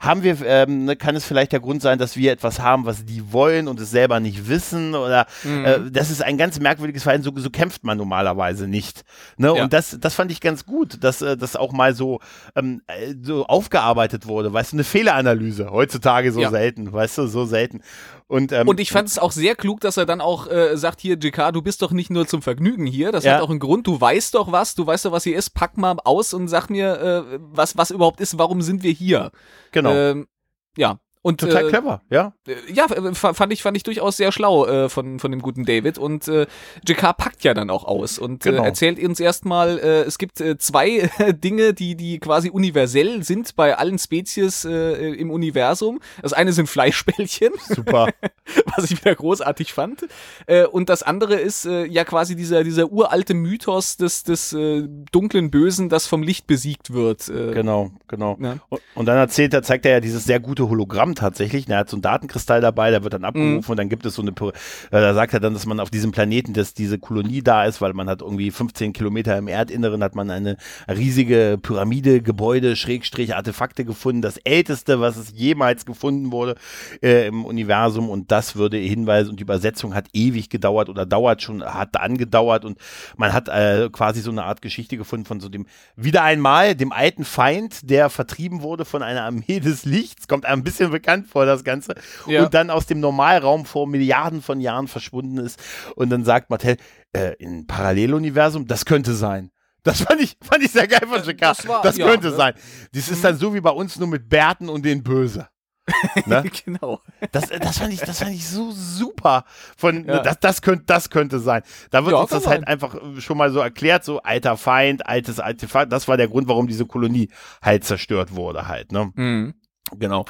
Haben 0.00 0.22
wir, 0.22 0.36
ähm, 0.44 0.84
ne, 0.84 0.96
kann 0.96 1.16
es 1.16 1.24
vielleicht 1.24 1.52
der 1.52 1.60
Grund 1.60 1.82
sein, 1.82 1.98
dass 1.98 2.16
wir 2.16 2.32
etwas 2.32 2.60
haben, 2.60 2.84
was 2.86 3.04
die 3.04 3.32
wollen 3.32 3.68
und 3.68 3.80
es 3.80 3.90
selber 3.90 4.20
nicht 4.20 4.48
wissen 4.48 4.94
oder 4.94 5.26
Mhm. 5.44 5.64
äh, 5.64 5.78
das 5.90 6.10
ist 6.10 6.22
ein 6.22 6.36
ganz 6.38 6.58
merkwürdiges 6.60 7.02
Verhalten, 7.02 7.24
so, 7.24 7.32
so 7.36 7.50
kämpft 7.50 7.84
man 7.84 7.96
normalerweise 7.98 8.66
nicht. 8.68 9.04
Ne? 9.36 9.52
Ja. 9.56 9.62
Und 9.64 9.72
das, 9.72 9.96
das 10.00 10.14
fand 10.14 10.30
ich 10.32 10.40
ganz 10.40 10.66
gut, 10.66 11.02
dass 11.02 11.22
äh, 11.22 11.36
das 11.36 11.56
auch 11.56 11.72
mal 11.72 11.94
so, 11.94 12.20
ähm, 12.56 12.82
äh, 12.86 13.14
so 13.22 13.46
aufgearbeitet 13.46 14.26
wurde, 14.26 14.52
weißt 14.52 14.72
du, 14.72 14.76
eine 14.76 14.84
Fehleranalyse, 14.84 15.70
heutzutage 15.70 16.32
so 16.32 16.40
Ja. 16.40 16.50
selten, 16.50 16.92
weißt 16.92 17.18
du, 17.18 17.26
so 17.26 17.44
selten. 17.46 17.80
Und, 18.28 18.52
ähm, 18.52 18.68
Und 18.68 18.78
ich 18.78 18.92
fand 18.92 19.08
es 19.08 19.18
auch 19.18 19.32
sehr 19.32 19.56
klug, 19.56 19.80
dass 19.80 19.96
er 19.96 20.04
dann 20.04 20.20
auch 20.20 20.46
äh, 20.48 20.76
sagt, 20.76 21.00
hier, 21.00 21.16
JK, 21.16 21.50
du 21.50 21.62
bist 21.62 21.80
doch 21.80 21.92
nicht 21.92 22.10
nur 22.10 22.26
zum 22.26 22.42
Vergnügen 22.42 22.84
hier. 22.86 23.10
Das 23.10 23.24
Ja. 23.24 23.34
hat 23.36 23.40
auch 23.42 23.48
einen 23.48 23.58
Grund. 23.58 23.86
Du 23.86 23.98
weißt 23.98 24.34
doch 24.34 24.52
was, 24.52 24.74
du 24.74 24.86
weißt 24.86 25.06
doch, 25.06 25.12
was 25.12 25.24
hier 25.24 25.36
ist. 25.36 25.50
Pack 25.50 25.78
mal 25.78 25.96
aus 26.04 26.34
und 26.34 26.46
sag 26.48 26.68
mir, 26.68 27.00
äh, 27.32 27.38
was, 27.40 27.78
was 27.78 27.90
überhaupt 27.90 28.20
ist, 28.20 28.36
warum 28.38 28.60
sind 28.60 28.82
wir 28.82 28.92
hier? 28.92 29.32
genau. 29.72 29.92
Ähm, 29.94 30.28
ja. 30.76 31.00
Und, 31.22 31.40
Total 31.40 31.66
äh, 31.66 31.68
clever, 31.68 32.02
ja. 32.10 32.32
äh, 32.46 32.54
Ja, 32.72 32.86
äh, 32.86 33.14
fa- 33.14 33.34
fand 33.34 33.52
ich, 33.52 33.62
fand 33.62 33.76
ich 33.76 33.82
durchaus 33.82 34.16
sehr 34.16 34.32
schlau 34.32 34.66
äh, 34.66 34.88
von, 34.88 35.18
von 35.18 35.30
dem 35.30 35.40
guten 35.42 35.64
David. 35.64 35.98
Und 35.98 36.28
äh, 36.28 36.46
JK 36.86 37.16
packt 37.16 37.44
ja 37.44 37.54
dann 37.54 37.70
auch 37.70 37.84
aus 37.84 38.18
und 38.18 38.42
Genau. 38.44 38.62
äh, 38.62 38.66
erzählt 38.66 39.02
uns 39.02 39.20
erstmal, 39.20 39.78
äh, 39.78 40.02
es 40.02 40.18
gibt 40.18 40.40
äh, 40.40 40.58
zwei 40.58 41.10
Dinge, 41.32 41.74
die, 41.74 41.96
die 41.96 42.18
quasi 42.18 42.50
universell 42.50 43.22
sind 43.24 43.56
bei 43.56 43.76
allen 43.76 43.98
Spezies 43.98 44.64
äh, 44.64 45.12
im 45.14 45.30
Universum. 45.30 46.00
Das 46.22 46.32
eine 46.32 46.52
sind 46.52 46.68
Fleischbällchen, 46.68 47.50
Super. 47.68 48.08
was 48.76 48.90
ich 48.90 49.00
wieder 49.00 49.14
großartig 49.14 49.72
fand. 49.72 50.06
Äh, 50.46 50.64
und 50.66 50.88
das 50.88 51.02
andere 51.02 51.34
ist 51.34 51.66
äh, 51.66 51.84
ja 51.84 52.04
quasi 52.04 52.36
dieser, 52.36 52.64
dieser 52.64 52.90
uralte 52.92 53.34
Mythos 53.34 53.96
des, 53.96 54.22
des 54.22 54.52
äh, 54.52 54.86
dunklen 55.12 55.50
Bösen, 55.50 55.88
das 55.88 56.06
vom 56.06 56.22
Licht 56.22 56.46
besiegt 56.46 56.92
wird. 56.92 57.28
Äh, 57.28 57.48
Genau, 57.58 57.90
genau. 58.06 58.36
Ja. 58.40 58.58
Und, 58.68 58.80
und 58.94 59.06
dann 59.06 59.16
erzählt 59.16 59.52
er, 59.52 59.62
zeigt 59.62 59.84
er 59.84 59.92
ja 59.92 60.00
dieses 60.00 60.24
sehr 60.24 60.38
gute 60.38 60.68
Hologramm 60.68 61.07
tatsächlich. 61.14 61.68
Er 61.68 61.78
hat 61.78 61.90
so 61.90 61.96
einen 61.96 62.02
Datenkristall 62.02 62.60
dabei, 62.60 62.90
der 62.90 63.02
wird 63.02 63.14
dann 63.14 63.24
abgerufen 63.24 63.64
Mhm. 63.64 63.70
und 63.70 63.76
dann 63.76 63.88
gibt 63.88 64.04
es 64.06 64.14
so 64.14 64.22
eine, 64.22 64.30
äh, 64.30 64.52
da 64.90 65.14
sagt 65.14 65.34
er 65.34 65.40
dann, 65.40 65.54
dass 65.54 65.66
man 65.66 65.80
auf 65.80 65.90
diesem 65.90 66.12
Planeten, 66.12 66.52
dass 66.52 66.74
diese 66.74 66.98
Kolonie 66.98 67.42
da 67.42 67.64
ist, 67.64 67.80
weil 67.80 67.92
man 67.94 68.08
hat 68.08 68.22
irgendwie 68.22 68.50
15 68.50 68.92
Kilometer 68.92 69.36
im 69.36 69.48
Erdinneren, 69.48 70.02
hat 70.02 70.14
man 70.14 70.30
eine 70.30 70.56
riesige 70.88 71.58
Pyramide, 71.60 72.22
Gebäude, 72.22 72.76
Schrägstrich, 72.76 73.34
Artefakte 73.34 73.84
gefunden. 73.84 74.22
Das 74.22 74.36
älteste, 74.38 75.00
was 75.00 75.16
es 75.16 75.32
jemals 75.34 75.86
gefunden 75.86 76.32
wurde 76.32 76.56
äh, 77.02 77.26
im 77.26 77.44
Universum 77.44 78.08
und 78.10 78.30
das 78.30 78.56
würde 78.56 78.76
hinweisen 78.78 79.30
und 79.30 79.36
die 79.40 79.42
Übersetzung 79.44 79.94
hat 79.94 80.06
ewig 80.12 80.48
gedauert 80.50 80.88
oder 80.88 81.06
dauert 81.06 81.42
schon, 81.42 81.62
hat 81.64 81.96
angedauert 82.00 82.64
und 82.64 82.78
man 83.16 83.32
hat 83.32 83.48
äh, 83.48 83.88
quasi 83.92 84.20
so 84.20 84.30
eine 84.30 84.44
Art 84.44 84.62
Geschichte 84.62 84.96
gefunden 84.96 85.26
von 85.26 85.40
so 85.40 85.48
dem, 85.48 85.66
wieder 85.96 86.22
einmal, 86.22 86.74
dem 86.74 86.92
alten 86.92 87.24
Feind, 87.24 87.90
der 87.90 88.10
vertrieben 88.10 88.62
wurde 88.62 88.84
von 88.84 89.02
einer 89.02 89.22
Armee 89.24 89.60
des 89.60 89.84
Lichts, 89.84 90.28
kommt 90.28 90.46
ein 90.46 90.62
bisschen 90.62 90.92
bekannt 90.98 91.26
vor, 91.28 91.46
das 91.46 91.64
Ganze, 91.64 91.94
Ja. 92.26 92.44
und 92.44 92.54
dann 92.54 92.70
aus 92.70 92.86
dem 92.86 93.00
Normalraum 93.00 93.64
vor 93.64 93.86
Milliarden 93.86 94.42
von 94.42 94.60
Jahren 94.60 94.88
verschwunden 94.88 95.38
ist 95.38 95.58
und 95.96 96.10
dann 96.10 96.24
sagt 96.24 96.50
Mattel, 96.50 96.76
äh, 97.12 97.34
in 97.38 97.66
Paralleluniversum, 97.66 98.66
das 98.66 98.84
könnte 98.84 99.14
sein. 99.14 99.50
Das 99.84 100.02
fand 100.02 100.20
ich, 100.20 100.36
fand 100.42 100.62
ich 100.62 100.72
sehr 100.72 100.86
geil 100.88 101.06
von 101.08 101.22
JK. 101.22 101.38
Das, 101.38 101.58
das 101.58 101.68
war- 101.68 101.94
ja, 101.94 102.06
könnte 102.06 102.28
ne? 102.30 102.34
sein. 102.36 102.54
Das 102.92 103.08
ist 103.08 103.22
dann 103.24 103.36
so 103.38 103.54
wie 103.54 103.60
bei 103.60 103.70
uns 103.70 103.98
nur 103.98 104.08
mit 104.08 104.28
Bärten 104.28 104.68
und 104.68 104.84
den 104.84 105.02
Böse. 105.02 105.48
Ne? 106.26 106.44
genau. 106.66 107.00
Das, 107.32 107.50
äh, 107.50 107.58
das, 107.58 107.78
fand 107.78 107.94
ich, 107.94 108.00
das 108.00 108.18
fand 108.18 108.32
ich 108.32 108.46
so 108.46 108.70
super. 108.72 109.44
Von, 109.78 110.04
Ja. 110.04 110.18
das, 110.20 110.38
das, 110.38 110.60
könnte, 110.60 110.84
das 110.86 111.08
könnte 111.08 111.38
sein. 111.38 111.62
Da 111.90 112.04
wird 112.04 112.12
Ja, 112.12 112.20
uns 112.20 112.30
das 112.30 112.46
halt 112.46 112.58
sein. 112.60 112.64
einfach 112.64 112.94
äh, 112.94 113.20
schon 113.22 113.38
mal 113.38 113.50
so 113.50 113.60
erklärt, 113.60 114.04
so 114.04 114.20
alter 114.20 114.58
Feind, 114.58 115.06
altes 115.06 115.40
Artefakt. 115.40 115.90
Das 115.90 116.06
war 116.06 116.18
der 116.18 116.28
Grund, 116.28 116.46
warum 116.46 116.66
diese 116.66 116.84
Kolonie 116.84 117.30
halt 117.62 117.84
zerstört 117.84 118.34
wurde 118.36 118.68
halt. 118.68 118.92
Ne? 118.92 119.10
Mhm. 119.14 119.54
Genau. 119.96 120.26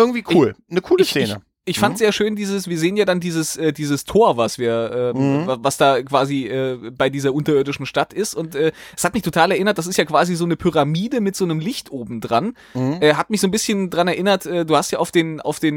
Irgendwie 0.00 0.24
cool. 0.30 0.54
Eine 0.70 0.80
coole 0.80 1.02
Ich- 1.02 1.10
Szene. 1.10 1.42
Ich 1.66 1.78
fand 1.78 1.94
mhm. 1.94 1.98
sehr 1.98 2.12
schön 2.12 2.36
dieses, 2.36 2.68
wir 2.68 2.78
sehen 2.78 2.96
ja 2.96 3.04
dann 3.04 3.20
dieses, 3.20 3.58
äh, 3.58 3.72
dieses 3.72 4.04
Tor, 4.04 4.38
was 4.38 4.58
wir, 4.58 5.12
äh, 5.14 5.18
mhm. 5.18 5.58
was 5.62 5.76
da 5.76 6.02
quasi 6.02 6.46
äh, 6.46 6.90
bei 6.90 7.10
dieser 7.10 7.34
unterirdischen 7.34 7.84
Stadt 7.84 8.14
ist. 8.14 8.34
Und 8.34 8.54
äh, 8.54 8.72
es 8.96 9.04
hat 9.04 9.12
mich 9.12 9.22
total 9.22 9.52
erinnert, 9.52 9.76
das 9.76 9.86
ist 9.86 9.98
ja 9.98 10.06
quasi 10.06 10.36
so 10.36 10.46
eine 10.46 10.56
Pyramide 10.56 11.20
mit 11.20 11.36
so 11.36 11.44
einem 11.44 11.60
Licht 11.60 11.92
oben 11.92 12.22
dran. 12.22 12.54
Mhm. 12.72 12.96
Äh, 13.02 13.12
hat 13.12 13.28
mich 13.28 13.42
so 13.42 13.46
ein 13.46 13.50
bisschen 13.50 13.90
dran 13.90 14.08
erinnert, 14.08 14.46
äh, 14.46 14.64
du 14.64 14.74
hast 14.74 14.90
ja 14.90 14.98
auf 14.98 15.10
den, 15.10 15.40
auf 15.40 15.60
den 15.60 15.70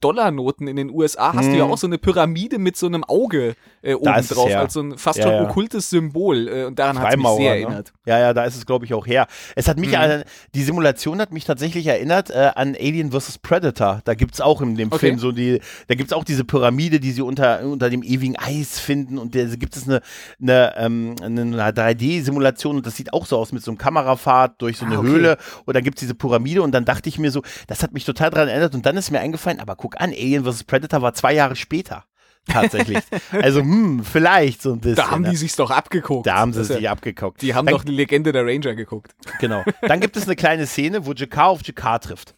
Dollarnoten 0.00 0.68
in 0.68 0.76
den 0.76 0.90
USA 0.90 1.32
hast 1.34 1.48
du 1.48 1.56
ja 1.56 1.64
mhm. 1.64 1.72
auch 1.72 1.78
so 1.78 1.86
eine 1.86 1.98
Pyramide 1.98 2.58
mit 2.58 2.76
so 2.76 2.86
einem 2.86 3.04
Auge 3.04 3.54
oben 3.84 4.26
drauf, 4.28 4.50
ja. 4.50 4.60
als 4.60 4.74
so 4.74 4.80
ein 4.80 4.98
fast 4.98 5.20
schon 5.20 5.30
ja. 5.30 5.42
okkultes 5.42 5.90
Symbol. 5.90 6.48
Und 6.66 6.78
daran 6.78 6.98
hat 6.98 7.10
es 7.10 7.16
mich 7.16 7.26
sehr 7.28 7.54
ne? 7.54 7.60
erinnert. 7.62 7.92
Ja, 8.06 8.18
ja, 8.18 8.34
da 8.34 8.44
ist 8.44 8.56
es, 8.56 8.66
glaube 8.66 8.84
ich, 8.84 8.94
auch 8.94 9.06
her. 9.06 9.26
Es 9.56 9.68
hat 9.68 9.78
mich, 9.78 9.90
mhm. 9.90 9.96
an, 9.96 10.24
die 10.54 10.62
Simulation 10.62 11.20
hat 11.20 11.32
mich 11.32 11.44
tatsächlich 11.44 11.86
erinnert 11.86 12.32
an 12.32 12.76
Alien 12.78 13.12
vs. 13.12 13.38
Predator. 13.38 14.00
Da 14.04 14.14
gibt 14.14 14.34
es 14.34 14.40
auch 14.40 14.60
in 14.60 14.76
dem 14.76 14.88
okay. 14.88 14.98
Film 14.98 15.18
so 15.18 15.31
die, 15.32 15.60
da 15.88 15.94
gibt 15.94 16.10
es 16.10 16.12
auch 16.12 16.24
diese 16.24 16.44
Pyramide, 16.44 17.00
die 17.00 17.12
sie 17.12 17.22
unter, 17.22 17.64
unter 17.64 17.90
dem 17.90 18.02
ewigen 18.02 18.36
Eis 18.36 18.78
finden 18.78 19.18
und 19.18 19.34
da 19.34 19.44
gibt 19.44 19.76
es 19.76 19.88
eine, 19.88 20.00
eine, 20.40 20.74
ähm, 20.76 21.16
eine 21.22 21.72
3D-Simulation 21.72 22.76
und 22.76 22.86
das 22.86 22.96
sieht 22.96 23.12
auch 23.12 23.26
so 23.26 23.38
aus 23.38 23.52
mit 23.52 23.62
so 23.62 23.70
einem 23.70 23.78
Kamerafahrt 23.78 24.60
durch 24.60 24.78
so 24.78 24.86
eine 24.86 24.96
ah, 24.96 25.00
okay. 25.00 25.08
Höhle 25.08 25.38
und 25.64 25.74
dann 25.74 25.84
gibt 25.84 25.98
es 25.98 26.00
diese 26.00 26.14
Pyramide 26.14 26.62
und 26.62 26.72
dann 26.72 26.84
dachte 26.84 27.08
ich 27.08 27.18
mir 27.18 27.30
so, 27.30 27.42
das 27.66 27.82
hat 27.82 27.92
mich 27.92 28.04
total 28.04 28.30
daran 28.30 28.48
erinnert 28.48 28.74
und 28.74 28.86
dann 28.86 28.96
ist 28.96 29.10
mir 29.10 29.20
eingefallen, 29.20 29.60
aber 29.60 29.76
guck 29.76 30.00
an, 30.00 30.10
Alien 30.10 30.44
vs. 30.44 30.64
Predator 30.64 31.02
war 31.02 31.14
zwei 31.14 31.34
Jahre 31.34 31.56
später 31.56 32.04
tatsächlich. 32.46 32.98
also, 33.32 33.60
hm, 33.60 34.04
vielleicht 34.04 34.62
so 34.62 34.72
ein 34.72 34.80
bisschen. 34.80 34.96
Da 34.96 35.10
haben 35.10 35.24
die 35.24 35.30
ne? 35.30 35.36
sich's 35.36 35.56
doch 35.56 35.70
abgeguckt. 35.70 36.26
Da 36.26 36.36
haben 36.36 36.52
sie 36.52 36.64
sich 36.64 36.80
ja, 36.80 36.92
abgeguckt. 36.92 37.42
Die 37.42 37.54
haben 37.54 37.66
dann, 37.66 37.74
doch 37.74 37.84
die 37.84 37.92
Legende 37.92 38.32
der 38.32 38.44
Ranger 38.44 38.74
geguckt. 38.74 39.14
Genau. 39.40 39.64
Dann 39.82 40.00
gibt 40.00 40.16
es 40.16 40.24
eine 40.24 40.36
kleine 40.36 40.66
Szene, 40.66 41.06
wo 41.06 41.12
Jakar 41.12 41.48
auf 41.48 41.62
Jakar 41.64 42.00
trifft. 42.00 42.34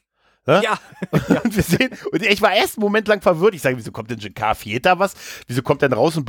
Ja. 0.46 0.62
ja. 0.62 0.78
Und 1.42 1.56
wir 1.56 1.62
sehen, 1.62 1.90
und 2.12 2.22
ich 2.22 2.42
war 2.42 2.52
erst 2.52 2.76
einen 2.76 2.84
Moment 2.84 3.08
lang 3.08 3.22
verwirrt. 3.22 3.54
Ich 3.54 3.62
sage, 3.62 3.76
wieso 3.76 3.92
kommt 3.92 4.10
denn 4.10 4.18
Jakar? 4.18 4.54
Fehlt 4.54 4.84
da 4.86 4.98
was? 4.98 5.14
Wieso 5.46 5.62
kommt 5.62 5.82
denn 5.82 5.92
raus 5.92 6.16
und 6.16 6.24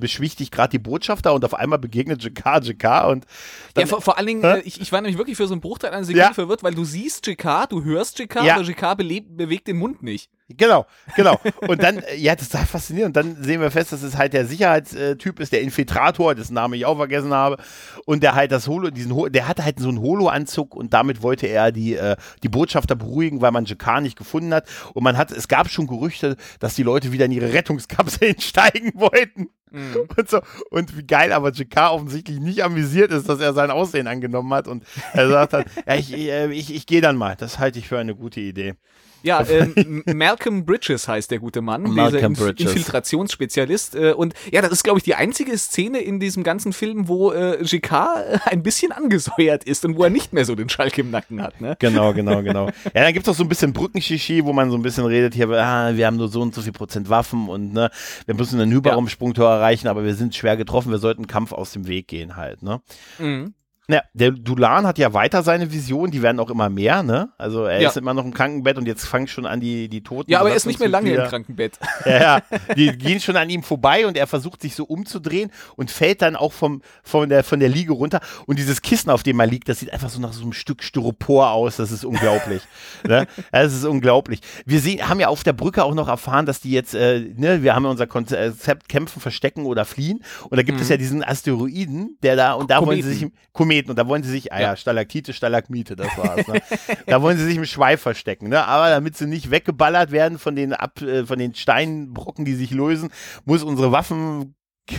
beschwichtigt 0.00 0.52
gerade 0.52 0.70
die 0.70 0.78
Botschafter 0.78 1.32
und 1.34 1.44
auf 1.44 1.54
einmal 1.54 1.78
begegnet 1.78 2.22
Jakar 2.22 2.62
Jakar 2.62 3.08
und 3.08 3.26
dann, 3.74 3.82
Ja, 3.82 3.86
vor, 3.86 4.02
vor 4.02 4.18
allen 4.18 4.26
Dingen, 4.26 4.44
äh, 4.44 4.60
ich, 4.60 4.80
ich 4.80 4.90
war 4.92 5.00
nämlich 5.00 5.18
wirklich 5.18 5.36
für 5.36 5.46
so 5.46 5.54
einen 5.54 5.60
Bruchteil 5.60 5.90
einer 5.90 6.04
Sekunde 6.04 6.26
ja. 6.26 6.34
verwirrt, 6.34 6.62
weil 6.62 6.74
du 6.74 6.84
siehst 6.84 7.26
Jakar, 7.26 7.66
du 7.66 7.84
hörst 7.84 8.18
Jakar, 8.18 8.44
ja. 8.44 8.56
aber 8.56 8.64
Jakar 8.64 8.96
bewegt 8.96 9.68
den 9.68 9.76
Mund 9.76 10.02
nicht. 10.02 10.30
Genau, 10.56 10.86
genau. 11.14 11.38
Und 11.68 11.82
dann, 11.82 11.98
äh, 11.98 12.16
ja, 12.16 12.34
das 12.34 12.48
ist 12.48 12.56
faszinierend. 12.56 13.16
Und 13.16 13.24
dann 13.24 13.42
sehen 13.44 13.60
wir 13.60 13.70
fest, 13.70 13.92
dass 13.92 14.02
es 14.02 14.16
halt 14.16 14.32
der 14.32 14.46
Sicherheitstyp 14.46 15.38
ist, 15.38 15.52
der 15.52 15.60
Infiltrator, 15.60 16.34
dessen 16.34 16.54
Name 16.54 16.76
ich 16.76 16.86
auch 16.86 16.96
vergessen 16.96 17.32
habe. 17.32 17.58
Und 18.04 18.22
der 18.22 18.34
halt 18.34 18.50
das 18.50 18.66
Holo, 18.66 18.90
diesen, 18.90 19.32
der 19.32 19.46
hatte 19.46 19.64
halt 19.64 19.78
so 19.78 19.88
einen 19.88 20.00
Holo-Anzug 20.00 20.74
und 20.74 20.92
damit 20.92 21.22
wollte 21.22 21.46
er 21.46 21.70
die, 21.72 21.94
äh, 21.94 22.16
die 22.42 22.48
Botschafter 22.48 22.96
beruhigen, 22.96 23.40
weil 23.40 23.52
man 23.52 23.64
Jakar 23.64 24.00
nicht 24.00 24.16
gefunden 24.16 24.52
hat. 24.52 24.66
Und 24.92 25.04
man 25.04 25.16
hat, 25.16 25.30
es 25.30 25.46
gab 25.46 25.68
schon 25.70 25.86
Gerüchte, 25.86 26.36
dass 26.58 26.74
die 26.74 26.82
Leute 26.82 27.12
wieder 27.12 27.26
in 27.26 27.32
ihre 27.32 27.52
Rettungskapseln 27.52 28.40
steigen 28.40 28.92
wollten. 28.94 29.50
Mhm. 29.70 30.08
Und, 30.16 30.28
so. 30.28 30.40
und 30.70 30.96
wie 30.96 31.04
geil 31.04 31.32
aber 31.32 31.52
Jakar 31.52 31.94
offensichtlich 31.94 32.40
nicht 32.40 32.64
amüsiert 32.64 33.12
ist, 33.12 33.28
dass 33.28 33.38
er 33.38 33.52
sein 33.52 33.70
Aussehen 33.70 34.08
angenommen 34.08 34.52
hat. 34.52 34.66
Und 34.66 34.84
er 35.12 35.28
sagt 35.28 35.52
dann, 35.52 35.64
ja, 35.86 35.94
ich, 35.94 36.12
ich, 36.12 36.28
äh, 36.28 36.52
ich, 36.52 36.74
ich 36.74 36.86
gehe 36.86 37.00
dann 37.00 37.16
mal. 37.16 37.36
Das 37.36 37.60
halte 37.60 37.78
ich 37.78 37.86
für 37.86 37.98
eine 37.98 38.16
gute 38.16 38.40
Idee. 38.40 38.74
Ja, 39.22 39.44
ähm, 39.48 40.02
Malcolm 40.06 40.64
Bridges 40.64 41.06
heißt 41.06 41.30
der 41.30 41.38
gute 41.38 41.60
Mann, 41.60 41.82
Malcolm 41.82 42.34
dieser 42.34 42.46
Bridges. 42.46 42.70
Infiltrationsspezialist. 42.70 43.94
Äh, 43.94 44.12
und 44.12 44.34
ja, 44.50 44.62
das 44.62 44.72
ist, 44.72 44.84
glaube 44.84 44.98
ich, 44.98 45.04
die 45.04 45.14
einzige 45.14 45.56
Szene 45.58 46.00
in 46.00 46.20
diesem 46.20 46.42
ganzen 46.42 46.72
Film, 46.72 47.08
wo 47.08 47.32
äh, 47.32 47.58
GK 47.62 48.40
ein 48.44 48.62
bisschen 48.62 48.92
angesäuert 48.92 49.64
ist 49.64 49.84
und 49.84 49.96
wo 49.96 50.04
er 50.04 50.10
nicht 50.10 50.32
mehr 50.32 50.44
so 50.44 50.54
den 50.54 50.68
Schalk 50.68 50.96
im 50.98 51.10
Nacken 51.10 51.42
hat. 51.42 51.60
Ne? 51.60 51.76
Genau, 51.78 52.12
genau, 52.14 52.42
genau. 52.42 52.66
Ja, 52.66 53.04
dann 53.04 53.12
gibt 53.12 53.26
es 53.26 53.32
auch 53.32 53.36
so 53.36 53.44
ein 53.44 53.48
bisschen 53.48 53.72
Brückenschichi, 53.72 54.44
wo 54.44 54.52
man 54.52 54.70
so 54.70 54.76
ein 54.76 54.82
bisschen 54.82 55.04
redet, 55.04 55.34
hier, 55.34 55.48
ah, 55.50 55.94
wir 55.94 56.06
haben 56.06 56.16
nur 56.16 56.28
so 56.28 56.40
und 56.40 56.54
so 56.54 56.62
viel 56.62 56.72
Prozent 56.72 57.08
Waffen 57.08 57.48
und 57.48 57.72
ne, 57.72 57.90
wir 58.26 58.34
müssen 58.34 58.60
einen 58.60 58.72
Hyperraumsprungtor 58.72 59.44
ja. 59.44 59.56
erreichen, 59.56 59.88
aber 59.88 60.04
wir 60.04 60.14
sind 60.14 60.34
schwer 60.34 60.56
getroffen, 60.56 60.90
wir 60.90 60.98
sollten 60.98 61.26
Kampf 61.26 61.52
aus 61.52 61.72
dem 61.72 61.86
Weg 61.86 62.08
gehen 62.08 62.36
halt. 62.36 62.62
Ne? 62.62 62.80
Mhm. 63.18 63.54
Ja, 63.92 64.02
der 64.14 64.30
Dulan 64.30 64.86
hat 64.86 64.98
ja 64.98 65.12
weiter 65.12 65.42
seine 65.42 65.72
Vision, 65.72 66.10
die 66.10 66.22
werden 66.22 66.38
auch 66.40 66.50
immer 66.50 66.68
mehr, 66.68 67.02
ne? 67.02 67.30
Also 67.38 67.64
er 67.64 67.80
ja. 67.80 67.88
ist 67.88 67.96
immer 67.96 68.14
noch 68.14 68.24
im 68.24 68.34
Krankenbett 68.34 68.78
und 68.78 68.86
jetzt 68.86 69.06
fangen 69.06 69.26
schon 69.26 69.46
an 69.46 69.60
die, 69.60 69.88
die 69.88 70.02
Toten. 70.02 70.30
Ja, 70.30 70.40
aber 70.40 70.50
er 70.50 70.56
ist 70.56 70.66
nicht 70.66 70.80
mehr 70.80 70.88
lange 70.88 71.10
im 71.10 71.24
Krankenbett. 71.24 71.78
Ja, 72.06 72.20
ja, 72.20 72.42
die 72.76 72.96
gehen 72.96 73.20
schon 73.20 73.36
an 73.36 73.50
ihm 73.50 73.62
vorbei 73.62 74.06
und 74.06 74.16
er 74.16 74.26
versucht 74.26 74.62
sich 74.62 74.74
so 74.74 74.84
umzudrehen 74.84 75.50
und 75.76 75.90
fällt 75.90 76.22
dann 76.22 76.34
auch 76.34 76.52
vom, 76.52 76.82
von, 77.02 77.28
der, 77.28 77.44
von 77.44 77.60
der 77.60 77.68
Liege 77.68 77.92
runter. 77.92 78.20
Und 78.46 78.58
dieses 78.58 78.80
Kissen, 78.80 79.10
auf 79.10 79.22
dem 79.22 79.38
er 79.38 79.46
liegt, 79.46 79.68
das 79.68 79.80
sieht 79.80 79.92
einfach 79.92 80.08
so 80.08 80.20
nach 80.20 80.32
so 80.32 80.42
einem 80.42 80.52
Stück 80.52 80.82
Styropor 80.82 81.50
aus. 81.50 81.76
Das 81.76 81.92
ist 81.92 82.04
unglaublich. 82.04 82.62
ne? 83.06 83.26
Das 83.52 83.74
ist 83.74 83.84
unglaublich. 83.84 84.40
Wir 84.64 84.80
sehen, 84.80 85.08
haben 85.08 85.20
ja 85.20 85.28
auf 85.28 85.44
der 85.44 85.52
Brücke 85.52 85.84
auch 85.84 85.94
noch 85.94 86.08
erfahren, 86.08 86.46
dass 86.46 86.60
die 86.60 86.70
jetzt, 86.70 86.94
äh, 86.94 87.20
ne, 87.36 87.62
wir 87.62 87.74
haben 87.74 87.84
ja 87.84 87.90
unser 87.90 88.06
Konzept 88.06 88.88
kämpfen, 88.88 89.20
verstecken 89.20 89.66
oder 89.66 89.84
fliehen. 89.84 90.22
Und 90.48 90.56
da 90.56 90.62
gibt 90.62 90.78
mhm. 90.78 90.82
es 90.82 90.88
ja 90.88 90.96
diesen 90.96 91.22
Asteroiden, 91.22 92.18
der 92.22 92.36
da, 92.36 92.54
und 92.54 92.70
da 92.70 92.78
Kometen. 92.78 93.04
wollen 93.04 93.12
sie 93.12 93.18
sich, 93.18 93.30
Kometen 93.52 93.79
Kometen 93.80 93.90
und 93.90 93.96
da 93.96 94.06
wollen 94.06 94.22
sie 94.22 94.30
sich, 94.30 94.52
ah 94.52 94.60
ja, 94.60 94.76
Stalaktite, 94.76 95.32
Stalagmite, 95.32 95.96
das 95.96 96.16
war's. 96.16 96.46
Ne? 96.46 96.60
da 97.06 97.22
wollen 97.22 97.38
sie 97.38 97.44
sich 97.44 97.56
im 97.56 97.64
Schweif 97.64 98.00
verstecken, 98.00 98.48
ne? 98.48 98.66
Aber 98.66 98.90
damit 98.90 99.16
sie 99.16 99.26
nicht 99.26 99.50
weggeballert 99.50 100.10
werden 100.10 100.38
von 100.38 100.56
den, 100.56 100.72
Ab, 100.72 101.00
äh, 101.02 101.24
von 101.24 101.38
den 101.38 101.54
Steinbrocken, 101.54 102.44
die 102.44 102.54
sich 102.54 102.70
lösen, 102.70 103.10
muss 103.44 103.62
unsere 103.62 103.92
Waffen 103.92 104.54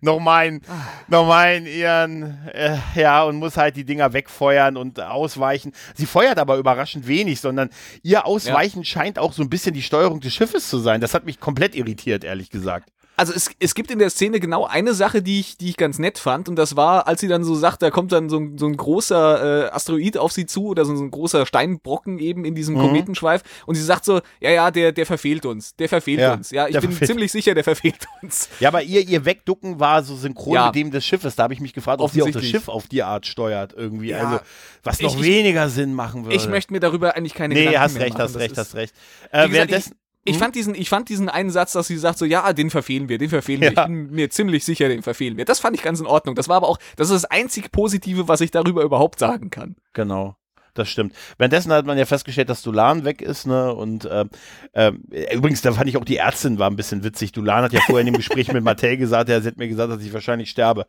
nochmal 0.00 0.46
in, 0.46 0.60
nochmal 1.08 1.56
in 1.56 1.66
ihren, 1.66 2.48
äh, 2.52 2.76
ja, 2.94 3.24
und 3.24 3.36
muss 3.36 3.56
halt 3.56 3.76
die 3.76 3.84
Dinger 3.84 4.12
wegfeuern 4.12 4.76
und 4.76 5.00
ausweichen. 5.00 5.72
Sie 5.94 6.06
feuert 6.06 6.38
aber 6.38 6.56
überraschend 6.56 7.06
wenig, 7.06 7.40
sondern 7.40 7.70
ihr 8.02 8.26
Ausweichen 8.26 8.80
ja. 8.80 8.84
scheint 8.84 9.18
auch 9.18 9.32
so 9.32 9.42
ein 9.42 9.50
bisschen 9.50 9.74
die 9.74 9.82
Steuerung 9.82 10.20
des 10.20 10.34
Schiffes 10.34 10.68
zu 10.68 10.78
sein. 10.78 11.00
Das 11.00 11.14
hat 11.14 11.24
mich 11.24 11.40
komplett 11.40 11.74
irritiert, 11.74 12.24
ehrlich 12.24 12.50
gesagt 12.50 12.90
also 13.18 13.32
es, 13.32 13.50
es 13.58 13.74
gibt 13.74 13.90
in 13.90 13.98
der 13.98 14.10
Szene 14.10 14.38
genau 14.38 14.64
eine 14.64 14.94
Sache, 14.94 15.22
die 15.22 15.40
ich, 15.40 15.56
die 15.56 15.70
ich 15.70 15.76
ganz 15.76 15.98
nett 15.98 16.18
fand. 16.18 16.48
Und 16.48 16.54
das 16.54 16.76
war, 16.76 17.08
als 17.08 17.20
sie 17.20 17.26
dann 17.26 17.42
so 17.42 17.56
sagt, 17.56 17.82
da 17.82 17.90
kommt 17.90 18.12
dann 18.12 18.28
so 18.28 18.38
ein, 18.38 18.56
so 18.58 18.66
ein 18.66 18.76
großer 18.76 19.66
äh, 19.66 19.70
Asteroid 19.70 20.16
auf 20.16 20.30
sie 20.30 20.46
zu 20.46 20.66
oder 20.66 20.84
so, 20.84 20.94
so 20.94 21.02
ein 21.02 21.10
großer 21.10 21.44
Steinbrocken 21.44 22.20
eben 22.20 22.44
in 22.44 22.54
diesem 22.54 22.76
mhm. 22.76 22.82
Kometenschweif. 22.82 23.42
Und 23.66 23.74
sie 23.74 23.82
sagt 23.82 24.04
so, 24.04 24.20
ja, 24.40 24.50
ja, 24.50 24.70
der, 24.70 24.92
der 24.92 25.04
verfehlt 25.04 25.46
uns. 25.46 25.74
Der 25.74 25.88
verfehlt 25.88 26.20
ja, 26.20 26.34
uns. 26.34 26.52
Ja, 26.52 26.68
ich 26.68 26.78
bin 26.78 26.92
ziemlich 26.92 27.32
sicher, 27.32 27.54
der 27.54 27.64
verfehlt 27.64 28.06
uns. 28.22 28.48
Ja, 28.60 28.68
aber 28.68 28.84
ihr, 28.84 29.00
ihr 29.00 29.24
Wegducken 29.24 29.80
war 29.80 30.04
so 30.04 30.14
synchron 30.14 30.54
ja. 30.54 30.66
mit 30.66 30.76
dem 30.76 30.92
des 30.92 31.04
Schiffes. 31.04 31.34
Da 31.34 31.42
habe 31.42 31.54
ich 31.54 31.60
mich 31.60 31.72
gefragt, 31.72 32.00
ob 32.00 32.12
sie 32.12 32.22
auch 32.22 32.30
das 32.30 32.46
Schiff 32.46 32.68
auf 32.68 32.86
die 32.86 33.02
Art 33.02 33.26
steuert 33.26 33.74
irgendwie. 33.76 34.10
Ja. 34.10 34.28
Also, 34.28 34.40
was 34.84 35.00
noch 35.00 35.16
ich, 35.16 35.22
weniger 35.22 35.68
Sinn 35.70 35.92
machen 35.92 36.24
würde. 36.24 36.36
Ich 36.36 36.48
möchte 36.48 36.72
mir 36.72 36.80
darüber 36.80 37.16
eigentlich 37.16 37.34
keine 37.34 37.54
nee, 37.54 37.64
Gedanken 37.64 37.80
hast 37.80 37.96
recht, 37.98 38.18
hast 38.18 38.36
recht, 38.36 38.56
hast 38.56 38.74
recht, 38.76 38.92
hast 38.92 39.34
recht. 39.34 39.48
Äh, 39.48 39.52
währenddessen 39.52 39.96
ich 40.28 40.34
hm? 40.34 40.40
fand 40.40 40.54
diesen, 40.54 40.74
ich 40.74 40.88
fand 40.88 41.08
diesen 41.08 41.28
einen 41.28 41.50
Satz, 41.50 41.72
dass 41.72 41.86
sie 41.86 41.96
sagt 41.96 42.18
so, 42.18 42.24
ja, 42.24 42.52
den 42.52 42.70
verfehlen 42.70 43.08
wir, 43.08 43.18
den 43.18 43.30
verfehlen 43.30 43.60
wir. 43.60 43.70
Ich 43.70 43.74
bin 43.74 44.10
mir 44.10 44.30
ziemlich 44.30 44.64
sicher, 44.64 44.88
den 44.88 45.02
verfehlen 45.02 45.36
wir. 45.36 45.44
Das 45.44 45.60
fand 45.60 45.76
ich 45.76 45.82
ganz 45.82 46.00
in 46.00 46.06
Ordnung. 46.06 46.34
Das 46.34 46.48
war 46.48 46.56
aber 46.56 46.68
auch, 46.68 46.78
das 46.96 47.10
ist 47.10 47.24
das 47.24 47.30
einzig 47.30 47.72
Positive, 47.72 48.28
was 48.28 48.40
ich 48.40 48.50
darüber 48.50 48.82
überhaupt 48.82 49.18
sagen 49.18 49.50
kann. 49.50 49.76
Genau. 49.92 50.36
Das 50.74 50.88
stimmt. 50.88 51.12
Währenddessen 51.38 51.72
hat 51.72 51.86
man 51.86 51.98
ja 51.98 52.06
festgestellt, 52.06 52.48
dass 52.48 52.62
Dulan 52.62 53.04
weg 53.04 53.20
ist, 53.20 53.46
ne? 53.46 53.74
Und 53.74 54.04
äh, 54.04 54.26
äh, 54.72 54.92
übrigens, 55.34 55.60
da 55.60 55.72
fand 55.72 55.88
ich 55.88 55.96
auch 55.96 56.04
die 56.04 56.18
Ärztin 56.18 56.60
war 56.60 56.70
ein 56.70 56.76
bisschen 56.76 57.02
witzig. 57.02 57.32
Dulan 57.32 57.64
hat 57.64 57.72
ja 57.72 57.80
vorher 57.80 58.06
in 58.06 58.12
dem 58.12 58.16
Gespräch 58.16 58.52
mit 58.52 58.62
Mattel 58.62 58.96
gesagt, 58.96 59.28
er 59.28 59.42
hat 59.42 59.56
mir 59.56 59.66
gesagt, 59.66 59.92
dass 59.92 60.02
ich 60.02 60.12
wahrscheinlich 60.12 60.50
sterbe. 60.50 60.86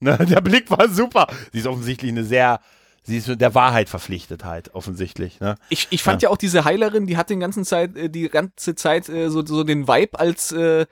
Ne? 0.00 0.18
Der 0.28 0.40
Blick 0.40 0.70
war 0.70 0.88
super. 0.88 1.28
Sie 1.52 1.60
ist 1.60 1.66
offensichtlich 1.66 2.10
eine 2.10 2.24
sehr 2.24 2.60
sie 3.02 3.18
ist 3.18 3.40
der 3.40 3.54
Wahrheit 3.54 3.88
verpflichtet 3.88 4.44
halt, 4.44 4.74
offensichtlich. 4.74 5.40
Ne? 5.40 5.56
Ich, 5.68 5.88
ich 5.90 6.02
fand 6.02 6.22
ja. 6.22 6.28
ja 6.28 6.32
auch 6.32 6.36
diese 6.36 6.64
Heilerin, 6.64 7.06
die 7.06 7.16
hat 7.16 7.30
den 7.30 7.40
ganzen 7.40 7.64
Zeit, 7.64 7.96
äh, 7.96 8.10
die 8.10 8.28
ganze 8.28 8.74
Zeit 8.74 9.08
äh, 9.08 9.30
so, 9.30 9.44
so 9.44 9.64
den 9.64 9.88
Vibe 9.88 10.18
als 10.18 10.52
äh, 10.52 10.86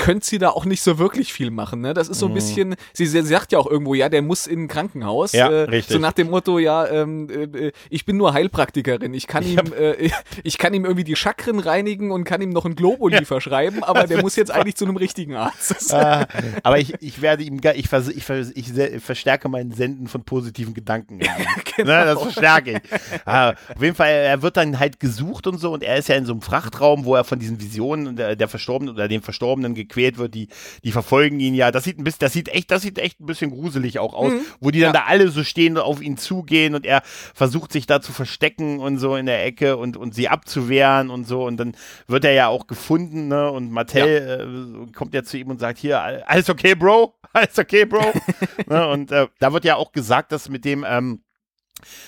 könnte 0.00 0.26
sie 0.26 0.38
da 0.38 0.48
auch 0.48 0.64
nicht 0.64 0.82
so 0.82 0.98
wirklich 0.98 1.30
viel 1.30 1.50
machen. 1.50 1.82
Ne? 1.82 1.92
Das 1.92 2.08
ist 2.08 2.18
so 2.18 2.26
ein 2.26 2.30
mhm. 2.30 2.34
bisschen, 2.34 2.76
sie, 2.94 3.04
sie, 3.04 3.20
sagt 3.20 3.52
ja 3.52 3.58
auch 3.58 3.66
irgendwo, 3.66 3.92
ja, 3.92 4.08
der 4.08 4.22
muss 4.22 4.46
in 4.46 4.62
ein 4.64 4.68
Krankenhaus. 4.68 5.32
Ja, 5.32 5.50
äh, 5.50 5.62
richtig. 5.64 5.92
So 5.92 6.00
nach 6.00 6.14
dem 6.14 6.30
Motto, 6.30 6.58
ja, 6.58 6.86
ähm, 6.86 7.28
äh, 7.28 7.70
ich 7.90 8.06
bin 8.06 8.16
nur 8.16 8.32
Heilpraktikerin. 8.32 9.12
Ich 9.12 9.26
kann 9.26 9.44
ihm, 9.44 9.60
äh, 9.78 10.10
ich 10.42 10.56
kann 10.56 10.72
ihm 10.72 10.86
irgendwie 10.86 11.04
die 11.04 11.16
Chakren 11.16 11.58
reinigen 11.58 12.12
und 12.12 12.24
kann 12.24 12.40
ihm 12.40 12.48
noch 12.48 12.64
ein 12.64 12.76
Globuli 12.76 13.16
ja. 13.16 13.24
verschreiben, 13.24 13.84
aber 13.84 14.06
der 14.06 14.18
muss 14.22 14.36
jetzt 14.36 14.50
eigentlich 14.50 14.76
zu 14.76 14.86
einem 14.86 14.96
richtigen 14.96 15.36
Arzt. 15.36 15.92
Ah, 15.92 16.26
aber 16.62 16.78
ich, 16.78 16.94
ich 17.00 17.20
werde 17.20 17.42
ihm, 17.42 17.60
ich, 17.74 17.88
vers, 17.88 18.08
ich, 18.08 18.24
vers, 18.24 18.52
ich 18.54 18.72
verstärke 19.02 19.50
mein 19.50 19.70
Senden 19.70 20.08
von 20.08 20.24
positiven 20.24 20.72
Gedanken. 20.72 21.18
genau. 21.76 21.90
ne, 21.90 22.04
das 22.06 22.22
verstärke 22.22 22.80
ich. 22.82 23.26
Ah, 23.26 23.50
auf 23.50 23.82
jeden 23.82 23.94
Fall, 23.94 24.12
er 24.12 24.40
wird 24.40 24.56
dann 24.56 24.78
halt 24.78 24.98
gesucht 24.98 25.46
und 25.46 25.58
so 25.58 25.74
und 25.74 25.82
er 25.82 25.96
ist 25.96 26.08
ja 26.08 26.14
in 26.14 26.24
so 26.24 26.32
einem 26.32 26.40
Frachtraum, 26.40 27.04
wo 27.04 27.14
er 27.14 27.24
von 27.24 27.38
diesen 27.38 27.60
Visionen 27.60 28.16
der, 28.16 28.34
der 28.34 28.48
Verstorbenen 28.48 28.94
oder 28.94 29.06
dem 29.06 29.22
Verstorbenen 29.22 29.74
gequält 29.90 30.18
wird, 30.18 30.34
die, 30.34 30.48
die 30.84 30.92
verfolgen 30.92 31.40
ihn 31.40 31.54
ja. 31.54 31.70
Das 31.70 31.84
sieht 31.84 31.98
ein 31.98 32.04
bisschen, 32.04 32.20
das 32.20 32.32
sieht 32.32 32.48
echt, 32.48 32.70
das 32.70 32.82
sieht 32.82 32.98
echt 32.98 33.20
ein 33.20 33.26
bisschen 33.26 33.50
gruselig 33.50 33.98
auch 33.98 34.14
aus, 34.14 34.32
mhm. 34.32 34.40
wo 34.60 34.70
die 34.70 34.80
dann 34.80 34.94
ja. 34.94 35.00
da 35.00 35.06
alle 35.06 35.28
so 35.28 35.44
stehen 35.44 35.76
und 35.76 35.82
auf 35.82 36.00
ihn 36.00 36.16
zugehen 36.16 36.74
und 36.74 36.86
er 36.86 37.02
versucht 37.34 37.72
sich 37.72 37.86
da 37.86 38.00
zu 38.00 38.12
verstecken 38.12 38.78
und 38.78 38.98
so 38.98 39.16
in 39.16 39.26
der 39.26 39.44
Ecke 39.44 39.76
und, 39.76 39.96
und 39.96 40.14
sie 40.14 40.28
abzuwehren 40.28 41.10
und 41.10 41.26
so. 41.26 41.44
Und 41.44 41.58
dann 41.58 41.76
wird 42.06 42.24
er 42.24 42.32
ja 42.32 42.48
auch 42.48 42.66
gefunden, 42.66 43.28
ne? 43.28 43.50
Und 43.50 43.70
Mattel 43.70 44.06
ja. 44.06 44.84
äh, 44.84 44.92
kommt 44.92 45.14
ja 45.14 45.22
zu 45.22 45.36
ihm 45.36 45.50
und 45.50 45.60
sagt: 45.60 45.78
Hier, 45.78 46.00
alles 46.28 46.48
okay, 46.48 46.74
Bro? 46.74 47.14
Alles 47.32 47.60
okay, 47.60 47.84
Bro? 47.84 48.12
ne? 48.66 48.88
Und 48.88 49.12
äh, 49.12 49.28
da 49.38 49.52
wird 49.52 49.64
ja 49.64 49.76
auch 49.76 49.92
gesagt, 49.92 50.32
dass 50.32 50.48
mit 50.48 50.64
dem, 50.64 50.84
ähm, 50.84 51.22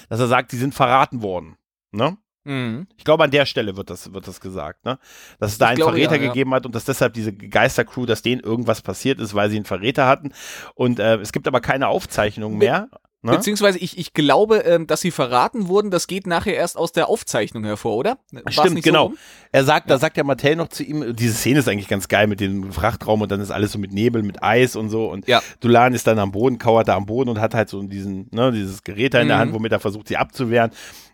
dass 0.09 0.19
er 0.19 0.27
sagt, 0.27 0.51
die 0.51 0.57
sind 0.57 0.75
verraten 0.75 1.23
worden. 1.23 1.57
Ne? 1.93 2.17
Mhm. 2.45 2.87
Ich 2.97 3.05
glaube, 3.05 3.25
an 3.25 3.31
der 3.31 3.47
Stelle 3.47 3.77
wird 3.77 3.91
das, 3.91 4.13
wird 4.13 4.27
das 4.27 4.41
gesagt, 4.41 4.85
ne? 4.85 4.99
Dass 5.39 5.53
es 5.53 5.59
da 5.59 5.67
ich 5.67 5.71
einen 5.71 5.77
glaube, 5.77 5.93
Verräter 5.93 6.17
ja, 6.17 6.23
ja. 6.23 6.29
gegeben 6.29 6.55
hat 6.55 6.67
und 6.67 6.75
dass 6.75 6.85
deshalb 6.85 7.15
diese 7.15 7.33
Geistercrew, 7.33 8.07
dass 8.07 8.23
denen 8.23 8.41
irgendwas 8.41 8.83
passiert 8.83 9.21
ist, 9.21 9.35
weil 9.35 9.51
sie 9.51 9.57
einen 9.57 9.65
Verräter 9.65 10.07
hatten. 10.07 10.33
Und 10.75 10.99
äh, 10.99 11.17
es 11.17 11.33
gibt 11.33 11.47
aber 11.47 11.61
keine 11.61 11.89
Aufzeichnung 11.89 12.59
mehr. 12.59 12.89
Ne? 13.25 13.31
Beziehungsweise 13.31 13.79
ich, 13.79 13.99
ich 13.99 14.15
glaube, 14.15 14.59
ähm, 14.59 14.89
dass 14.89 15.01
sie 15.01 15.13
verraten 15.13 15.69
wurden, 15.69 15.93
das 15.93 16.09
geht 16.09 16.27
nachher 16.27 16.57
erst 16.57 16.77
aus 16.77 16.91
der 16.91 17.09
Aufzeichnung 17.09 17.63
hervor, 17.63 17.95
oder? 17.95 18.19
War's 18.33 18.55
Stimmt, 18.55 18.83
genau. 18.83 19.11
So 19.11 19.15
er 19.53 19.65
sagt, 19.65 19.89
ja. 19.89 19.95
da 19.95 20.01
sagt 20.01 20.17
der 20.17 20.25
Mattel 20.25 20.57
noch 20.57 20.67
zu 20.67 20.83
ihm, 20.83 21.15
diese 21.15 21.35
Szene 21.35 21.61
ist 21.61 21.69
eigentlich 21.69 21.87
ganz 21.87 22.09
geil 22.09 22.27
mit 22.27 22.41
dem 22.41 22.73
Frachtraum 22.73 23.23
und 23.23 23.31
dann 23.31 23.41
ist 23.41 23.53
alles 23.53 23.71
so 23.71 23.79
mit 23.79 23.93
Nebel, 23.93 24.25
mit 24.25 24.43
Eis 24.43 24.75
und 24.75 24.91
so 24.91 25.07
und 25.07 25.29
ja. 25.29 25.41
Dulan 25.61 25.95
ist 25.95 26.09
dann 26.09 26.19
am 26.19 26.33
Boden, 26.33 26.59
kauert 26.59 26.89
da 26.89 26.97
am 26.97 27.07
Boden 27.07 27.31
und 27.31 27.39
hat 27.39 27.55
halt 27.55 27.69
so 27.69 27.81
diesen, 27.85 28.29
ne, 28.33 28.51
dieses 28.51 28.83
Gerät 28.83 29.15
da 29.15 29.21
in 29.21 29.27
mhm. 29.27 29.29
der 29.29 29.39
Hand, 29.39 29.53
womit 29.53 29.71
er 29.71 29.79
versucht, 29.79 30.09
sie 30.09 30.17
abzuwehren 30.17 30.73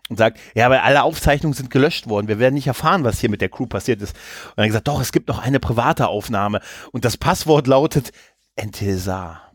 und 0.09 0.17
sagt, 0.17 0.39
ja, 0.55 0.65
aber 0.65 0.83
alle 0.83 1.03
Aufzeichnungen 1.03 1.53
sind 1.53 1.69
gelöscht 1.69 2.09
worden. 2.09 2.27
Wir 2.27 2.39
werden 2.39 2.55
nicht 2.55 2.67
erfahren, 2.67 3.03
was 3.03 3.19
hier 3.19 3.29
mit 3.29 3.41
der 3.41 3.49
Crew 3.49 3.67
passiert 3.67 4.01
ist. 4.01 4.15
Und 4.55 4.63
hat 4.63 4.67
gesagt, 4.67 4.87
doch, 4.87 4.99
es 4.99 5.11
gibt 5.11 5.29
noch 5.29 5.39
eine 5.39 5.59
private 5.59 6.07
Aufnahme 6.07 6.59
und 6.91 7.05
das 7.05 7.15
Passwort 7.15 7.67
lautet 7.67 8.11
Entesar. 8.55 9.48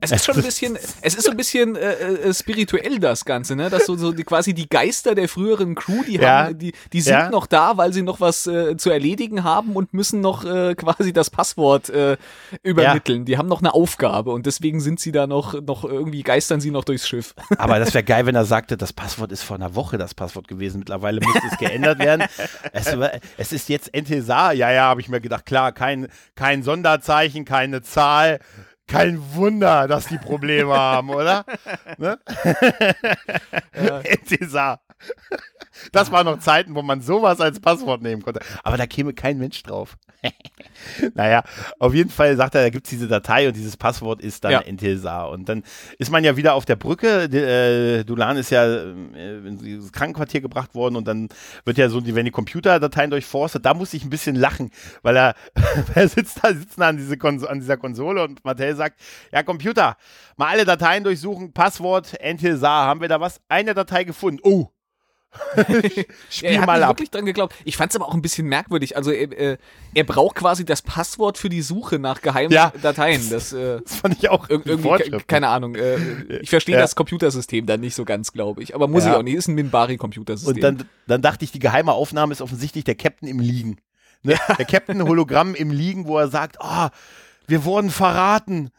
Es 0.00 0.12
ist 0.12 0.24
schon 0.24 0.36
ein 0.36 0.42
bisschen, 0.44 0.78
es 1.02 1.14
ist 1.14 1.24
so 1.24 1.30
ein 1.30 1.36
bisschen 1.36 1.76
äh, 1.76 1.92
äh, 1.92 2.34
spirituell 2.34 2.98
das 3.00 3.24
Ganze, 3.24 3.56
ne? 3.56 3.68
Dass 3.68 3.86
so, 3.86 3.96
so 3.96 4.12
die, 4.12 4.22
quasi 4.22 4.54
die 4.54 4.68
Geister 4.68 5.14
der 5.14 5.28
früheren 5.28 5.74
Crew, 5.74 6.02
die 6.06 6.16
ja. 6.16 6.46
haben, 6.46 6.58
die, 6.58 6.72
die 6.92 7.00
sind 7.00 7.14
ja. 7.14 7.30
noch 7.30 7.46
da, 7.46 7.76
weil 7.76 7.92
sie 7.92 8.02
noch 8.02 8.20
was 8.20 8.46
äh, 8.46 8.76
zu 8.76 8.90
erledigen 8.90 9.44
haben 9.44 9.74
und 9.74 9.94
müssen 9.94 10.20
noch 10.20 10.44
äh, 10.44 10.74
quasi 10.74 11.12
das 11.12 11.30
Passwort 11.30 11.88
äh, 11.90 12.16
übermitteln. 12.62 13.20
Ja. 13.20 13.24
Die 13.24 13.38
haben 13.38 13.48
noch 13.48 13.60
eine 13.60 13.74
Aufgabe 13.74 14.30
und 14.30 14.46
deswegen 14.46 14.80
sind 14.80 15.00
sie 15.00 15.12
da 15.12 15.26
noch, 15.26 15.60
noch 15.60 15.84
irgendwie 15.84 16.22
geistern 16.22 16.60
sie 16.60 16.70
noch 16.70 16.84
durchs 16.84 17.08
Schiff. 17.08 17.34
Aber 17.58 17.78
das 17.78 17.92
wäre 17.94 18.04
geil, 18.04 18.26
wenn 18.26 18.34
er 18.34 18.44
sagte, 18.48 18.76
das 18.76 18.92
Passwort 18.92 19.32
ist 19.32 19.42
vor 19.42 19.56
einer 19.56 19.74
Woche 19.74 19.98
das 19.98 20.14
Passwort 20.14 20.46
gewesen. 20.46 20.78
Mittlerweile 20.78 21.20
müsste 21.20 21.48
es 21.50 21.58
geändert 21.58 21.98
werden. 21.98 22.26
es, 22.72 22.96
es 23.36 23.52
ist 23.52 23.68
jetzt 23.68 23.92
Entesar. 23.92 24.52
Ja, 24.52 24.70
ja, 24.70 24.84
habe 24.84 25.00
ich 25.00 25.08
mir 25.08 25.20
gedacht, 25.20 25.44
klar, 25.44 25.72
kein, 25.72 26.08
kein 26.36 26.62
Sonderzeichen, 26.62 27.44
keine 27.44 27.82
Zahl 27.82 28.38
kein 28.88 29.22
Wunder, 29.34 29.86
dass 29.86 30.06
die 30.06 30.18
Probleme 30.18 30.74
haben, 30.74 31.10
oder? 31.10 31.44
Ne? 31.98 32.18
Ja. 33.74 34.00
Das 35.92 36.10
waren 36.12 36.26
noch 36.26 36.38
Zeiten, 36.38 36.74
wo 36.74 36.82
man 36.82 37.00
sowas 37.00 37.40
als 37.40 37.60
Passwort 37.60 38.02
nehmen 38.02 38.22
konnte. 38.22 38.40
Aber 38.62 38.76
da 38.76 38.86
käme 38.86 39.12
kein 39.12 39.38
Mensch 39.38 39.62
drauf. 39.62 39.96
naja, 41.14 41.44
auf 41.78 41.94
jeden 41.94 42.10
Fall 42.10 42.36
sagt 42.36 42.54
er, 42.54 42.62
da 42.62 42.70
gibt 42.70 42.86
es 42.86 42.90
diese 42.90 43.08
Datei 43.08 43.46
und 43.46 43.56
dieses 43.56 43.76
Passwort 43.76 44.20
ist 44.20 44.44
dann 44.44 44.52
ja. 44.52 44.58
Intelsar. 44.60 45.30
Und 45.30 45.48
dann 45.48 45.62
ist 45.98 46.10
man 46.10 46.24
ja 46.24 46.36
wieder 46.36 46.54
auf 46.54 46.64
der 46.64 46.76
Brücke. 46.76 47.24
Äh, 47.24 48.04
Dulan 48.04 48.36
ist 48.36 48.50
ja 48.50 48.64
äh, 48.64 49.38
in 49.38 49.58
dieses 49.58 49.92
Krankenquartier 49.92 50.40
gebracht 50.40 50.74
worden 50.74 50.96
und 50.96 51.06
dann 51.06 51.28
wird 51.64 51.78
ja 51.78 51.88
so, 51.88 52.00
die, 52.00 52.14
wenn 52.14 52.24
die 52.24 52.30
Computerdateien 52.30 53.10
durchforstet, 53.10 53.64
da 53.64 53.74
muss 53.74 53.94
ich 53.94 54.04
ein 54.04 54.10
bisschen 54.10 54.36
lachen, 54.36 54.70
weil 55.02 55.16
er, 55.16 55.34
er 55.94 56.08
sitzt 56.08 56.40
da, 56.42 56.52
sitzt 56.52 56.80
da 56.80 56.88
an, 56.88 56.96
diese 56.96 57.16
an 57.48 57.60
dieser 57.60 57.76
Konsole 57.76 58.22
und 58.22 58.44
Mattel 58.44 58.74
sagt, 58.74 59.00
ja, 59.32 59.42
Computer, 59.42 59.96
mal 60.36 60.48
alle 60.48 60.64
Dateien 60.64 61.04
durchsuchen, 61.04 61.52
Passwort 61.52 62.18
Entelsar, 62.20 62.86
haben 62.86 63.00
wir 63.00 63.08
da 63.08 63.20
was? 63.20 63.40
Eine 63.48 63.74
Datei 63.74 64.04
gefunden. 64.04 64.40
Oh, 64.42 64.70
Spiel 66.30 66.52
ja, 66.52 66.60
er 66.60 66.66
mal 66.66 66.82
ab. 66.82 66.90
wirklich 66.90 67.10
dran 67.10 67.26
geglaubt. 67.26 67.54
Ich 67.64 67.76
fand 67.76 67.90
es 67.92 67.96
aber 67.96 68.08
auch 68.08 68.14
ein 68.14 68.22
bisschen 68.22 68.46
merkwürdig. 68.46 68.96
Also 68.96 69.10
er, 69.10 69.30
äh, 69.38 69.58
er 69.94 70.04
braucht 70.04 70.36
quasi 70.36 70.64
das 70.64 70.82
Passwort 70.82 71.38
für 71.38 71.48
die 71.48 71.62
Suche 71.62 71.98
nach 71.98 72.22
geheimen 72.22 72.52
ja, 72.52 72.72
Dateien. 72.82 73.28
Das, 73.30 73.52
äh, 73.52 73.80
das 73.82 73.96
fand 73.96 74.18
ich 74.18 74.28
auch 74.30 74.48
ir 74.48 74.60
irgendwie 74.64 75.18
keine 75.26 75.48
Ahnung. 75.48 75.74
Äh, 75.74 75.98
ich 76.40 76.50
verstehe 76.50 76.76
ja. 76.76 76.80
das 76.80 76.96
Computersystem 76.96 77.66
dann 77.66 77.80
nicht 77.80 77.94
so 77.94 78.04
ganz, 78.04 78.32
glaube 78.32 78.62
ich. 78.62 78.74
Aber 78.74 78.88
muss 78.88 79.04
ich 79.04 79.10
auch 79.10 79.22
nicht. 79.22 79.34
Ist 79.34 79.48
ein 79.48 79.54
Minbari-Computersystem. 79.54 80.54
Und 80.54 80.62
dann, 80.62 80.88
dann 81.06 81.22
dachte 81.22 81.44
ich, 81.44 81.52
die 81.52 81.58
geheime 81.58 81.92
Aufnahme 81.92 82.32
ist 82.32 82.40
offensichtlich 82.40 82.84
der 82.84 82.94
Captain 82.94 83.28
im 83.28 83.40
Liegen. 83.40 83.78
Ne? 84.22 84.36
Der 84.58 84.64
Captain 84.64 85.02
Hologramm 85.02 85.54
im 85.54 85.70
Liegen, 85.70 86.06
wo 86.06 86.18
er 86.18 86.28
sagt, 86.28 86.56
oh, 86.60 86.88
wir 87.46 87.64
wurden 87.64 87.90
verraten. 87.90 88.70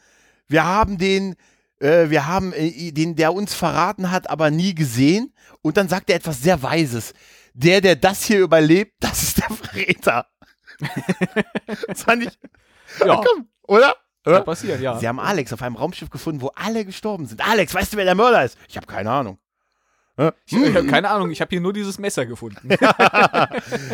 Wir 0.48 0.66
haben 0.66 0.98
den, 0.98 1.36
äh, 1.80 2.10
wir 2.10 2.28
haben 2.28 2.54
äh, 2.54 2.92
den, 2.92 3.16
der 3.16 3.34
uns 3.34 3.54
verraten 3.54 4.12
hat, 4.12 4.30
aber 4.30 4.52
nie 4.52 4.76
gesehen. 4.76 5.34
Und 5.62 5.78
dann 5.78 5.90
sagt 5.90 6.10
er 6.10 6.18
etwas 6.18 6.42
sehr 6.42 6.62
Weises. 6.62 7.14
Der, 7.54 7.82
der 7.82 7.96
das 7.96 8.24
hier 8.24 8.40
überlebt, 8.40 8.94
das 9.00 9.24
ist 9.24 9.38
der 9.38 9.50
Verräter. 9.50 10.28
das 11.88 12.04
fand 12.04 12.24
ich. 12.24 12.40
Ja. 13.06 13.16
Komm, 13.16 13.50
oder? 13.68 13.96
Kann 14.24 14.46
passieren, 14.46 14.82
ja. 14.82 15.00
Sie 15.00 15.08
haben 15.08 15.20
Alex 15.20 15.54
auf 15.54 15.62
einem 15.62 15.76
Raumschiff 15.76 16.10
gefunden, 16.10 16.42
wo 16.42 16.52
alle 16.56 16.86
gestorben 16.86 17.26
sind. 17.26 17.46
Alex, 17.48 17.74
weißt 17.74 17.94
du, 17.94 17.98
wer 17.98 18.06
der 18.06 18.16
Mörder 18.16 18.44
ist? 18.44 18.58
Ich 18.68 18.78
habe 18.78 18.86
keine 18.86 19.10
Ahnung. 19.10 19.40
Ich, 20.46 20.58
ich 20.58 20.76
habe 20.76 20.88
keine 20.88 21.10
Ahnung, 21.10 21.32
ich 21.32 21.42
habe 21.42 21.50
hier 21.50 21.62
nur 21.62 21.74
dieses 21.74 22.00
Messer 22.00 22.26
gefunden. 22.26 22.70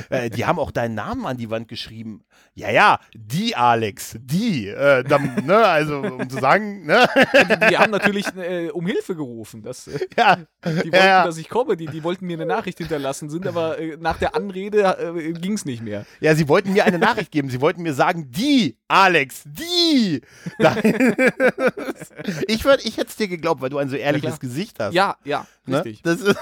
Äh, 0.10 0.30
die 0.30 0.46
haben 0.46 0.60
auch 0.60 0.72
deinen 0.72 0.96
Namen 0.96 1.26
an 1.26 1.38
die 1.38 1.50
Wand 1.50 1.68
geschrieben. 1.68 2.24
Ja, 2.54 2.70
ja, 2.70 3.00
die 3.14 3.56
Alex, 3.56 4.18
die. 4.20 4.68
Äh, 4.68 5.04
dann, 5.04 5.46
ne, 5.46 5.58
also 5.58 6.00
um 6.00 6.30
zu 6.30 6.40
sagen, 6.40 6.86
ne? 6.86 7.08
Die, 7.34 7.70
die 7.70 7.78
haben 7.78 7.92
natürlich 7.92 8.26
äh, 8.36 8.70
um 8.70 8.86
Hilfe 8.86 9.16
gerufen. 9.16 9.62
Das, 9.64 9.88
äh, 9.88 10.00
ja. 10.18 10.36
Die 10.36 10.70
wollten, 10.72 10.96
ja, 10.96 11.06
ja. 11.06 11.24
dass 11.26 11.38
ich 11.38 11.50
komme. 11.50 11.76
Die, 11.76 11.88
die 11.88 12.04
wollten 12.04 12.26
mir 12.26 12.38
eine 12.38 12.46
Nachricht 12.46 12.78
hinterlassen, 12.78 13.30
sind 13.30 13.48
aber 13.48 13.80
äh, 13.80 13.98
nach 14.00 14.18
der 14.18 14.36
Anrede 14.36 15.14
äh, 15.16 15.34
ging 15.34 15.54
es 15.54 15.66
nicht 15.66 15.84
mehr. 15.84 16.06
Ja, 16.20 16.36
sie 16.36 16.48
wollten 16.48 16.74
mir 16.74 16.86
eine 16.86 17.00
Nachricht 17.00 17.32
geben. 17.32 17.50
Sie 17.50 17.62
wollten 17.62 17.82
mir 17.82 17.94
sagen, 17.94 18.32
die 18.32 18.78
Alex, 18.88 19.44
die. 19.46 20.22
ich 22.48 22.66
ich 22.66 22.98
hätte 22.98 23.08
es 23.08 23.16
dir 23.16 23.28
geglaubt, 23.28 23.62
weil 23.62 23.70
du 23.70 23.78
ein 23.78 23.90
so 23.90 23.96
ehrliches 23.96 24.32
ja, 24.32 24.38
Gesicht 24.38 24.80
hast. 24.80 24.94
Ja, 24.94 25.18
ja, 25.24 25.46
ne? 25.68 25.84
richtig. 25.84 26.02
Das 26.04 26.22
ist 26.22 26.36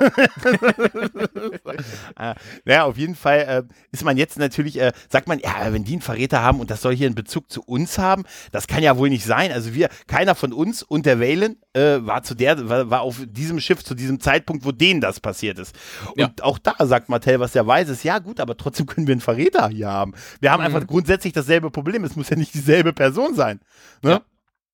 naja, 2.65 2.83
auf 2.83 2.97
jeden 2.97 3.15
Fall 3.15 3.39
äh, 3.39 3.63
ist 3.91 4.03
man 4.03 4.17
jetzt 4.17 4.37
natürlich, 4.37 4.79
äh, 4.79 4.91
sagt 5.09 5.27
man, 5.27 5.39
ja, 5.39 5.71
wenn 5.71 5.83
die 5.83 5.93
einen 5.93 6.01
Verräter 6.01 6.41
haben 6.41 6.59
und 6.59 6.69
das 6.71 6.81
soll 6.81 6.95
hier 6.95 7.07
einen 7.07 7.15
Bezug 7.15 7.51
zu 7.51 7.61
uns 7.61 7.97
haben, 7.97 8.23
das 8.51 8.67
kann 8.67 8.83
ja 8.83 8.97
wohl 8.97 9.09
nicht 9.09 9.25
sein. 9.25 9.51
Also 9.51 9.73
wir, 9.73 9.89
keiner 10.07 10.35
von 10.35 10.53
uns 10.53 10.83
und 10.83 11.05
der 11.05 11.19
Valen 11.19 11.57
äh, 11.73 11.97
war 12.01 12.23
zu 12.23 12.35
der, 12.35 12.69
war, 12.69 12.89
war, 12.89 13.01
auf 13.01 13.21
diesem 13.25 13.59
Schiff 13.59 13.83
zu 13.83 13.95
diesem 13.95 14.19
Zeitpunkt, 14.19 14.65
wo 14.65 14.71
denen 14.71 15.01
das 15.01 15.19
passiert 15.19 15.59
ist. 15.59 15.75
Und 16.11 16.19
ja. 16.19 16.31
auch 16.41 16.59
da 16.59 16.75
sagt 16.85 17.09
Mattel, 17.09 17.39
was 17.39 17.55
er 17.55 17.65
weiß, 17.65 17.89
ist, 17.89 18.03
ja 18.03 18.19
gut, 18.19 18.39
aber 18.39 18.57
trotzdem 18.57 18.85
können 18.85 19.07
wir 19.07 19.13
einen 19.13 19.21
Verräter 19.21 19.69
hier 19.69 19.89
haben. 19.89 20.13
Wir 20.39 20.51
haben 20.51 20.61
mhm. 20.61 20.67
einfach 20.67 20.87
grundsätzlich 20.87 21.33
dasselbe 21.33 21.71
Problem. 21.71 22.03
Es 22.03 22.15
muss 22.15 22.29
ja 22.29 22.35
nicht 22.35 22.53
dieselbe 22.53 22.93
Person 22.93 23.35
sein. 23.35 23.59
Ne? 24.01 24.11
Ja. 24.11 24.21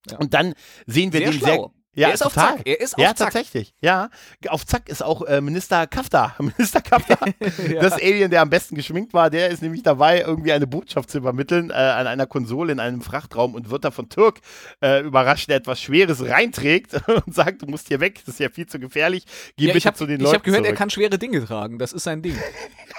Ja. 0.10 0.18
Und 0.18 0.34
dann 0.34 0.54
sehen 0.86 1.14
wir 1.14 1.20
sehr 1.20 1.32
den 1.32 1.40
schlau. 1.40 1.48
sehr 1.48 1.70
ja, 2.00 2.08
er 2.10 2.14
ist 2.14 2.24
total. 2.24 2.44
auf 2.44 2.56
Zack. 2.58 2.68
Er 2.68 2.82
ist 2.82 2.94
auf 2.94 3.00
ja, 3.00 3.08
Zack. 3.10 3.18
tatsächlich. 3.34 3.74
Ja, 3.82 4.10
auf 4.48 4.66
Zack 4.66 4.90
ist 4.90 5.04
auch 5.04 5.22
äh, 5.24 5.42
Minister 5.42 5.88
Kafta. 5.88 6.36
Minister 6.40 6.82
Kafta, 6.82 7.18
ja. 7.70 7.82
das 7.82 7.94
Alien, 7.94 8.32
der 8.32 8.42
am 8.42 8.50
besten 8.50 8.76
geschminkt 8.76 9.14
war, 9.14 9.30
der 9.30 9.50
ist 9.50 9.62
nämlich 9.62 9.84
dabei, 9.84 10.22
irgendwie 10.22 10.52
eine 10.52 10.68
Botschaft 10.68 11.10
zu 11.10 11.18
übermitteln 11.18 11.70
äh, 11.70 11.74
an 11.74 12.08
einer 12.08 12.28
Konsole 12.28 12.72
in 12.72 12.80
einem 12.80 13.02
Frachtraum 13.02 13.56
und 13.56 13.70
wird 13.70 13.86
da 13.86 13.92
von 13.92 14.10
Türk 14.10 14.40
äh, 14.82 15.02
überrascht, 15.02 15.50
der 15.50 15.58
etwas 15.58 15.82
Schweres 15.82 16.24
reinträgt 16.24 16.94
und 17.26 17.34
sagt, 17.34 17.62
du 17.62 17.66
musst 17.66 17.88
hier 17.88 18.00
weg, 18.00 18.22
das 18.26 18.36
ist 18.36 18.40
ja 18.40 18.50
viel 18.50 18.68
zu 18.68 18.80
gefährlich. 18.80 19.26
Geh 19.58 19.68
ja, 19.68 19.74
bitte 19.74 19.88
hab, 19.88 19.98
zu 19.98 20.06
den 20.06 20.20
Leuten. 20.20 20.28
Ich 20.28 20.34
habe 20.34 20.44
gehört, 20.44 20.64
zurück. 20.64 20.76
er 20.76 20.78
kann 20.78 20.90
schwere 20.90 21.18
Dinge 21.18 21.46
tragen. 21.46 21.80
Das 21.80 21.94
ist 21.94 22.04
sein 22.04 22.22
Ding. 22.22 22.36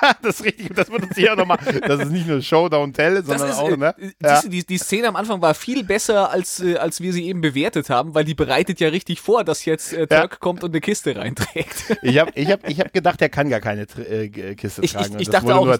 ja, 0.02 0.12
das 0.22 0.40
ist 0.40 0.46
richtig. 0.46 0.74
Das 0.74 0.90
wird 0.90 1.02
uns 1.04 1.16
hier 1.16 1.32
auch 1.32 1.36
nochmal. 1.36 1.58
Das 1.86 2.00
ist 2.00 2.10
nicht 2.10 2.26
nur 2.26 2.42
Show, 2.42 2.66
Don't 2.66 2.94
Tell, 2.94 3.24
sondern 3.24 3.50
ist, 3.50 3.56
auch, 3.56 3.76
ne? 3.76 3.94
Äh, 3.98 4.12
ja. 4.22 4.42
die, 4.42 4.64
die, 4.64 4.78
Szene 4.78 5.08
am 5.08 5.16
Anfang 5.16 5.40
war 5.40 5.54
viel 5.54 5.84
besser, 5.84 6.30
als, 6.30 6.60
äh, 6.60 6.76
als 6.76 7.00
wir 7.00 7.12
sie 7.12 7.26
eben 7.26 7.40
bewertet 7.40 7.90
haben, 7.90 8.14
weil 8.14 8.24
die 8.24 8.34
bereitet 8.34 8.80
ja 8.80 8.89
richtig 8.92 9.20
vor, 9.20 9.44
dass 9.44 9.64
jetzt 9.64 9.92
äh, 9.92 10.06
Turk 10.06 10.32
ja. 10.32 10.38
kommt 10.38 10.64
und 10.64 10.70
eine 10.70 10.80
Kiste 10.80 11.16
reinträgt. 11.16 11.96
Ich 12.02 12.18
habe 12.18 12.32
ich 12.34 12.50
hab, 12.50 12.68
ich 12.68 12.80
hab 12.80 12.92
gedacht, 12.92 13.20
der 13.20 13.28
kann 13.28 13.50
gar 13.50 13.60
keine 13.60 13.82
äh, 13.82 14.28
Kiste 14.54 14.82
ich, 14.82 14.92
tragen. 14.92 15.14
Ich, 15.14 15.22
ich 15.22 15.30
dachte 15.30 15.54
auch, 15.54 15.78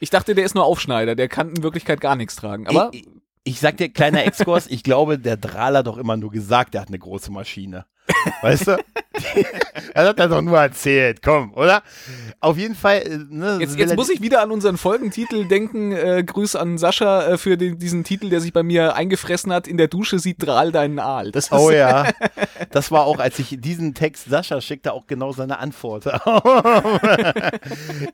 ich 0.00 0.10
dachte, 0.10 0.34
der 0.34 0.44
ist 0.44 0.54
nur 0.54 0.64
Aufschneider, 0.64 1.14
der 1.14 1.28
kann 1.28 1.50
in 1.50 1.62
Wirklichkeit 1.62 2.00
gar 2.00 2.16
nichts 2.16 2.36
tragen. 2.36 2.66
Aber 2.66 2.90
ich, 2.92 3.06
ich 3.44 3.60
sag 3.60 3.76
dir, 3.76 3.88
kleiner 3.88 4.24
Exkurs, 4.24 4.66
ich 4.68 4.82
glaube, 4.82 5.18
der 5.18 5.36
Drahler 5.36 5.80
hat 5.80 5.86
doch 5.86 5.98
immer 5.98 6.16
nur 6.16 6.30
gesagt, 6.30 6.74
der 6.74 6.82
hat 6.82 6.88
eine 6.88 6.98
große 6.98 7.32
Maschine. 7.32 7.86
Weißt 8.42 8.66
du? 8.66 8.72
er 9.94 10.08
hat 10.08 10.18
er 10.18 10.28
doch 10.28 10.42
nur 10.42 10.58
erzählt, 10.58 11.22
komm, 11.22 11.54
oder? 11.54 11.82
Auf 12.40 12.58
jeden 12.58 12.74
Fall. 12.74 12.98
Äh, 12.98 13.18
ne, 13.28 13.58
jetzt, 13.60 13.78
jetzt 13.78 13.94
muss 13.94 14.10
ich 14.10 14.20
wieder 14.20 14.42
an 14.42 14.50
unseren 14.50 14.76
Folgentitel 14.76 15.46
denken. 15.46 15.92
Äh, 15.92 16.24
Grüß 16.24 16.56
an 16.56 16.78
Sascha 16.78 17.26
äh, 17.26 17.38
für 17.38 17.56
den, 17.56 17.78
diesen 17.78 18.04
Titel, 18.04 18.30
der 18.30 18.40
sich 18.40 18.52
bei 18.52 18.62
mir 18.62 18.94
eingefressen 18.94 19.52
hat. 19.52 19.68
In 19.68 19.76
der 19.76 19.88
Dusche 19.88 20.18
sieht 20.18 20.44
Drahl 20.44 20.72
deinen 20.72 20.98
Aal. 20.98 21.30
oh 21.50 21.70
ja. 21.70 22.08
Das 22.70 22.90
war 22.90 23.04
auch, 23.04 23.18
als 23.18 23.38
ich 23.38 23.58
diesen 23.60 23.92
Text 23.92 24.30
Sascha 24.30 24.60
schickte, 24.60 24.92
auch 24.92 25.06
genau 25.06 25.32
seine 25.32 25.58
Antwort. 25.58 26.06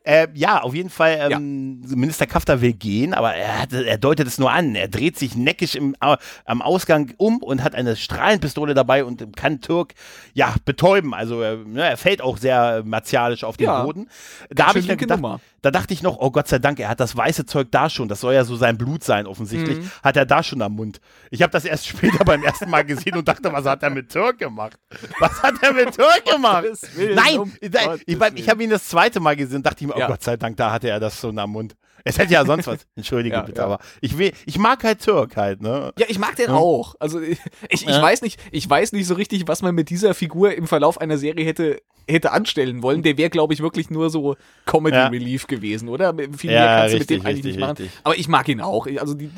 äh, 0.03 0.26
ja, 0.34 0.62
auf 0.62 0.74
jeden 0.74 0.91
Fall. 0.91 1.30
Ähm, 1.30 1.80
ja. 1.82 1.97
Minister 1.97 2.26
Kafter 2.26 2.61
will 2.61 2.72
gehen, 2.72 3.14
aber 3.14 3.34
er, 3.34 3.62
hat, 3.62 3.72
er 3.72 3.99
deutet 3.99 4.26
es 4.26 4.39
nur 4.39 4.51
an. 4.51 4.74
Er 4.74 4.89
dreht 4.89 5.16
sich 5.16 5.36
neckisch 5.36 5.76
im, 5.76 5.95
am 6.01 6.62
Ausgang 6.62 7.12
um 7.18 7.39
und 7.39 7.62
hat 7.62 7.76
eine 7.76 7.95
Strahlenpistole 7.95 8.74
dabei 8.74 9.05
und 9.05 9.36
kann 9.36 9.61
Türk 9.61 9.78
Türk 9.79 9.95
ja 10.35 10.55
betäuben. 10.64 11.14
Also 11.14 11.43
äh, 11.43 11.57
ne, 11.57 11.89
er 11.91 11.97
fällt 11.97 12.20
auch 12.22 12.39
sehr 12.39 12.83
martialisch 12.85 13.45
auf 13.45 13.57
den 13.57 13.66
Ja. 13.66 13.83
Boden. 13.83 14.09
Da 14.51 14.66
habe 14.66 14.79
ich 14.79 14.89
gedacht, 14.89 15.20
Nummer. 15.20 15.41
da 15.62 15.70
dachte 15.70 15.95
ich 15.95 16.03
noch, 16.03 16.18
oh 16.18 16.31
Gott 16.31 16.49
sei 16.49 16.59
Dank, 16.59 16.81
er 16.81 16.89
hat 16.89 17.01
das 17.01 17.16
weiße 17.16 17.47
Zeug 17.47 17.68
da 17.70 17.89
schon. 17.91 18.09
Das 18.09 18.20
soll 18.20 18.35
ja 18.35 18.45
so 18.45 18.57
sein 18.57 18.76
Blut 18.79 19.05
sein, 19.05 19.26
offensichtlich. 19.26 19.79
Mhm. 19.79 19.91
Hat 20.03 20.16
er 20.16 20.26
da 20.26 20.43
schon 20.43 20.62
am 20.62 20.72
Mund. 20.74 21.01
Ich 21.31 21.43
habe 21.43 21.53
das 21.53 21.64
erst 21.64 21.87
später 21.89 22.24
beim 22.24 22.43
ersten 22.43 22.70
Mal 22.70 22.85
gesehen 22.85 23.16
und 23.16 23.29
dachte, 23.29 23.53
was 23.53 23.64
hat 23.64 23.83
er 23.83 23.91
mit 23.91 24.11
Türk 24.11 24.39
gemacht? 24.39 24.79
Was 25.20 25.43
hat 25.43 25.55
er 25.62 25.72
mit 25.72 25.95
Türk 25.95 26.24
gemacht? 26.24 26.64
Willen, 26.95 27.14
Nein, 27.14 27.39
um 27.39 27.53
ich, 27.61 27.70
ich, 28.07 28.18
ich 28.35 28.49
habe 28.49 28.62
ihn 28.64 28.70
das 28.70 28.89
zweite 28.89 29.20
Mal 29.20 29.37
gesehen 29.37 29.59
und 29.59 29.66
dachte 29.66 29.83
ich 29.85 29.89
mir, 29.89 29.97
oh 29.97 30.01
Ja. 30.01 30.07
Gott 30.09 30.22
sei 30.22 30.37
Dank, 30.37 30.57
da 30.57 30.70
hatte 30.70 30.89
er 30.89 31.01
das 31.01 31.20
schon 31.20 31.39
am 31.39 31.51
Mund. 31.53 31.74
Es 32.09 32.18
hätte 32.18 32.32
ja 32.32 32.44
sonst 32.44 32.66
was. 32.66 32.86
Entschuldige 32.96 33.36
Ja, 33.36 33.42
bitte, 33.42 33.61
ja. 33.61 33.64
aber 33.66 33.78
ich 34.00 34.16
will, 34.18 34.32
ich 34.46 34.59
mag 34.59 34.82
halt 34.84 35.00
Türk 35.00 35.36
halt, 35.36 35.61
ne? 35.62 35.92
Ja, 35.98 36.06
ich 36.09 36.18
mag 36.18 36.36
den 36.36 36.50
auch. 36.50 36.94
Also 37.00 37.20
ich, 37.20 37.38
ich, 37.68 37.82
ich 37.82 37.88
Ja. 37.88 38.02
weiß 38.02 38.22
nicht, 38.22 38.40
ich 38.50 38.68
weiß 38.68 38.92
nicht 38.92 39.06
so 39.06 39.14
richtig, 39.14 39.46
was 39.46 39.62
man 39.62 39.74
mit 39.74 39.90
dieser 39.90 40.14
Figur 40.14 40.54
im 40.54 40.66
Verlauf 40.66 41.00
einer 41.00 41.18
Serie 41.18 41.44
hätte 41.44 41.80
hätte 42.11 42.32
anstellen 42.32 42.82
wollen. 42.82 43.02
Der 43.02 43.18
wäre, 43.18 43.28
glaube 43.28 43.52
ich, 43.52 43.61
wirklich 43.61 43.90
nur 43.90 44.09
so 44.09 44.36
Comedy 44.64 44.96
Ja. 44.96 45.09
Relief 45.09 45.46
gewesen, 45.46 45.90
oder? 45.90 46.14
Viel 46.36 46.50
Ja, 46.50 46.61
mehr 46.61 46.76
kannst 46.78 46.94
du 46.94 46.98
mit 47.00 47.11
dem 47.11 47.20
eigentlich 47.20 47.34
richtig, 47.36 47.44
nicht 47.56 47.61
machen. 47.61 47.76
richtig. 47.76 48.00
Aber 48.02 48.16
ich 48.16 48.28
mag 48.28 48.48
ihn 48.48 48.62
auch. 48.62 48.86
Also 48.98 49.12
die, 49.12 49.30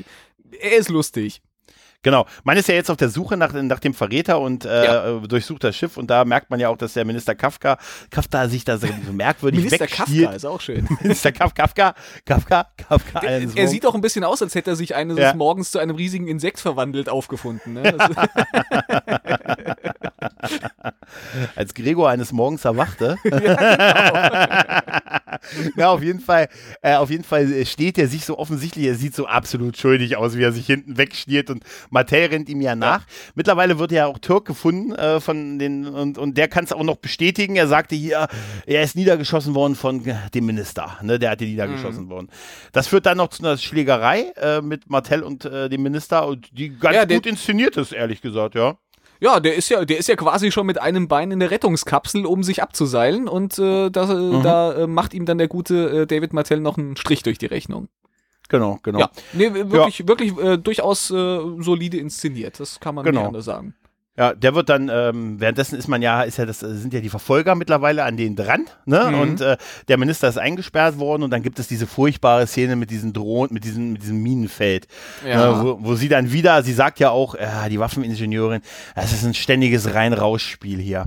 er 0.60 0.76
ist 0.76 0.88
lustig. 0.88 1.42
Genau. 2.02 2.24
Man 2.44 2.56
ist 2.56 2.66
ja 2.68 2.74
jetzt 2.74 2.90
auf 2.90 2.96
der 2.96 3.10
Suche 3.10 3.36
nach, 3.36 3.52
nach 3.52 3.78
dem 3.78 3.92
Verräter 3.92 4.40
und 4.40 4.64
äh, 4.64 4.84
Ja. 4.84 5.18
durchsucht 5.18 5.62
das 5.64 5.76
Schiff 5.76 5.96
und 5.98 6.08
da 6.08 6.24
merkt 6.24 6.48
man 6.50 6.58
ja 6.58 6.68
auch, 6.70 6.76
dass 6.78 6.94
der 6.94 7.04
Minister 7.04 7.34
Kafka, 7.34 7.76
Kafka 8.10 8.48
sich 8.48 8.64
da 8.64 8.78
so 8.78 8.86
merkwürdig 9.12 9.60
Minister 9.60 9.84
wegstiehlt. 9.84 10.22
Kafka 10.24 10.36
ist 10.36 10.44
auch 10.46 10.60
schön. 10.60 10.88
Minister 11.02 11.30
Kaf, 11.32 11.52
Kafka, 11.54 11.94
Kafka, 12.24 12.66
Kafka. 12.76 13.18
eines 13.20 13.54
er 13.54 13.68
sieht 13.68 13.84
auch 13.84 13.94
ein 13.94 14.00
bisschen 14.00 14.24
aus, 14.24 14.40
als 14.40 14.54
hätte 14.54 14.70
er 14.70 14.76
sich 14.76 14.94
eines 14.94 15.18
Ja. 15.18 15.34
Morgens 15.34 15.70
zu 15.72 15.78
einem 15.78 15.94
riesigen 15.96 16.26
Insekt 16.26 16.58
verwandelt 16.60 17.08
aufgefunden. 17.10 17.74
Ne? 17.74 17.94
Als 21.56 21.74
Gregor 21.74 22.08
eines 22.08 22.32
Morgens 22.32 22.64
erwachte. 22.64 23.16
ja, 25.76 25.90
auf 25.90 26.02
jeden 26.02 26.20
Fall, 26.20 26.48
äh, 26.82 26.94
auf 26.94 27.10
jeden 27.10 27.24
Fall 27.24 27.66
steht 27.66 27.98
er 27.98 28.08
sich 28.08 28.24
so 28.24 28.38
offensichtlich, 28.38 28.86
er 28.86 28.94
sieht 28.94 29.14
so 29.14 29.26
absolut 29.26 29.76
schuldig 29.76 30.16
aus, 30.16 30.36
wie 30.36 30.42
er 30.42 30.52
sich 30.52 30.66
hinten 30.66 30.96
wegstiert 30.96 31.50
und 31.50 31.62
Mattel 31.90 32.26
rennt 32.26 32.48
ihm 32.48 32.60
ja 32.60 32.74
nach. 32.74 33.04
Mittlerweile 33.34 33.78
wird 33.78 33.92
ja 33.92 34.06
auch 34.06 34.18
Türk 34.18 34.46
gefunden 34.46 34.92
äh, 34.94 35.20
von 35.20 35.58
den 35.58 35.86
und, 35.86 36.18
und 36.18 36.38
der 36.38 36.48
kann 36.48 36.64
es 36.64 36.72
auch 36.72 36.82
noch 36.82 36.96
bestätigen. 36.96 37.56
Er 37.56 37.66
sagte 37.68 37.94
hier, 37.94 38.28
er 38.66 38.82
ist 38.82 38.96
niedergeschossen 38.96 39.54
worden 39.54 39.74
von 39.74 40.06
äh, 40.06 40.14
dem 40.34 40.46
Minister, 40.46 40.96
ne, 41.02 41.18
der 41.18 41.30
hatte 41.30 41.44
niedergeschossen 41.44 42.08
worden. 42.08 42.28
Das 42.72 42.86
führt 42.88 43.06
dann 43.06 43.18
noch 43.18 43.28
zu 43.28 43.42
einer 43.42 43.56
Schlägerei 43.58 44.32
äh, 44.36 44.60
mit 44.62 44.88
Martell 44.88 45.22
und 45.22 45.44
äh, 45.44 45.68
dem 45.68 45.82
Minister 45.82 46.26
und 46.26 46.48
die 46.56 46.70
ganz 46.70 46.94
Ja, 46.96 47.04
gut 47.04 47.26
inszeniert 47.26 47.76
ist, 47.76 47.92
ehrlich 47.92 48.20
gesagt, 48.22 48.54
ja. 48.54 48.76
ja, 49.20 49.40
der 49.40 49.54
ist 49.56 49.68
ja, 49.68 49.84
der 49.84 49.98
ist 49.98 50.08
ja 50.08 50.16
quasi 50.16 50.50
schon 50.50 50.66
mit 50.66 50.80
einem 50.80 51.08
Bein 51.08 51.30
in 51.30 51.40
der 51.40 51.50
Rettungskapsel, 51.50 52.24
um 52.26 52.42
sich 52.42 52.62
abzuseilen. 52.62 53.28
Und 53.28 53.58
äh, 53.58 53.90
da, 53.90 54.06
Mhm. 54.06 54.42
da 54.42 54.72
äh, 54.74 54.86
macht 54.86 55.12
ihm 55.14 55.26
dann 55.26 55.38
der 55.38 55.48
gute 55.48 56.02
äh, 56.02 56.06
David 56.06 56.32
Martell 56.32 56.60
noch 56.60 56.78
einen 56.78 56.96
Strich 56.96 57.22
durch 57.22 57.38
die 57.38 57.46
Rechnung. 57.46 57.88
Genau, 58.50 58.78
genau. 58.82 58.98
Ja, 58.98 59.10
nee, 59.32 59.52
wirklich, 59.54 60.06
wirklich 60.06 60.36
äh, 60.38 60.58
durchaus 60.58 61.10
äh, 61.10 61.40
solide 61.60 61.96
inszeniert. 61.96 62.60
Das 62.60 62.78
kann 62.80 62.94
man 62.94 63.04
Genau. 63.04 63.28
anders 63.28 63.46
sagen. 63.46 63.74
Ja, 64.18 64.34
der 64.34 64.54
wird 64.54 64.68
dann, 64.68 64.90
ähm, 64.92 65.40
währenddessen 65.40 65.78
ist 65.78 65.86
man 65.88 66.02
ja, 66.02 66.22
ist 66.22 66.36
ja 66.36 66.44
das, 66.44 66.62
äh, 66.62 66.74
sind 66.74 66.92
ja 66.92 67.00
die 67.00 67.08
Verfolger 67.08 67.54
mittlerweile 67.54 68.04
an 68.04 68.16
denen 68.18 68.36
dran, 68.36 68.66
ne? 68.84 69.06
Mhm. 69.12 69.20
Und 69.20 69.40
äh, 69.40 69.56
der 69.88 69.96
Minister 69.96 70.28
ist 70.28 70.36
eingesperrt 70.36 70.98
worden 70.98 71.22
und 71.22 71.30
dann 71.30 71.42
gibt 71.42 71.58
es 71.58 71.68
diese 71.68 71.86
furchtbare 71.86 72.46
Szene 72.46 72.76
mit 72.76 72.90
diesen 72.90 73.12
Drohnen, 73.14 73.54
mit 73.54 73.64
diesem, 73.64 73.92
mit 73.92 74.02
diesem 74.02 74.20
Minenfeld. 74.20 74.88
Ja. 75.26 75.52
Ne, 75.52 75.64
wo, 75.64 75.78
wo 75.80 75.94
sie 75.94 76.08
dann 76.08 76.32
wieder, 76.32 76.62
sie 76.64 76.74
sagt 76.74 76.98
ja 76.98 77.10
auch, 77.10 77.34
ja, 77.36 77.68
die 77.68 77.78
Waffeningenieurin, 77.78 78.60
das 78.94 79.12
ist 79.12 79.24
ein 79.24 79.32
ständiges 79.32 79.94
Rein-Raus-Spiel 79.94 80.80
hier. 80.80 81.06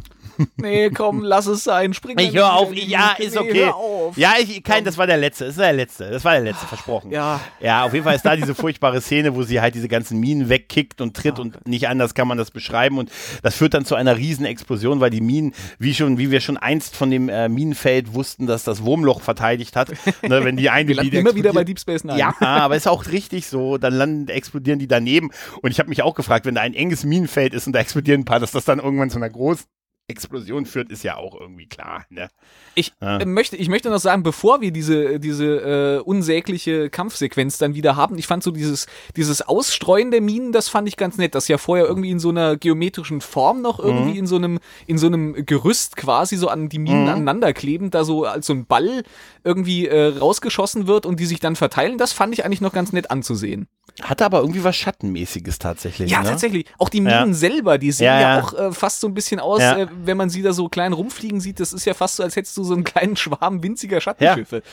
Nee, 0.58 0.90
komm, 0.90 1.24
lass 1.24 1.46
es 1.46 1.64
sein. 1.64 1.94
Spring 1.94 2.18
Ich 2.20 2.34
hör 2.34 2.54
auf, 2.54 2.74
ja, 2.74 3.14
ist 3.18 3.36
nee, 3.36 3.40
okay. 3.40 3.66
Auf. 3.66 4.18
Ja, 4.18 4.34
ich, 4.40 4.64
kein, 4.64 4.84
das 4.84 4.98
war 4.98 5.08
der 5.08 5.18
letzte, 5.18 5.46
das 5.46 5.58
war 5.58 5.66
der 5.66 5.74
letzte, 5.74 6.10
das 6.10 6.24
war 6.26 6.34
der 6.34 6.42
letzte, 6.42 6.66
versprochen. 6.66 7.12
Ja. 7.12 7.40
Ja, 7.60 7.84
auf 7.86 7.94
jeden 7.94 8.04
Fall 8.04 8.16
ist 8.16 8.26
da 8.26 8.36
diese 8.36 8.56
furchtbare 8.56 9.02
Szene, 9.02 9.36
wo 9.36 9.44
sie 9.44 9.62
halt 9.62 9.76
diese 9.76 9.88
ganzen 9.88 10.20
Minen 10.20 10.50
wegkickt 10.50 11.02
und 11.02 11.16
tritt 11.16 11.40
und 11.40 11.68
nicht 11.68 11.88
anders 11.88 12.14
kann 12.14 12.28
man 12.28 12.38
das 12.38 12.52
beschreiben 12.52 12.98
und 12.98 13.12
das 13.42 13.56
führt 13.56 13.74
dann 13.74 13.86
zu 13.86 13.96
einer 13.96 14.18
riesen 14.18 14.46
Explosion, 14.46 15.00
weil 15.00 15.10
die 15.10 15.22
Minen, 15.22 15.54
wie 15.80 15.94
schon, 15.94 16.18
wie 16.18 16.32
wir 16.32 16.42
schon 16.42 16.58
einst 16.58 16.96
von 16.96 17.10
dem 17.12 17.30
äh, 17.30 17.50
Minenfeld 17.50 18.14
wussten, 18.14 18.48
dass 18.48 18.64
das 18.64 18.84
Wurmloch 18.84 19.22
verteidigt 19.22 19.76
hat, 19.76 19.90
ne, 20.22 20.44
wenn 20.44 20.58
die 20.58 20.70
eine 20.70 20.88
Wir 20.88 20.96
landen 20.96 21.16
immer 21.16 21.36
wieder 21.36 21.54
bei 21.54 21.64
Deep 21.64 21.80
Space 21.80 22.04
Nine. 22.04 22.20
ja, 22.20 22.36
aber 22.40 22.76
ist 22.76 22.88
auch 22.88 23.08
richtig 23.08 23.48
so. 23.48 23.78
Dann 23.78 23.94
landen, 23.94 24.28
explodieren 24.30 24.80
die 24.80 24.88
daneben. 24.88 25.32
Und 25.62 25.72
ich 25.72 25.80
habe 25.80 25.90
mich 25.90 26.02
auch 26.02 26.16
gefragt, 26.16 26.46
wenn 26.46 26.56
da 26.56 26.62
ein 26.62 26.74
enges 26.74 27.04
Minenfeld 27.04 27.54
ist 27.54 27.68
und 27.68 27.74
da 27.74 27.80
explodieren 27.80 28.22
ein 28.22 28.26
paar, 28.26 28.40
dass 28.40 28.52
das 28.52 28.66
dann 28.66 28.80
irgendwann 28.80 29.10
zu 29.10 29.18
einer 29.18 29.30
großen 29.30 29.66
Explosion 30.08 30.66
führt, 30.66 30.92
ist 30.92 31.04
ja 31.04 31.16
auch 31.16 31.40
irgendwie 31.40 31.66
klar. 31.66 32.06
Ne? 32.10 32.30
Ich, 32.76 32.92
Ja. 33.02 33.20
äh, 33.20 33.26
möchte, 33.26 33.56
ich 33.56 33.70
möchte 33.70 33.90
noch 33.90 34.00
sagen, 34.00 34.22
bevor 34.22 34.60
wir 34.60 34.72
diese, 34.72 35.20
diese 35.20 35.46
äh, 35.46 36.00
unsägliche 36.00 36.90
Kampfsequenz 36.90 37.58
dann 37.58 37.74
wieder 37.74 37.96
haben, 37.96 38.18
ich 38.18 38.28
fand 38.28 38.44
so 38.44 38.52
dieses, 38.52 38.88
dieses 39.16 39.42
Ausstreuen 39.42 40.12
der 40.12 40.20
Minen, 40.20 40.52
das 40.52 40.68
fand 40.68 40.90
ich 40.90 40.98
ganz 40.98 41.18
nett, 41.18 41.36
dass 41.36 41.48
ja 41.48 41.58
vorher 41.58 41.86
irgendwie 41.86 42.12
in 42.12 42.20
so 42.20 42.30
einer 42.30 42.58
geometrischen 42.58 43.22
Form 43.22 43.62
noch 43.62 43.80
irgendwie 43.80 44.18
in 44.18 44.28
so 44.28 44.36
einem, 44.36 44.60
in 44.88 44.98
so 44.98 45.08
einem 45.08 45.46
Gerüst 45.46 45.96
quasi 45.96 46.36
so 46.36 46.50
an 46.50 46.68
die 46.68 46.80
Minen 46.80 47.08
aneinander 47.08 47.54
kleben, 47.54 47.90
da 47.90 48.04
so 48.04 48.26
als 48.26 48.48
so 48.48 48.54
ein 48.54 48.66
Ball 48.66 49.04
irgendwie 49.46 49.88
äh, 49.88 50.18
rausgeschossen 50.18 50.86
wird 50.86 51.06
und 51.06 51.20
die 51.20 51.26
sich 51.26 51.40
dann 51.40 51.56
verteilen, 51.56 51.98
das 51.98 52.12
fand 52.12 52.34
ich 52.34 52.44
eigentlich 52.44 52.62
noch 52.62 52.74
ganz 52.74 52.92
nett 52.92 53.10
anzusehen. 53.10 53.68
Hatte 54.02 54.26
aber 54.26 54.40
irgendwie 54.40 54.64
was 54.64 54.76
Schattenmäßiges 54.76 55.60
tatsächlich. 55.60 56.10
Ja, 56.10 56.24
ne? 56.24 56.30
tatsächlich. 56.30 56.66
Auch 56.80 56.90
die 56.90 57.02
Minen 57.02 57.30
Ja. 57.30 57.34
selber, 57.34 57.78
die 57.78 57.92
sehen 57.92 58.08
Ja, 58.08 58.20
ja, 58.20 58.38
ja. 58.38 58.44
auch 58.44 58.54
äh, 58.54 58.72
fast 58.72 59.02
so 59.02 59.08
ein 59.08 59.14
bisschen 59.14 59.40
aus, 59.40 59.62
äh, 59.62 59.88
wenn 60.04 60.18
man 60.18 60.30
sie 60.32 60.42
da 60.42 60.52
so 60.52 60.68
klein 60.68 60.94
rumfliegen 60.94 61.40
sieht. 61.40 61.60
Das 61.60 61.74
ist 61.74 61.86
ja 61.86 61.94
fast 61.94 62.16
so, 62.16 62.24
als 62.24 62.36
hättest 62.36 62.58
du 62.58 62.64
so 62.64 62.74
einen 62.74 62.84
kleinen 62.84 63.16
Schwarm 63.16 63.62
winziger 63.62 64.02
Schattenschiffe. 64.02 64.64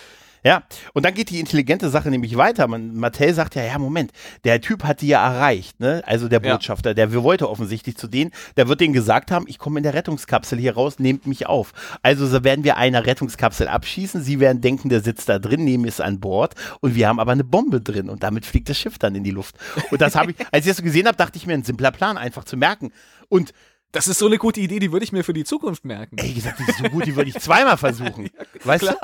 Ja, 0.45 0.63
und 0.95 1.05
dann 1.05 1.15
geht 1.15 1.31
die 1.31 1.41
intelligente 1.41 1.91
Sache 1.91 2.11
nämlich 2.11 2.37
weiter. 2.37 2.67
Man, 2.67 2.95
Mattel 2.95 3.35
sagt 3.35 3.55
ja, 3.55 3.63
ja, 3.63 3.79
Moment, 3.79 4.13
der 4.45 4.61
Typ 4.61 4.85
hat 4.85 5.01
die 5.03 5.09
ja 5.09 5.25
erreicht, 5.25 5.81
ne? 5.81 6.03
Also 6.07 6.29
der 6.29 6.43
Ja. 6.43 6.55
Botschafter, 6.55 6.95
der 6.95 7.13
wollte 7.13 7.49
offensichtlich 7.51 7.97
zu 7.97 8.07
denen, 8.07 8.31
der 8.57 8.69
wird 8.69 8.81
denen 8.81 8.95
gesagt 8.95 9.31
haben, 9.31 9.45
ich 9.49 9.59
komme 9.59 9.79
in 9.79 9.83
der 9.83 9.95
Rettungskapsel 9.95 10.59
hier 10.59 10.75
raus, 10.75 10.99
nehmt 10.99 11.27
mich 11.27 11.47
auf. 11.47 11.73
Also 12.03 12.27
so 12.27 12.43
werden 12.43 12.65
wir 12.65 12.77
einer 12.79 13.05
Rettungskapsel 13.07 13.69
abschießen, 13.69 14.23
sie 14.23 14.41
werden 14.41 14.61
denken, 14.63 14.89
der 14.89 15.01
sitzt 15.03 15.29
da 15.29 15.39
drin, 15.39 15.65
nehmen 15.65 15.85
es 15.87 16.01
an 16.01 16.21
Bord 16.21 16.55
und 16.81 16.95
wir 16.95 17.09
haben 17.09 17.21
aber 17.21 17.33
eine 17.33 17.45
Bombe 17.45 17.81
drin 17.81 18.09
und 18.09 18.23
damit 18.23 18.47
fliegt 18.47 18.69
das 18.69 18.79
Schiff 18.79 18.99
dann 18.99 19.15
in 19.15 19.25
die 19.25 19.31
Luft. 19.31 19.57
Und 19.91 20.01
das 20.01 20.15
habe 20.15 20.33
ich, 20.33 20.37
als 20.53 20.65
ich 20.65 20.71
das 20.71 20.79
so 20.79 20.83
gesehen 20.83 21.07
habe, 21.07 21.17
dachte 21.17 21.37
ich 21.37 21.47
mir, 21.47 21.55
ein 21.55 21.65
simpler 21.65 21.91
Plan, 21.91 22.17
einfach 22.17 22.45
zu 22.45 22.57
merken. 22.57 22.93
Und 23.29 23.53
Das 23.93 24.07
ist 24.07 24.19
so 24.21 24.27
eine 24.27 24.39
gute 24.39 24.61
Idee, 24.61 24.79
die 24.79 24.93
würde 24.93 25.03
ich 25.05 25.11
mir 25.11 25.25
für 25.25 25.33
die 25.33 25.43
Zukunft 25.43 25.85
merken. 25.85 26.17
Ey, 26.19 26.33
gesagt, 26.33 26.61
die 26.61 26.71
ist 26.71 26.79
so 26.79 26.85
gut, 26.85 27.07
die 27.07 27.17
würde 27.17 27.29
ich 27.29 27.39
zweimal 27.41 27.77
versuchen. 27.77 28.31
Weißt 28.65 28.85
du? 28.85 28.95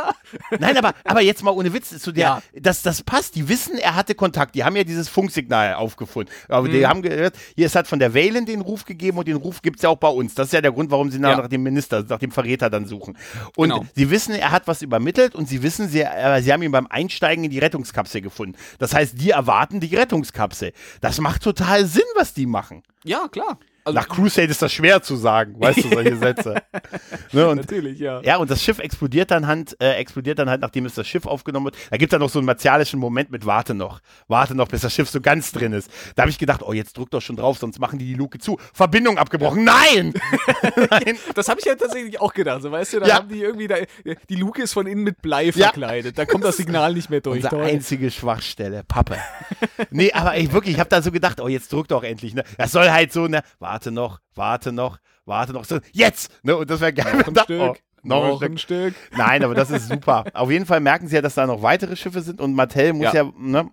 Nein, 0.61 0.77
aber, 0.77 0.95
aber 1.05 1.21
jetzt 1.23 1.43
mal 1.43 1.51
ohne 1.51 1.73
Witz, 1.73 1.89
zu 1.99 2.13
der, 2.13 2.23
Ja. 2.25 2.43
das, 2.55 2.83
das 2.83 3.03
passt. 3.03 3.35
Die 3.35 3.49
wissen, 3.49 3.79
er 3.79 3.97
hatte 3.97 4.15
Kontakt. 4.15 4.55
Die 4.55 4.63
haben 4.63 4.77
ja 4.77 4.85
dieses 4.85 5.09
Funksignal 5.09 5.75
aufgefunden. 5.75 6.33
Aber 6.49 6.69
Mhm. 6.69 6.73
die 6.73 6.87
haben 6.87 7.03
gehört, 7.03 7.35
hier, 7.57 7.67
es 7.67 7.75
hat 7.75 7.89
von 7.89 7.99
der 7.99 8.15
Valen 8.15 8.47
den 8.47 8.61
Ruf 8.61 8.85
gegeben 8.85 9.19
und 9.19 9.27
den 9.27 9.37
Ruf 9.37 9.61
gibt 9.61 9.77
es 9.77 9.83
ja 9.83 9.89
auch 9.89 9.97
bei 9.99 10.09
uns. 10.09 10.35
Das 10.35 10.49
ist 10.49 10.53
ja 10.53 10.61
der 10.61 10.71
Grund, 10.73 10.91
warum 10.93 11.11
sie 11.11 11.19
nach, 11.19 11.31
Ja. 11.31 11.37
nach 11.39 11.49
dem 11.49 11.65
Minister, 11.65 12.05
nach 12.09 12.21
dem 12.21 12.31
Verräter 12.31 12.71
dann 12.71 12.87
suchen. 12.87 13.19
Und 13.57 13.71
Genau. 13.71 13.85
sie 13.97 14.09
wissen, 14.11 14.35
er 14.37 14.53
hat 14.53 14.69
was 14.69 14.83
übermittelt 14.83 15.35
und 15.35 15.49
sie 15.49 15.65
wissen, 15.65 15.89
sie, 15.89 16.03
äh, 16.03 16.41
sie 16.43 16.53
haben 16.53 16.63
ihn 16.63 16.71
beim 16.71 16.87
Einsteigen 16.87 17.43
in 17.45 17.51
die 17.51 17.59
Rettungskapsel 17.59 18.21
gefunden. 18.21 18.57
Das 18.79 18.95
heißt, 18.95 19.21
die 19.21 19.31
erwarten 19.31 19.81
die 19.81 19.97
Rettungskapsel. 19.97 20.73
Das 21.01 21.21
macht 21.21 21.43
total 21.43 21.87
Sinn, 21.87 22.05
was 22.15 22.35
die 22.35 22.47
machen. 22.47 22.85
Ja, 23.03 23.27
klar. 23.29 23.59
Also, 23.87 24.01
Nach 24.01 24.09
Crusade 24.09 24.49
ist 24.49 24.61
das 24.61 24.73
schwer 24.73 25.01
zu 25.01 25.15
sagen, 25.15 25.55
weißt 25.61 25.85
du, 25.85 25.89
solche 25.91 26.17
Sätze. 26.19 26.55
ne, 27.33 27.49
und 27.49 27.57
natürlich, 27.59 28.01
ja. 28.01 28.21
ja, 28.23 28.37
und 28.37 28.51
das 28.51 28.61
Schiff 28.61 28.81
explodiert 28.81 29.31
dann 29.31 29.47
halt, 29.47 29.77
äh, 29.81 29.93
explodiert 29.93 30.41
dann 30.41 30.51
halt, 30.51 30.61
nachdem 30.61 30.87
es 30.87 30.95
das 30.95 31.07
Schiff 31.07 31.25
aufgenommen 31.25 31.67
wird. 31.67 31.77
Da 31.91 31.97
gibt 31.97 32.11
es 32.11 32.17
dann 32.17 32.21
noch 32.21 32.29
so 32.31 32.41
einen 32.41 32.47
martialischen 32.47 32.99
Moment 32.99 33.31
mit 33.31 33.47
Warte 33.47 33.75
noch. 33.75 34.01
Warte 34.27 34.57
noch, 34.57 34.67
bis 34.67 34.81
das 34.81 34.93
Schiff 34.93 35.09
so 35.09 35.21
ganz 35.21 35.53
drin 35.53 35.73
ist. 35.73 35.89
Da 36.17 36.23
habe 36.25 36.31
ich 36.31 36.39
gedacht, 36.39 36.63
oh, 36.65 36.73
jetzt 36.73 36.99
drück 36.99 37.11
doch 37.13 37.21
schon 37.23 37.37
drauf, 37.37 37.59
sonst 37.59 37.79
machen 37.79 38.01
die 38.01 38.07
die 38.07 38.15
Luke 38.15 38.39
zu. 38.41 38.59
Verbindung 38.75 39.19
abgebrochen. 39.19 39.63
Nein! 39.63 40.13
Nein! 40.91 41.17
Das 41.37 41.49
habe 41.49 41.61
ich 41.61 41.67
ja 41.67 41.77
tatsächlich 41.77 42.21
auch 42.21 42.35
gedacht. 42.35 42.63
So, 42.63 42.73
weißt 42.73 42.95
du, 42.95 43.01
da 43.01 43.07
Ja. 43.07 43.15
haben 43.19 43.29
die 43.29 43.41
irgendwie, 43.41 43.69
da, 43.69 43.77
die 44.29 44.35
Luke 44.35 44.61
ist 44.61 44.73
von 44.73 44.89
innen 44.89 45.05
mit 45.05 45.23
Blei 45.23 45.45
Ja. 45.45 45.53
verkleidet. 45.69 46.19
Da 46.19 46.25
kommt 46.27 46.43
das 46.43 46.57
Signal 46.57 46.93
nicht 46.93 47.09
mehr 47.09 47.21
durch. 47.21 47.45
Unsere 47.45 47.63
einzige 47.63 48.11
Schwachstelle, 48.11 48.83
Pappe. 48.83 49.17
nee, 49.91 50.11
aber 50.13 50.35
ey, 50.35 50.51
wirklich, 50.53 50.75
ich 50.75 50.81
habe 50.81 50.91
da 50.91 51.01
so 51.03 51.13
gedacht, 51.13 51.41
oh, 51.41 51.47
jetzt 51.47 51.73
drück 51.73 51.87
doch 51.87 52.03
endlich, 52.03 52.35
ne? 52.35 52.43
Das 52.59 52.73
soll 52.73 52.91
halt 52.91 53.13
so, 53.13 53.29
ne? 53.29 53.43
Warte 53.61 53.76
noch, 53.91 54.21
warte 54.35 54.73
noch, 54.73 54.99
warte 55.25 55.53
noch. 55.53 55.65
So, 55.65 55.79
jetzt! 55.93 56.31
Ne? 56.43 56.57
Und 56.57 56.71
das 56.71 56.81
wäre 56.81 56.93
geil. 56.93 57.19
Noch 57.19 57.29
ein 57.29 57.35
Da- 57.35 57.43
Stück. 57.45 57.61
oh, 57.61 57.75
noch 58.03 58.43
ein 58.43 58.59
Stück. 58.59 58.95
Nein, 59.17 59.43
aber 59.45 59.55
das 59.55 59.71
ist 59.71 59.89
super. 59.89 60.25
Auf 60.35 60.51
jeden 60.51 60.67
Fall 60.67 60.81
merken 60.81 61.09
sie 61.09 61.17
ja, 61.17 61.23
dass 61.23 61.35
da 61.35 61.47
noch 61.47 61.63
weitere 61.63 61.97
Schiffe 61.97 62.21
sind 62.23 62.41
und 62.41 62.55
Mattel 62.55 62.93
muss 62.93 63.13
ja, 63.13 63.25
Ja. 63.25 63.33
ne, 63.37 63.69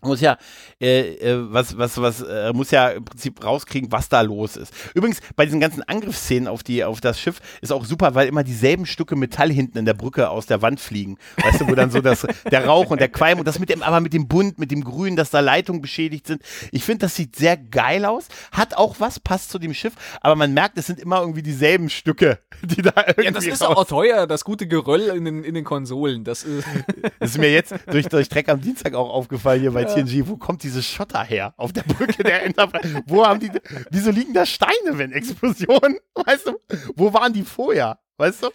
muss 0.00 0.20
ja 0.20 0.38
äh, 0.80 1.14
äh, 1.14 1.52
was 1.52 1.76
was 1.76 2.00
was 2.00 2.20
äh, 2.20 2.52
muss 2.52 2.70
ja 2.70 2.90
im 2.90 3.04
Prinzip 3.04 3.44
rauskriegen, 3.44 3.90
was 3.90 4.08
da 4.08 4.20
los 4.20 4.56
ist. 4.56 4.72
Übrigens 4.94 5.20
bei 5.34 5.44
diesen 5.44 5.60
ganzen 5.60 5.82
Angriffsszenen 5.82 6.48
auf 6.48 6.62
die 6.62 6.84
auf 6.84 7.00
das 7.00 7.20
Schiff 7.20 7.40
ist 7.60 7.72
auch 7.72 7.84
super, 7.84 8.14
weil 8.14 8.28
immer 8.28 8.44
dieselben 8.44 8.86
Stücke 8.86 9.16
Metall 9.16 9.50
hinten 9.50 9.78
in 9.78 9.84
der 9.84 9.94
Brücke 9.94 10.30
aus 10.30 10.46
der 10.46 10.62
Wand 10.62 10.80
fliegen. 10.80 11.18
Weißt 11.42 11.60
du, 11.60 11.68
wo 11.68 11.74
dann 11.74 11.90
so 11.90 12.00
das 12.00 12.26
der 12.50 12.66
Rauch 12.66 12.90
und 12.90 13.00
der 13.00 13.08
Qualm 13.08 13.40
und 13.40 13.48
das 13.48 13.58
mit 13.58 13.70
dem 13.70 13.82
aber 13.82 14.00
mit 14.00 14.12
dem 14.12 14.28
Bunt, 14.28 14.58
mit 14.58 14.70
dem 14.70 14.84
Grün, 14.84 15.16
dass 15.16 15.30
da 15.30 15.40
Leitungen 15.40 15.82
beschädigt 15.82 16.26
sind. 16.28 16.42
Ich 16.70 16.84
finde, 16.84 17.06
das 17.06 17.16
sieht 17.16 17.34
sehr 17.34 17.56
geil 17.56 18.04
aus, 18.04 18.26
hat 18.52 18.76
auch 18.76 18.96
was 19.00 19.18
passt 19.18 19.50
zu 19.50 19.58
dem 19.58 19.74
Schiff, 19.74 19.94
aber 20.20 20.36
man 20.36 20.54
merkt, 20.54 20.78
es 20.78 20.86
sind 20.86 21.00
immer 21.00 21.20
irgendwie 21.20 21.42
dieselben 21.42 21.90
Stücke, 21.90 22.38
die 22.62 22.82
da 22.82 22.92
irgendwie 22.96 23.24
Ja, 23.24 23.30
das 23.32 23.46
ist 23.46 23.62
auch 23.64 23.84
teuer, 23.84 24.28
das 24.28 24.44
gute 24.44 24.68
Geröll 24.68 25.08
in 25.16 25.24
den, 25.24 25.42
in 25.42 25.54
den 25.54 25.64
Konsolen. 25.64 26.22
Das 26.22 26.44
ist, 26.44 26.66
das 27.18 27.30
ist 27.30 27.38
mir 27.38 27.52
jetzt 27.52 27.74
durch 27.90 28.06
durch 28.06 28.28
Dreck 28.28 28.48
am 28.48 28.60
Dienstag 28.60 28.94
auch 28.94 29.10
aufgefallen 29.10 29.60
hier 29.60 29.72
bei 29.72 29.87
TNG, 29.94 30.28
wo 30.28 30.36
kommt 30.36 30.62
diese 30.62 30.82
Schotter 30.82 31.22
her? 31.22 31.54
Auf 31.56 31.72
der 31.72 31.82
Brücke 31.82 32.22
der 32.22 32.44
Enterprise. 32.44 33.02
wo 33.06 33.26
haben 33.26 33.40
die, 33.40 33.50
wieso 33.90 34.10
liegen 34.10 34.34
da 34.34 34.46
Steine, 34.46 34.96
wenn 34.96 35.12
Explosionen? 35.12 35.98
Weißt 36.14 36.46
du, 36.46 36.58
wo 36.96 37.12
waren 37.12 37.32
die 37.32 37.42
vorher? 37.42 37.98
Weißt 38.16 38.42
du? 38.42 38.50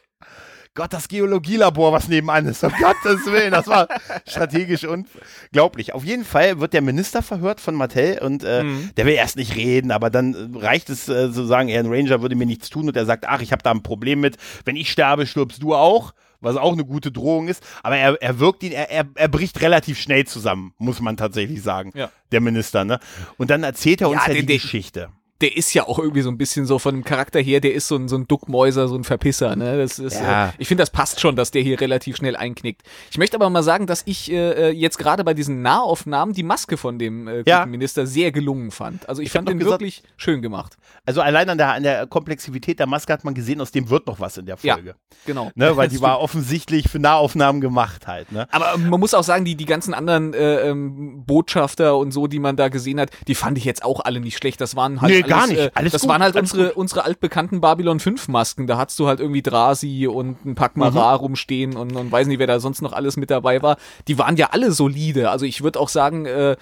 Gott, 0.76 0.92
das 0.92 1.08
Geologielabor, 1.08 1.92
was 1.92 2.08
nebenan 2.08 2.48
ist. 2.48 2.64
Um 2.64 2.72
Gottes 2.72 3.28
Willen, 3.28 3.52
das 3.52 3.68
war 3.68 3.88
strategisch 4.28 4.86
unglaublich. 4.86 5.94
Auf 5.94 6.04
jeden 6.04 6.26
Fall 6.26 6.60
wird 6.60 6.74
der 6.74 6.82
Minister 6.82 7.22
verhört 7.22 7.62
von 7.62 7.76
Mattel 7.76 8.18
und 8.20 8.44
äh, 8.44 8.64
mhm. 8.64 8.90
der 8.98 9.06
will 9.06 9.14
erst 9.14 9.36
nicht 9.36 9.56
reden, 9.56 9.92
aber 9.92 10.10
dann 10.10 10.34
äh, 10.34 10.58
reicht 10.58 10.90
es 10.90 11.08
äh, 11.08 11.32
zu 11.32 11.46
sagen, 11.46 11.70
er 11.70 11.80
ein 11.80 11.94
Ranger 11.94 12.24
würde 12.24 12.36
mir 12.36 12.48
nichts 12.48 12.72
tun 12.72 12.88
und 12.88 12.98
er 12.98 13.06
sagt, 13.06 13.28
ach, 13.28 13.42
ich 13.42 13.52
habe 13.52 13.62
da 13.62 13.70
ein 13.70 13.84
Problem 13.84 14.20
mit. 14.20 14.38
Wenn 14.66 14.76
ich 14.76 14.92
sterbe, 14.92 15.28
stirbst 15.28 15.62
du 15.62 15.76
auch 15.76 16.14
was 16.44 16.58
auch 16.58 16.74
eine 16.74 16.86
gute 16.86 17.12
Drohung 17.12 17.48
ist. 17.48 17.64
Aber 17.82 17.98
er, 17.98 18.22
er 18.22 18.40
wirkt 18.40 18.64
ihn, 18.64 18.72
er, 18.72 18.92
er, 18.92 19.06
er 19.16 19.28
bricht 19.28 19.62
relativ 19.62 20.00
schnell 20.00 20.26
zusammen, 20.26 20.74
muss 20.78 21.02
man 21.02 21.18
tatsächlich 21.18 21.62
sagen, 21.62 21.92
ja. 21.96 22.10
der 22.32 22.42
Minister. 22.42 22.86
Ne? 22.86 23.00
Und 23.38 23.50
dann 23.50 23.64
erzählt 23.64 24.02
er 24.02 24.10
uns 24.10 24.22
ja, 24.26 24.34
ja 24.34 24.42
die, 24.42 24.46
die 24.46 24.54
Geschichte 24.54 25.10
der 25.44 25.58
ist 25.58 25.74
ja 25.74 25.86
auch 25.86 26.00
irgendwie 26.00 26.22
so 26.22 26.30
ein 26.30 26.38
bisschen 26.38 26.66
so 26.66 26.80
von 26.80 26.96
dem 26.96 27.04
Charakter 27.04 27.42
her, 27.42 27.60
der 27.60 27.74
ist 27.74 27.90
so 27.90 27.98
ein, 27.98 28.08
so 28.08 28.16
ein 28.16 28.30
Duckmäuser, 28.30 28.88
so 28.88 28.96
ein 28.96 29.04
Verpisser. 29.04 29.58
Ne? 29.58 29.78
Das 29.78 30.00
ist, 30.00 30.22
ja. 30.22 30.48
äh, 30.48 30.52
ich 30.58 30.70
finde, 30.70 30.84
das 30.84 30.90
passt 30.90 31.20
schon, 31.20 31.36
dass 31.36 31.52
der 31.52 31.62
hier 31.62 31.82
relativ 31.82 32.16
schnell 32.16 32.38
einknickt. 32.38 32.84
Ich 33.12 33.18
möchte 33.18 33.36
aber 33.36 33.50
mal 33.50 33.62
sagen, 33.62 33.86
dass 33.86 34.04
ich 34.06 34.32
äh, 34.32 34.70
äh 34.70 34.70
jetzt 34.70 34.98
gerade 34.98 35.26
bei 35.26 35.34
diesen 35.34 35.62
Nahaufnahmen 35.62 36.34
die 36.34 36.44
Maske 36.44 36.78
von 36.78 36.98
dem 36.98 37.28
äh, 37.28 37.44
ja. 37.46 37.66
Minister 37.66 38.08
sehr 38.08 38.32
gelungen 38.32 38.72
fand. 38.72 39.10
Also 39.10 39.22
ich, 39.22 39.26
ich 39.26 39.32
fand 39.34 39.50
den 39.50 39.60
gesagt, 39.60 39.82
wirklich 39.82 40.04
schön 40.16 40.42
gemacht. 40.42 40.78
Also 41.06 41.20
allein 41.20 41.50
an 41.50 41.58
der, 41.58 41.74
an 41.74 41.84
der 41.84 42.08
Komplexität 42.08 42.80
der 42.80 42.88
Maske 42.88 43.12
hat 43.12 43.26
man 43.26 43.34
gesehen, 43.34 43.60
aus 43.60 43.72
dem 43.72 43.90
wird 43.90 44.08
noch 44.08 44.22
was 44.22 44.38
in 44.38 44.46
der 44.46 44.56
Folge. 44.56 44.92
Ja, 44.92 44.96
genau. 45.26 45.52
Ne? 45.56 45.76
Weil 45.76 45.90
die 45.90 46.00
war 46.02 46.22
offensichtlich 46.22 46.88
für 46.88 47.00
Nahaufnahmen 47.00 47.60
gemacht 47.60 48.08
halt. 48.08 48.32
Ne? 48.32 48.48
Aber 48.52 48.78
man 48.78 48.98
muss 48.98 49.14
auch 49.14 49.26
sagen, 49.26 49.44
die, 49.44 49.56
die 49.56 49.66
ganzen 49.66 49.94
anderen 49.94 50.34
äh, 50.34 50.70
ähm, 50.70 51.26
Botschafter 51.26 51.98
und 51.98 52.12
so, 52.12 52.28
die 52.28 52.40
man 52.40 52.56
da 52.56 52.70
gesehen 52.70 52.98
hat, 53.02 53.10
die 53.28 53.36
fand 53.36 53.58
ich 53.58 53.66
jetzt 53.66 53.84
auch 53.84 54.00
alle 54.00 54.22
nicht 54.22 54.38
schlecht. 54.38 54.62
Das 54.62 54.78
waren 54.78 55.02
halt 55.02 55.12
nee, 55.12 55.22
gar 55.36 55.48
nicht. 55.48 55.60
Äh, 55.60 55.72
alles 55.74 55.92
das 55.92 56.02
gut, 56.02 56.10
waren 56.10 56.24
halt 56.24 56.36
unsere, 56.36 56.74
unsere 56.74 57.04
altbekannten 57.04 57.62
Babylon 57.62 58.00
5 58.00 58.28
Masken. 58.28 58.68
Da 58.68 58.78
hattest 58.78 59.00
du 59.00 59.08
halt 59.08 59.20
irgendwie 59.20 59.42
Drasi 59.42 60.08
und 60.08 60.46
ein 60.46 60.56
Pakmara 60.56 61.14
mhm. 61.14 61.20
rumstehen 61.20 61.76
und, 61.76 61.96
und 61.96 62.12
weiß 62.12 62.28
nicht, 62.28 62.40
wer 62.40 62.48
da 62.48 62.60
sonst 62.60 62.82
noch 62.82 62.94
alles 62.94 63.18
mit 63.18 63.30
dabei 63.30 63.62
war. 63.62 63.78
Die 64.08 64.18
waren 64.18 64.38
ja 64.38 64.50
alle 64.52 64.72
solide. 64.72 65.30
Also 65.30 65.46
ich 65.46 65.64
würde 65.64 65.80
auch 65.80 65.90
sagen, 65.90 66.26
äh, 66.26 66.56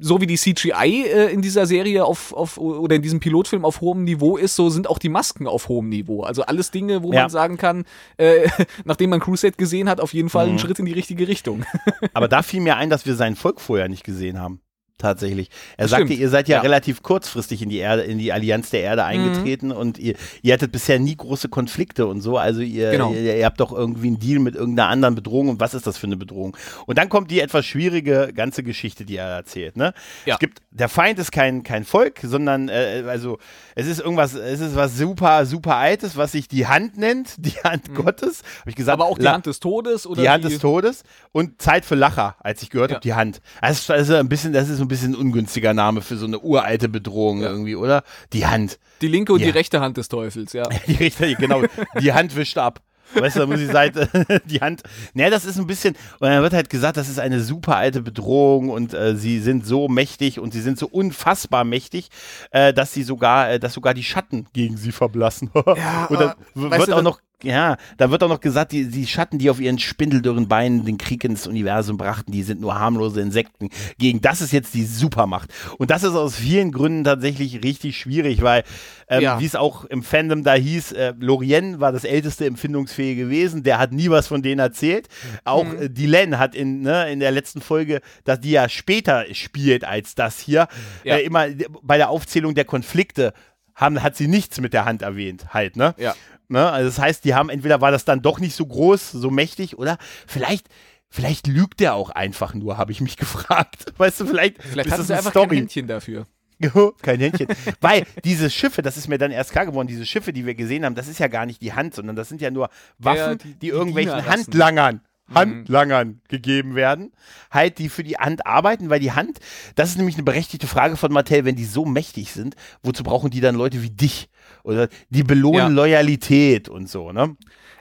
so 0.00 0.20
wie 0.20 0.26
die 0.26 0.36
CGI 0.36 1.04
äh, 1.04 1.32
in 1.32 1.42
dieser 1.42 1.66
Serie 1.66 2.04
auf, 2.04 2.32
auf 2.32 2.58
oder 2.58 2.96
in 2.96 3.02
diesem 3.02 3.20
Pilotfilm 3.20 3.64
auf 3.64 3.80
hohem 3.80 4.04
Niveau 4.04 4.36
ist, 4.36 4.56
so 4.56 4.70
sind 4.70 4.88
auch 4.88 4.98
die 4.98 5.10
Masken 5.10 5.46
auf 5.46 5.68
hohem 5.68 5.88
Niveau. 5.88 6.22
Also 6.22 6.42
alles 6.42 6.70
Dinge, 6.70 7.02
wo 7.02 7.12
ja. 7.12 7.22
man 7.22 7.30
sagen 7.30 7.58
kann, 7.58 7.84
äh, 8.16 8.48
nachdem 8.84 9.10
man 9.10 9.20
Crusade 9.20 9.56
gesehen 9.56 9.88
hat, 9.88 10.00
auf 10.00 10.14
jeden 10.14 10.30
Fall 10.30 10.46
mhm. 10.46 10.54
ein 10.54 10.58
Schritt 10.58 10.78
in 10.78 10.86
die 10.86 10.92
richtige 10.92 11.28
Richtung. 11.28 11.64
Aber 12.14 12.28
da 12.28 12.42
fiel 12.42 12.60
mir 12.60 12.76
ein, 12.76 12.90
dass 12.90 13.06
wir 13.06 13.14
sein 13.14 13.36
Volk 13.36 13.60
vorher 13.60 13.88
nicht 13.88 14.04
gesehen 14.04 14.40
haben 14.40 14.60
tatsächlich. 15.00 15.50
Er 15.76 15.84
das 15.84 15.90
sagte, 15.90 16.06
stimmt. 16.06 16.20
ihr 16.20 16.28
seid 16.28 16.48
ja, 16.48 16.58
ja, 16.58 16.62
relativ 16.62 17.02
kurzfristig 17.02 17.62
in 17.62 17.68
die 17.68 17.78
Erde, 17.78 18.02
in 18.02 18.18
die 18.18 18.32
Allianz 18.32 18.70
der 18.70 18.82
Erde 18.82 19.02
mhm. 19.02 19.08
eingetreten 19.08 19.66
mhm. 19.68 19.76
und 19.76 19.98
ihr, 19.98 20.14
ihr 20.42 20.54
hattet 20.54 20.72
bisher 20.72 20.98
nie 20.98 21.16
große 21.16 21.48
Konflikte 21.48 22.06
und 22.06 22.20
so. 22.20 22.36
Also 22.36 22.60
ihr, 22.60 22.92
genau. 22.92 23.12
ihr, 23.12 23.36
ihr, 23.36 23.44
habt 23.44 23.60
doch 23.60 23.72
irgendwie 23.72 24.08
einen 24.08 24.18
Deal 24.18 24.38
mit 24.38 24.54
irgendeiner 24.54 24.88
anderen 24.88 25.14
Bedrohung 25.14 25.48
und 25.48 25.60
was 25.60 25.74
ist 25.74 25.86
das 25.86 25.98
für 25.98 26.06
eine 26.06 26.16
Bedrohung? 26.16 26.56
Und 26.86 26.98
dann 26.98 27.08
kommt 27.08 27.30
die 27.30 27.40
etwas 27.40 27.66
schwierige 27.66 28.32
ganze 28.34 28.62
Geschichte, 28.62 29.04
die 29.04 29.16
er 29.16 29.26
erzählt. 29.26 29.76
Ne? 29.76 29.92
Ja. 30.26 30.34
Es 30.34 30.38
gibt, 30.38 30.60
der 30.70 30.88
Feind 30.88 31.18
ist 31.18 31.32
kein, 31.32 31.62
kein 31.62 31.84
Volk, 31.84 32.20
sondern 32.22 32.68
äh, 32.68 33.04
also 33.08 33.38
es 33.74 33.86
ist 33.86 34.00
irgendwas, 34.00 34.34
es 34.34 34.60
ist 34.60 34.76
was 34.76 34.96
super, 34.96 35.46
super 35.46 35.76
Altes, 35.76 36.16
was 36.16 36.32
sich 36.32 36.48
die 36.48 36.66
Hand 36.66 36.98
nennt, 36.98 37.34
die 37.38 37.58
Hand 37.64 37.90
mhm. 37.90 37.94
Gottes. 37.94 38.42
Habe 38.60 38.70
ich 38.70 38.76
gesagt. 38.76 39.00
Aber 39.00 39.10
auch 39.10 39.18
die 39.18 39.28
Hand 39.28 39.46
des 39.46 39.60
Todes 39.60 40.06
oder 40.06 40.22
die 40.22 40.28
Hand 40.28 40.44
des 40.44 40.58
Todes 40.58 41.02
und 41.32 41.60
Zeit 41.60 41.84
für 41.84 41.94
Lacher, 41.94 42.36
als 42.40 42.62
ich 42.62 42.70
gehört 42.70 42.90
ja. 42.90 42.96
habe, 42.96 43.02
die 43.02 43.14
Hand. 43.14 43.40
Also, 43.60 43.92
also 43.92 44.16
ein 44.16 44.28
bisschen, 44.28 44.52
das 44.52 44.68
ist 44.68 44.80
ein 44.80 44.88
bisschen 44.90 45.14
ungünstiger 45.14 45.72
Name 45.72 46.02
für 46.02 46.16
so 46.16 46.26
eine 46.26 46.38
uralte 46.38 46.90
Bedrohung 46.90 47.40
ja. 47.40 47.48
irgendwie, 47.48 47.76
oder? 47.76 48.02
Die 48.34 48.46
Hand. 48.46 48.78
Die 49.00 49.08
linke 49.08 49.32
und 49.32 49.40
ja. 49.40 49.46
die 49.46 49.52
rechte 49.52 49.80
Hand 49.80 49.96
des 49.96 50.08
Teufels, 50.08 50.52
ja. 50.52 50.68
die 50.86 50.94
rechte, 50.94 51.34
genau. 51.36 51.62
Die 52.00 52.12
Hand 52.12 52.36
wischt 52.36 52.58
ab. 52.58 52.82
Weißt 53.14 53.36
du, 53.36 53.40
da 53.40 53.46
muss 53.46 53.58
die 53.58 53.66
Seite, 53.66 54.08
die 54.44 54.60
Hand. 54.60 54.82
Naja, 55.14 55.30
das 55.30 55.44
ist 55.44 55.58
ein 55.58 55.66
bisschen, 55.66 55.94
und 56.20 56.28
dann 56.28 56.42
wird 56.42 56.52
halt 56.52 56.70
gesagt, 56.70 56.96
das 56.96 57.08
ist 57.08 57.18
eine 57.18 57.40
super 57.40 57.76
alte 57.76 58.02
Bedrohung 58.02 58.68
und 58.68 58.94
äh, 58.94 59.16
sie 59.16 59.40
sind 59.40 59.66
so 59.66 59.88
mächtig 59.88 60.38
und 60.38 60.52
sie 60.52 60.60
sind 60.60 60.78
so 60.78 60.86
unfassbar 60.86 61.64
mächtig, 61.64 62.08
äh, 62.50 62.72
dass 62.72 62.92
sie 62.92 63.02
sogar, 63.02 63.50
äh, 63.50 63.58
dass 63.58 63.74
sogar 63.74 63.94
die 63.94 64.04
Schatten 64.04 64.46
gegen 64.52 64.76
sie 64.76 64.92
verblassen. 64.92 65.50
ja, 65.54 66.06
und 66.06 66.20
dann 66.20 66.34
wird 66.54 66.92
auch 66.92 67.02
noch 67.02 67.20
ja, 67.42 67.76
da 67.96 68.10
wird 68.10 68.22
auch 68.22 68.28
noch 68.28 68.40
gesagt, 68.40 68.72
die, 68.72 68.88
die 68.88 69.06
Schatten, 69.06 69.38
die 69.38 69.50
auf 69.50 69.60
ihren 69.60 69.78
spindeldürren 69.78 70.48
Beinen 70.48 70.84
den 70.84 70.98
Krieg 70.98 71.24
ins 71.24 71.46
Universum 71.46 71.96
brachten, 71.96 72.32
die 72.32 72.42
sind 72.42 72.60
nur 72.60 72.78
harmlose 72.78 73.20
Insekten. 73.20 73.70
Gegen 73.98 74.20
das 74.20 74.40
ist 74.40 74.52
jetzt 74.52 74.74
die 74.74 74.84
Supermacht. 74.84 75.52
Und 75.78 75.90
das 75.90 76.02
ist 76.02 76.14
aus 76.14 76.36
vielen 76.36 76.72
Gründen 76.72 77.04
tatsächlich 77.04 77.62
richtig 77.62 77.98
schwierig, 77.98 78.42
weil, 78.42 78.64
ähm, 79.08 79.22
ja. 79.22 79.40
wie 79.40 79.46
es 79.46 79.56
auch 79.56 79.84
im 79.84 80.02
Fandom 80.02 80.44
da 80.44 80.54
hieß, 80.54 80.92
äh, 80.92 81.14
Lorien 81.18 81.80
war 81.80 81.92
das 81.92 82.04
älteste 82.04 82.46
Empfindungsfähige 82.46 83.24
gewesen, 83.24 83.62
der 83.62 83.78
hat 83.78 83.92
nie 83.92 84.10
was 84.10 84.28
von 84.28 84.42
denen 84.42 84.60
erzählt. 84.60 85.08
Auch 85.44 85.64
mhm. 85.64 85.82
äh, 85.82 85.88
Dylan 85.88 86.38
hat 86.38 86.54
in, 86.54 86.82
ne, 86.82 87.10
in 87.10 87.20
der 87.20 87.30
letzten 87.30 87.60
Folge, 87.60 88.00
dass 88.24 88.40
die 88.40 88.50
ja 88.50 88.68
später 88.68 89.24
spielt 89.32 89.84
als 89.84 90.14
das 90.14 90.38
hier, 90.38 90.68
ja. 91.04 91.16
äh, 91.16 91.22
immer 91.22 91.46
bei 91.82 91.96
der 91.96 92.10
Aufzählung 92.10 92.54
der 92.54 92.64
Konflikte 92.64 93.32
haben, 93.74 94.02
hat 94.02 94.16
sie 94.16 94.28
nichts 94.28 94.60
mit 94.60 94.72
der 94.72 94.84
Hand 94.84 95.02
erwähnt, 95.02 95.54
halt, 95.54 95.76
ne? 95.76 95.94
Ja. 95.96 96.14
Ne? 96.50 96.70
Also 96.70 96.88
das 96.88 96.98
heißt, 96.98 97.24
die 97.24 97.34
haben 97.34 97.48
entweder 97.48 97.80
war 97.80 97.90
das 97.90 98.04
dann 98.04 98.22
doch 98.22 98.40
nicht 98.40 98.54
so 98.54 98.66
groß, 98.66 99.12
so 99.12 99.30
mächtig, 99.30 99.78
oder 99.78 99.98
vielleicht, 100.26 100.68
vielleicht 101.08 101.46
lügt 101.46 101.80
der 101.80 101.94
auch 101.94 102.10
einfach 102.10 102.54
nur, 102.54 102.76
habe 102.76 102.92
ich 102.92 103.00
mich 103.00 103.16
gefragt. 103.18 103.92
Weißt 103.96 104.20
du, 104.20 104.26
vielleicht, 104.26 104.62
vielleicht 104.62 104.90
ist 104.90 104.98
das 104.98 105.10
einfach 105.10 105.30
Story. 105.30 105.48
kein 105.48 105.56
Händchen 105.58 105.86
dafür. 105.86 106.26
kein 107.02 107.20
Händchen. 107.20 107.48
Weil 107.80 108.04
diese 108.24 108.50
Schiffe, 108.50 108.82
das 108.82 108.96
ist 108.96 109.08
mir 109.08 109.18
dann 109.18 109.30
erst 109.30 109.52
klar 109.52 109.64
geworden, 109.64 109.88
diese 109.88 110.04
Schiffe, 110.04 110.32
die 110.32 110.44
wir 110.44 110.54
gesehen 110.54 110.84
haben, 110.84 110.94
das 110.94 111.08
ist 111.08 111.18
ja 111.18 111.28
gar 111.28 111.46
nicht 111.46 111.62
die 111.62 111.72
Hand, 111.72 111.94
sondern 111.94 112.16
das 112.16 112.28
sind 112.28 112.40
ja 112.40 112.50
nur 112.50 112.68
Waffen, 112.98 113.18
ja, 113.18 113.34
die, 113.34 113.48
die, 113.48 113.58
die, 113.58 113.68
irgendwelchen 113.68 114.26
Handlangern 114.26 115.00
mhm. 115.30 115.34
Handlangern 115.34 116.20
gegeben 116.28 116.74
werden, 116.74 117.12
halt, 117.50 117.78
die 117.78 117.88
für 117.88 118.04
die 118.04 118.16
Hand 118.16 118.46
arbeiten, 118.46 118.90
weil 118.90 119.00
die 119.00 119.12
Hand, 119.12 119.38
das 119.74 119.90
ist 119.90 119.96
nämlich 119.96 120.16
eine 120.16 120.24
berechtigte 120.24 120.66
Frage 120.66 120.96
von 120.96 121.12
Mattel, 121.12 121.44
wenn 121.44 121.56
die 121.56 121.64
so 121.64 121.84
mächtig 121.84 122.32
sind, 122.32 122.56
wozu 122.82 123.02
brauchen 123.02 123.30
die 123.30 123.40
dann 123.40 123.54
Leute 123.54 123.82
wie 123.82 123.90
dich? 123.90 124.28
Oder 124.62 124.88
die 125.08 125.22
belohnen 125.22 125.58
ja. 125.58 125.68
Loyalität 125.68 126.68
und 126.68 126.88
so, 126.88 127.12
ne? 127.12 127.36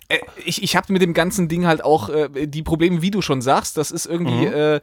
Äh, 0.10 0.20
ich, 0.44 0.64
ich 0.64 0.76
habe 0.76 0.92
mit 0.92 1.02
dem 1.02 1.14
ganzen 1.14 1.48
Ding 1.48 1.68
halt 1.68 1.84
auch 1.84 2.10
äh, 2.10 2.48
die 2.48 2.64
Probleme, 2.64 3.02
wie 3.02 3.12
du 3.12 3.22
schon 3.22 3.42
sagst, 3.42 3.78
das 3.78 3.92
ist 3.92 4.08
irgendwie, 4.08 4.48
mhm. 4.48 4.54
äh, 4.54 4.80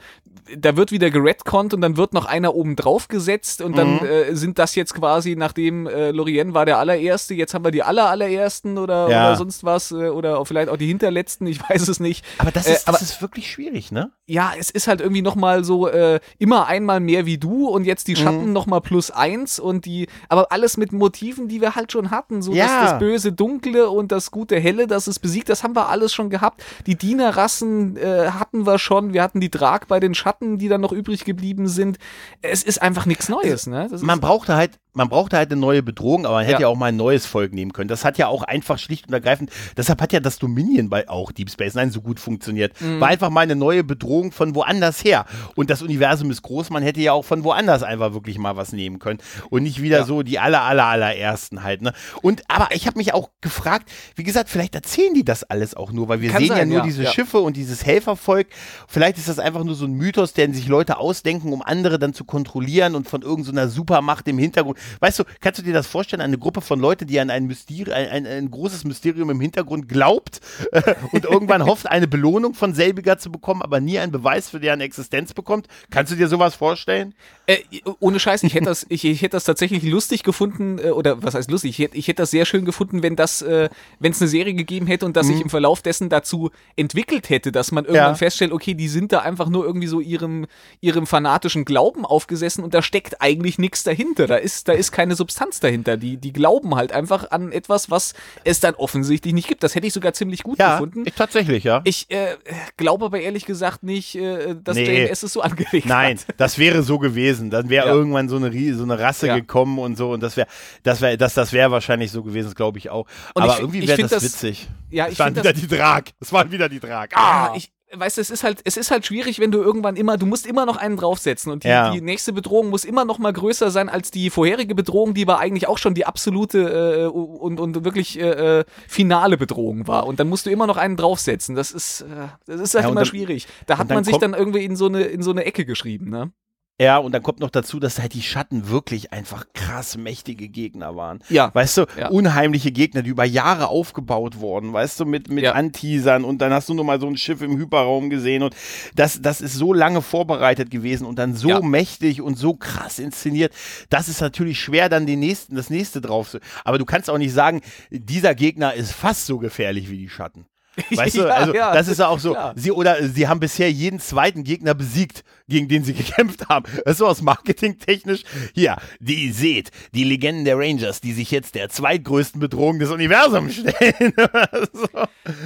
da 0.56 0.76
wird 0.76 0.92
wieder 0.92 1.10
geredconnt 1.10 1.74
und 1.74 1.80
dann 1.80 1.96
wird 1.96 2.12
noch 2.12 2.24
einer 2.24 2.54
oben 2.54 2.76
drauf 2.76 3.08
gesetzt 3.08 3.60
und 3.60 3.76
dann 3.76 3.94
mhm. 3.94 4.06
äh, 4.06 4.34
sind 4.36 4.58
das 4.58 4.76
jetzt 4.76 4.94
quasi, 4.94 5.34
nachdem 5.36 5.88
äh, 5.88 6.12
Lorien 6.12 6.54
war 6.54 6.64
der 6.64 6.78
allererste, 6.78 7.34
jetzt 7.34 7.54
haben 7.54 7.64
wir 7.64 7.72
die 7.72 7.82
aller 7.82 8.08
allerersten 8.08 8.78
oder, 8.78 9.10
ja. 9.10 9.26
oder 9.26 9.36
sonst 9.36 9.64
was 9.64 9.90
äh, 9.90 10.10
oder 10.10 10.44
vielleicht 10.46 10.68
auch 10.68 10.76
die 10.76 10.86
hinterletzten, 10.86 11.46
ich 11.48 11.60
weiß 11.68 11.88
es 11.88 11.98
nicht. 11.98 12.24
Aber 12.38 12.52
das 12.52 12.68
ist, 12.68 12.86
äh, 12.86 12.88
aber, 12.88 12.98
das 12.98 13.10
ist 13.10 13.20
wirklich 13.20 13.50
schwierig, 13.50 13.90
ne? 13.90 14.12
Ja, 14.26 14.52
es 14.56 14.70
ist 14.70 14.86
halt 14.86 15.00
irgendwie 15.00 15.22
nochmal 15.22 15.64
so, 15.64 15.88
äh, 15.88 16.20
immer 16.38 16.68
einmal 16.68 17.00
mehr 17.00 17.26
wie 17.26 17.38
du 17.38 17.66
und 17.68 17.84
jetzt 17.84 18.06
die 18.06 18.14
Schatten 18.14 18.46
mhm. 18.46 18.52
nochmal 18.52 18.80
plus 18.80 19.10
eins 19.10 19.58
und 19.58 19.86
die, 19.86 20.06
aber 20.28 20.52
alles 20.52 20.76
mit 20.76 20.92
Motiven, 20.92 21.48
die 21.48 21.60
wir 21.60 21.74
halt 21.74 21.90
schon 21.90 22.12
hatten, 22.12 22.42
so 22.42 22.52
ja. 22.52 22.66
das, 22.66 22.90
das 22.90 22.98
böse 23.00 23.32
Dunkle 23.32 23.90
und 23.90 24.12
das 24.12 24.30
gute 24.30 24.60
Helle, 24.60 24.86
das 24.86 25.08
ist 25.08 25.15
besiegt, 25.18 25.48
das 25.48 25.62
haben 25.62 25.74
wir 25.74 25.88
alles 25.88 26.12
schon 26.14 26.30
gehabt. 26.30 26.62
Die 26.86 26.96
Dienerrassen 26.96 27.96
äh, 27.96 28.30
hatten 28.30 28.66
wir 28.66 28.78
schon, 28.78 29.12
wir 29.12 29.22
hatten 29.22 29.40
die 29.40 29.50
Drag 29.50 29.86
bei 29.86 30.00
den 30.00 30.14
Schatten 30.14 30.36
Schatten, 30.36 30.58
die 30.58 30.68
dann 30.68 30.80
noch 30.80 30.92
übrig 30.92 31.24
geblieben 31.24 31.68
sind. 31.68 31.98
Es 32.42 32.62
ist 32.62 32.82
einfach 32.82 33.06
nichts 33.06 33.28
Neues. 33.28 33.66
Ne? 33.66 33.88
man 34.00 34.20
brauchte 34.20 34.56
halt 34.56 34.78
man 34.96 35.08
brauchte 35.08 35.36
halt 35.36 35.52
eine 35.52 35.60
neue 35.60 35.82
Bedrohung, 35.82 36.26
aber 36.26 36.36
man 36.36 36.44
hätte 36.44 36.54
ja. 36.54 36.60
Ja. 36.62 36.68
auch 36.68 36.76
mal 36.76 36.86
ein 36.86 36.96
neues 36.96 37.26
Volk 37.26 37.52
nehmen 37.52 37.72
können. 37.72 37.88
Das 37.88 38.04
hat 38.04 38.18
ja 38.18 38.28
auch 38.28 38.42
einfach 38.42 38.78
schlicht 38.78 39.06
und 39.06 39.12
ergreifend, 39.12 39.50
deshalb 39.76 40.00
hat 40.00 40.12
ja 40.12 40.20
das 40.20 40.38
Dominion 40.38 40.88
bei 40.88 41.08
auch 41.08 41.32
Deep 41.32 41.50
Space 41.50 41.74
Nine 41.74 41.90
so 41.90 42.00
gut 42.00 42.18
funktioniert. 42.18 42.80
Mhm. 42.80 43.00
War 43.00 43.08
einfach 43.08 43.30
mal 43.30 43.42
eine 43.42 43.56
neue 43.56 43.84
Bedrohung 43.84 44.32
von 44.32 44.54
woanders 44.54 45.04
her. 45.04 45.26
Und 45.54 45.70
das 45.70 45.82
Universum 45.82 46.30
ist 46.30 46.42
groß, 46.42 46.70
man 46.70 46.82
hätte 46.82 47.00
ja 47.00 47.12
auch 47.12 47.24
von 47.24 47.44
woanders 47.44 47.82
einfach 47.82 48.14
wirklich 48.14 48.38
mal 48.38 48.56
was 48.56 48.72
nehmen 48.72 48.98
können. 48.98 49.18
Und 49.50 49.62
nicht 49.62 49.82
wieder 49.82 49.98
Ja. 49.98 50.04
so 50.04 50.22
die 50.22 50.38
aller, 50.38 50.62
aller, 50.62 50.86
allerersten 50.86 51.62
halt. 51.62 51.82
Ne? 51.82 51.92
Und 52.22 52.42
aber 52.48 52.68
ich 52.72 52.86
habe 52.86 52.98
mich 52.98 53.12
auch 53.12 53.30
gefragt, 53.40 53.90
wie 54.14 54.22
gesagt, 54.24 54.48
vielleicht 54.48 54.74
erzählen 54.74 55.12
die 55.14 55.24
das 55.24 55.44
alles 55.44 55.74
auch 55.74 55.92
nur, 55.92 56.08
weil 56.08 56.20
wir 56.22 56.30
Kann 56.30 56.40
sehen 56.40 56.48
ja 56.48 56.56
sein, 56.56 56.68
nur 56.68 56.78
ja, 56.78 56.84
diese 56.84 57.02
ja. 57.04 57.10
Schiffe 57.10 57.38
und 57.38 57.56
dieses 57.56 57.84
Helfervolk. 57.84 58.46
Vielleicht 58.88 59.18
ist 59.18 59.28
das 59.28 59.38
einfach 59.38 59.62
nur 59.64 59.74
so 59.74 59.84
ein 59.84 59.92
Mythos, 59.92 60.32
den 60.32 60.54
sich 60.54 60.68
Leute 60.68 60.98
ausdenken, 60.98 61.52
um 61.52 61.62
andere 61.62 61.98
dann 61.98 62.14
zu 62.14 62.24
kontrollieren 62.24 62.94
und 62.94 63.08
von 63.08 63.22
irgendeiner 63.22 63.68
Supermacht 63.68 64.26
im 64.28 64.38
Hintergrund. 64.38 64.78
Weißt 65.00 65.18
du, 65.18 65.24
kannst 65.40 65.58
du 65.58 65.62
dir 65.64 65.72
das 65.72 65.86
vorstellen, 65.86 66.20
eine 66.20 66.38
Gruppe 66.38 66.60
von 66.60 66.80
Leuten, 66.80 67.06
die 67.06 67.18
an 67.20 67.30
ein, 67.30 67.46
Mysteri 67.46 67.92
ein, 67.92 68.08
ein, 68.08 68.26
ein 68.26 68.50
großes 68.50 68.84
Mysterium 68.84 69.30
im 69.30 69.40
Hintergrund 69.40 69.88
glaubt 69.88 70.40
äh, 70.72 70.94
und 71.12 71.24
irgendwann 71.24 71.64
hofft, 71.66 71.88
eine 71.88 72.06
Belohnung 72.08 72.54
von 72.54 72.74
selbiger 72.74 73.18
zu 73.18 73.30
bekommen, 73.30 73.62
aber 73.62 73.80
nie 73.80 73.98
einen 73.98 74.12
Beweis 74.12 74.50
für 74.50 74.60
deren 74.60 74.80
Existenz 74.80 75.34
bekommt? 75.34 75.66
Kannst 75.90 76.12
du 76.12 76.16
dir 76.16 76.28
sowas 76.28 76.54
vorstellen? 76.54 77.14
Äh, 77.46 77.58
ohne 78.00 78.18
Scheiß, 78.18 78.42
ich 78.42 78.54
hätte 78.54 78.66
das, 78.66 78.86
ich, 78.88 79.04
ich 79.04 79.22
hätte 79.22 79.36
das 79.36 79.44
tatsächlich 79.44 79.82
lustig 79.82 80.22
gefunden, 80.22 80.78
äh, 80.78 80.90
oder 80.90 81.22
was 81.22 81.34
heißt 81.34 81.50
lustig? 81.50 81.70
Ich 81.70 81.78
hätte, 81.78 81.96
ich 81.96 82.08
hätte 82.08 82.22
das 82.22 82.30
sehr 82.30 82.44
schön 82.46 82.64
gefunden, 82.64 83.02
wenn 83.02 83.16
das, 83.16 83.42
äh, 83.42 83.68
wenn 83.98 84.12
es 84.12 84.20
eine 84.20 84.28
Serie 84.28 84.54
gegeben 84.54 84.86
hätte 84.86 85.06
und 85.06 85.16
das 85.16 85.26
sich 85.26 85.40
im 85.40 85.50
Verlauf 85.50 85.82
dessen 85.82 86.08
dazu 86.08 86.50
entwickelt 86.76 87.28
hätte, 87.30 87.52
dass 87.52 87.72
man 87.72 87.84
irgendwann 87.84 88.12
Ja. 88.12 88.14
feststellt, 88.14 88.52
okay, 88.52 88.74
die 88.74 88.88
sind 88.88 89.12
da 89.12 89.20
einfach 89.20 89.48
nur 89.48 89.64
irgendwie 89.64 89.86
so 89.86 90.00
ihrem, 90.00 90.46
ihrem 90.80 91.06
fanatischen 91.06 91.64
Glauben 91.64 92.04
aufgesessen 92.04 92.62
und 92.64 92.74
da 92.74 92.82
steckt 92.82 93.20
eigentlich 93.20 93.58
nichts 93.58 93.82
dahinter. 93.84 94.26
Da 94.26 94.36
ist, 94.36 94.68
da 94.68 94.72
ist 94.76 94.92
keine 94.92 95.14
Substanz 95.16 95.60
dahinter. 95.60 95.96
Die, 95.96 96.16
die 96.16 96.32
glauben 96.32 96.74
halt 96.74 96.92
einfach 96.92 97.30
an 97.30 97.52
etwas, 97.52 97.90
was 97.90 98.14
es 98.44 98.60
dann 98.60 98.74
offensichtlich 98.74 99.34
nicht 99.34 99.48
gibt. 99.48 99.62
Das 99.62 99.74
hätte 99.74 99.86
ich 99.86 99.92
sogar 99.92 100.12
ziemlich 100.12 100.42
gut 100.42 100.58
gefunden. 100.58 101.04
ich, 101.06 101.14
tatsächlich, 101.14 101.64
ja. 101.64 101.80
Ich 101.84 102.10
äh, 102.10 102.36
glaube 102.76 103.06
aber 103.06 103.20
ehrlich 103.20 103.44
gesagt 103.46 103.82
nicht, 103.82 104.14
äh, 104.16 104.54
dass 104.62 104.76
Nee. 104.76 105.04
JMS 105.06 105.22
es 105.22 105.32
so 105.32 105.40
angelegt 105.40 105.86
Nein, 105.86 106.18
hat. 106.18 106.34
das 106.38 106.58
wäre 106.58 106.82
so 106.82 106.98
gewesen. 106.98 107.50
Dann 107.50 107.68
wäre 107.68 107.86
Ja. 107.88 107.92
irgendwann 107.94 108.28
so 108.28 108.36
eine, 108.36 108.74
so 108.74 108.82
eine 108.82 108.98
Rasse 108.98 109.26
Ja. 109.28 109.36
gekommen 109.36 109.78
und 109.78 109.96
so 109.96 110.12
und 110.12 110.22
das 110.22 110.36
wäre, 110.36 110.46
das 110.82 111.00
wäre, 111.00 111.16
das, 111.16 111.34
das 111.34 111.52
wäre 111.52 111.70
wahrscheinlich 111.70 112.10
so 112.10 112.22
gewesen, 112.22 112.54
glaube 112.54 112.78
ich 112.78 112.90
auch. 112.90 113.06
Und 113.34 113.42
Aber 113.42 113.54
ich- 113.54 113.60
irgendwie 113.60 113.88
wäre 113.88 114.02
das, 114.02 114.10
das- 114.10 114.22
witzig. 114.24 114.68
Ja, 114.90 115.06
es 115.06 115.12
ich 115.14 115.18
waren 115.18 115.34
finde 115.34 115.40
wieder 115.40 115.52
das 115.52 115.60
die 115.62 115.68
Drag. 115.68 116.02
Es 116.20 116.32
waren 116.32 116.50
wieder 116.50 116.68
die 116.68 116.80
Drag. 116.80 117.08
Ja, 117.12 117.16
Ah! 117.18 117.52
ich 117.56 117.70
weißt, 117.98 118.16
du, 118.16 118.20
es 118.20 118.30
ist 118.30 118.44
halt, 118.44 118.60
es 118.64 118.76
ist 118.76 118.90
halt 118.90 119.06
schwierig, 119.06 119.38
wenn 119.38 119.50
du 119.50 119.62
irgendwann 119.62 119.96
immer, 119.96 120.16
du 120.16 120.26
musst 120.26 120.46
immer 120.46 120.66
noch 120.66 120.76
einen 120.76 120.96
draufsetzen 120.96 121.52
und 121.52 121.64
die, 121.64 121.68
Ja. 121.68 121.90
die 121.90 122.00
nächste 122.00 122.32
Bedrohung 122.32 122.70
muss 122.70 122.84
immer 122.84 123.04
noch 123.04 123.18
mal 123.18 123.32
größer 123.32 123.70
sein 123.70 123.88
als 123.88 124.10
die 124.10 124.30
vorherige 124.30 124.74
Bedrohung, 124.74 125.14
die 125.14 125.22
aber 125.22 125.38
eigentlich 125.38 125.66
auch 125.68 125.78
schon 125.78 125.94
die 125.94 126.06
absolute 126.06 127.04
äh, 127.04 127.06
und, 127.06 127.60
und 127.60 127.84
wirklich 127.84 128.18
äh, 128.20 128.60
äh, 128.60 128.64
finale 128.88 129.36
Bedrohung 129.36 129.86
war. 129.86 130.06
Und 130.06 130.20
dann 130.20 130.28
musst 130.28 130.46
du 130.46 130.50
immer 130.50 130.66
noch 130.66 130.76
einen 130.76 130.96
draufsetzen. 130.96 131.54
Das 131.54 131.72
ist, 131.72 132.02
äh, 132.02 132.06
das 132.46 132.60
ist 132.60 132.74
halt 132.74 132.84
Ja, 132.84 132.90
immer 132.90 133.00
dann- 133.00 133.06
schwierig. 133.06 133.46
Da 133.66 133.78
hat 133.78 133.88
man 133.88 134.04
sich 134.04 134.16
dann 134.18 134.34
irgendwie 134.34 134.64
in 134.64 134.76
so 134.76 134.86
eine, 134.86 135.02
in 135.02 135.22
so 135.22 135.30
eine 135.30 135.44
Ecke 135.44 135.64
geschrieben, 135.64 136.10
ne? 136.10 136.30
Ja, 136.78 136.98
und 136.98 137.12
dann 137.12 137.22
kommt 137.22 137.40
noch 137.40 137.48
dazu, 137.48 137.80
dass 137.80 137.98
halt 137.98 138.12
die 138.12 138.20
Schatten 138.22 138.68
wirklich 138.68 139.10
einfach 139.10 139.46
krass 139.54 139.96
mächtige 139.96 140.48
Gegner 140.50 140.94
waren. 140.94 141.20
Ja. 141.30 141.50
Weißt 141.54 141.78
du, 141.78 141.86
Ja. 141.98 142.08
unheimliche 142.08 142.70
Gegner, 142.70 143.00
die 143.00 143.08
über 143.10 143.24
Jahre 143.24 143.68
aufgebaut 143.68 144.40
wurden, 144.40 144.74
weißt 144.74 145.00
du, 145.00 145.06
mit, 145.06 145.30
mit 145.30 145.44
Ja. 145.44 145.52
Anteasern 145.52 146.22
und 146.24 146.38
dann 146.42 146.52
hast 146.52 146.68
du 146.68 146.74
nur 146.74 146.84
mal 146.84 147.00
so 147.00 147.06
ein 147.06 147.16
Schiff 147.16 147.40
im 147.40 147.56
Hyperraum 147.56 148.10
gesehen 148.10 148.42
und 148.42 148.54
das, 148.94 149.22
das 149.22 149.40
ist 149.40 149.54
so 149.54 149.72
lange 149.72 150.02
vorbereitet 150.02 150.70
gewesen 150.70 151.06
und 151.06 151.18
dann 151.18 151.34
so 151.34 151.48
Ja. 151.48 151.60
mächtig 151.62 152.20
und 152.20 152.36
so 152.36 152.52
krass 152.54 152.98
inszeniert. 152.98 153.54
Das 153.88 154.08
ist 154.08 154.20
natürlich 154.20 154.60
schwer, 154.60 154.90
dann 154.90 155.06
den 155.06 155.20
nächsten, 155.20 155.56
das 155.56 155.70
nächste 155.70 156.02
drauf 156.02 156.28
zu. 156.30 156.40
Aber 156.64 156.76
du 156.76 156.84
kannst 156.84 157.08
auch 157.08 157.16
nicht 157.18 157.32
sagen, 157.32 157.62
dieser 157.90 158.34
Gegner 158.34 158.74
ist 158.74 158.92
fast 158.92 159.24
so 159.24 159.38
gefährlich 159.38 159.88
wie 159.90 159.96
die 159.96 160.10
Schatten. 160.10 160.44
Weißt 160.94 161.16
du, 161.16 161.20
Ja, 161.22 161.26
also 161.28 161.54
ja, 161.54 161.72
das 161.74 161.88
ist 161.88 161.98
ja 161.98 162.08
auch 162.08 162.18
so. 162.18 162.32
klar. 162.32 162.52
Sie 162.56 162.70
oder 162.70 163.02
sie 163.08 163.28
haben 163.28 163.40
bisher 163.40 163.70
jeden 163.70 163.98
zweiten 164.00 164.44
Gegner 164.44 164.74
besiegt, 164.74 165.24
gegen 165.48 165.68
den 165.68 165.84
sie 165.84 165.94
gekämpft 165.94 166.48
haben. 166.48 166.66
Das 166.84 166.92
ist 166.92 166.98
so 166.98 167.06
aus 167.06 167.22
Marketingtechnisch. 167.22 168.22
Hier, 168.54 168.76
die 169.00 169.32
seht, 169.32 169.70
die 169.94 170.04
Legenden 170.04 170.44
der 170.44 170.58
Rangers, 170.58 171.00
die 171.00 171.12
sich 171.12 171.30
jetzt 171.30 171.54
der 171.54 171.68
zweitgrößten 171.70 172.40
Bedrohung 172.40 172.78
des 172.78 172.90
Universums 172.90 173.54
stellen. 173.54 174.12
so. 174.72 174.88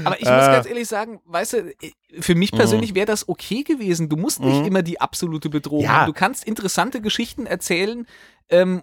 Aber 0.04 0.16
ich 0.20 0.26
muss 0.26 0.30
Äh. 0.30 0.48
Mhm. 0.48 0.52
ganz 0.52 0.66
ehrlich 0.66 0.88
sagen, 0.88 1.20
weißt 1.26 1.52
du, 1.52 1.72
für 2.20 2.34
mich 2.34 2.50
persönlich 2.52 2.94
wäre 2.94 3.06
das 3.06 3.28
okay 3.28 3.62
gewesen. 3.62 4.08
Du 4.08 4.16
musst 4.16 4.40
nicht 4.40 4.66
immer 4.66 4.82
die 4.82 5.00
absolute 5.00 5.48
Bedrohung 5.48 5.84
Ja. 5.84 5.90
haben. 5.90 6.06
Du 6.06 6.12
kannst 6.12 6.44
interessante 6.44 7.00
Geschichten 7.00 7.46
erzählen, 7.46 8.06
ähm, 8.48 8.82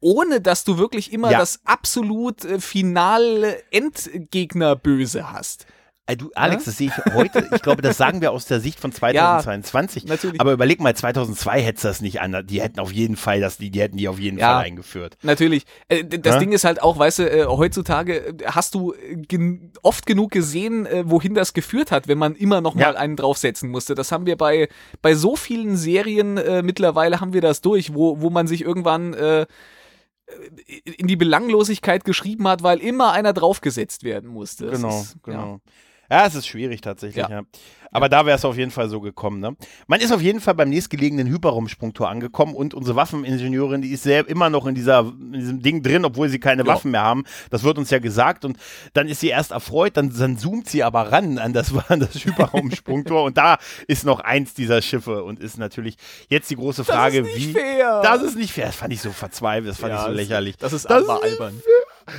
ohne 0.00 0.40
dass 0.40 0.64
du 0.64 0.78
wirklich 0.78 1.12
immer 1.12 1.30
Ja. 1.30 1.38
das 1.38 1.60
absolut 1.64 2.44
äh, 2.44 2.60
finale 2.60 3.62
Endgegner 3.72 4.76
böse 4.76 5.32
hast. 5.32 5.66
Ey, 6.10 6.16
Du, 6.16 6.30
Alex, 6.34 6.64
das 6.64 6.78
sehe 6.78 6.86
ich 6.88 7.12
heute, 7.12 7.46
ich 7.54 7.60
glaube, 7.60 7.82
das 7.82 7.98
sagen 7.98 8.22
wir 8.22 8.32
aus 8.32 8.46
der 8.46 8.60
Sicht 8.60 8.80
von 8.80 8.92
2022. 8.92 10.06
natürlich. 10.06 10.40
Aber 10.40 10.52
überleg 10.54 10.80
mal, 10.80 10.96
2002 10.96 11.60
hätte 11.60 11.82
das 11.82 12.00
nicht 12.00 12.22
an. 12.22 12.46
Die 12.46 12.62
hätten 12.62 12.80
auf 12.80 12.90
jeden 12.92 13.16
Fall 13.16 13.40
das, 13.42 13.58
die, 13.58 13.70
die 13.70 13.82
hätten 13.82 13.98
die 13.98 14.08
auf 14.08 14.18
jeden 14.18 14.38
Ja. 14.38 14.54
Fall 14.54 14.64
eingeführt. 14.64 15.18
Natürlich. 15.20 15.64
Äh, 15.88 16.04
das 16.04 16.36
Ja? 16.36 16.38
Ding 16.40 16.52
ist 16.52 16.64
halt 16.64 16.80
auch, 16.80 16.98
weißt 16.98 17.18
du, 17.18 17.30
äh, 17.30 17.44
heutzutage 17.44 18.26
äh, 18.28 18.34
hast 18.46 18.74
du 18.74 18.94
äh, 18.94 19.16
gen 19.16 19.70
oft 19.82 20.06
genug 20.06 20.30
gesehen, 20.30 20.86
äh, 20.86 21.02
wohin 21.04 21.34
das 21.34 21.52
geführt 21.52 21.90
hat, 21.92 22.08
wenn 22.08 22.16
man 22.16 22.36
immer 22.36 22.62
noch 22.62 22.74
mal 22.74 22.80
Ja. 22.80 22.90
einen 22.94 23.16
draufsetzen 23.16 23.68
musste. 23.68 23.94
Das 23.94 24.10
haben 24.10 24.24
wir 24.24 24.38
bei, 24.38 24.70
bei 25.02 25.14
so 25.14 25.36
vielen 25.36 25.76
Serien 25.76 26.38
äh, 26.38 26.62
mittlerweile 26.62 27.20
haben 27.20 27.34
wir 27.34 27.42
das 27.42 27.60
durch, 27.60 27.92
wo, 27.92 28.22
wo 28.22 28.30
man 28.30 28.46
sich 28.46 28.62
irgendwann 28.62 29.12
äh, 29.12 29.44
in 30.84 31.06
die 31.06 31.16
Belanglosigkeit 31.16 32.04
geschrieben 32.04 32.46
hat, 32.48 32.62
weil 32.62 32.78
immer 32.78 33.12
einer 33.12 33.32
draufgesetzt 33.32 34.04
werden 34.04 34.28
musste. 34.30 34.66
Das 34.66 34.80
Genau, 34.80 35.00
ist, 35.00 35.16
genau. 35.22 35.52
Ja. 35.54 35.60
Es 36.08 36.34
ist 36.34 36.46
schwierig 36.46 36.80
tatsächlich, 36.80 37.24
ja. 37.28 37.28
Ja. 37.30 37.42
Aber 37.90 38.10
da 38.10 38.26
wäre 38.26 38.36
es 38.36 38.44
auf 38.44 38.58
jeden 38.58 38.70
Fall 38.70 38.90
so 38.90 39.00
gekommen, 39.00 39.40
ne? 39.40 39.56
Man 39.86 40.00
ist 40.00 40.12
auf 40.12 40.20
jeden 40.20 40.40
Fall 40.42 40.54
beim 40.54 40.68
nächstgelegenen 40.68 41.26
Hyperraumsprungtor 41.26 42.06
angekommen 42.06 42.54
und 42.54 42.74
unsere 42.74 42.96
Waffeningenieurin, 42.96 43.80
die 43.80 43.92
ist 43.92 44.02
sehr, 44.02 44.28
immer 44.28 44.50
noch 44.50 44.66
in, 44.66 44.74
dieser, 44.74 45.00
in 45.00 45.32
diesem 45.32 45.62
Ding 45.62 45.82
drin, 45.82 46.04
obwohl 46.04 46.28
sie 46.28 46.38
keine 46.38 46.64
Ja. 46.64 46.68
Waffen 46.68 46.90
mehr 46.90 47.00
haben. 47.02 47.24
Das 47.50 47.62
wird 47.64 47.78
uns 47.78 47.88
ja 47.88 47.98
gesagt 47.98 48.44
und 48.44 48.58
dann 48.92 49.08
ist 49.08 49.20
sie 49.20 49.28
erst 49.28 49.52
erfreut, 49.52 49.96
dann, 49.96 50.12
dann 50.14 50.36
zoomt 50.36 50.68
sie 50.68 50.82
aber 50.84 51.10
ran 51.12 51.38
an 51.38 51.54
das, 51.54 51.72
an 51.88 52.00
das 52.00 52.14
Hyperraumsprungtor 52.22 53.22
und 53.24 53.38
da 53.38 53.56
ist 53.86 54.04
noch 54.04 54.20
eins 54.20 54.52
dieser 54.52 54.82
Schiffe 54.82 55.24
und 55.24 55.40
ist 55.40 55.56
natürlich 55.56 55.96
jetzt 56.28 56.50
die 56.50 56.56
große 56.56 56.84
Frage, 56.84 57.20
ist 57.20 57.36
wie. 57.36 57.46
nicht 57.46 57.56
fair. 57.58 58.02
Das 58.02 58.22
ist 58.22 58.36
nicht 58.36 58.52
fair. 58.52 58.66
Das 58.66 58.76
fand 58.76 58.92
ich 58.92 59.00
so 59.00 59.12
verzweifelt, 59.12 59.70
das 59.70 59.78
fand 59.78 59.94
ich 59.94 60.00
so 60.00 60.06
das- 60.08 60.16
lächerlich. 60.16 60.56
Das 60.58 60.74
ist 60.74 60.84
Das 60.90 61.08
aber 61.08 61.24
ist 61.26 61.32
albern. 61.40 61.62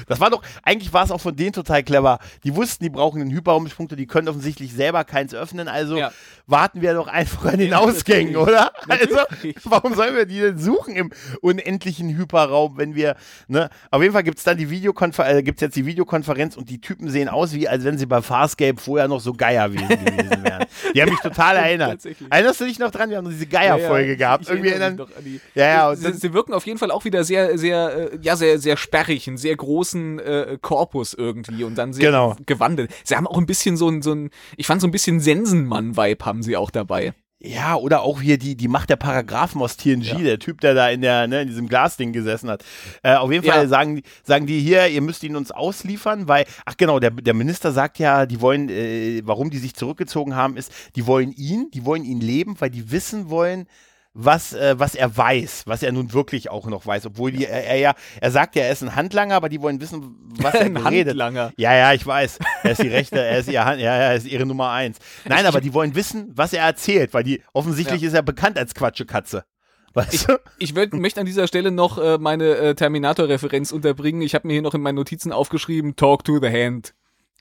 Das 0.08 0.20
war 0.20 0.30
doch, 0.30 0.42
eigentlich 0.64 0.92
war 0.94 1.04
es 1.06 1.12
auch 1.12 1.22
von 1.22 1.36
denen 1.36 1.54
total 1.54 1.84
clever. 1.84 2.20
Die 2.44 2.56
wussten, 2.56 2.84
die 2.84 2.90
brauchen 2.90 3.22
einen 3.22 3.32
Hyperraumsprung, 3.32 3.88
die 3.90 4.08
können 4.08 4.28
offensichtlich 4.28 4.74
selber 4.74 5.04
keins 5.04 5.34
öffnen, 5.34 5.68
also 5.68 5.98
Ja. 5.98 6.12
warten 6.48 6.82
wir 6.82 6.94
doch 6.94 7.08
einfach 7.08 7.46
an 7.46 7.60
den 7.60 7.70
Ja, 7.72 7.80
Ausgängen, 7.80 8.34
natürlich. 8.34 8.56
oder? 8.56 8.72
Also, 8.88 9.18
warum 9.66 9.94
sollen 9.96 10.16
wir 10.16 10.26
die 10.26 10.40
denn 10.40 10.58
suchen 10.58 10.96
im 10.96 11.12
unendlichen 11.42 12.10
Hyperraum, 12.18 12.78
wenn 12.78 12.96
wir, 12.96 13.16
ne? 13.48 13.70
Auf 13.92 14.02
jeden 14.02 14.14
Fall 14.14 14.24
gibt's 14.24 14.44
dann 14.44 14.58
die 14.58 14.70
Videokonferenz, 14.70 15.40
äh, 15.40 15.44
gibt's 15.44 15.62
jetzt 15.62 15.76
die 15.76 15.86
Videokonferenz 15.86 16.58
und 16.58 16.70
die 16.70 16.80
Typen 16.82 17.10
sehen 17.10 17.30
aus, 17.30 17.54
wie 17.54 17.68
als 17.68 17.84
wenn 17.84 17.98
sie 17.98 18.06
bei 18.06 18.22
Farscape 18.22 18.80
vorher 18.80 19.08
noch 19.08 19.20
so 19.20 19.34
Geierwesen 19.34 19.88
gewesen 19.88 20.44
wären. 20.44 20.66
Die 20.96 21.02
haben 21.02 21.10
mich 21.10 21.20
total 21.20 21.56
erinnert. 21.58 22.02
Erinnerst 22.30 22.62
du 22.62 22.66
dich 22.66 22.80
noch 22.80 22.92
dran? 22.92 23.10
Wir 23.10 23.18
haben 23.18 23.26
noch 23.26 23.32
diese 23.32 23.46
Geierfolge 23.48 24.18
gehabt. 24.18 24.44
Ich 24.44 24.50
Irgendwie 24.50 24.70
erinnere 24.70 24.90
mich 24.92 25.00
noch 25.00 25.18
an 25.18 25.24
die. 25.24 25.40
Ja, 25.56 25.66
ja, 25.66 25.96
sie, 25.96 26.04
dann- 26.04 26.14
sie 26.14 26.34
wirken 26.34 26.54
auf 26.54 26.66
jeden 26.66 26.78
Fall 26.80 26.92
auch 26.92 27.06
wieder 27.06 27.24
sehr, 27.24 27.58
sehr, 27.58 28.12
äh, 28.14 28.18
ja, 28.22 28.36
sehr, 28.36 28.60
sehr 28.60 28.78
sperrig, 28.78 29.28
einen 29.28 29.38
sehr 29.38 29.56
großen 29.80 30.20
äh, 30.20 30.58
Korpus 30.62 31.14
irgendwie 31.14 31.64
und 31.64 31.76
dann 31.78 31.94
sehr 31.94 32.06
Genau. 32.08 32.36
gewandelt. 32.46 32.92
Sie 33.06 33.16
haben 33.16 33.28
auch 33.28 33.38
ein 33.38 33.46
bisschen 33.46 33.78
so 33.78 33.88
ein, 33.90 34.02
so 34.02 34.12
ein, 34.14 34.30
ich 34.58 34.68
fand 34.68 34.82
so 34.82 34.88
ein 34.88 34.92
bisschen 34.92 35.20
Sensenmann-Vibe 35.22 36.26
haben 36.26 36.44
sie 36.44 36.58
auch 36.58 36.70
dabei. 36.72 37.14
Ja, 37.42 37.76
oder 37.78 38.02
auch 38.02 38.20
hier 38.22 38.38
die, 38.38 38.58
die 38.58 38.68
Macht 38.68 38.90
der 38.90 38.98
Paragraphen 38.98 39.62
aus 39.62 39.78
TNG, 39.78 40.04
Ja. 40.08 40.18
der 40.18 40.40
Typ, 40.40 40.60
der 40.60 40.74
da 40.74 40.90
in, 40.90 41.00
der, 41.00 41.26
ne, 41.28 41.44
in 41.44 41.48
diesem 41.48 41.70
Glasding 41.70 42.12
gesessen 42.12 42.50
hat. 42.50 42.66
Äh, 43.02 43.16
auf 43.16 43.32
jeden 43.32 43.46
Fall 43.46 43.62
Ja. 43.64 43.68
sagen, 43.70 43.96
die- 43.96 44.04
sagen 44.26 44.46
die 44.46 44.60
hier, 44.60 44.88
ihr 44.90 45.00
müsst 45.02 45.24
ihn 45.24 45.38
uns 45.38 45.50
ausliefern, 45.52 46.28
weil, 46.28 46.44
ach 46.66 46.76
genau, 46.76 47.00
der, 47.00 47.12
der 47.12 47.34
Minister 47.34 47.72
sagt 47.72 47.98
ja, 47.98 48.26
die 48.26 48.42
wollen, 48.42 48.68
äh, 48.68 49.22
warum 49.24 49.50
die 49.50 49.58
sich 49.60 49.74
zurückgezogen 49.74 50.36
haben, 50.36 50.58
ist, 50.58 50.74
die 50.98 51.08
wollen 51.08 51.32
ihn, 51.32 51.70
die 51.74 51.86
wollen 51.86 52.04
ihn 52.04 52.20
leben, 52.20 52.56
weil 52.60 52.72
die 52.72 52.92
wissen 52.92 53.30
wollen, 53.30 53.68
was, 54.14 54.54
äh, 54.54 54.78
was 54.80 54.96
er 54.96 55.16
weiß, 55.16 55.64
was 55.68 55.84
er 55.84 55.92
nun 55.92 56.14
wirklich 56.14 56.50
auch 56.50 56.66
noch 56.68 56.86
weiß, 56.86 57.06
obwohl 57.06 57.32
die, 57.32 57.46
er, 57.46 57.64
er 57.66 57.76
ja, 57.78 57.94
er 58.20 58.32
sagt 58.32 58.56
ja, 58.56 58.64
er 58.64 58.72
ist 58.72 58.82
ein 58.84 58.96
Handlanger, 58.96 59.36
aber 59.36 59.50
die 59.50 59.62
wollen 59.62 59.80
wissen, 59.80 60.16
was 60.40 60.56
er 60.56 60.62
Ein 60.66 60.74
geredet. 60.76 61.10
Handlanger. 61.12 61.54
Ja, 61.58 61.76
ja, 61.76 61.94
ich 61.94 62.06
weiß. 62.06 62.40
Er 62.64 62.72
ist 62.72 62.82
die 62.84 62.88
Rechte, 62.88 63.20
er 63.20 63.38
ist 63.40 63.50
ihr 63.50 63.64
Hand, 63.64 63.80
ja, 63.80 63.94
er 63.96 64.16
ist 64.16 64.26
ihre 64.28 64.46
Nummer 64.46 64.72
eins. 64.72 64.98
Nein, 65.26 65.46
aber 65.46 65.62
die 65.62 65.74
wollen 65.74 65.96
wissen, 65.96 66.32
was 66.36 66.54
er 66.54 66.64
erzählt, 66.66 67.14
weil 67.14 67.24
die 67.24 67.42
offensichtlich 67.54 68.02
Ja. 68.02 68.08
ist 68.08 68.14
er 68.14 68.24
bekannt 68.24 68.58
als 68.58 68.74
Quatschekatze. 68.74 69.46
Weißt 69.94 70.30
du? 70.30 70.40
Ich 70.60 70.76
würd, 70.76 70.94
möchte 70.94 71.20
an 71.20 71.26
dieser 71.26 71.48
Stelle 71.48 71.72
noch 71.72 71.98
äh, 71.98 72.18
meine 72.20 72.46
äh, 72.58 72.76
Terminator-Referenz 72.76 73.72
unterbringen. 73.72 74.22
Ich 74.22 74.36
habe 74.36 74.46
mir 74.48 74.54
hier 74.54 74.62
noch 74.62 74.76
in 74.76 74.82
meinen 74.82 74.96
Notizen 74.96 75.32
aufgeschrieben, 75.32 75.96
Talk 75.96 76.24
to 76.24 76.40
the 76.40 76.48
Hand. 76.50 76.94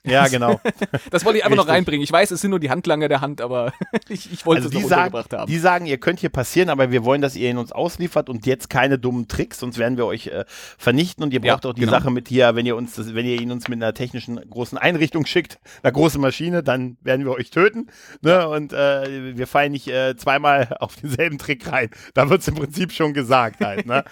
Ja, 0.05 0.27
genau. 0.27 0.59
Das 1.11 1.25
wollte 1.25 1.39
ich 1.39 1.43
einfach 1.45 1.57
noch 1.57 1.63
Richtig. 1.65 1.75
reinbringen. 1.75 2.03
Ich 2.03 2.11
weiß, 2.11 2.31
es 2.31 2.41
sind 2.41 2.51
nur 2.51 2.59
die 2.59 2.69
Handlanger 2.69 3.07
der 3.09 3.21
Hand, 3.21 3.41
aber 3.41 3.73
ich, 4.09 4.31
ich 4.31 4.45
wollte 4.45 4.63
Also 4.63 4.69
es 4.69 4.75
die 4.75 4.81
noch 4.83 4.89
sagen, 4.89 5.03
untergebracht 5.13 5.33
haben. 5.41 5.51
die 5.51 5.57
sagen, 5.57 5.85
ihr 5.87 5.97
könnt 5.97 6.19
hier 6.19 6.29
passieren, 6.29 6.69
aber 6.69 6.91
wir 6.91 7.03
wollen, 7.03 7.21
dass 7.21 7.35
ihr 7.35 7.49
ihn 7.49 7.57
uns 7.57 7.71
ausliefert 7.71 8.29
und 8.29 8.45
jetzt 8.45 8.69
keine 8.69 8.97
dummen 8.99 9.27
Tricks, 9.27 9.59
sonst 9.59 9.77
werden 9.77 9.97
wir 9.97 10.05
euch 10.05 10.27
äh, 10.27 10.45
vernichten 10.77 11.23
und 11.23 11.33
ihr 11.33 11.41
Ja, 11.43 11.53
braucht 11.53 11.65
auch 11.65 11.73
die 11.73 11.81
genau. 11.81 11.91
Sache 11.93 12.11
mit 12.11 12.27
hier, 12.27 12.55
wenn 12.55 12.65
ihr 12.65 12.75
uns 12.75 12.95
das, 12.95 13.13
wenn 13.13 13.25
ihr 13.25 13.41
ihn 13.41 13.51
uns 13.51 13.67
mit 13.67 13.77
einer 13.81 13.93
technischen 13.93 14.37
großen 14.49 14.77
Einrichtung 14.77 15.25
schickt, 15.25 15.59
einer 15.83 15.91
großen 15.91 16.21
Maschine, 16.21 16.63
dann 16.63 16.97
werden 17.01 17.25
wir 17.25 17.31
euch 17.33 17.49
töten. 17.49 17.87
Ne? 18.21 18.47
Und 18.47 18.73
äh, 18.73 19.35
wir 19.37 19.47
fallen 19.47 19.71
nicht 19.71 19.87
äh, 19.87 20.15
zweimal 20.15 20.75
auf 20.79 20.95
denselben 20.95 21.37
Trick 21.37 21.69
rein. 21.71 21.89
Da 22.13 22.29
wird 22.29 22.41
es 22.41 22.47
im 22.47 22.55
Prinzip 22.55 22.91
schon 22.91 23.13
gesagt 23.13 23.61
halt. 23.65 23.85
Ne? 23.85 24.03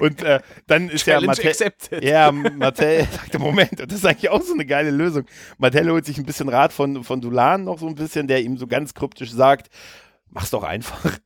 Und 0.00 0.22
äh, 0.22 0.40
dann 0.66 0.88
ist 0.88 1.06
ja 1.06 1.14
Challenge 1.14 1.26
Mattel, 1.28 1.46
accepted. 1.48 2.04
ja, 2.04 2.30
Mattel 2.32 3.06
sagte, 3.12 3.38
Moment, 3.38 3.80
und 3.80 3.90
das 3.90 3.98
ist 3.98 4.06
eigentlich 4.06 4.30
auch 4.30 4.42
so 4.42 4.54
eine 4.54 4.64
geile 4.66 4.90
Lösung. 4.90 5.24
Mattel 5.58 5.90
holt 5.90 6.04
sich 6.06 6.18
ein 6.18 6.24
bisschen 6.26 6.48
Rat 6.48 6.72
von, 6.72 7.04
von 7.04 7.20
Dulan 7.20 7.64
noch 7.64 7.78
so 7.78 7.86
ein 7.86 7.94
bisschen, 7.94 8.26
der 8.28 8.42
ihm 8.42 8.56
so 8.56 8.66
ganz 8.66 8.94
kryptisch 8.94 9.30
sagt, 9.32 9.68
mach's 10.30 10.50
doch 10.50 10.62
einfach. 10.64 11.00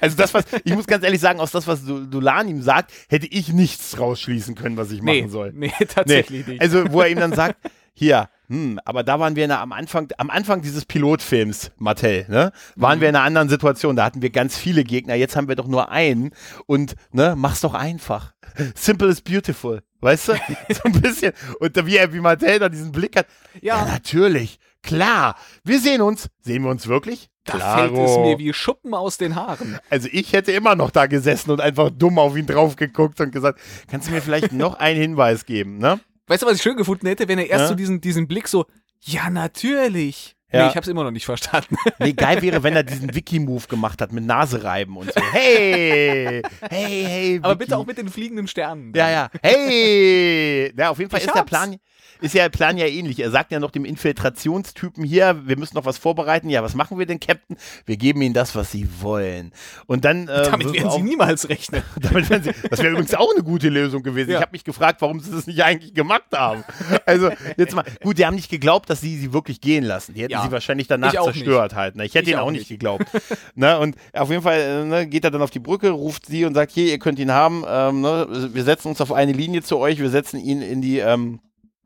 Also 0.00 0.16
das, 0.16 0.32
was, 0.32 0.44
ich 0.64 0.74
muss 0.74 0.86
ganz 0.86 1.04
ehrlich 1.04 1.20
sagen, 1.20 1.40
aus 1.40 1.50
das, 1.50 1.66
was 1.66 1.84
Du- 1.84 2.06
Dulan 2.06 2.48
ihm 2.48 2.62
sagt, 2.62 2.90
hätte 3.10 3.26
ich 3.26 3.52
nichts 3.52 3.98
rausschließen 3.98 4.54
können, 4.54 4.78
was 4.78 4.90
ich 4.90 5.02
nee, 5.02 5.20
machen 5.20 5.30
soll. 5.30 5.52
nee, 5.54 5.70
tatsächlich 5.88 6.46
nicht. 6.46 6.62
Also, 6.62 6.90
wo 6.90 7.02
er 7.02 7.08
ihm 7.08 7.18
dann 7.18 7.34
sagt, 7.34 7.56
hier, 7.92 8.30
hm, 8.48 8.80
aber 8.86 9.02
da 9.02 9.20
waren 9.20 9.36
wir 9.36 9.44
in 9.44 9.50
einer, 9.50 9.60
am 9.60 9.72
Anfang, 9.72 10.08
am 10.16 10.30
Anfang 10.30 10.62
dieses 10.62 10.86
Pilotfilms, 10.86 11.70
Mattel, 11.76 12.24
ne, 12.30 12.50
waren 12.76 13.02
wir 13.02 13.10
in 13.10 13.14
einer 13.14 13.26
anderen 13.26 13.50
Situation. 13.50 13.94
Da 13.94 14.04
hatten 14.06 14.22
wir 14.22 14.30
ganz 14.30 14.56
viele 14.56 14.84
Gegner. 14.84 15.14
Jetzt 15.16 15.36
haben 15.36 15.48
wir 15.48 15.54
doch 15.54 15.68
nur 15.68 15.90
einen 15.90 16.30
und, 16.64 16.94
ne, 17.12 17.34
mach's 17.36 17.60
doch 17.60 17.74
einfach. 17.74 18.32
Simple 18.74 19.08
is 19.08 19.20
beautiful. 19.20 19.82
Weißt 20.04 20.28
du? 20.28 20.32
So 20.68 20.82
ein 20.84 20.92
bisschen. 20.92 21.32
Und 21.60 21.74
wie 21.86 21.98
wie 22.12 22.20
Mattel 22.20 22.58
da 22.58 22.68
diesen 22.68 22.92
Blick 22.92 23.16
hat. 23.16 23.26
Ja, 23.60 23.78
Ja. 23.78 23.92
natürlich. 23.92 24.58
Klar. 24.82 25.36
Wir 25.64 25.80
sehen 25.80 26.02
uns. 26.02 26.28
Sehen 26.42 26.62
wir 26.62 26.70
uns 26.70 26.86
wirklich? 26.86 27.30
da 27.46 27.76
fällt 27.76 27.92
es 27.92 28.16
mir 28.16 28.38
wie 28.38 28.52
Schuppen 28.54 28.94
aus 28.94 29.18
den 29.18 29.34
Haaren. 29.34 29.78
Also 29.90 30.08
ich 30.10 30.32
hätte 30.32 30.50
immer 30.52 30.74
noch 30.76 30.90
da 30.90 31.04
gesessen 31.06 31.50
und 31.50 31.60
einfach 31.60 31.90
dumm 31.90 32.18
auf 32.18 32.36
ihn 32.38 32.46
drauf 32.46 32.76
geguckt 32.76 33.20
und 33.20 33.32
gesagt, 33.32 33.60
kannst 33.90 34.08
du 34.08 34.12
mir 34.12 34.22
vielleicht 34.22 34.52
noch 34.52 34.74
einen 34.78 34.98
Hinweis 35.00 35.44
geben, 35.44 35.76
ne? 35.78 36.00
Weißt 36.26 36.42
du, 36.42 36.46
was 36.46 36.56
ich 36.56 36.62
schön 36.62 36.76
gefunden 36.76 37.06
hätte, 37.06 37.28
wenn 37.28 37.38
er 37.38 37.48
erst 37.50 37.62
Ja? 37.64 37.68
so 37.68 37.74
diesen, 37.74 38.00
diesen 38.00 38.28
Blick 38.28 38.48
so, 38.48 38.64
ja, 39.02 39.28
natürlich. 39.28 40.33
Ja. 40.54 40.64
Nee, 40.64 40.70
ich 40.70 40.76
hab's 40.76 40.88
immer 40.88 41.04
noch 41.04 41.10
nicht 41.10 41.24
verstanden. 41.26 41.76
Nee, 41.98 42.12
geil 42.12 42.40
wäre, 42.42 42.62
wenn 42.62 42.74
er 42.76 42.82
diesen 42.84 43.14
Wiki-Move 43.14 43.66
gemacht 43.68 44.00
hat 44.00 44.12
mit 44.12 44.24
Nase 44.24 44.62
reiben 44.64 44.96
und 44.96 45.12
so. 45.12 45.20
Hey, 45.32 46.42
hey, 46.70 47.04
hey. 47.06 47.38
Aber 47.42 47.54
Wiki. 47.54 47.58
bitte 47.64 47.76
auch 47.78 47.86
mit 47.86 47.98
den 47.98 48.08
fliegenden 48.08 48.46
Sternen. 48.46 48.92
Ja, 48.94 49.10
ja. 49.10 49.30
Hey! 49.42 50.72
Ja, 50.76 50.90
auf 50.90 50.98
jeden 50.98 51.10
Fall 51.10 51.20
Ich 51.20 51.26
ist 51.26 51.34
der 51.34 51.40
hab's. 51.40 51.48
Plan, 51.50 51.76
ist 52.24 52.34
ja 52.34 52.42
der 52.44 52.48
Plan 52.50 52.76
ja 52.78 52.86
ähnlich. 52.86 53.20
Er 53.20 53.30
sagt 53.30 53.52
ja 53.52 53.60
noch 53.60 53.70
dem 53.70 53.84
Infiltrationstypen 53.84 55.04
hier, 55.04 55.46
wir 55.46 55.56
müssen 55.58 55.76
noch 55.76 55.84
was 55.84 55.98
vorbereiten. 55.98 56.48
Ja, 56.50 56.62
was 56.62 56.74
machen 56.74 56.98
wir 56.98 57.06
denn, 57.06 57.20
Captain? 57.20 57.56
Wir 57.86 57.96
geben 57.96 58.22
ihnen 58.22 58.34
das, 58.34 58.54
was 58.54 58.70
sie 58.72 58.88
wollen. 59.00 59.52
Und 59.86 60.04
dann. 60.04 60.28
Äh, 60.28 60.50
Damit 60.50 60.72
werden 60.72 60.88
auch- 60.88 60.96
sie 60.96 61.02
niemals 61.02 61.48
rechnen. 61.48 61.82
Damit 62.00 62.30
werden 62.30 62.42
sie, 62.44 62.68
das 62.68 62.78
wäre 62.80 62.90
übrigens 62.92 63.14
auch 63.14 63.30
eine 63.34 63.42
gute 63.44 63.68
Lösung 63.68 64.02
gewesen. 64.02 64.30
Ja. 64.30 64.36
Ich 64.38 64.42
habe 64.42 64.52
mich 64.52 64.64
gefragt, 64.64 65.00
warum 65.02 65.20
sie 65.20 65.30
das 65.30 65.46
nicht 65.46 65.62
eigentlich 65.62 65.94
gemacht 65.94 66.24
haben. 66.34 66.64
Also 67.06 67.30
jetzt 67.56 67.74
mal, 67.74 67.84
gut, 68.02 68.18
die 68.18 68.26
haben 68.26 68.34
nicht 68.34 68.50
geglaubt, 68.50 68.88
dass 68.90 69.00
sie 69.00 69.16
sie 69.16 69.32
wirklich 69.32 69.60
gehen 69.60 69.84
lassen. 69.84 70.14
Die 70.14 70.22
hätten 70.22 70.32
Ja. 70.32 70.42
sie 70.42 70.50
wahrscheinlich 70.52 70.86
danach 70.88 71.12
zerstört 71.12 71.74
halt. 71.74 71.96
Ne? 71.96 72.04
Ich 72.06 72.14
hätte 72.14 72.24
Ich 72.24 72.30
ihnen 72.32 72.40
auch 72.40 72.46
auch 72.46 72.50
nicht 72.50 72.60
nicht. 72.60 72.68
geglaubt. 72.68 73.04
ne? 73.54 73.78
Und 73.78 73.96
auf 74.12 74.30
jeden 74.30 74.42
Fall 74.42 74.58
äh, 74.60 74.84
ne, 74.84 75.06
geht 75.06 75.24
er 75.24 75.30
dann 75.30 75.42
auf 75.42 75.50
die 75.50 75.58
Brücke, 75.60 75.90
ruft 75.90 76.26
sie 76.26 76.44
und 76.44 76.54
sagt, 76.54 76.72
hier, 76.72 76.86
ihr 76.86 76.98
könnt 76.98 77.18
ihn 77.18 77.30
haben. 77.32 77.64
Ähm, 77.68 78.00
ne? 78.00 78.26
Wir 78.52 78.64
setzen 78.64 78.88
uns 78.88 79.00
auf 79.00 79.12
eine 79.12 79.32
Linie 79.32 79.62
zu 79.62 79.78
euch, 79.78 79.98
wir 80.00 80.10
setzen 80.10 80.38
ihn 80.40 80.62
in 80.62 80.80
die 80.82 80.98
ähm, 80.98 81.40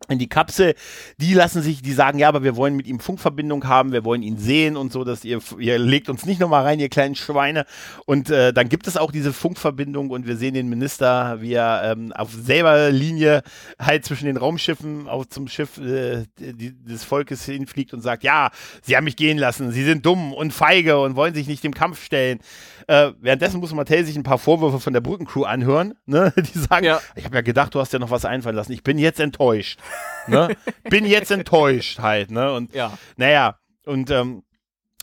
in 0.08 0.18
die 0.18 0.28
Kapsel, 0.28 0.74
die 1.18 1.34
lassen 1.34 1.60
sich, 1.60 1.82
die 1.82 1.92
sagen, 1.92 2.18
ja, 2.18 2.28
aber 2.28 2.42
wir 2.42 2.56
wollen 2.56 2.76
mit 2.76 2.86
ihm 2.86 3.00
Funkverbindung 3.00 3.66
haben, 3.66 3.92
wir 3.92 4.04
wollen 4.04 4.22
ihn 4.22 4.38
sehen 4.38 4.76
und 4.76 4.92
so, 4.92 5.04
dass 5.04 5.24
ihr, 5.24 5.40
ihr 5.58 5.78
legt 5.78 6.08
uns 6.08 6.24
nicht 6.24 6.40
nochmal 6.40 6.62
rein, 6.64 6.78
ihr 6.80 6.88
kleinen 6.88 7.14
Schweine. 7.14 7.66
Und 8.06 8.30
äh, 8.30 8.52
dann 8.52 8.68
gibt 8.68 8.86
es 8.86 8.96
auch 8.96 9.10
diese 9.10 9.32
Funkverbindung 9.32 10.10
und 10.10 10.26
wir 10.26 10.36
sehen 10.36 10.54
den 10.54 10.68
Minister, 10.68 11.40
wie 11.40 11.52
er 11.52 11.82
ähm, 11.92 12.12
auf 12.12 12.32
selber 12.32 12.90
Linie 12.90 13.42
halt 13.78 14.04
zwischen 14.04 14.26
den 14.26 14.36
Raumschiffen 14.36 15.08
auch 15.08 15.26
zum 15.26 15.48
Schiff 15.48 15.78
äh, 15.78 16.24
die, 16.38 16.74
des 16.84 17.04
Volkes 17.04 17.44
hinfliegt 17.44 17.92
und 17.92 18.00
sagt, 18.00 18.22
ja, 18.22 18.50
sie 18.82 18.96
haben 18.96 19.04
mich 19.04 19.16
gehen 19.16 19.36
lassen, 19.36 19.72
sie 19.72 19.84
sind 19.84 20.06
dumm 20.06 20.32
und 20.32 20.52
feige 20.52 21.00
und 21.00 21.16
wollen 21.16 21.34
sich 21.34 21.48
nicht 21.48 21.64
dem 21.64 21.74
Kampf 21.74 22.02
stellen. 22.04 22.38
Äh, 22.86 23.12
währenddessen 23.20 23.60
muss 23.60 23.74
Mattel 23.74 24.04
sich 24.04 24.16
ein 24.16 24.22
paar 24.22 24.38
Vorwürfe 24.38 24.80
von 24.80 24.92
der 24.92 25.00
Brückencrew 25.00 25.44
anhören, 25.44 25.94
ne? 26.06 26.32
die 26.54 26.58
sagen, 26.58 26.86
Ja. 26.86 27.00
ich 27.16 27.24
habe 27.24 27.34
ja 27.34 27.42
gedacht, 27.42 27.74
du 27.74 27.80
hast 27.80 27.92
ja 27.92 27.98
noch 27.98 28.10
was 28.10 28.24
einfallen 28.24 28.56
lassen. 28.56 28.72
Ich 28.72 28.82
bin 28.82 28.96
jetzt 28.98 29.20
enttäuscht. 29.20 29.78
Ne? 30.26 30.56
bin 30.90 31.06
jetzt 31.06 31.30
enttäuscht 31.30 32.00
halt. 32.00 32.30
Ne? 32.30 32.52
Und 32.52 32.74
Ja. 32.74 32.98
naja, 33.16 33.58
und 33.86 34.10
ähm, 34.10 34.42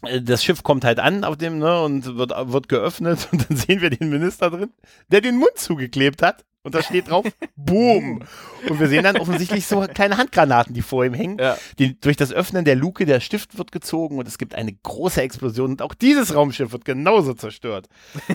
äh, 0.03 0.22
das 0.22 0.44
Schiff 0.44 0.64
kommt 0.64 0.86
halt 0.86 0.99
an 0.99 1.24
auf 1.24 1.38
dem, 1.38 1.57
ne, 1.60 1.82
und 1.82 2.18
wird, 2.18 2.32
wird 2.32 2.70
geöffnet 2.70 3.28
und 3.32 3.49
dann 3.49 3.57
sehen 3.57 3.82
wir 3.82 3.90
den 3.90 4.10
Minister 4.10 4.49
drin, 4.52 4.72
der 5.10 5.22
den 5.22 5.38
Mund 5.38 5.56
zugeklebt 5.56 6.22
hat. 6.22 6.45
Und 6.65 6.75
da 6.75 6.83
steht 6.83 7.09
drauf, 7.09 7.25
Boom. 7.55 8.23
Und 8.67 8.79
wir 8.79 8.87
sehen 8.87 9.03
dann 9.03 9.17
offensichtlich 9.17 9.65
so 9.67 9.81
kleine 9.93 10.17
Handgranaten, 10.17 10.73
die 10.73 10.81
vor 10.81 11.05
ihm 11.05 11.13
hängen. 11.13 11.37
Ja. 11.39 11.57
Die, 11.79 11.99
durch 11.99 12.17
das 12.17 12.33
Öffnen 12.33 12.65
der 12.65 12.75
Luke, 12.75 13.05
der 13.05 13.19
Stift 13.19 13.57
wird 13.57 13.71
gezogen 13.71 14.17
und 14.17 14.27
es 14.27 14.37
gibt 14.37 14.55
eine 14.55 14.73
große 14.73 15.21
Explosion 15.21 15.71
und 15.71 15.81
auch 15.81 15.93
dieses 15.93 16.33
Raumschiff 16.35 16.71
wird 16.71 16.83
genauso 16.83 17.33
zerstört. 17.35 17.87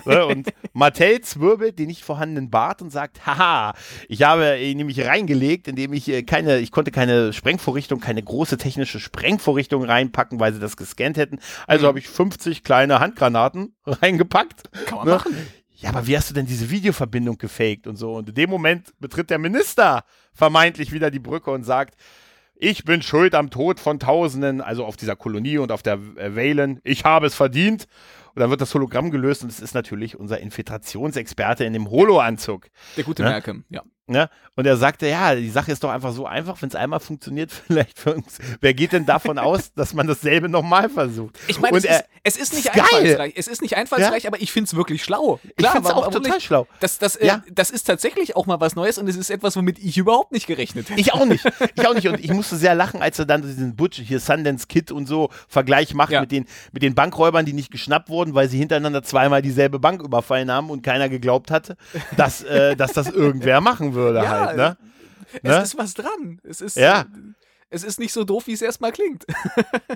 Und 0.05 0.47
Mattel 0.73 1.21
zwirbelt 1.21 1.77
den 1.77 1.87
nicht 1.87 2.03
vorhandenen 2.03 2.49
Bart 2.49 2.81
und 2.81 2.89
sagt, 2.89 3.25
haha, 3.25 3.73
ich 4.07 4.23
habe 4.23 4.57
ihn 4.59 4.77
nämlich 4.77 5.05
reingelegt, 5.05 5.67
indem 5.67 5.91
ich 5.93 6.07
äh, 6.07 6.23
keine, 6.23 6.59
ich 6.59 6.71
konnte 6.71 6.91
keine 6.91 7.33
Sprengvorrichtung, 7.33 7.99
keine 7.99 8.23
große 8.23 8.57
technische 8.57 8.99
Sprengvorrichtung 9.01 9.83
reinpacken, 9.83 10.39
weil 10.39 10.53
sie 10.53 10.59
das 10.61 10.77
gescannt 10.77 11.17
hätten. 11.17 11.39
Also 11.67 11.83
Mhm. 11.83 11.87
habe 11.89 11.99
ich 11.99 12.07
50 12.07 12.63
kleine 12.63 12.99
Handgranaten 13.01 13.75
reingepackt. 13.85 14.63
Kann 14.85 14.97
man 14.99 15.07
Ne? 15.07 15.13
machen. 15.15 15.35
Ja, 15.81 15.89
aber 15.89 16.05
wie 16.05 16.15
hast 16.15 16.29
du 16.29 16.35
denn 16.35 16.45
diese 16.45 16.69
Videoverbindung 16.69 17.39
gefaked 17.39 17.87
und 17.87 17.95
so? 17.95 18.13
Und 18.13 18.29
in 18.29 18.35
dem 18.35 18.49
Moment 18.51 18.93
betritt 18.99 19.31
der 19.31 19.39
Minister 19.39 20.03
vermeintlich 20.31 20.91
wieder 20.91 21.09
die 21.09 21.19
Brücke 21.19 21.49
und 21.49 21.63
sagt, 21.63 21.95
ich 22.55 22.85
bin 22.85 23.01
schuld 23.01 23.33
am 23.33 23.49
Tod 23.49 23.79
von 23.79 23.99
Tausenden, 23.99 24.61
also 24.61 24.85
auf 24.85 24.95
dieser 24.95 25.15
Kolonie 25.15 25.57
und 25.57 25.71
auf 25.71 25.81
der 25.81 25.97
äh, 26.17 26.35
Valen. 26.35 26.79
Ich 26.83 27.03
habe 27.03 27.25
es 27.25 27.33
verdient. 27.33 27.87
Und 28.33 28.39
dann 28.39 28.49
wird 28.49 28.61
das 28.61 28.73
Hologramm 28.73 29.11
gelöst 29.11 29.43
und 29.43 29.49
es 29.51 29.59
ist 29.59 29.73
natürlich 29.73 30.17
unser 30.19 30.39
Infiltrationsexperte 30.39 31.63
in 31.65 31.73
dem 31.73 31.89
Holo-Anzug. 31.89 32.67
Der 32.97 33.03
gute 33.03 33.23
Ne? 33.23 33.29
Malcolm, 33.29 33.65
ja. 33.69 33.81
Ne? 34.07 34.29
Und 34.57 34.65
er 34.67 34.75
sagte, 34.75 35.07
ja, 35.07 35.35
die 35.35 35.49
Sache 35.49 35.71
ist 35.71 35.81
doch 35.85 35.89
einfach 35.89 36.11
so 36.11 36.25
einfach, 36.25 36.61
wenn 36.61 36.67
es 36.67 36.75
einmal 36.75 36.99
funktioniert, 36.99 37.49
vielleicht 37.67 37.97
für 37.97 38.13
uns. 38.15 38.39
Wer 38.59 38.73
geht 38.73 38.91
denn 38.91 39.05
davon 39.05 39.37
aus, 39.37 39.71
dass 39.75 39.93
man 39.93 40.05
dasselbe 40.05 40.49
nochmal 40.49 40.89
versucht? 40.89 41.37
Ich 41.47 41.61
meine, 41.61 41.77
es, 41.77 41.85
ist, 41.85 42.03
es 42.23 42.35
ist 42.37 42.53
nicht 42.55 42.73
geil. 42.73 42.81
einfallsreich. 42.91 43.33
Es 43.37 43.47
ist 43.47 43.61
nicht 43.61 43.77
einfallsreich, 43.77 44.27
aber 44.27 44.41
ich 44.41 44.51
finde 44.51 44.65
es 44.67 44.75
wirklich 44.75 45.01
schlau. 45.03 45.39
Klar, 45.55 45.71
find's 45.73 45.87
warum- 45.87 45.99
auch 46.03 46.07
warum 46.07 46.13
total 46.23 46.35
nicht? 46.37 46.45
schlau. 46.45 46.67
Das, 46.81 46.97
das, 46.99 47.15
äh, 47.15 47.27
Ja. 47.27 47.43
das 47.49 47.69
ist 47.69 47.83
tatsächlich 47.83 48.35
auch 48.35 48.47
mal 48.47 48.59
was 48.59 48.75
Neues 48.75 48.97
und 48.97 49.07
es 49.07 49.15
ist 49.15 49.29
etwas, 49.29 49.55
womit 49.55 49.79
ich 49.79 49.97
überhaupt 49.97 50.33
nicht 50.33 50.45
gerechnet 50.47 50.89
hätte. 50.89 50.99
Ich 50.99 51.13
auch 51.13 51.25
nicht. 51.25 51.45
Ich 51.75 51.87
auch 51.87 51.93
nicht. 51.93 52.07
Und 52.09 52.19
ich 52.19 52.33
musste 52.33 52.57
sehr 52.57 52.75
lachen, 52.75 53.01
als 53.01 53.17
er 53.17 53.25
dann 53.25 53.43
diesen 53.43 53.77
Butch, 53.77 53.99
hier 54.01 54.19
Sundance 54.19 54.67
Kid 54.67 54.91
und 54.91 55.05
so 55.05 55.29
Vergleich 55.47 55.93
macht 55.93 56.11
Ja. 56.11 56.19
mit, 56.21 56.31
den, 56.33 56.47
mit 56.73 56.83
den 56.83 56.95
Bankräubern, 56.95 57.45
die 57.45 57.53
nicht 57.53 57.71
geschnappt 57.71 58.09
wurden, 58.09 58.20
weil 58.33 58.47
sie 58.49 58.57
hintereinander 58.59 59.03
zweimal 59.03 59.41
dieselbe 59.41 59.79
Bank 59.79 60.01
überfallen 60.01 60.51
haben 60.51 60.69
und 60.69 60.81
keiner 60.83 61.09
geglaubt 61.09 61.51
hatte, 61.51 61.75
dass, 62.17 62.43
äh, 62.43 62.75
dass 62.75 62.93
das 62.93 63.09
irgendwer 63.11 63.61
machen 63.61 63.93
würde 63.93 64.19
Ja, 64.19 64.45
halt. 64.47 64.57
Ne? 64.57 64.77
Es 65.33 65.43
Ne? 65.43 65.61
ist 65.63 65.77
was 65.77 65.93
dran. 65.93 66.39
Es 66.43 66.61
ist, 66.61 66.75
Ja. 66.77 67.05
Es 67.71 67.83
ist 67.83 67.99
nicht 67.99 68.11
so 68.13 68.23
doof, 68.25 68.47
wie 68.47 68.53
es 68.53 68.61
erstmal 68.61 68.91
klingt. 68.91 69.25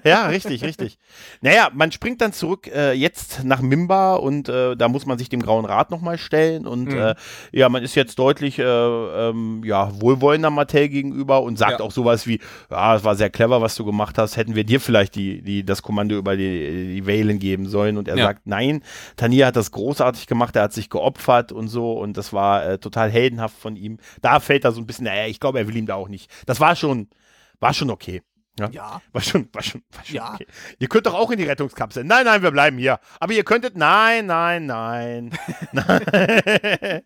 Ja, 0.04 0.28
richtig, 0.28 0.64
richtig. 0.64 1.00
Naja, 1.42 1.70
man 1.74 1.92
springt 1.92 2.22
dann 2.22 2.32
zurück 2.32 2.68
äh, 2.68 2.94
jetzt 2.94 3.44
nach 3.44 3.62
Mimba 3.62 4.16
und 4.16 4.50
äh, 4.50 4.76
da 4.76 4.88
muss 4.88 5.06
man 5.08 5.18
sich 5.18 5.30
dem 5.30 5.42
Grauen 5.42 5.66
Rat 5.66 5.90
nochmal 5.90 6.18
stellen 6.18 6.68
und 6.68 6.92
Mhm. 6.94 6.98
äh, 6.98 7.16
ja, 7.52 7.70
man 7.70 7.82
ist 7.84 7.96
jetzt 7.96 8.20
deutlich 8.20 8.60
äh, 8.60 8.64
ähm, 8.64 9.64
ja, 9.66 9.90
wohlwollender 10.00 10.50
Mattel 10.52 10.90
gegenüber 10.90 11.42
und 11.42 11.58
sagt 11.58 11.80
Ja. 11.80 11.86
auch 11.86 11.92
sowas 11.92 12.28
wie, 12.28 12.40
ja, 12.70 12.96
es 12.96 13.04
war 13.04 13.16
sehr 13.16 13.30
clever, 13.32 13.62
was 13.62 13.76
du 13.76 13.84
gemacht 13.86 14.18
hast, 14.18 14.38
hätten 14.38 14.54
wir 14.56 14.64
dir 14.64 14.80
vielleicht 14.80 15.16
die, 15.16 15.42
die, 15.42 15.66
das 15.66 15.82
Kommando 15.82 16.16
über 16.16 16.36
die, 16.38 16.94
die 16.94 17.08
Valen 17.08 17.40
geben 17.40 17.68
sollen 17.68 17.98
und 17.98 18.08
er 18.08 18.18
Ja. 18.18 18.26
sagt, 18.26 18.46
nein, 18.46 18.84
Tania 19.16 19.48
hat 19.48 19.56
das 19.56 19.72
großartig 19.72 20.28
gemacht, 20.28 20.56
er 20.56 20.64
hat 20.64 20.74
sich 20.74 20.90
geopfert 20.90 21.52
und 21.52 21.68
so 21.68 21.94
und 21.94 22.16
das 22.18 22.32
war 22.32 22.66
äh, 22.66 22.78
total 22.78 23.10
heldenhaft 23.10 23.58
von 23.58 23.76
ihm. 23.76 23.98
Da 24.22 24.40
fällt 24.40 24.66
er 24.66 24.72
so 24.72 24.82
ein 24.82 24.86
bisschen, 24.86 25.06
naja, 25.06 25.26
ich 25.28 25.40
glaube, 25.40 25.58
er 25.60 25.68
will 25.68 25.76
ihm 25.78 25.88
da 25.88 25.96
auch 25.96 26.10
nicht. 26.10 26.30
Das 26.46 26.60
war 26.60 26.76
schon, 26.76 27.08
war 27.60 27.74
schon 27.74 27.90
okay. 27.90 28.22
Ja. 28.60 28.70
Ja. 28.70 29.02
War 29.12 29.22
schon, 29.22 29.50
war 29.52 29.62
schon, 29.62 29.82
war 29.92 30.06
schon 30.06 30.16
Ja. 30.16 30.34
okay. 30.36 30.48
Ihr 30.80 30.88
könnt 30.88 31.06
doch 31.06 31.14
auch 31.14 31.30
in 31.32 31.38
die 31.38 31.44
Rettungskapsel. 31.44 32.04
Nein, 32.06 32.26
nein, 32.26 32.42
wir 32.42 32.52
bleiben 32.52 32.78
hier. 32.78 33.00
Aber 33.20 33.34
ihr 33.34 33.44
könntet, 33.44 33.76
nein, 33.76 34.26
nein, 34.28 34.66
nein. 34.66 35.32
nein. 35.74 36.02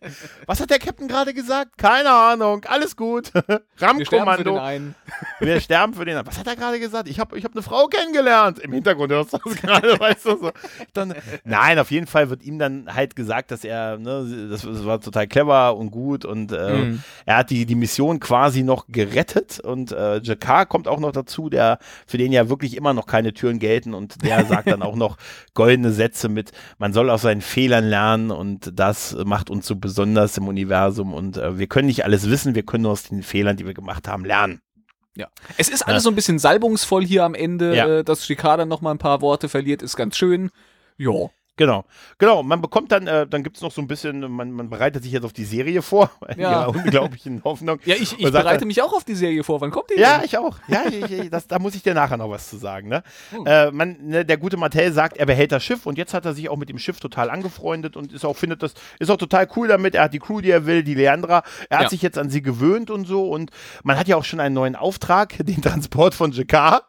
Was 0.46 0.60
hat 0.62 0.70
der 0.70 0.80
Captain 0.80 1.08
gerade 1.08 1.34
gesagt? 1.34 1.78
Keine 1.78 2.12
Ahnung. 2.12 2.64
Alles 2.68 2.96
gut. 2.96 3.32
Wir 3.34 3.62
sterben 3.78 4.00
für 4.06 4.06
den 4.06 4.20
RAM-Kommando. 4.20 4.58
einen. 4.60 4.96
Wir 5.40 5.60
sterben 5.62 5.94
für 5.94 6.06
den. 6.06 6.20
Was 6.26 6.38
hat 6.38 6.48
er 6.48 6.56
gerade 6.56 6.80
gesagt? 6.80 7.08
Ich 7.10 7.20
habe 7.20 7.38
ich 7.38 7.44
hab 7.46 7.54
eine 7.54 7.62
Frau 7.64 7.88
kennengelernt. 7.88 8.60
Im 8.60 8.74
Hintergrund 8.74 9.12
hörst 9.12 9.34
du 9.34 9.38
das 9.44 9.56
gerade, 9.56 10.00
weißt 10.00 10.26
du 10.26 10.38
so. 10.38 10.52
Dann, 10.94 11.16
nein, 11.46 11.80
auf 11.80 11.92
jeden 11.92 12.08
Fall 12.08 12.30
wird 12.30 12.44
ihm 12.44 12.60
dann 12.60 12.94
halt 12.94 13.16
gesagt, 13.16 13.52
dass 13.52 13.64
er, 13.64 13.98
ne, 13.98 14.48
das, 14.50 14.62
das 14.62 14.86
war 14.86 15.00
total 15.02 15.28
clever 15.28 15.76
und 15.78 15.92
gut 15.92 16.26
und 16.26 16.52
äh, 16.52 16.70
Mhm. 16.70 17.04
er 17.26 17.38
hat 17.38 17.50
die, 17.50 17.66
die 17.66 17.76
Mission 17.76 18.20
quasi 18.20 18.64
noch 18.64 18.86
gerettet 18.88 19.60
und 19.60 19.92
äh, 19.92 20.20
Jakar 20.20 20.66
kommt 20.66 20.88
auch 20.88 21.00
noch 21.00 21.12
dazu 21.12 21.39
dazu, 21.40 21.50
der, 21.50 21.80
für 22.08 22.18
den 22.18 22.32
ja 22.32 22.50
wirklich 22.50 22.76
immer 22.76 22.94
noch 22.94 23.06
keine 23.06 23.34
Türen 23.34 23.60
gelten 23.60 23.94
und 23.94 24.24
der 24.24 24.46
sagt 24.46 24.68
dann 24.68 24.82
auch 24.82 24.96
noch 24.96 25.18
goldene 25.54 25.92
Sätze 25.92 26.30
mit, 26.30 26.52
man 26.78 26.94
soll 26.94 27.10
aus 27.10 27.22
seinen 27.22 27.42
Fehlern 27.42 27.86
lernen 27.86 28.32
und 28.32 28.72
das 28.74 29.16
macht 29.26 29.50
uns 29.50 29.66
so 29.68 29.76
besonders 29.76 30.38
im 30.38 30.48
Universum 30.48 31.14
und 31.14 31.38
äh, 31.38 31.58
wir 31.58 31.68
können 31.68 31.88
nicht 31.88 32.04
alles 32.06 32.30
wissen, 32.30 32.56
wir 32.56 32.64
können 32.64 32.84
nur 32.84 32.92
aus 32.94 33.04
den 33.04 33.24
Fehlern, 33.24 33.58
die 33.58 33.66
wir 33.66 33.74
gemacht 33.74 34.08
haben, 34.08 34.26
lernen. 34.26 34.62
Ja. 35.16 35.28
Es 35.58 35.70
ist 35.70 35.84
alles 35.84 36.04
so 36.04 36.10
ein 36.10 36.16
bisschen 36.16 36.40
salbungsvoll 36.40 37.06
hier 37.06 37.24
am 37.26 37.34
Ende, 37.36 37.76
Ja. 37.76 37.88
äh, 37.88 38.04
dass 38.04 38.26
Shikada 38.26 38.66
noch 38.66 38.82
mal 38.82 38.92
ein 38.92 39.00
paar 39.00 39.22
Worte 39.22 39.50
verliert, 39.50 39.82
ist 39.82 39.96
ganz 39.98 40.18
schön. 40.18 40.50
Ja. 40.98 41.30
Genau, 41.60 41.84
genau. 42.18 42.42
Man 42.42 42.62
bekommt 42.62 42.90
dann, 42.94 43.06
äh, 43.06 43.28
dann 43.28 43.44
gibt 43.44 43.58
es 43.58 43.62
noch 43.62 43.72
so 43.74 43.82
ein 43.82 43.88
bisschen, 43.88 44.22
man, 44.32 44.50
man 44.52 44.70
bereitet 44.70 45.04
sich 45.04 45.12
jetzt 45.12 45.26
auf 45.26 45.34
die 45.34 45.44
Serie 45.44 45.82
vor, 45.82 46.10
in 46.34 46.40
Ja. 46.40 46.68
unglaublichen 46.68 47.44
Hoffnung. 47.44 47.80
Ja, 47.84 47.96
ich, 47.96 48.14
ich 48.18 48.22
sagt 48.22 48.32
bereite 48.32 48.66
mich 48.66 48.82
auch 48.82 48.94
auf 48.94 49.04
die 49.04 49.14
Serie 49.14 49.44
vor. 49.44 49.60
Wann 49.60 49.70
kommt 49.70 49.90
die 49.90 50.00
Ja, 50.00 50.16
denn? 50.20 50.26
ich 50.26 50.38
auch. 50.38 50.58
Ja, 50.70 50.84
ich, 50.90 51.12
ich, 51.12 51.30
das, 51.30 51.48
da 51.48 51.60
muss 51.60 51.76
ich 51.76 51.84
dir 51.84 51.94
nachher 51.94 52.16
noch 52.16 52.30
was 52.30 52.50
zu 52.50 52.56
sagen. 52.56 52.88
Ne? 52.88 53.04
Hm. 53.32 53.46
Äh, 53.46 53.72
man, 53.72 53.98
ne, 54.02 54.24
der 54.24 54.38
gute 54.38 54.56
Mattel 54.56 54.94
sagt, 54.94 55.18
er 55.18 55.26
behält 55.26 55.52
das 55.52 55.62
Schiff 55.62 55.86
und 55.86 55.98
jetzt 55.98 56.14
hat 56.14 56.26
er 56.26 56.34
sich 56.34 56.48
auch 56.48 56.56
mit 56.56 56.70
dem 56.70 56.80
Schiff 56.80 57.02
total 57.02 57.30
angefreundet 57.30 57.98
und 57.98 58.14
ist 58.14 58.24
auch, 58.24 58.38
findet 58.38 58.64
das, 58.64 58.74
ist 59.00 59.12
auch 59.12 59.18
total 59.18 59.46
cool 59.58 59.68
damit. 59.68 59.96
Er 59.96 60.04
hat 60.04 60.14
die 60.14 60.20
Crew, 60.20 60.40
die 60.40 60.52
er 60.52 60.66
will, 60.66 60.82
die 60.84 60.94
Leandra. 60.96 61.44
Er 61.70 61.80
hat 61.80 61.84
Ja. 61.86 61.90
sich 61.90 62.02
jetzt 62.02 62.18
an 62.18 62.30
sie 62.30 62.42
gewöhnt 62.42 62.90
und 62.90 63.04
so 63.06 63.30
und 63.30 63.52
man 63.84 63.98
hat 64.00 64.08
ja 64.08 64.16
auch 64.16 64.24
schon 64.24 64.40
einen 64.40 64.56
neuen 64.56 64.78
Auftrag, 64.78 65.36
den 65.46 65.62
Transport 65.62 66.14
von 66.16 66.32
Jakar. 66.32 66.84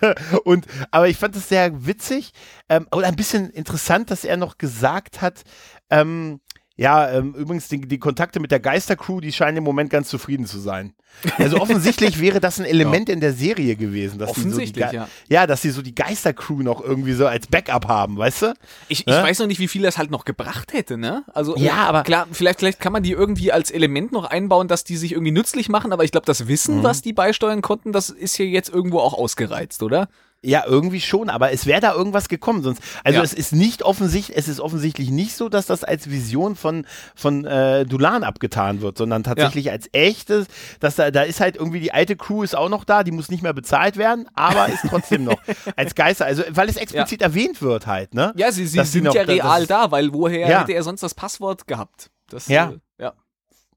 und, 0.44 0.66
aber 0.90 1.06
ich 1.08 1.16
fand 1.16 1.36
es 1.36 1.48
sehr 1.48 1.86
witzig 1.86 2.32
ähm, 2.68 2.86
und 2.90 3.04
ein 3.04 3.16
bisschen 3.16 3.50
interessant, 3.50 4.10
dass 4.10 4.24
er 4.24 4.36
noch 4.36 4.58
gesagt 4.58 5.20
hat, 5.22 5.42
ähm, 5.90 6.40
ja, 6.78 7.10
ähm, 7.10 7.34
übrigens, 7.34 7.68
die, 7.68 7.80
die 7.80 7.98
Kontakte 7.98 8.38
mit 8.38 8.50
der 8.50 8.60
Geistercrew, 8.60 9.20
die 9.22 9.32
scheinen 9.32 9.56
im 9.56 9.64
Moment 9.64 9.88
ganz 9.88 10.08
zufrieden 10.10 10.44
zu 10.44 10.58
sein. 10.58 10.92
Also 11.38 11.56
offensichtlich 11.62 12.20
wäre 12.20 12.38
das 12.38 12.58
ein 12.60 12.66
Element 12.66 13.08
in 13.08 13.20
der 13.20 13.32
Serie 13.32 13.76
gewesen. 13.76 14.18
Dass 14.18 14.28
Offensichtlich, 14.28 14.84
so 14.84 14.94
ja. 14.94 15.08
Ja, 15.30 15.46
dass 15.46 15.62
sie 15.62 15.70
so 15.70 15.80
die 15.80 15.94
Geistercrew 15.94 16.60
noch 16.62 16.82
irgendwie 16.84 17.14
so 17.14 17.26
als 17.26 17.46
Backup 17.46 17.88
haben, 17.88 18.18
weißt 18.18 18.42
du? 18.42 18.54
Ich, 18.88 19.00
ich 19.00 19.06
Ne? 19.06 19.22
weiß 19.22 19.38
noch 19.38 19.46
nicht, 19.46 19.58
wie 19.58 19.68
viel 19.68 19.80
das 19.80 19.96
halt 19.96 20.10
noch 20.10 20.26
gebracht 20.26 20.74
hätte, 20.74 20.98
ne? 20.98 21.24
Also 21.32 21.56
Ja, 21.56 21.84
äh, 21.84 21.88
aber- 21.88 22.02
klar, 22.02 22.26
vielleicht, 22.30 22.58
vielleicht 22.58 22.80
kann 22.80 22.92
man 22.92 23.02
die 23.02 23.12
irgendwie 23.12 23.52
als 23.52 23.70
Element 23.70 24.12
noch 24.12 24.26
einbauen, 24.26 24.68
dass 24.68 24.84
die 24.84 24.98
sich 24.98 25.12
irgendwie 25.12 25.32
nützlich 25.32 25.70
machen, 25.70 25.94
aber 25.94 26.04
ich 26.04 26.10
glaube, 26.10 26.26
das 26.26 26.44
Mhm. 26.44 26.48
Wissen, 26.48 26.82
was 26.82 27.00
die 27.00 27.14
beisteuern 27.14 27.62
konnten, 27.62 27.92
das 27.92 28.10
ist 28.10 28.36
hier 28.36 28.48
jetzt 28.48 28.68
irgendwo 28.68 28.98
auch 28.98 29.14
ausgereizt, 29.14 29.82
oder? 29.82 30.08
Ja, 30.46 30.62
irgendwie 30.64 31.00
schon, 31.00 31.28
aber 31.28 31.50
es 31.50 31.66
wäre 31.66 31.80
da 31.80 31.92
irgendwas 31.92 32.28
gekommen. 32.28 32.62
Sonst, 32.62 32.80
also 33.02 33.18
Ja. 33.18 33.24
es 33.24 33.32
ist 33.32 33.52
nicht 33.52 33.82
offensichtlich, 33.82 34.38
es 34.38 34.46
ist 34.46 34.60
offensichtlich 34.60 35.10
nicht 35.10 35.34
so, 35.36 35.48
dass 35.48 35.66
das 35.66 35.82
als 35.82 36.08
Vision 36.08 36.54
von, 36.54 36.86
von 37.16 37.44
äh, 37.44 37.84
Dulan 37.84 38.22
abgetan 38.22 38.80
wird, 38.80 38.96
sondern 38.96 39.24
tatsächlich 39.24 39.72
als 39.72 39.88
echtes, 39.92 40.46
dass 40.78 40.94
da, 40.94 41.10
da 41.10 41.22
ist 41.22 41.40
halt 41.40 41.56
irgendwie 41.56 41.80
die 41.80 41.92
alte 41.92 42.14
Crew 42.14 42.44
ist 42.44 42.54
auch 42.56 42.68
noch 42.68 42.84
da, 42.84 43.02
die 43.02 43.10
muss 43.10 43.28
nicht 43.28 43.42
mehr 43.42 43.54
bezahlt 43.54 43.96
werden, 43.96 44.28
aber 44.34 44.68
ist 44.68 44.84
trotzdem 44.88 45.24
noch 45.24 45.40
als 45.76 45.96
Geister, 45.96 46.26
also 46.26 46.44
weil 46.50 46.68
es 46.68 46.76
explizit 46.76 47.22
erwähnt 47.22 47.60
wird 47.60 47.88
halt, 47.88 48.14
ne? 48.14 48.32
Ja, 48.36 48.52
sie, 48.52 48.66
sie 48.68 48.80
sind 48.84 49.02
noch- 49.04 49.14
ja 49.14 49.22
real 49.22 49.66
da, 49.66 49.90
weil 49.90 50.12
woher 50.12 50.48
Ja. 50.48 50.60
hätte 50.60 50.72
er 50.74 50.84
sonst 50.84 51.02
das 51.02 51.14
Passwort 51.14 51.66
gehabt? 51.66 52.10
Das, 52.30 52.46
Ja. 52.46 52.70
Äh, 52.70 52.78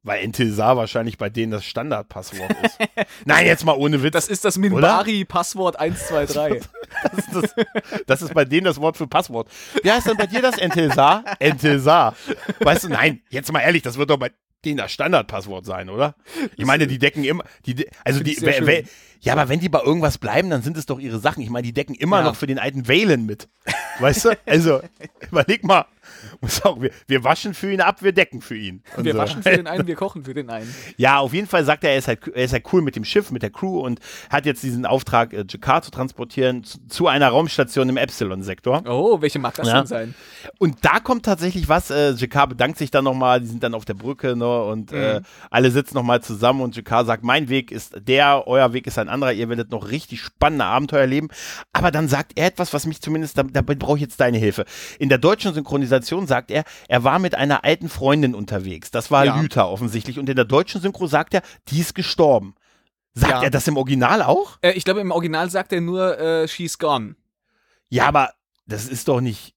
Weil 0.09 0.23
Intilsar 0.23 0.75
wahrscheinlich 0.75 1.19
bei 1.19 1.29
denen 1.29 1.51
das 1.51 1.65
Standardpasswort 1.65 2.51
ist. 2.63 2.77
Nein, 3.25 3.45
jetzt 3.45 3.63
mal 3.63 3.75
ohne 3.77 4.01
Witz. 4.01 4.13
Das 4.13 4.27
ist 4.27 4.43
das 4.43 4.57
Minbari-Passwort 4.57 5.79
123. 5.79 6.63
Das 7.03 7.13
ist, 7.19 7.35
das, 7.35 7.65
das 8.07 8.21
ist 8.23 8.33
bei 8.33 8.45
denen 8.45 8.65
das 8.65 8.81
Wort 8.81 8.97
für 8.97 9.05
Passwort. 9.05 9.47
Wie 9.83 9.91
heißt 9.91 10.07
denn 10.07 10.17
bei 10.17 10.25
dir 10.25 10.41
das 10.41 10.57
Entilsar? 10.57 11.23
Entilsar. 11.37 12.15
Weißt 12.59 12.85
du, 12.85 12.89
nein, 12.89 13.21
jetzt 13.29 13.51
mal 13.53 13.59
ehrlich, 13.59 13.83
das 13.83 13.97
wird 13.99 14.09
doch 14.09 14.17
bei 14.17 14.31
denen 14.65 14.77
das 14.77 14.91
Standardpasswort 14.91 15.65
sein, 15.67 15.89
oder? 15.89 16.15
Ich 16.57 16.65
meine, 16.65 16.87
die 16.87 16.97
decken 16.97 17.23
immer, 17.23 17.43
die, 17.67 17.75
de- 17.75 17.89
also 18.03 18.21
die, 18.23 18.35
ja, 19.21 19.33
aber 19.33 19.49
wenn 19.49 19.59
die 19.59 19.69
bei 19.69 19.81
irgendwas 19.81 20.17
bleiben, 20.17 20.49
dann 20.49 20.63
sind 20.63 20.77
es 20.77 20.87
doch 20.87 20.97
ihre 20.99 21.19
Sachen. 21.19 21.43
Ich 21.43 21.49
meine, 21.51 21.63
die 21.67 21.73
decken 21.73 21.93
immer 21.93 22.17
Ja. 22.19 22.23
noch 22.23 22.35
für 22.35 22.47
den 22.47 22.57
alten 22.57 22.87
Valen 22.87 23.25
mit. 23.27 23.47
Weißt 23.99 24.25
du? 24.25 24.29
Also, 24.47 24.81
überleg 25.29 25.63
mal. 25.63 25.85
Muss 26.41 26.63
auch, 26.63 26.81
wir, 26.81 26.91
wir 27.07 27.23
waschen 27.23 27.53
für 27.53 27.71
ihn 27.71 27.81
ab, 27.81 28.01
wir 28.01 28.11
decken 28.11 28.41
für 28.41 28.55
ihn. 28.57 28.83
Und 28.97 29.03
Wir 29.09 29.13
so. 29.13 29.19
waschen 29.19 29.43
für 29.43 29.55
den 29.55 29.67
einen, 29.67 29.87
wir 29.87 29.95
kochen 29.95 30.23
für 30.23 30.33
den 30.33 30.49
einen. 30.49 30.73
Ja, 30.97 31.19
auf 31.19 31.33
jeden 31.33 31.47
Fall 31.47 31.65
sagt 31.65 31.83
er, 31.83 31.91
er 31.91 31.97
ist, 31.97 32.07
halt, 32.07 32.27
er 32.27 32.43
ist 32.43 32.53
halt 32.53 32.63
cool 32.73 32.81
mit 32.81 32.95
dem 32.95 33.05
Schiff, 33.05 33.31
mit 33.31 33.41
der 33.43 33.49
Crew 33.49 33.79
und 33.79 33.99
hat 34.29 34.45
jetzt 34.45 34.63
diesen 34.63 34.85
Auftrag, 34.85 35.33
äh, 35.33 35.45
Jakar 35.49 35.81
zu 35.81 35.91
transportieren 35.91 36.63
zu, 36.63 36.79
zu 36.87 37.07
einer 37.07 37.29
Raumstation 37.29 37.89
im 37.89 37.97
Epsilon-Sektor. 37.97 38.83
Oh, 38.87 39.21
welche 39.21 39.39
mag 39.39 39.55
das 39.55 39.67
Ja. 39.67 39.77
denn 39.77 39.87
sein? 39.87 40.15
Und 40.57 40.77
da 40.83 40.99
kommt 40.99 41.25
tatsächlich 41.25 41.69
was. 41.69 41.89
Äh, 41.89 42.11
Jakar 42.11 42.47
bedankt 42.47 42.77
sich 42.77 42.91
dann 42.91 43.03
nochmal, 43.03 43.41
die 43.41 43.47
sind 43.47 43.63
dann 43.63 43.73
auf 43.73 43.85
der 43.85 43.93
Brücke 43.95 44.35
ne, 44.35 44.63
und 44.63 44.91
Mhm. 44.91 44.97
äh, 44.97 45.21
alle 45.49 45.71
sitzen 45.71 45.95
nochmal 45.95 46.21
zusammen 46.21 46.61
und 46.61 46.75
Jakar 46.75 47.05
sagt, 47.05 47.23
mein 47.23 47.49
Weg 47.49 47.71
ist 47.71 47.95
der, 47.99 48.43
euer 48.47 48.73
Weg 48.73 48.87
ist 48.87 48.97
ein 48.97 49.09
anderer, 49.09 49.33
ihr 49.33 49.49
werdet 49.49 49.71
noch 49.71 49.89
richtig 49.89 50.21
spannende 50.21 50.65
Abenteuer 50.65 51.01
erleben. 51.01 51.29
Aber 51.73 51.91
dann 51.91 52.07
sagt 52.07 52.33
er 52.35 52.47
etwas, 52.47 52.73
was 52.73 52.85
mich 52.85 53.01
zumindest, 53.01 53.37
da, 53.37 53.43
dabei 53.43 53.75
brauche 53.75 53.95
ich 53.97 54.01
jetzt 54.01 54.19
deine 54.19 54.37
Hilfe. 54.37 54.65
In 54.99 55.09
der 55.09 55.17
deutschen 55.17 55.53
Synchronisation 55.53 55.98
sagt 56.27 56.51
er, 56.51 56.63
er 56.87 57.03
war 57.03 57.19
mit 57.19 57.35
einer 57.35 57.63
alten 57.63 57.89
Freundin 57.89 58.35
unterwegs. 58.35 58.91
Das 58.91 59.11
war 59.11 59.25
Ja. 59.25 59.39
Lüther 59.39 59.69
offensichtlich. 59.69 60.19
Und 60.19 60.29
in 60.29 60.35
der 60.35 60.45
deutschen 60.45 60.81
Synchro 60.81 61.07
sagt 61.07 61.33
er, 61.33 61.41
die 61.69 61.79
ist 61.79 61.95
gestorben. 61.95 62.55
Sagt 63.13 63.31
Ja. 63.33 63.43
er 63.43 63.49
das 63.49 63.67
im 63.67 63.77
Original 63.77 64.21
auch? 64.21 64.57
Äh, 64.61 64.71
ich 64.71 64.85
glaube, 64.85 65.01
im 65.01 65.11
Original 65.11 65.49
sagt 65.49 65.73
er 65.73 65.81
nur, 65.81 66.17
äh, 66.19 66.47
she's 66.47 66.77
gone. 66.77 67.15
Ja, 67.89 68.07
aber 68.07 68.31
das 68.65 68.85
ist 68.87 69.07
doch 69.07 69.19
nicht 69.21 69.55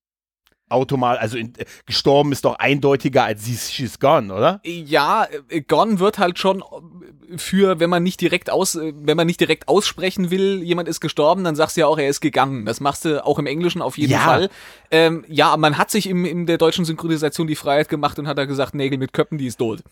automatisch, 0.73 1.23
also 1.23 1.37
in, 1.37 1.55
äh, 1.57 1.65
gestorben 1.87 2.33
ist 2.33 2.45
doch 2.45 2.57
eindeutiger 2.57 3.25
als 3.25 3.45
sie 3.45 3.57
she's 3.57 3.99
gone, 3.99 4.33
oder? 4.33 4.61
Ja, 4.65 5.27
äh, 5.49 5.61
gone 5.61 5.99
wird 6.01 6.19
halt 6.19 6.39
schon 6.39 6.61
äh, 6.61 7.39
für, 7.39 7.81
wenn 7.81 7.91
man 7.91 8.03
nicht 8.03 8.21
direkt 8.21 8.51
aus, 8.51 8.75
äh, 8.75 8.93
wenn 8.97 9.17
man 9.17 9.27
nicht 9.27 9.41
direkt 9.41 9.69
aussprechen 9.69 10.31
will, 10.31 10.63
jemand 10.63 10.89
ist 10.89 11.01
gestorben, 11.01 11.45
dann 11.45 11.57
sagst 11.57 11.77
du 11.77 11.83
ja 11.83 11.87
auch, 11.87 11.99
er 11.99 12.09
ist 12.09 12.21
gegangen. 12.21 12.65
Das 12.67 12.81
machst 12.81 13.05
du 13.05 13.25
auch 13.25 13.39
im 13.39 13.47
Englischen 13.47 13.83
auf 13.83 13.99
jeden 13.99 14.13
Ja. 14.13 14.21
Fall. 14.21 14.51
Ähm, 14.91 15.25
ja, 15.29 15.57
man 15.57 15.79
hat 15.79 15.91
sich 15.91 16.09
im, 16.09 16.25
in 16.25 16.47
der 16.47 16.59
deutschen 16.59 16.85
Synchronisation 16.85 17.47
die 17.47 17.57
Freiheit 17.57 17.89
gemacht 17.89 18.19
und 18.19 18.27
hat 18.27 18.39
da 18.39 18.45
gesagt, 18.45 18.75
Nägel 18.75 18.99
mit 18.99 19.13
Köppen, 19.13 19.39
die 19.39 19.47
ist 19.47 19.57
tot. 19.57 19.83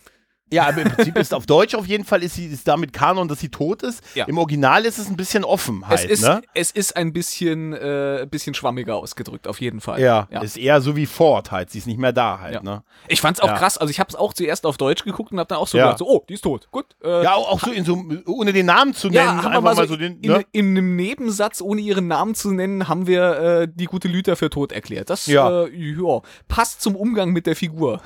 Ja, 0.52 0.66
aber 0.68 0.82
im 0.82 0.90
Prinzip 0.90 1.16
ist 1.16 1.32
auf 1.32 1.46
Deutsch 1.46 1.74
auf 1.74 1.86
jeden 1.86 2.04
Fall 2.04 2.22
ist 2.22 2.34
sie 2.34 2.46
ist 2.46 2.66
damit 2.66 2.92
Kanon, 2.92 3.28
dass 3.28 3.40
sie 3.40 3.48
tot 3.48 3.82
ist. 3.82 4.02
Ja. 4.14 4.24
Im 4.26 4.38
Original 4.38 4.84
ist 4.84 4.98
es 4.98 5.08
ein 5.08 5.16
bisschen 5.16 5.44
offen 5.44 5.86
halt, 5.86 6.00
es 6.04 6.10
ist, 6.10 6.22
ne? 6.22 6.42
es 6.54 6.70
ist 6.70 6.96
ein 6.96 7.12
bisschen, 7.12 7.72
äh, 7.72 8.22
ein 8.22 8.30
bisschen 8.30 8.54
schwammiger 8.54 8.96
ausgedrückt, 8.96 9.46
auf 9.46 9.60
jeden 9.60 9.80
Fall. 9.80 10.00
Ja, 10.00 10.28
ja. 10.30 10.42
ist 10.42 10.56
eher 10.56 10.80
so 10.80 10.96
wie 10.96 11.06
Ford 11.06 11.50
halt. 11.50 11.70
Sie 11.70 11.78
ist 11.78 11.86
nicht 11.86 11.98
mehr 11.98 12.12
da 12.12 12.40
halt, 12.40 12.54
Ja. 12.54 12.62
ne? 12.62 12.82
Ich 13.08 13.20
fand's 13.20 13.40
auch 13.40 13.48
Ja. 13.48 13.54
krass. 13.56 13.78
Also 13.78 13.90
ich 13.90 14.00
habe 14.00 14.08
es 14.08 14.16
auch 14.16 14.32
zuerst 14.34 14.66
auf 14.66 14.76
Deutsch 14.76 15.04
geguckt 15.04 15.32
und 15.32 15.38
habe 15.38 15.48
dann 15.48 15.58
auch 15.58 15.68
so 15.68 15.78
gedacht, 15.78 15.98
so, 15.98 16.06
oh, 16.08 16.24
die 16.28 16.34
ist 16.34 16.42
tot. 16.42 16.68
Gut. 16.70 16.86
Äh, 17.02 17.22
Ja, 17.22 17.34
auch, 17.34 17.60
so 17.60 17.70
in 17.70 17.84
so 17.84 18.02
ohne 18.26 18.52
den 18.52 18.66
Namen 18.66 18.94
zu 18.94 19.08
nennen, 19.08 19.16
Ja, 19.38 19.42
haben 19.44 19.52
wir 19.52 19.60
mal 19.60 19.74
so, 19.74 19.82
mal 19.82 19.88
so 19.88 19.96
den, 19.96 20.20
in, 20.20 20.30
ne? 20.32 20.44
in 20.52 20.68
einem 20.70 20.96
Nebensatz, 20.96 21.60
ohne 21.60 21.80
ihren 21.80 22.08
Namen 22.08 22.34
zu 22.34 22.50
nennen, 22.50 22.88
haben 22.88 23.06
wir 23.06 23.22
äh, 23.62 23.68
die 23.72 23.84
gute 23.86 24.08
Lüther 24.08 24.36
für 24.36 24.50
tot 24.50 24.72
erklärt. 24.72 25.10
Das 25.10 25.26
Ja. 25.26 25.64
Äh, 25.64 26.20
passt 26.48 26.82
zum 26.82 26.96
Umgang 26.96 27.30
mit 27.30 27.46
der 27.46 27.56
Figur. 27.56 28.00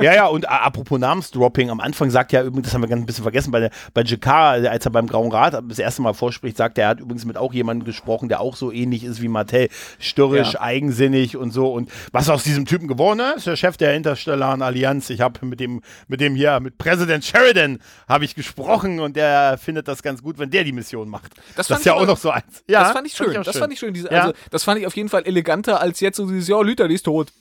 Ja, 0.00 0.14
ja, 0.14 0.26
und 0.26 0.48
apropos 0.48 0.98
Namensdropping, 1.32 1.70
am 1.70 1.80
Anfang 1.80 2.10
sagt 2.10 2.32
er 2.32 2.44
übrigens, 2.44 2.66
das 2.68 2.74
haben 2.74 2.82
wir 2.82 2.88
ganz 2.88 3.02
ein 3.02 3.06
bisschen 3.06 3.22
vergessen, 3.22 3.50
bei, 3.50 3.60
der, 3.60 3.70
bei 3.94 4.02
Jakar, 4.02 4.52
als 4.70 4.84
er 4.84 4.90
beim 4.92 5.06
Grauen 5.06 5.32
Rat 5.32 5.60
das 5.68 5.78
erste 5.78 6.02
Mal 6.02 6.12
vorspricht, 6.14 6.56
sagt 6.56 6.78
er, 6.78 6.84
er 6.84 6.88
hat 6.90 7.00
übrigens 7.00 7.24
mit 7.24 7.36
auch 7.36 7.52
jemandem 7.52 7.84
gesprochen, 7.86 8.28
der 8.28 8.40
auch 8.40 8.56
so 8.56 8.70
ähnlich 8.72 9.04
ist 9.04 9.22
wie 9.22 9.28
Mattel. 9.28 9.68
Störrisch, 9.98 10.54
Ja. 10.54 10.60
eigensinnig 10.60 11.36
und 11.36 11.50
so. 11.50 11.72
Und 11.72 11.90
was 12.12 12.28
aus 12.28 12.42
diesem 12.44 12.66
Typen 12.66 12.88
geworden 12.88 13.20
ist, 13.20 13.38
ist 13.38 13.46
der 13.46 13.56
Chef 13.56 13.76
der 13.76 13.94
Interstellaren 13.94 14.62
Allianz. 14.62 15.10
Ich 15.10 15.20
habe 15.20 15.44
mit 15.46 15.60
dem, 15.60 15.82
mit 16.08 16.20
dem 16.20 16.34
hier, 16.34 16.60
mit 16.60 16.78
Präsident 16.78 17.24
Sheridan, 17.24 17.78
habe 18.08 18.24
ich 18.24 18.34
gesprochen 18.34 19.00
und 19.00 19.16
der 19.16 19.58
findet 19.58 19.88
das 19.88 20.02
ganz 20.02 20.22
gut, 20.22 20.38
wenn 20.38 20.50
der 20.50 20.64
die 20.64 20.72
Mission 20.72 21.08
macht. 21.08 21.32
Das 21.56 21.66
Das, 21.66 21.68
fand 21.68 21.80
ist 21.80 21.86
ja 21.86 21.94
ich 21.94 22.00
auch 22.00 22.06
noch 22.06 22.16
so 22.18 22.30
eins. 22.30 22.64
Ja, 22.68 22.82
das 22.84 22.92
fand 22.92 23.06
ich 23.06 23.14
schön. 23.14 23.36
auch 23.36 23.44
das 23.44 23.56
fand 23.58 23.72
ich 23.72 23.78
schön. 23.78 23.94
Diese, 23.94 24.10
Ja. 24.12 24.22
Also, 24.22 24.34
das 24.50 24.64
fand 24.64 24.80
ich 24.80 24.86
auf 24.86 24.96
jeden 24.96 25.08
Fall 25.08 25.22
eleganter 25.24 25.80
als 25.80 26.00
jetzt 26.00 26.16
so 26.16 26.26
dieses, 26.26 26.48
ja, 26.48 26.60
Lüther, 26.60 26.88
die 26.88 26.94
ist 26.94 27.04
tot. 27.04 27.32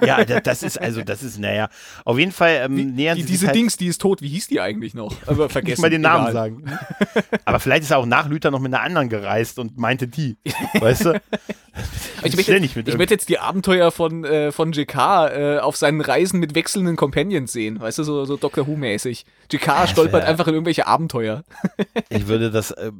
Ja, 0.00 0.24
da- 0.24 0.40
das 0.40 0.62
ist, 0.62 0.80
also, 0.80 1.02
das 1.02 1.22
ist, 1.22 1.38
naja, 1.38 1.68
auf 2.04 2.18
jeden 2.18 2.32
Fall 2.32 2.62
ähm, 2.64 2.94
nähern 2.94 3.16
Die, 3.16 3.22
sie 3.22 3.28
diese 3.28 3.46
halt 3.48 3.56
Dings, 3.56 3.76
die 3.76 3.86
ist 3.86 4.00
tot. 4.00 4.22
Wie 4.22 4.28
hieß 4.28 4.46
die 4.48 4.60
eigentlich 4.60 4.94
noch? 4.94 5.14
Aber 5.26 5.48
vergessen. 5.48 5.72
nicht 5.72 5.80
mal 5.82 5.90
den 5.90 6.02
Namen 6.02 6.28
Egal. 6.28 6.32
sagen. 6.32 6.64
Aber 7.44 7.60
vielleicht 7.60 7.82
ist 7.82 7.90
er 7.90 7.98
auch 7.98 8.06
nach 8.06 8.28
Luther 8.28 8.50
noch 8.50 8.60
mit 8.60 8.72
einer 8.72 8.82
anderen 8.82 9.08
gereist 9.08 9.58
und 9.58 9.76
meinte 9.78 10.06
die. 10.08 10.36
Weißt 10.80 11.04
du? 11.06 11.20
Ich 12.24 12.34
möchte, 12.36 12.52
Ständig 12.52 12.74
mit 12.76 12.88
ich 12.88 12.96
möchte 12.96 13.14
jetzt 13.14 13.28
die 13.28 13.38
Abenteuer 13.38 13.90
von, 13.90 14.24
äh, 14.24 14.52
von 14.52 14.72
JK 14.72 14.94
äh, 14.96 15.58
auf 15.58 15.76
seinen 15.76 16.00
Reisen 16.00 16.40
mit 16.40 16.54
wechselnden 16.54 16.96
Companions 16.96 17.52
sehen. 17.52 17.80
Weißt 17.80 17.98
du, 17.98 18.02
so, 18.04 18.24
so 18.24 18.36
Doctor 18.36 18.66
Who-mäßig. 18.66 19.24
JK 19.50 19.88
stolpert 19.88 20.22
wär- 20.22 20.28
einfach 20.28 20.46
in 20.48 20.54
irgendwelche 20.54 20.86
Abenteuer. 20.86 21.44
Ich 22.10 22.26
würde 22.26 22.50
das 22.50 22.70
äh, 22.70 22.90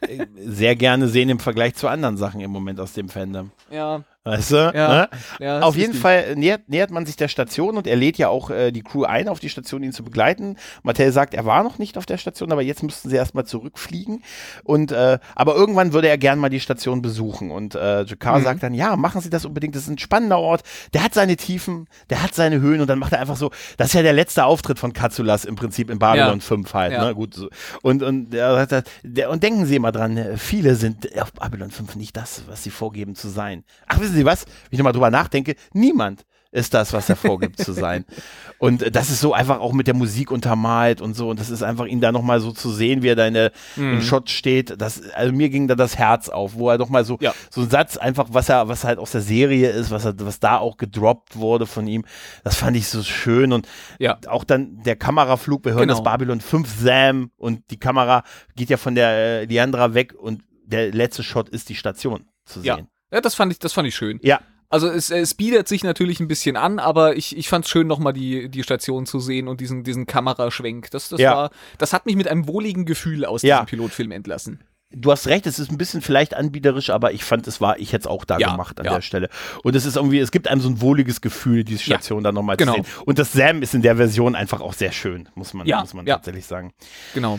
äh, 0.00 0.26
sehr 0.46 0.76
gerne 0.76 1.08
sehen 1.08 1.28
im 1.28 1.40
Vergleich 1.40 1.74
zu 1.74 1.88
anderen 1.88 2.16
Sachen 2.16 2.40
im 2.40 2.50
Moment 2.50 2.78
aus 2.80 2.92
dem 2.92 3.08
Fandom. 3.08 3.50
Ja. 3.70 4.02
Weißt 4.24 4.50
du? 4.50 4.56
Ja, 4.74 4.88
ne? 4.88 5.08
ja, 5.40 5.60
auf 5.60 5.74
jeden. 5.76 5.94
Fall 5.94 6.36
nähert, 6.36 6.68
nähert 6.68 6.90
man 6.90 7.06
sich 7.06 7.16
der 7.16 7.28
Station 7.28 7.78
und 7.78 7.86
er 7.86 7.96
lädt 7.96 8.18
ja 8.18 8.28
auch 8.28 8.50
äh, 8.50 8.72
die 8.72 8.82
Crew 8.82 9.04
ein, 9.04 9.26
auf 9.26 9.40
die 9.40 9.48
Station 9.48 9.82
ihn 9.82 9.92
zu 9.92 10.04
begleiten. 10.04 10.56
Mattel 10.82 11.12
sagt, 11.12 11.32
er 11.32 11.46
war 11.46 11.62
noch 11.64 11.78
nicht 11.78 11.96
auf 11.96 12.04
der 12.04 12.18
Station, 12.18 12.52
aber 12.52 12.60
jetzt 12.60 12.82
müssten 12.82 13.08
sie 13.08 13.16
erstmal 13.16 13.46
zurückfliegen. 13.46 14.22
Und 14.64 14.92
äh, 14.92 15.18
aber 15.34 15.54
irgendwann 15.54 15.94
würde 15.94 16.08
er 16.08 16.18
gern 16.18 16.38
mal 16.38 16.50
die 16.50 16.60
Station 16.60 17.00
besuchen. 17.00 17.50
Und 17.50 17.74
äh, 17.74 17.97
Jakar 18.04 18.38
Mhm. 18.38 18.44
sagt 18.44 18.62
dann, 18.62 18.74
ja, 18.74 18.96
machen 18.96 19.20
Sie 19.20 19.30
das 19.30 19.44
unbedingt. 19.44 19.74
Das 19.74 19.82
ist 19.82 19.88
ein 19.88 19.98
spannender 19.98 20.38
Ort. 20.38 20.62
Der 20.94 21.02
hat 21.02 21.14
seine 21.14 21.36
Tiefen, 21.36 21.86
der 22.10 22.22
hat 22.22 22.34
seine 22.34 22.60
Höhen 22.60 22.80
und 22.80 22.86
dann 22.88 22.98
macht 22.98 23.12
er 23.12 23.20
einfach 23.20 23.36
so. 23.36 23.50
Das 23.76 23.88
ist 23.88 23.92
ja 23.94 24.02
der 24.02 24.12
letzte 24.12 24.44
Auftritt 24.44 24.78
von 24.78 24.92
Katsulas 24.92 25.44
im 25.44 25.56
Prinzip 25.56 25.90
in 25.90 25.98
Babylon 25.98 26.38
Ja. 26.38 26.40
5 26.40 26.74
halt, 26.74 26.92
Ja. 26.92 27.04
ne? 27.04 27.14
Gut. 27.14 27.34
So. 27.34 27.48
Und, 27.82 28.02
und, 28.02 28.30
der, 28.30 28.66
der, 28.66 28.82
der, 29.02 29.30
und 29.30 29.42
denken 29.42 29.66
Sie 29.66 29.76
immer 29.76 29.92
dran, 29.92 30.36
viele 30.36 30.74
sind 30.74 31.08
auf 31.20 31.32
Babylon 31.32 31.70
5 31.70 31.96
nicht 31.96 32.16
das, 32.16 32.42
was 32.48 32.62
sie 32.62 32.70
vorgeben 32.70 33.14
zu 33.14 33.28
sein. 33.28 33.64
Ach, 33.86 34.00
wissen 34.00 34.14
Sie 34.14 34.24
was? 34.24 34.44
Wenn 34.44 34.52
ich 34.72 34.78
nochmal 34.78 34.92
drüber 34.92 35.10
nachdenke, 35.10 35.54
niemand 35.72 36.24
ist 36.50 36.72
das, 36.74 36.92
was 36.94 37.08
er 37.10 37.16
vorgibt 37.16 37.58
zu 37.60 37.72
sein. 37.72 38.04
Und 38.58 38.82
äh, 38.82 38.90
das 38.90 39.10
ist 39.10 39.20
so 39.20 39.34
einfach 39.34 39.60
auch 39.60 39.72
mit 39.72 39.86
der 39.86 39.94
Musik 39.94 40.30
untermalt 40.32 41.00
und 41.00 41.14
so. 41.14 41.28
Und 41.28 41.38
das 41.38 41.48
ist 41.50 41.62
einfach 41.62 41.86
ihn 41.86 42.00
da 42.00 42.10
nochmal 42.10 42.40
so 42.40 42.50
zu 42.50 42.70
sehen, 42.72 43.02
wie 43.02 43.08
er 43.08 43.14
da 43.16 43.26
in 43.26 43.34
der, 43.34 43.52
Mhm. 43.76 43.92
im 43.94 44.00
Shot 44.02 44.30
steht. 44.30 44.80
Das, 44.80 45.00
also 45.12 45.32
mir 45.32 45.48
ging 45.50 45.68
da 45.68 45.74
das 45.76 45.96
Herz 45.96 46.28
auf, 46.28 46.54
wo 46.54 46.68
er 46.70 46.78
nochmal 46.78 47.04
so, 47.04 47.18
Ja. 47.20 47.34
so 47.50 47.60
ein 47.60 47.70
Satz 47.70 47.96
einfach, 47.98 48.28
was 48.32 48.48
er, 48.48 48.66
was 48.66 48.82
halt 48.82 48.98
aus 48.98 49.12
der 49.12 49.20
Serie 49.20 49.70
ist, 49.70 49.90
was, 49.92 50.04
er, 50.06 50.14
was 50.18 50.40
da 50.40 50.56
auch 50.56 50.76
gedroppt 50.76 51.36
wurde 51.36 51.66
von 51.66 51.86
ihm. 51.86 52.04
Das 52.42 52.56
fand 52.56 52.76
ich 52.76 52.88
so 52.88 53.02
schön. 53.04 53.52
Und 53.52 53.68
Ja. 54.00 54.18
auch 54.26 54.42
dann 54.42 54.82
der 54.82 54.96
Kameraflug, 54.96 55.64
wir 55.64 55.72
hören 55.72 55.82
Genau. 55.82 55.94
das 55.94 56.02
Babylon 56.02 56.40
5 56.40 56.68
Sam 56.80 57.30
und 57.36 57.70
die 57.70 57.78
Kamera 57.78 58.24
geht 58.56 58.70
ja 58.70 58.76
von 58.78 58.94
der 58.96 59.10
äh, 59.10 59.44
Leandra 59.44 59.94
weg 59.94 60.14
und 60.18 60.42
der 60.64 60.90
letzte 60.92 61.22
Shot 61.22 61.48
ist 61.48 61.68
die 61.68 61.76
Station 61.76 62.24
zu 62.44 62.60
Ja. 62.62 62.76
sehen. 62.76 62.88
Ja, 63.12 63.20
das 63.20 63.34
fand 63.36 63.52
ich, 63.52 63.58
das 63.60 63.72
fand 63.72 63.86
ich 63.86 63.94
schön. 63.94 64.18
Ja, 64.22 64.40
Also 64.70 64.88
es, 64.88 65.10
es 65.10 65.34
bietet 65.34 65.66
sich 65.66 65.82
natürlich 65.82 66.20
ein 66.20 66.28
bisschen 66.28 66.56
an, 66.56 66.78
aber 66.78 67.16
ich, 67.16 67.36
ich 67.36 67.48
fand 67.48 67.64
es 67.64 67.70
schön, 67.70 67.86
nochmal 67.86 68.12
die, 68.12 68.48
die 68.50 68.62
Station 68.62 69.06
zu 69.06 69.18
sehen 69.18 69.48
und 69.48 69.60
diesen, 69.60 69.82
diesen 69.82 70.04
Kameraschwenk. 70.06 70.90
Das, 70.90 71.08
das 71.08 71.20
Ja. 71.20 71.34
war, 71.34 71.50
das 71.78 71.92
hat 71.94 72.04
mich 72.06 72.16
mit 72.16 72.28
einem 72.28 72.46
wohligen 72.48 72.84
Gefühl 72.84 73.24
aus 73.24 73.42
Ja. 73.42 73.56
diesem 73.56 73.66
Pilotfilm 73.66 74.12
entlassen. 74.12 74.60
du 74.90 75.10
hast 75.12 75.26
recht, 75.26 75.46
es 75.46 75.58
ist 75.58 75.70
ein 75.70 75.76
bisschen 75.78 76.00
vielleicht 76.00 76.32
anbieterisch, 76.34 76.88
aber 76.90 77.12
ich 77.12 77.22
fand, 77.24 77.46
es 77.46 77.60
war, 77.60 77.78
ich 77.78 77.92
hätte 77.92 78.02
es 78.02 78.06
auch 78.06 78.24
da 78.24 78.38
Ja, 78.38 78.50
gemacht 78.52 78.78
an 78.80 78.86
ja. 78.86 78.94
der 78.94 79.02
Stelle. 79.02 79.28
Und 79.62 79.76
es 79.76 79.84
ist 79.84 79.96
irgendwie, 79.96 80.18
es 80.18 80.30
gibt 80.30 80.48
einem 80.48 80.60
so 80.62 80.68
ein 80.70 80.80
wohliges 80.80 81.20
Gefühl, 81.20 81.62
diese 81.64 81.80
Ja, 81.90 81.96
Station 81.96 82.22
dann 82.24 82.34
nochmal 82.34 82.56
genau. 82.56 82.74
zu 82.76 82.82
sehen. 82.84 82.92
Und 83.06 83.18
das 83.18 83.32
Sam 83.32 83.62
ist 83.62 83.74
in 83.74 83.82
der 83.82 83.96
Version 83.96 84.34
einfach 84.34 84.60
auch 84.62 84.72
sehr 84.74 84.92
schön, 84.92 85.28
muss 85.34 85.52
man, 85.54 85.66
Ja, 85.66 85.80
muss 85.80 85.92
man 85.94 86.06
ja. 86.06 86.14
tatsächlich 86.16 86.46
sagen. 86.46 86.72
Genau. 87.14 87.38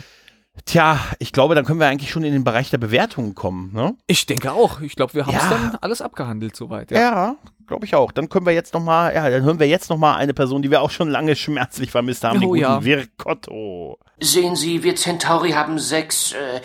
Tja, 0.66 0.98
ich 1.18 1.32
glaube, 1.32 1.54
dann 1.54 1.64
können 1.64 1.80
wir 1.80 1.86
eigentlich 1.88 2.10
schon 2.10 2.22
in 2.24 2.32
den 2.32 2.44
Bereich 2.44 2.70
der 2.70 2.78
Bewertungen 2.78 3.34
kommen, 3.34 3.72
ne? 3.72 3.94
Ich 4.06 4.26
denke 4.26 4.52
auch. 4.52 4.80
Ich 4.80 4.94
glaube, 4.94 5.14
wir 5.14 5.26
haben 5.26 5.34
es 5.36 5.42
Ja. 5.42 5.50
dann 5.50 5.78
alles 5.80 6.02
abgehandelt 6.02 6.54
soweit. 6.54 6.90
Ja. 6.90 6.98
Ja, 7.00 7.36
glaube 7.66 7.86
ich 7.86 7.94
auch. 7.94 8.12
Dann 8.12 8.28
können 8.28 8.46
wir 8.46 8.52
jetzt 8.52 8.74
noch 8.74 8.82
mal, 8.82 9.14
ja, 9.14 9.28
dann 9.30 9.42
hören 9.42 9.58
wir 9.58 9.66
jetzt 9.68 9.90
noch 9.90 9.96
mal 9.96 10.16
eine 10.16 10.34
Person, 10.34 10.60
die 10.62 10.70
wir 10.70 10.82
auch 10.82 10.90
schon 10.90 11.08
lange 11.08 11.34
schmerzlich 11.36 11.90
vermisst 11.90 12.24
haben, 12.24 12.40
den 12.40 12.46
Oh, 12.48 12.50
guten 12.50 12.60
ja. 12.62 12.84
Virkotto. 12.84 13.98
Sehen 14.20 14.54
Sie, 14.56 14.82
wir 14.82 14.96
Centauri 14.96 15.50
haben 15.52 15.78
sechs. 15.78 16.32
Äh, 16.32 16.60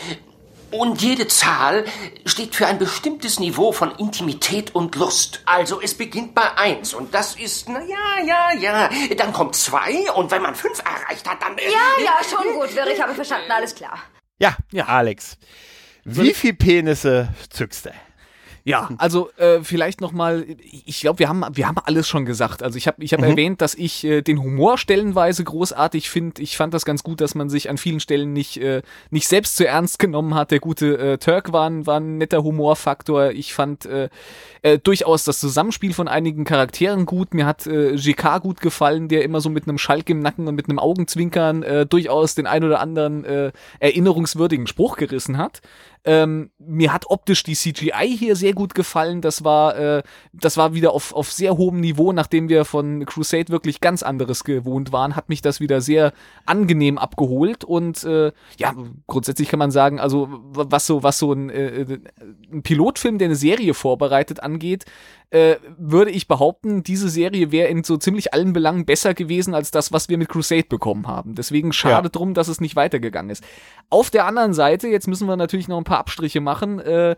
und 0.80 1.02
jede 1.02 1.28
Zahl 1.28 1.86
steht 2.26 2.56
für 2.56 2.68
ein 2.68 2.78
bestimmtes 2.78 3.40
Niveau 3.40 3.72
von 3.72 3.92
Intimität 3.98 4.74
und 4.76 4.96
Lust. 4.96 5.42
Also 5.46 5.82
es 5.82 5.96
beginnt 5.96 6.36
bei 6.36 6.56
eins 6.58 6.94
und 6.94 7.14
das 7.14 7.36
ist, 7.36 7.70
na 7.70 7.82
ja, 7.84 8.24
ja, 8.26 8.54
ja. 8.54 8.90
Dann 9.18 9.34
kommt 9.34 9.56
zwei 9.56 10.12
und 10.12 10.32
wenn 10.32 10.42
man 10.42 10.56
fünf 10.56 10.80
erreicht 10.80 11.30
hat, 11.30 11.42
dann. 11.42 11.58
Ja, 11.58 12.04
ja, 12.04 12.18
schon 12.24 12.54
gut, 12.54 12.76
Wirr, 12.76 12.88
ich 12.88 13.02
habe 13.02 13.14
verstanden, 13.14 13.52
alles 13.52 13.76
klar. 13.76 14.00
Ja, 14.40 14.56
ja, 14.72 14.86
Alex. 14.86 15.38
Wie 16.04 16.34
viel 16.34 16.54
Penisse 16.54 17.30
zückst 17.50 17.88
du? 17.88 17.92
Ja, 18.68 18.90
also 18.98 19.30
äh, 19.38 19.60
vielleicht 19.62 20.02
noch 20.02 20.12
mal. 20.12 20.44
Ich 20.86 21.02
glaube, 21.02 21.20
wir 21.20 21.30
haben 21.30 21.46
wir 21.54 21.68
haben 21.68 21.78
alles 21.78 22.08
schon 22.08 22.26
gesagt. 22.26 22.64
Also 22.64 22.80
ich 22.80 22.88
habe 22.88 23.04
ich 23.04 23.14
habe 23.14 23.28
erwähnt, 23.28 23.62
dass 23.62 23.76
ich 23.76 24.04
äh, 24.04 24.24
den 24.24 24.42
Humor 24.42 24.80
stellenweise 24.80 25.44
großartig 25.44 26.10
finde. 26.10 26.42
Ich 26.42 26.58
fand 26.58 26.74
das 26.74 26.84
ganz 26.84 27.04
gut, 27.04 27.22
dass 27.22 27.36
man 27.36 27.48
sich 27.48 27.70
an 27.70 27.78
vielen 27.78 28.00
Stellen 28.00 28.34
nicht 28.34 28.58
äh, 28.58 28.82
nicht 29.12 29.28
selbst 29.28 29.56
zu 29.56 29.68
ernst 29.68 30.00
genommen 30.00 30.34
hat. 30.34 30.50
Der 30.50 30.60
gute 30.60 30.98
äh, 30.98 31.18
Turk 31.20 31.54
war 31.54 31.70
ein, 31.70 31.86
war 31.86 32.00
ein 32.00 32.18
netter 32.18 32.44
Humorfaktor. 32.44 33.30
Ich 33.32 33.54
fand 33.54 33.86
äh, 33.86 34.10
äh, 34.64 34.80
durchaus 34.80 35.24
das 35.26 35.40
Zusammenspiel 35.40 35.94
von 35.94 36.08
einigen 36.08 36.44
Charakteren 36.44 37.06
gut. 37.06 37.36
Mir 37.36 37.46
hat 37.46 37.68
äh, 37.68 37.96
GK 37.98 38.40
gut 38.40 38.62
gefallen, 38.62 39.10
der 39.10 39.24
immer 39.24 39.42
so 39.42 39.50
mit 39.52 39.68
einem 39.68 39.78
Schalk 39.78 40.10
im 40.10 40.22
Nacken 40.22 40.48
und 40.48 40.56
mit 40.56 40.70
einem 40.70 40.80
Augenzwinkern 40.80 41.62
äh, 41.62 41.86
durchaus 41.86 42.34
den 42.34 42.48
ein 42.48 42.64
oder 42.64 42.80
anderen 42.80 43.26
äh, 43.26 43.52
erinnerungswürdigen 43.80 44.66
Spruch 44.66 44.98
gerissen 44.98 45.38
hat. 45.38 45.62
Ähm, 46.06 46.52
mir 46.60 46.94
hat 46.94 47.10
optisch 47.10 47.44
die 47.44 47.56
CGI 47.56 48.16
hier 48.18 48.36
sehr 48.36 48.54
gut 48.54 48.76
gefallen. 48.76 49.22
Das 49.22 49.44
war, 49.44 49.76
äh, 49.76 50.04
das 50.34 50.56
war 50.56 50.76
wieder 50.76 50.92
auf, 50.92 51.14
auf 51.14 51.32
sehr 51.32 51.58
hohem 51.58 51.80
Niveau, 51.80 52.12
nachdem 52.14 52.48
wir 52.48 52.64
von 52.64 53.06
Crusade 53.06 53.50
wirklich 53.50 53.82
ganz 53.82 54.04
anderes 54.04 54.44
gewohnt 54.44 54.92
waren, 54.92 55.16
hat 55.16 55.30
mich 55.30 55.42
das 55.42 55.60
wieder 55.60 55.82
sehr 55.82 56.14
angenehm 56.46 57.00
abgeholt. 57.00 57.64
Und 57.64 58.04
äh, 58.04 58.32
ja, 58.60 58.76
grundsätzlich 59.08 59.50
kann 59.50 59.60
man 59.60 59.72
sagen, 59.72 60.00
also 60.00 60.28
was 60.30 60.86
so, 60.86 61.02
was 61.02 61.18
so 61.18 61.34
ein, 61.34 61.50
äh, 61.50 62.00
ein 62.52 62.62
Pilotfilm, 62.62 63.18
der 63.18 63.26
eine 63.26 63.36
Serie 63.36 63.74
vorbereitet, 63.74 64.44
angeht, 64.44 64.86
äh, 65.32 65.56
würde 65.78 66.12
ich 66.12 66.28
behaupten, 66.28 66.84
diese 66.84 67.10
Serie 67.10 67.52
wäre 67.52 67.68
in 67.70 67.84
so 67.84 67.98
ziemlich 67.98 68.34
allen 68.34 68.54
Belangen 68.54 68.86
besser 68.86 69.14
gewesen 69.14 69.54
als 69.54 69.72
das, 69.72 69.92
was 69.92 70.10
wir 70.10 70.18
mit 70.18 70.30
Crusade 70.30 70.66
bekommen 70.70 71.08
haben. 71.08 71.36
Deswegen 71.36 71.74
schade 71.74 72.06
Ja. 72.08 72.10
drum, 72.10 72.34
dass 72.34 72.48
es 72.48 72.62
nicht 72.62 72.76
weitergegangen 72.76 73.32
ist. 73.32 73.44
Auf 73.90 74.10
der 74.10 74.26
anderen 74.26 74.54
Seite, 74.54 74.88
jetzt 74.88 75.08
müssen 75.08 75.28
wir 75.28 75.36
natürlich 75.36 75.68
noch 75.68 75.78
ein 75.78 75.84
paar 75.84 76.00
Abstriche 76.00 76.42
machen. 76.42 76.80
Äh, 76.80 77.16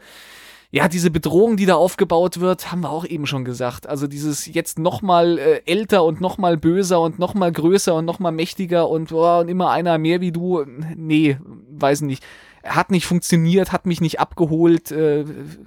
ja, 0.69 0.89
diese 0.89 1.11
Bedrohung, 1.11 1.55
die 1.55 1.65
da 1.65 1.75
aufgebaut 1.75 2.41
wird, 2.41 2.71
haben 2.73 2.81
wir 2.81 2.89
auch 2.89 3.05
eben 3.05 3.25
schon 3.25 3.45
gesagt. 3.45 3.87
Also 3.87 4.05
dieses 4.05 4.45
jetzt 4.47 4.79
noch 4.79 5.01
mal 5.01 5.37
äh, 5.37 5.61
älter 5.65 6.03
und 6.03 6.19
noch 6.19 6.37
mal 6.37 6.57
böser 6.57 6.99
und 6.99 7.19
noch 7.19 7.33
mal 7.35 7.51
größer 7.53 7.95
und 7.95 8.03
noch 8.05 8.19
mal 8.19 8.31
mächtiger 8.31 8.89
und, 8.89 9.09
boah, 9.09 9.39
und 9.39 9.47
immer 9.47 9.71
einer 9.71 9.97
mehr 9.97 10.19
wie 10.19 10.33
du. 10.33 10.65
Nee, 10.95 11.37
weiß 11.71 12.01
nicht. 12.01 12.21
Hat 12.67 12.91
nicht 12.91 13.05
funktioniert, 13.05 13.71
hat 13.71 13.85
mich 13.85 14.01
nicht 14.01 14.19
abgeholt. 14.19 14.91
Äh, 14.91 15.25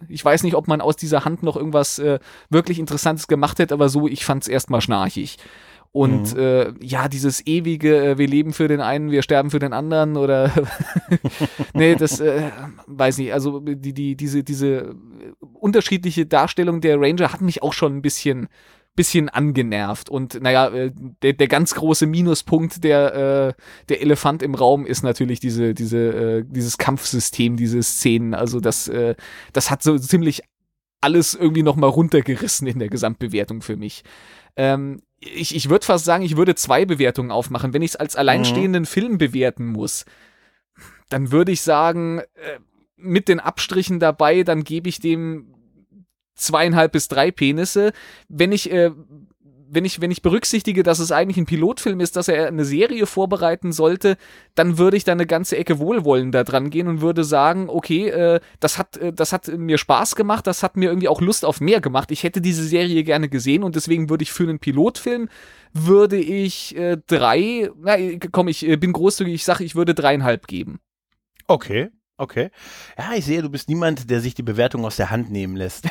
ich 0.09 0.25
weiß 0.25 0.43
nicht, 0.43 0.55
ob 0.55 0.69
man 0.69 0.81
aus 0.81 0.97
dieser 0.97 1.25
Hand 1.25 1.43
noch 1.43 1.57
irgendwas 1.57 1.99
äh, 1.99 2.19
wirklich 2.49 2.79
Interessantes 2.79 3.27
gemacht 3.27 3.59
hätte, 3.59 3.75
aber 3.75 3.89
so, 3.89 4.07
ich 4.07 4.25
fand's 4.25 4.49
erstmal 4.49 4.81
schnarchig. 4.81 5.39
Und 5.93 6.37
äh, 6.37 6.73
ja, 6.81 7.09
dieses 7.09 7.45
ewige, 7.47 8.11
äh, 8.11 8.19
wir 8.19 8.29
leben 8.29 8.53
für 8.53 8.69
den 8.69 8.81
einen, 8.81 9.11
wir 9.11 9.23
sterben 9.23 9.51
für 9.51 9.59
den 9.59 9.73
anderen 9.73 10.17
oder 10.17 10.53
nee, 11.75 11.97
das 11.97 12.21
äh, 12.21 12.51
weiß 12.87 13.19
nicht. 13.19 13.33
Also 13.33 13.59
die, 13.59 13.93
die, 13.93 14.15
diese, 14.15 14.45
diese 14.45 14.95
unterschiedliche 15.53 16.27
Darstellung 16.27 16.81
der 16.81 17.01
Ranger 17.01 17.33
hat 17.33 17.41
mich 17.41 17.65
auch 17.65 17.73
schon 17.73 17.97
ein 17.97 18.03
bisschen, 18.03 18.49
bisschen 18.97 19.29
angenervt. 19.29 20.09
Und 20.09 20.41
naja, 20.43 20.69
äh, 20.69 20.93
der, 21.23 21.33
der 21.33 21.49
ganz 21.49 21.75
große 21.75 22.07
Minuspunkt, 22.07 22.85
der, 22.85 23.15
äh, 23.57 23.63
der 23.89 24.03
Elefant 24.03 24.43
im 24.43 24.55
Raum 24.55 24.87
ist 24.87 25.03
natürlich 25.03 25.41
diese, 25.41 25.75
diese, 25.75 25.99
äh, 25.99 26.45
dieses 26.47 26.79
Kampfsystem, 26.79 27.57
diese 27.57 27.83
Szenen. 27.83 28.35
Also 28.35 28.61
das, 28.61 28.89
äh, 28.89 29.15
das 29.53 29.71
hat 29.71 29.83
so 29.83 29.99
ziemlich 29.99 30.43
alles 31.01 31.35
irgendwie 31.35 31.63
nochmal 31.63 31.91
runtergerissen 31.91 32.67
in 32.67 32.79
der 32.79 32.89
Gesamtbewertung 32.89 33.63
für 33.63 33.77
mich. 33.77 34.03
Ähm, 34.57 35.03
ich 35.21 35.55
ich 35.55 35.69
würde 35.71 35.87
fast 35.87 36.05
sagen, 36.05 36.25
ich 36.25 36.37
würde 36.37 36.55
zwei 36.55 36.85
Bewertungen 36.85 37.31
aufmachen. 37.31 37.73
Wenn 37.73 37.83
ich 37.83 37.93
es 37.93 37.97
als 37.97 38.17
alleinstehenden 38.17 38.87
Film 38.87 39.19
bewerten 39.19 39.67
muss, 39.67 40.05
dann 41.09 41.33
würde 41.33 41.53
ich 41.53 41.63
sagen, 41.63 42.19
äh, 42.19 42.59
mit 42.97 43.29
den 43.29 43.41
Abstrichen 43.41 43.99
dabei, 43.99 44.43
dann 44.43 44.65
gebe 44.65 44.89
ich 44.89 45.01
dem 45.01 45.55
zweieinhalb 46.41 46.93
bis 46.93 47.09
drei 47.09 47.31
Penisse. 47.31 47.93
Wenn 48.29 48.53
ich, 48.53 48.71
äh, 48.73 48.91
wenn 49.73 49.85
ich, 49.85 50.01
wenn 50.01 50.11
ich 50.11 50.23
berücksichtige, 50.23 50.83
dass 50.83 50.99
es 50.99 51.13
eigentlich 51.13 51.37
ein 51.37 51.47
Pilotfilm 51.47 52.01
ist, 52.01 52.17
dass 52.17 52.29
er 52.29 52.49
eine 52.49 52.65
Serie 52.65 53.07
vorbereiten 53.07 53.73
sollte, 53.73 54.17
dann 54.57 54.79
würde 54.79 54.97
ich 54.97 55.05
da 55.05 55.13
eine 55.13 55.27
ganze 55.27 55.57
Ecke 55.57 55.79
wohlwollender 55.79 56.43
dran 56.43 56.71
gehen 56.71 56.89
und 56.89 57.01
würde 57.01 57.23
sagen, 57.23 57.69
okay, 57.69 58.09
äh, 58.09 58.41
das 58.59 58.79
hat, 58.79 58.97
äh, 58.97 59.13
das 59.13 59.33
hat 59.33 59.47
mir 59.49 59.79
Spaß 59.79 60.17
gemacht, 60.17 60.47
das 60.47 60.63
hat 60.63 60.77
mir 60.77 60.89
irgendwie 60.91 61.09
auch 61.09 61.21
Lust 61.21 61.45
auf 61.45 61.61
mehr 61.61 61.81
gemacht. 61.81 62.11
Ich 62.11 62.25
hätte 62.25 62.41
diese 62.41 62.65
Serie 62.65 63.05
gerne 63.05 63.29
gesehen 63.29 63.63
und 63.63 63.77
deswegen 63.77 64.11
würde 64.11 64.25
ich 64.25 64.33
für 64.33 64.43
einen 64.43 64.59
Pilotfilm 64.59 65.29
würde 65.73 66.17
ich 66.17 66.77
äh, 66.77 66.97
drei, 67.07 67.71
na 67.81 67.97
komm, 68.33 68.49
ich 68.49 68.67
äh, 68.67 68.77
bin 68.77 68.93
großzügig, 68.93 69.35
ich 69.35 69.45
sage, 69.45 69.63
ich 69.63 69.77
würde 69.77 69.95
dreieinhalb 69.95 70.49
geben. 70.49 70.81
Okay. 71.47 71.91
Okay. 72.21 72.51
Ja, 72.99 73.15
ich 73.17 73.25
sehe, 73.25 73.41
du 73.41 73.49
bist 73.49 73.71
niemand, 73.71 74.11
der 74.11 74.21
sich 74.21 74.35
die 74.35 74.43
Bewertung 74.43 74.85
aus 74.85 74.97
der 74.97 75.11
Hand 75.11 75.31
nehmen 75.31 75.57
lässt. 75.57 75.89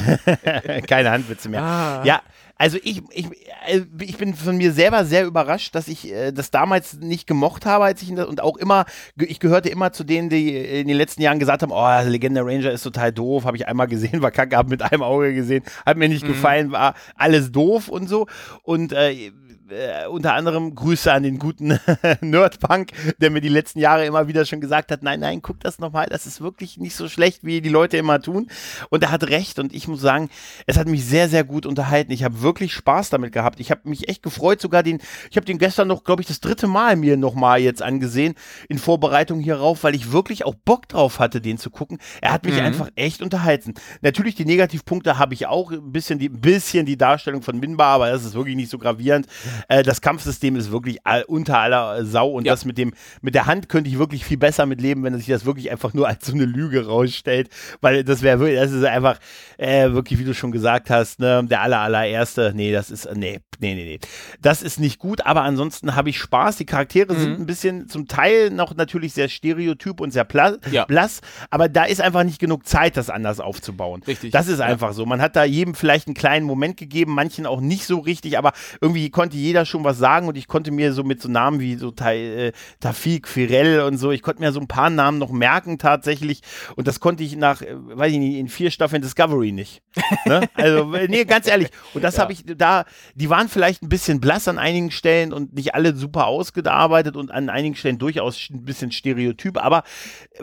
Keine 0.88 1.10
Handwitze 1.10 1.50
mehr. 1.50 1.62
Ah. 1.62 2.02
Ja, 2.06 2.22
also 2.56 2.78
ich, 2.82 3.02
ich, 3.10 3.26
äh, 3.66 3.82
ich 4.00 4.16
bin 4.16 4.34
von 4.34 4.56
mir 4.56 4.72
selber 4.72 5.04
sehr 5.04 5.26
überrascht, 5.26 5.74
dass 5.74 5.88
ich 5.88 6.10
äh, 6.10 6.32
das 6.32 6.50
damals 6.50 6.94
nicht 6.94 7.26
gemocht 7.26 7.66
habe, 7.66 7.84
als 7.84 8.00
ich 8.00 8.14
das, 8.14 8.26
und 8.26 8.40
auch 8.40 8.56
immer, 8.56 8.86
ich 9.18 9.38
gehörte 9.38 9.68
immer 9.68 9.92
zu 9.92 10.04
denen, 10.04 10.30
die 10.30 10.56
in 10.56 10.88
den 10.88 10.96
letzten 10.96 11.20
Jahren 11.20 11.38
gesagt 11.38 11.62
haben, 11.62 11.70
oh, 11.70 12.08
Legende 12.08 12.40
Ranger 12.40 12.70
ist 12.70 12.82
total 12.82 13.12
doof, 13.12 13.44
habe 13.44 13.58
ich 13.58 13.68
einmal 13.68 13.88
gesehen, 13.88 14.22
war 14.22 14.30
kacke, 14.30 14.56
habe 14.56 14.70
mit 14.70 14.80
einem 14.80 15.02
Auge 15.02 15.34
gesehen, 15.34 15.64
hat 15.84 15.98
mir 15.98 16.08
nicht 16.08 16.26
gefallen, 16.26 16.72
war 16.72 16.94
alles 17.14 17.52
doof 17.52 17.88
und 17.88 18.08
so. 18.08 18.26
Und 18.62 18.94
äh, 18.94 19.32
äh, 19.70 20.06
unter 20.06 20.34
anderem 20.34 20.74
Grüße 20.74 21.12
an 21.12 21.22
den 21.22 21.38
guten 21.38 21.78
Nerdpunk, 22.20 22.90
der 23.18 23.30
mir 23.30 23.40
die 23.40 23.48
letzten 23.48 23.78
Jahre 23.78 24.06
immer 24.06 24.28
wieder 24.28 24.44
schon 24.44 24.60
gesagt 24.60 24.90
hat, 24.90 25.02
nein, 25.02 25.20
nein, 25.20 25.42
guck 25.42 25.60
das 25.60 25.78
nochmal, 25.78 26.06
das 26.08 26.26
ist 26.26 26.40
wirklich 26.40 26.78
nicht 26.78 26.94
so 26.94 27.08
schlecht, 27.08 27.44
wie 27.44 27.60
die 27.60 27.68
Leute 27.68 27.96
immer 27.96 28.20
tun. 28.20 28.48
Und 28.90 29.02
er 29.02 29.10
hat 29.10 29.24
recht 29.28 29.58
und 29.58 29.74
ich 29.74 29.88
muss 29.88 30.00
sagen, 30.00 30.28
es 30.66 30.76
hat 30.76 30.88
mich 30.88 31.04
sehr, 31.04 31.28
sehr 31.28 31.44
gut 31.44 31.66
unterhalten. 31.66 32.12
Ich 32.12 32.24
habe 32.24 32.42
wirklich 32.42 32.72
Spaß 32.72 33.10
damit 33.10 33.32
gehabt. 33.32 33.60
Ich 33.60 33.70
habe 33.70 33.88
mich 33.88 34.08
echt 34.08 34.22
gefreut, 34.22 34.60
sogar 34.60 34.82
den, 34.82 35.00
ich 35.30 35.36
habe 35.36 35.46
den 35.46 35.58
gestern 35.58 35.88
noch, 35.88 36.04
glaube 36.04 36.22
ich, 36.22 36.28
das 36.28 36.40
dritte 36.40 36.66
Mal 36.66 36.96
mir 36.96 37.16
nochmal 37.16 37.60
jetzt 37.60 37.82
angesehen, 37.82 38.34
in 38.68 38.78
Vorbereitung 38.78 39.40
hierauf, 39.40 39.84
weil 39.84 39.94
ich 39.94 40.12
wirklich 40.12 40.44
auch 40.44 40.54
Bock 40.54 40.88
drauf 40.88 41.18
hatte, 41.18 41.40
den 41.40 41.58
zu 41.58 41.70
gucken. 41.70 41.98
Er 42.20 42.32
hat 42.32 42.44
mich 42.44 42.60
einfach 42.60 42.88
echt 42.94 43.22
unterhalten. 43.22 43.74
Natürlich 44.00 44.34
die 44.34 44.44
Negativpunkte 44.44 45.18
habe 45.18 45.34
ich 45.34 45.46
auch, 45.46 45.72
ein 45.72 45.92
bisschen 45.92 46.18
die, 46.18 46.28
ein 46.28 46.40
bisschen 46.40 46.86
die 46.86 46.96
Darstellung 46.96 47.42
von 47.42 47.58
Minbar, 47.58 47.94
aber 47.94 48.10
das 48.10 48.24
ist 48.24 48.34
wirklich 48.34 48.56
nicht 48.56 48.70
so 48.70 48.78
gravierend. 48.78 49.26
Äh, 49.68 49.82
das 49.82 50.00
Kampfsystem 50.00 50.56
ist 50.56 50.70
wirklich 50.70 50.98
all, 51.04 51.22
unter 51.24 51.58
aller 51.58 52.04
Sau 52.04 52.30
und 52.30 52.44
Ja. 52.46 52.52
das 52.52 52.64
mit 52.64 52.78
dem, 52.78 52.92
mit 53.22 53.34
der 53.34 53.46
Hand 53.46 53.68
könnte 53.68 53.88
ich 53.90 53.98
wirklich 53.98 54.24
viel 54.24 54.36
besser 54.36 54.66
mit 54.66 54.80
leben, 54.80 55.02
wenn 55.02 55.16
sich 55.16 55.26
das 55.26 55.44
wirklich 55.44 55.70
einfach 55.70 55.94
nur 55.94 56.08
als 56.08 56.26
so 56.26 56.32
eine 56.32 56.44
Lüge 56.44 56.86
rausstellt, 56.86 57.48
weil 57.80 58.04
das 58.04 58.22
wäre 58.22 58.40
wirklich, 58.40 58.58
das 58.58 58.72
ist 58.72 58.84
einfach, 58.84 59.18
äh, 59.58 59.90
wirklich, 59.92 60.18
wie 60.18 60.24
du 60.24 60.34
schon 60.34 60.52
gesagt 60.52 60.90
hast, 60.90 61.20
ne, 61.20 61.44
der 61.48 61.62
aller, 61.62 61.78
allererste, 61.80 62.52
nee, 62.54 62.72
das 62.72 62.90
ist, 62.90 63.08
nee, 63.14 63.40
nee, 63.60 63.74
nee, 63.74 63.84
nee. 63.84 63.98
Das 64.40 64.62
ist 64.62 64.80
nicht 64.80 64.98
gut, 64.98 65.24
aber 65.24 65.42
ansonsten 65.42 65.94
habe 65.96 66.10
ich 66.10 66.18
Spaß. 66.18 66.56
Die 66.56 66.66
Charaktere 66.66 67.14
Mhm. 67.14 67.18
sind 67.20 67.40
ein 67.40 67.46
bisschen 67.46 67.88
zum 67.88 68.06
Teil 68.08 68.50
noch 68.50 68.74
natürlich 68.74 69.12
sehr 69.14 69.28
stereotyp 69.28 70.00
und 70.00 70.10
sehr 70.12 70.24
pla 70.24 70.56
Ja. 70.70 70.84
blass, 70.84 71.20
aber 71.50 71.68
da 71.68 71.84
ist 71.84 72.00
einfach 72.00 72.22
nicht 72.24 72.38
genug 72.38 72.66
Zeit, 72.66 72.96
das 72.96 73.10
anders 73.10 73.40
aufzubauen. 73.40 74.02
Richtig. 74.06 74.32
Das 74.32 74.48
ist 74.48 74.58
Ja. 74.60 74.66
einfach 74.66 74.92
so. 74.92 75.06
Man 75.06 75.20
hat 75.20 75.36
da 75.36 75.44
jedem 75.44 75.74
vielleicht 75.74 76.06
einen 76.08 76.14
kleinen 76.14 76.44
Moment 76.46 76.76
gegeben, 76.76 77.12
manchen 77.14 77.46
auch 77.46 77.60
nicht 77.60 77.84
so 77.86 77.98
richtig, 78.00 78.36
aber 78.38 78.52
irgendwie 78.80 79.10
konnte 79.10 79.36
jeder 79.36 79.45
schon 79.64 79.84
was 79.84 79.98
sagen 79.98 80.28
und 80.28 80.36
ich 80.36 80.48
konnte 80.48 80.70
mir 80.70 80.92
so 80.92 81.04
mit 81.04 81.20
so 81.20 81.28
Namen 81.28 81.60
wie 81.60 81.76
so 81.76 81.92
äh, 82.00 82.52
Tafik, 82.80 83.28
Firel 83.28 83.80
und 83.80 83.98
so, 83.98 84.10
ich 84.10 84.22
konnte 84.22 84.40
mir 84.40 84.52
so 84.52 84.60
ein 84.60 84.68
paar 84.68 84.90
Namen 84.90 85.18
noch 85.18 85.30
merken 85.30 85.78
tatsächlich 85.78 86.42
und 86.76 86.88
das 86.88 87.00
konnte 87.00 87.22
ich 87.22 87.36
nach, 87.36 87.62
äh, 87.62 87.74
weiß 87.74 88.12
ich 88.12 88.18
nicht, 88.18 88.36
in 88.36 88.48
vier 88.48 88.70
Staffeln 88.70 89.02
Discovery 89.02 89.52
nicht. 89.52 89.82
ne? 90.24 90.48
Also, 90.54 90.94
äh, 90.94 91.06
nee, 91.08 91.24
ganz 91.24 91.46
ehrlich. 91.46 91.68
Und 91.92 92.02
das 92.02 92.18
habe 92.18 92.32
ich 92.32 92.44
da, 92.44 92.84
die 93.14 93.28
waren 93.30 93.48
vielleicht 93.48 93.82
ein 93.82 93.88
bisschen 93.88 94.20
blass 94.20 94.48
an 94.48 94.58
einigen 94.58 94.90
Stellen 94.90 95.32
und 95.32 95.54
nicht 95.54 95.74
alle 95.74 95.94
super 95.94 96.26
ausgearbeitet 96.26 97.16
und 97.16 97.30
an 97.30 97.48
einigen 97.50 97.74
Stellen 97.74 97.98
durchaus 97.98 98.48
ein 98.50 98.64
bisschen 98.64 98.90
stereotyp, 98.90 99.62
aber 99.62 99.82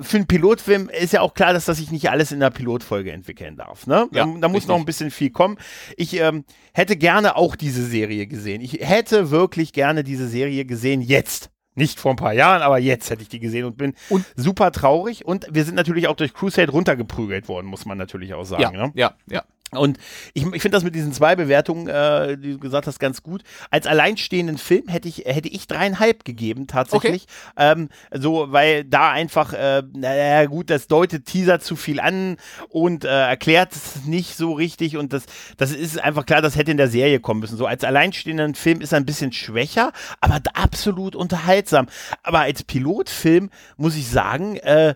für 0.02 0.18
einen 0.18 0.28
Pilotfilm 0.28 0.90
ist 0.90 1.14
ja 1.14 1.22
auch 1.22 1.34
klar, 1.34 1.54
dass 1.54 1.66
das 1.66 1.78
sich 1.78 1.92
nicht 1.92 2.10
alles 2.10 2.32
in 2.32 2.40
der 2.40 2.52
Pilotfolge 2.52 3.12
entwickeln 3.12 3.56
darf. 3.56 3.88
Ne? 3.88 4.08
Ja, 4.12 4.26
da, 4.26 4.34
da 4.42 4.48
muss 4.50 4.68
noch 4.68 4.78
ein 4.78 4.86
bisschen 4.86 5.12
viel 5.12 5.32
kommen. 5.32 5.58
Ich 5.98 6.20
ähm, 6.20 6.46
hätte 6.74 6.96
gerne 6.96 7.36
auch 7.36 7.56
diese 7.56 7.86
Serie 7.86 8.28
gesehen. 8.28 8.62
Ich 8.62 8.74
hätte 8.74 8.93
wirklich 9.32 9.74
gerne 9.74 10.04
diese 10.04 10.28
Serie 10.28 10.66
gesehen 10.66 11.02
jetzt. 11.02 11.50
Nicht 11.76 12.00
vor 12.00 12.12
ein 12.12 12.18
paar 12.18 12.34
Jahren, 12.34 12.62
aber 12.62 12.78
jetzt 12.78 13.10
hätte 13.10 13.24
ich 13.24 13.30
die 13.30 13.40
gesehen 13.40 13.66
und 13.66 13.78
bin 13.78 13.96
Und- 14.10 14.26
super 14.36 14.72
traurig. 14.72 15.26
Und 15.26 15.48
wir 15.52 15.66
sind 15.66 15.74
natürlich 15.76 16.08
auch 16.08 16.16
durch 16.16 16.34
Crusade 16.34 16.72
runtergeprügelt 16.72 17.48
worden, 17.48 17.66
muss 17.66 17.86
man 17.86 17.98
natürlich 17.98 18.36
auch 18.36 18.44
sagen. 18.44 18.62
Ja, 18.62 18.72
ne? 18.72 18.92
ja, 18.94 19.16
ja. 19.28 19.44
Und 19.78 19.98
ich, 20.34 20.44
ich 20.44 20.62
finde 20.62 20.76
das 20.76 20.84
mit 20.84 20.96
diesen 20.96 21.14
zwei 21.14 21.36
Bewertungen, 21.36 21.88
äh, 21.88 22.38
die 22.38 22.54
du 22.54 22.60
gesagt 22.60 22.88
hast, 22.88 23.00
ganz 23.00 23.24
gut. 23.24 23.44
Als 23.70 23.88
alleinstehenden 23.88 24.58
Film 24.58 24.88
hätte 24.88 25.08
ich, 25.08 25.24
hätte 25.26 25.50
ich 25.50 25.68
dreieinhalb 25.68 26.26
gegeben, 26.26 26.68
tatsächlich. 26.68 27.26
Ähm, 27.58 27.90
so, 28.12 28.52
weil 28.52 28.84
da 28.84 29.12
einfach, 29.12 29.54
äh, 29.54 29.84
naja, 29.94 30.46
gut, 30.46 30.70
das 30.70 30.88
deutet 30.88 31.26
Teaser 31.26 31.60
zu 31.60 31.76
viel 31.76 32.00
an 32.00 32.38
und 32.70 33.06
äh, 33.06 33.08
erklärt 33.08 33.74
es 33.74 34.06
nicht 34.06 34.36
so 34.36 34.54
richtig. 34.54 34.98
Und 34.98 35.14
das, 35.14 35.26
das 35.58 35.72
ist 35.72 36.00
einfach 36.00 36.26
klar, 36.26 36.42
das 36.42 36.56
hätte 36.56 36.72
in 36.72 36.78
der 36.78 36.90
Serie 36.90 37.20
kommen 37.20 37.40
müssen. 37.40 37.58
So, 37.58 37.66
als 37.66 37.84
alleinstehenden 37.84 38.56
Film 38.56 38.82
ist 38.82 38.92
er 38.92 38.98
ein 38.98 39.06
bisschen 39.06 39.32
schwächer, 39.32 39.92
aber 40.22 40.42
absolut 40.54 41.16
unterhaltsam. 41.16 41.88
Aber 42.24 42.42
als 42.42 42.64
Pilotfilm 42.64 43.50
muss 43.78 43.96
ich 43.96 44.10
sagen, 44.10 44.58
äh, 44.58 44.96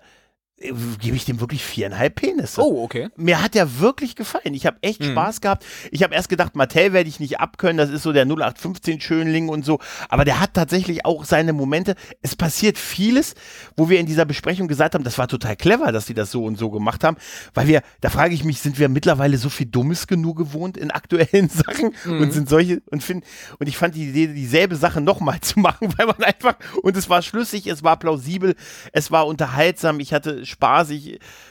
gebe 0.60 1.16
ich 1.16 1.26
dem 1.26 1.40
wirklich 1.40 1.64
viereinhalb 1.64 2.16
Penisse. 2.16 2.62
Oh, 2.62 2.84
okay. 2.84 3.10
Mir 3.16 3.44
hat 3.44 3.54
der 3.54 3.80
wirklich 3.80 4.16
gefallen. 4.16 4.56
Ich 4.56 4.66
habe 4.66 4.78
echt 4.82 5.04
Spaß 5.04 5.42
gehabt. 5.42 5.64
Ich 5.92 6.02
habe 6.02 6.16
erst 6.16 6.30
gedacht, 6.30 6.56
Mattel 6.56 6.94
werde 6.94 7.08
ich 7.08 7.20
nicht 7.20 7.40
abkönnen. 7.40 7.78
Das 7.78 7.92
ist 7.92 8.02
so 8.02 8.12
der 8.12 8.24
0815 8.24 9.00
Schönling 9.00 9.50
und 9.50 9.64
so. 9.64 9.80
Aber 10.10 10.26
der 10.26 10.40
hat 10.40 10.56
tatsächlich 10.56 11.06
auch 11.06 11.26
seine 11.26 11.54
Momente. 11.54 11.96
Es 12.24 12.36
passiert 12.36 12.80
vieles, 12.80 13.36
wo 13.76 13.90
wir 13.90 14.00
in 14.00 14.08
dieser 14.08 14.26
Besprechung 14.26 14.68
gesagt 14.68 14.96
haben, 14.96 15.04
das 15.04 15.20
war 15.20 15.28
total 15.28 15.56
clever, 15.56 15.92
dass 15.92 16.08
die 16.08 16.16
das 16.16 16.32
so 16.32 16.44
und 16.44 16.58
so 16.58 16.72
gemacht 16.72 17.04
haben. 17.04 17.18
Weil 17.54 17.68
wir, 17.68 17.84
da 18.02 18.10
frage 18.10 18.34
ich 18.34 18.44
mich, 18.44 18.60
sind 18.60 18.80
wir 18.80 18.90
mittlerweile 18.90 19.38
so 19.38 19.50
viel 19.50 19.68
Dummes 19.68 20.08
genug 20.08 20.38
gewohnt 20.38 20.76
in 20.76 20.90
aktuellen 20.90 21.50
Sachen 21.50 21.94
und 22.06 22.32
sind 22.34 22.50
solche 22.50 22.82
und 22.90 23.04
finden, 23.04 23.26
und 23.60 23.68
ich 23.68 23.78
fand 23.78 23.96
die 23.96 24.10
Idee, 24.10 24.28
dieselbe 24.28 24.76
Sache 24.76 25.02
nochmal 25.02 25.40
zu 25.42 25.60
machen, 25.60 25.94
weil 25.98 26.08
man 26.08 26.24
einfach, 26.24 26.56
und 26.82 26.98
es 26.98 27.10
war 27.10 27.22
schlüssig, 27.22 27.68
es 27.68 27.84
war 27.84 27.98
plausibel, 27.98 28.56
es 28.92 29.12
war 29.12 29.28
unterhaltsam, 29.28 30.00
ich 30.00 30.14
hatte 30.14 30.47
Spaß, 30.48 30.92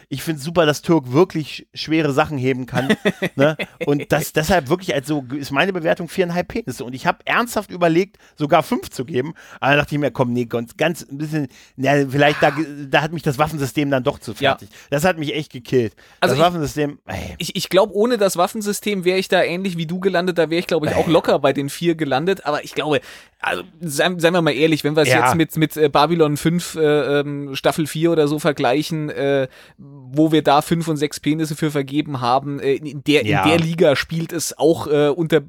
ich, 0.09 0.23
finde 0.23 0.41
super, 0.41 0.66
dass 0.66 0.83
Türk 0.83 1.12
wirklich 1.12 1.66
schwere 1.74 2.12
Sachen 2.12 2.39
heben 2.39 2.66
kann. 2.66 2.95
ne? 3.37 3.57
Und 3.87 4.12
das 4.12 4.33
deshalb 4.33 4.69
wirklich, 4.69 4.95
also 4.95 5.24
ist 5.35 5.51
meine 5.51 5.73
Bewertung 5.73 6.09
viereinhalb 6.09 6.49
Penisse. 6.49 6.85
Und 6.85 6.95
ich 6.95 7.07
habe 7.07 7.19
ernsthaft 7.24 7.70
überlegt, 7.70 8.16
sogar 8.37 8.62
fünf 8.62 8.91
zu 8.91 9.05
geben. 9.05 9.35
Aber 9.61 9.73
da 9.73 9.83
dachte 9.83 9.95
ich 9.95 10.01
mir, 10.01 10.11
komm, 10.11 10.33
nee, 10.33 10.45
ganz, 10.47 10.77
ganz 10.77 11.03
ein 11.03 11.19
bisschen, 11.19 11.49
na, 11.77 12.07
vielleicht 12.09 12.43
da, 12.43 12.53
da 12.89 13.03
hat 13.03 13.12
mich 13.12 13.23
das 13.23 13.39
Waffensystem 13.39 13.91
dann 13.91 14.03
doch 14.05 14.19
zu 14.19 14.33
Ja. 14.33 14.51
fertig. 14.53 14.69
Das 14.91 15.05
hat 15.05 15.19
mich 15.19 15.35
echt 15.35 15.53
gekillt. 15.53 15.95
Also 16.20 16.35
das 16.35 16.41
ich- 16.41 16.47
Waffensystem, 16.47 16.99
ey, 17.07 17.35
Ich, 17.39 17.57
ich 17.57 17.69
glaube, 17.69 17.95
ohne 17.95 18.16
das 18.19 18.37
Waffensystem 18.37 19.05
wäre 19.05 19.19
ich 19.19 19.28
da 19.28 19.43
ähnlich 19.43 19.77
wie 19.77 19.87
du 19.87 20.01
gelandet. 20.01 20.39
Da 20.39 20.51
wäre 20.51 20.61
ich, 20.61 20.66
glaube 20.66 20.87
ich, 20.87 20.95
auch 20.95 21.09
locker 21.09 21.39
bei 21.39 21.53
den 21.53 21.69
vier 21.69 21.95
gelandet. 21.95 22.47
Aber 22.47 22.65
ich 22.65 22.74
glaube, 22.74 23.01
also 23.41 23.62
seien, 23.81 24.19
seien 24.19 24.33
wir 24.33 24.43
mal 24.43 24.53
ehrlich, 24.53 24.83
wenn 24.85 24.97
wir 24.97 25.03
es 25.03 25.09
Ja. 25.09 25.24
jetzt 25.27 25.35
mit, 25.37 25.57
mit 25.57 25.77
äh, 25.77 25.89
Babylon 25.89 26.37
5 26.37 26.74
äh, 26.77 27.20
ähm, 27.20 27.55
Staffel 27.55 27.87
4 27.87 28.11
oder 28.12 28.28
so 28.28 28.39
vergleichen, 28.39 29.11
äh, 29.11 29.49
wo 29.98 30.32
wir 30.32 30.43
da 30.43 30.62
fünf 30.62 30.89
und 30.89 30.97
sechs 30.97 31.20
Penisse 31.20 31.56
für 31.56 31.70
vergeben 31.70 32.20
haben, 32.20 32.60
äh, 32.60 32.74
in, 32.74 33.02
der, 33.05 33.24
Ja. 33.27 33.43
in 33.44 33.48
der 33.51 33.59
Liga 33.59 33.97
spielt 33.97 34.32
es 34.32 34.56
auch 34.59 34.86
äh, 34.86 35.09
unter 35.09 35.43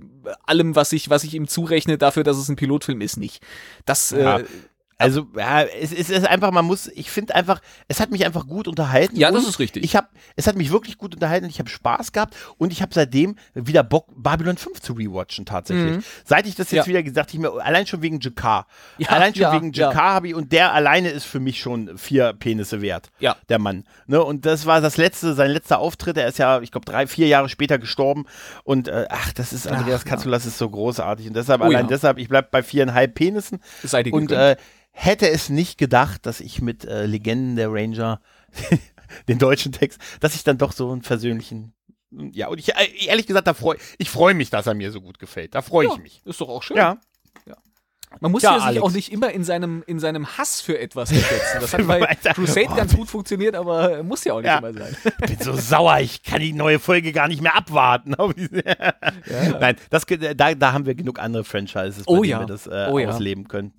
allem, 0.45 0.75
was 0.75 0.91
ich, 0.93 1.09
was 1.09 1.23
ich 1.23 1.33
ihm 1.33 1.47
zurechne, 1.47 1.97
dafür, 1.97 2.23
dass 2.23 2.37
es 2.37 2.49
ein 2.49 2.55
Pilotfilm 2.55 3.01
ist, 3.01 3.17
nicht. 3.17 3.41
Das, 3.85 4.11
Ja. 4.11 4.39
äh, 4.39 4.45
Also, 4.99 5.27
ja, 5.37 5.61
es, 5.63 5.91
es 5.91 6.09
ist 6.09 6.25
einfach, 6.27 6.51
man 6.51 6.65
muss, 6.65 6.87
ich 6.87 7.11
finde 7.11 7.35
einfach, 7.35 7.61
es 7.87 7.99
hat 7.99 8.09
mich 8.09 8.25
einfach 8.25 8.47
gut 8.47 8.67
unterhalten. 8.67 9.15
Ja, 9.15 9.29
das 9.31 9.43
und 9.43 9.49
ist 9.49 9.59
richtig. 9.59 9.83
Ich 9.83 9.95
habe, 9.95 10.07
es 10.35 10.47
hat 10.47 10.55
mich 10.55 10.71
wirklich 10.71 10.97
gut 10.97 11.13
unterhalten, 11.13 11.45
ich 11.47 11.59
habe 11.59 11.69
Spaß 11.69 12.11
gehabt 12.13 12.35
und 12.57 12.71
ich 12.73 12.81
habe 12.81 12.93
seitdem 12.93 13.35
wieder 13.53 13.83
Bock, 13.83 14.07
Babylon 14.15 14.57
5 14.57 14.81
zu 14.81 14.93
rewatchen 14.93 15.45
tatsächlich. 15.45 16.03
Seit 16.25 16.47
ich 16.47 16.55
das 16.55 16.71
jetzt 16.71 16.77
Mhm. 16.77 16.77
Ja. 16.77 16.87
wieder 16.87 17.03
gesagt 17.03 17.33
ich 17.33 17.39
mir, 17.39 17.51
allein 17.51 17.85
schon 17.85 18.01
wegen 18.01 18.19
Jakar. 18.19 18.67
Ja, 18.97 19.09
allein 19.11 19.35
schon 19.35 19.51
wegen. 19.53 19.71
Jakar 19.71 20.13
habe 20.13 20.29
ich, 20.29 20.35
und 20.35 20.51
der 20.51 20.73
alleine 20.73 21.09
ist 21.09 21.25
für 21.25 21.39
mich 21.39 21.59
schon 21.59 21.97
vier 21.97 22.33
Penisse 22.33 22.81
wert. 22.81 23.09
Ja. 23.19 23.35
Der 23.49 23.59
Mann. 23.59 23.83
Ne? 24.07 24.23
Und 24.23 24.45
das 24.45 24.65
war 24.65 24.81
das 24.81 24.97
letzte, 24.97 25.33
sein 25.33 25.51
letzter 25.51 25.79
Auftritt. 25.79 26.17
Er 26.17 26.27
ist 26.27 26.37
ja, 26.39 26.59
ich 26.61 26.71
glaube, 26.71 26.85
drei, 26.85 27.05
vier 27.07 27.27
Jahre 27.27 27.49
später 27.49 27.77
gestorben. 27.77 28.25
Und 28.63 28.87
äh, 28.87 29.05
ach, 29.09 29.31
das 29.33 29.53
ist, 29.53 29.67
Andreas 29.67 30.05
Katzulas 30.05 30.45
ist 30.45 30.57
so 30.57 30.69
großartig. 30.69 31.27
Und 31.27 31.35
deshalb, 31.35 31.61
Oh 31.61 31.65
allein 31.65 31.87
deshalb, 31.87 32.17
ich 32.17 32.29
bleib 32.29 32.49
bei 32.51 32.63
viereinhalb 32.63 33.13
Penissen. 33.13 33.59
Sei 33.83 34.03
dir 34.03 34.13
Und 34.13 34.31
äh, 34.31 34.55
hätte 34.99 35.29
es 35.29 35.49
nicht 35.49 35.77
gedacht, 35.77 36.25
dass 36.25 36.39
ich 36.39 36.61
mit 36.61 36.83
äh, 36.85 37.05
Legenden 37.05 37.55
der 37.55 37.71
Ranger, 37.71 38.19
den 39.27 39.37
deutschen 39.37 39.71
Text, 39.71 39.99
dass 40.19 40.35
ich 40.35 40.43
dann 40.43 40.57
doch 40.57 40.71
so 40.73 40.91
einen 40.91 41.03
versöhnlichen, 41.03 41.73
ja, 42.11 42.47
und 42.47 42.57
ich, 42.59 42.69
äh, 42.75 43.05
ehrlich 43.05 43.27
gesagt, 43.27 43.47
da 43.47 43.53
freu, 43.53 43.75
ich 43.97 44.09
freue 44.09 44.33
mich, 44.33 44.49
dass 44.49 44.65
er 44.65 44.73
mir 44.73 44.91
so 44.91 45.01
gut 45.01 45.19
gefällt. 45.19 45.53
Da 45.55 45.61
freue 45.61 45.87
ich 45.87 45.97
mich. 45.97 46.21
ist 46.25 46.41
doch 46.41 46.49
auch 46.49 46.63
schön. 46.63 46.77
Ja. 46.77 46.97
Man 48.21 48.31
muss 48.31 48.41
Ja, 48.41 48.51
ja, 48.53 48.57
sich 48.59 48.65
Alex. 48.67 48.83
auch 48.85 48.91
nicht 48.91 49.11
immer 49.11 49.31
in 49.31 49.43
seinem, 49.43 49.83
in 49.85 49.99
seinem 49.99 50.25
Hass 50.37 50.61
für 50.61 50.79
etwas 50.79 51.11
ersetzen. 51.11 51.57
Das 51.59 51.73
hat 51.77 51.85
bei 51.85 52.01
Alter. 52.07 52.33
Crusade 52.33 52.67
Oh, 52.71 52.75
ganz 52.75 52.95
gut 52.95 53.09
funktioniert, 53.09 53.53
aber 53.53 54.01
muss 54.01 54.23
ja 54.23 54.31
auch 54.33 54.37
nicht 54.37 54.47
Ja. 54.47 54.59
immer 54.59 54.73
sein. 54.73 54.95
bin 55.27 55.37
so 55.41 55.53
sauer, 55.53 55.99
ich 55.99 56.23
kann 56.23 56.39
die 56.39 56.53
neue 56.53 56.79
Folge 56.79 57.11
gar 57.11 57.27
nicht 57.27 57.41
mehr 57.41 57.53
abwarten. 57.55 58.15
Nein, 59.59 59.75
das, 59.89 60.05
da, 60.35 60.55
da 60.55 60.71
haben 60.73 60.85
wir 60.85 60.95
genug 60.95 61.19
andere 61.19 61.43
Franchises, 61.43 62.05
bei 62.05 62.11
Oh 62.13 62.15
denen 62.21 62.29
ja. 62.29 62.39
wir 62.39 62.45
das 62.47 62.65
äh, 62.65 62.87
Oh 62.89 62.97
ja. 62.97 63.09
ausleben 63.09 63.49
können. 63.49 63.73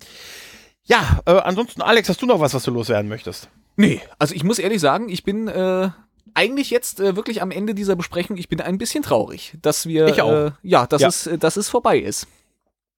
Ja, 0.89 1.19
äh, 1.25 1.31
ansonsten, 1.31 1.81
Alex, 1.81 2.09
hast 2.09 2.21
du 2.21 2.25
noch 2.25 2.39
was, 2.39 2.53
was 2.53 2.63
du 2.63 2.71
loswerden 2.71 3.07
möchtest? 3.09 3.49
Nee, 3.75 4.01
also 4.17 4.33
ich 4.35 4.43
muss 4.43 4.59
ehrlich 4.59 4.81
sagen, 4.81 5.07
ich 5.09 5.23
bin 5.23 5.47
äh, 5.47 5.89
eigentlich 6.33 6.69
jetzt 6.71 6.99
äh, 6.99 7.15
wirklich 7.15 7.41
am 7.41 7.51
Ende 7.51 7.75
dieser 7.75 7.95
Besprechung, 7.95 8.37
ich 8.37 8.49
bin 8.49 8.59
ein 8.59 8.77
bisschen 8.77 9.03
traurig, 9.03 9.55
dass 9.61 9.85
wir, 9.85 10.07
Ich 10.07 10.21
auch. 10.21 10.31
Äh, 10.31 10.51
ja, 10.63 10.87
dass, 10.87 11.01
Ja. 11.01 11.07
Es, 11.09 11.29
dass 11.39 11.57
es 11.57 11.69
vorbei 11.69 11.99
ist. 11.99 12.27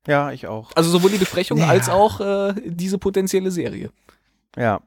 Ja, 0.08 0.32
ich 0.32 0.48
auch. 0.48 0.72
Also 0.76 0.90
sowohl 0.90 1.12
die 1.12 1.18
Besprechung 1.18 1.60
Ja. 1.60 1.68
als 1.68 1.90
auch 1.90 2.20
äh, 2.22 2.54
diese 2.66 2.98
potenzielle 2.98 3.52
Serie. 3.52 3.92
Ja. 4.58 4.82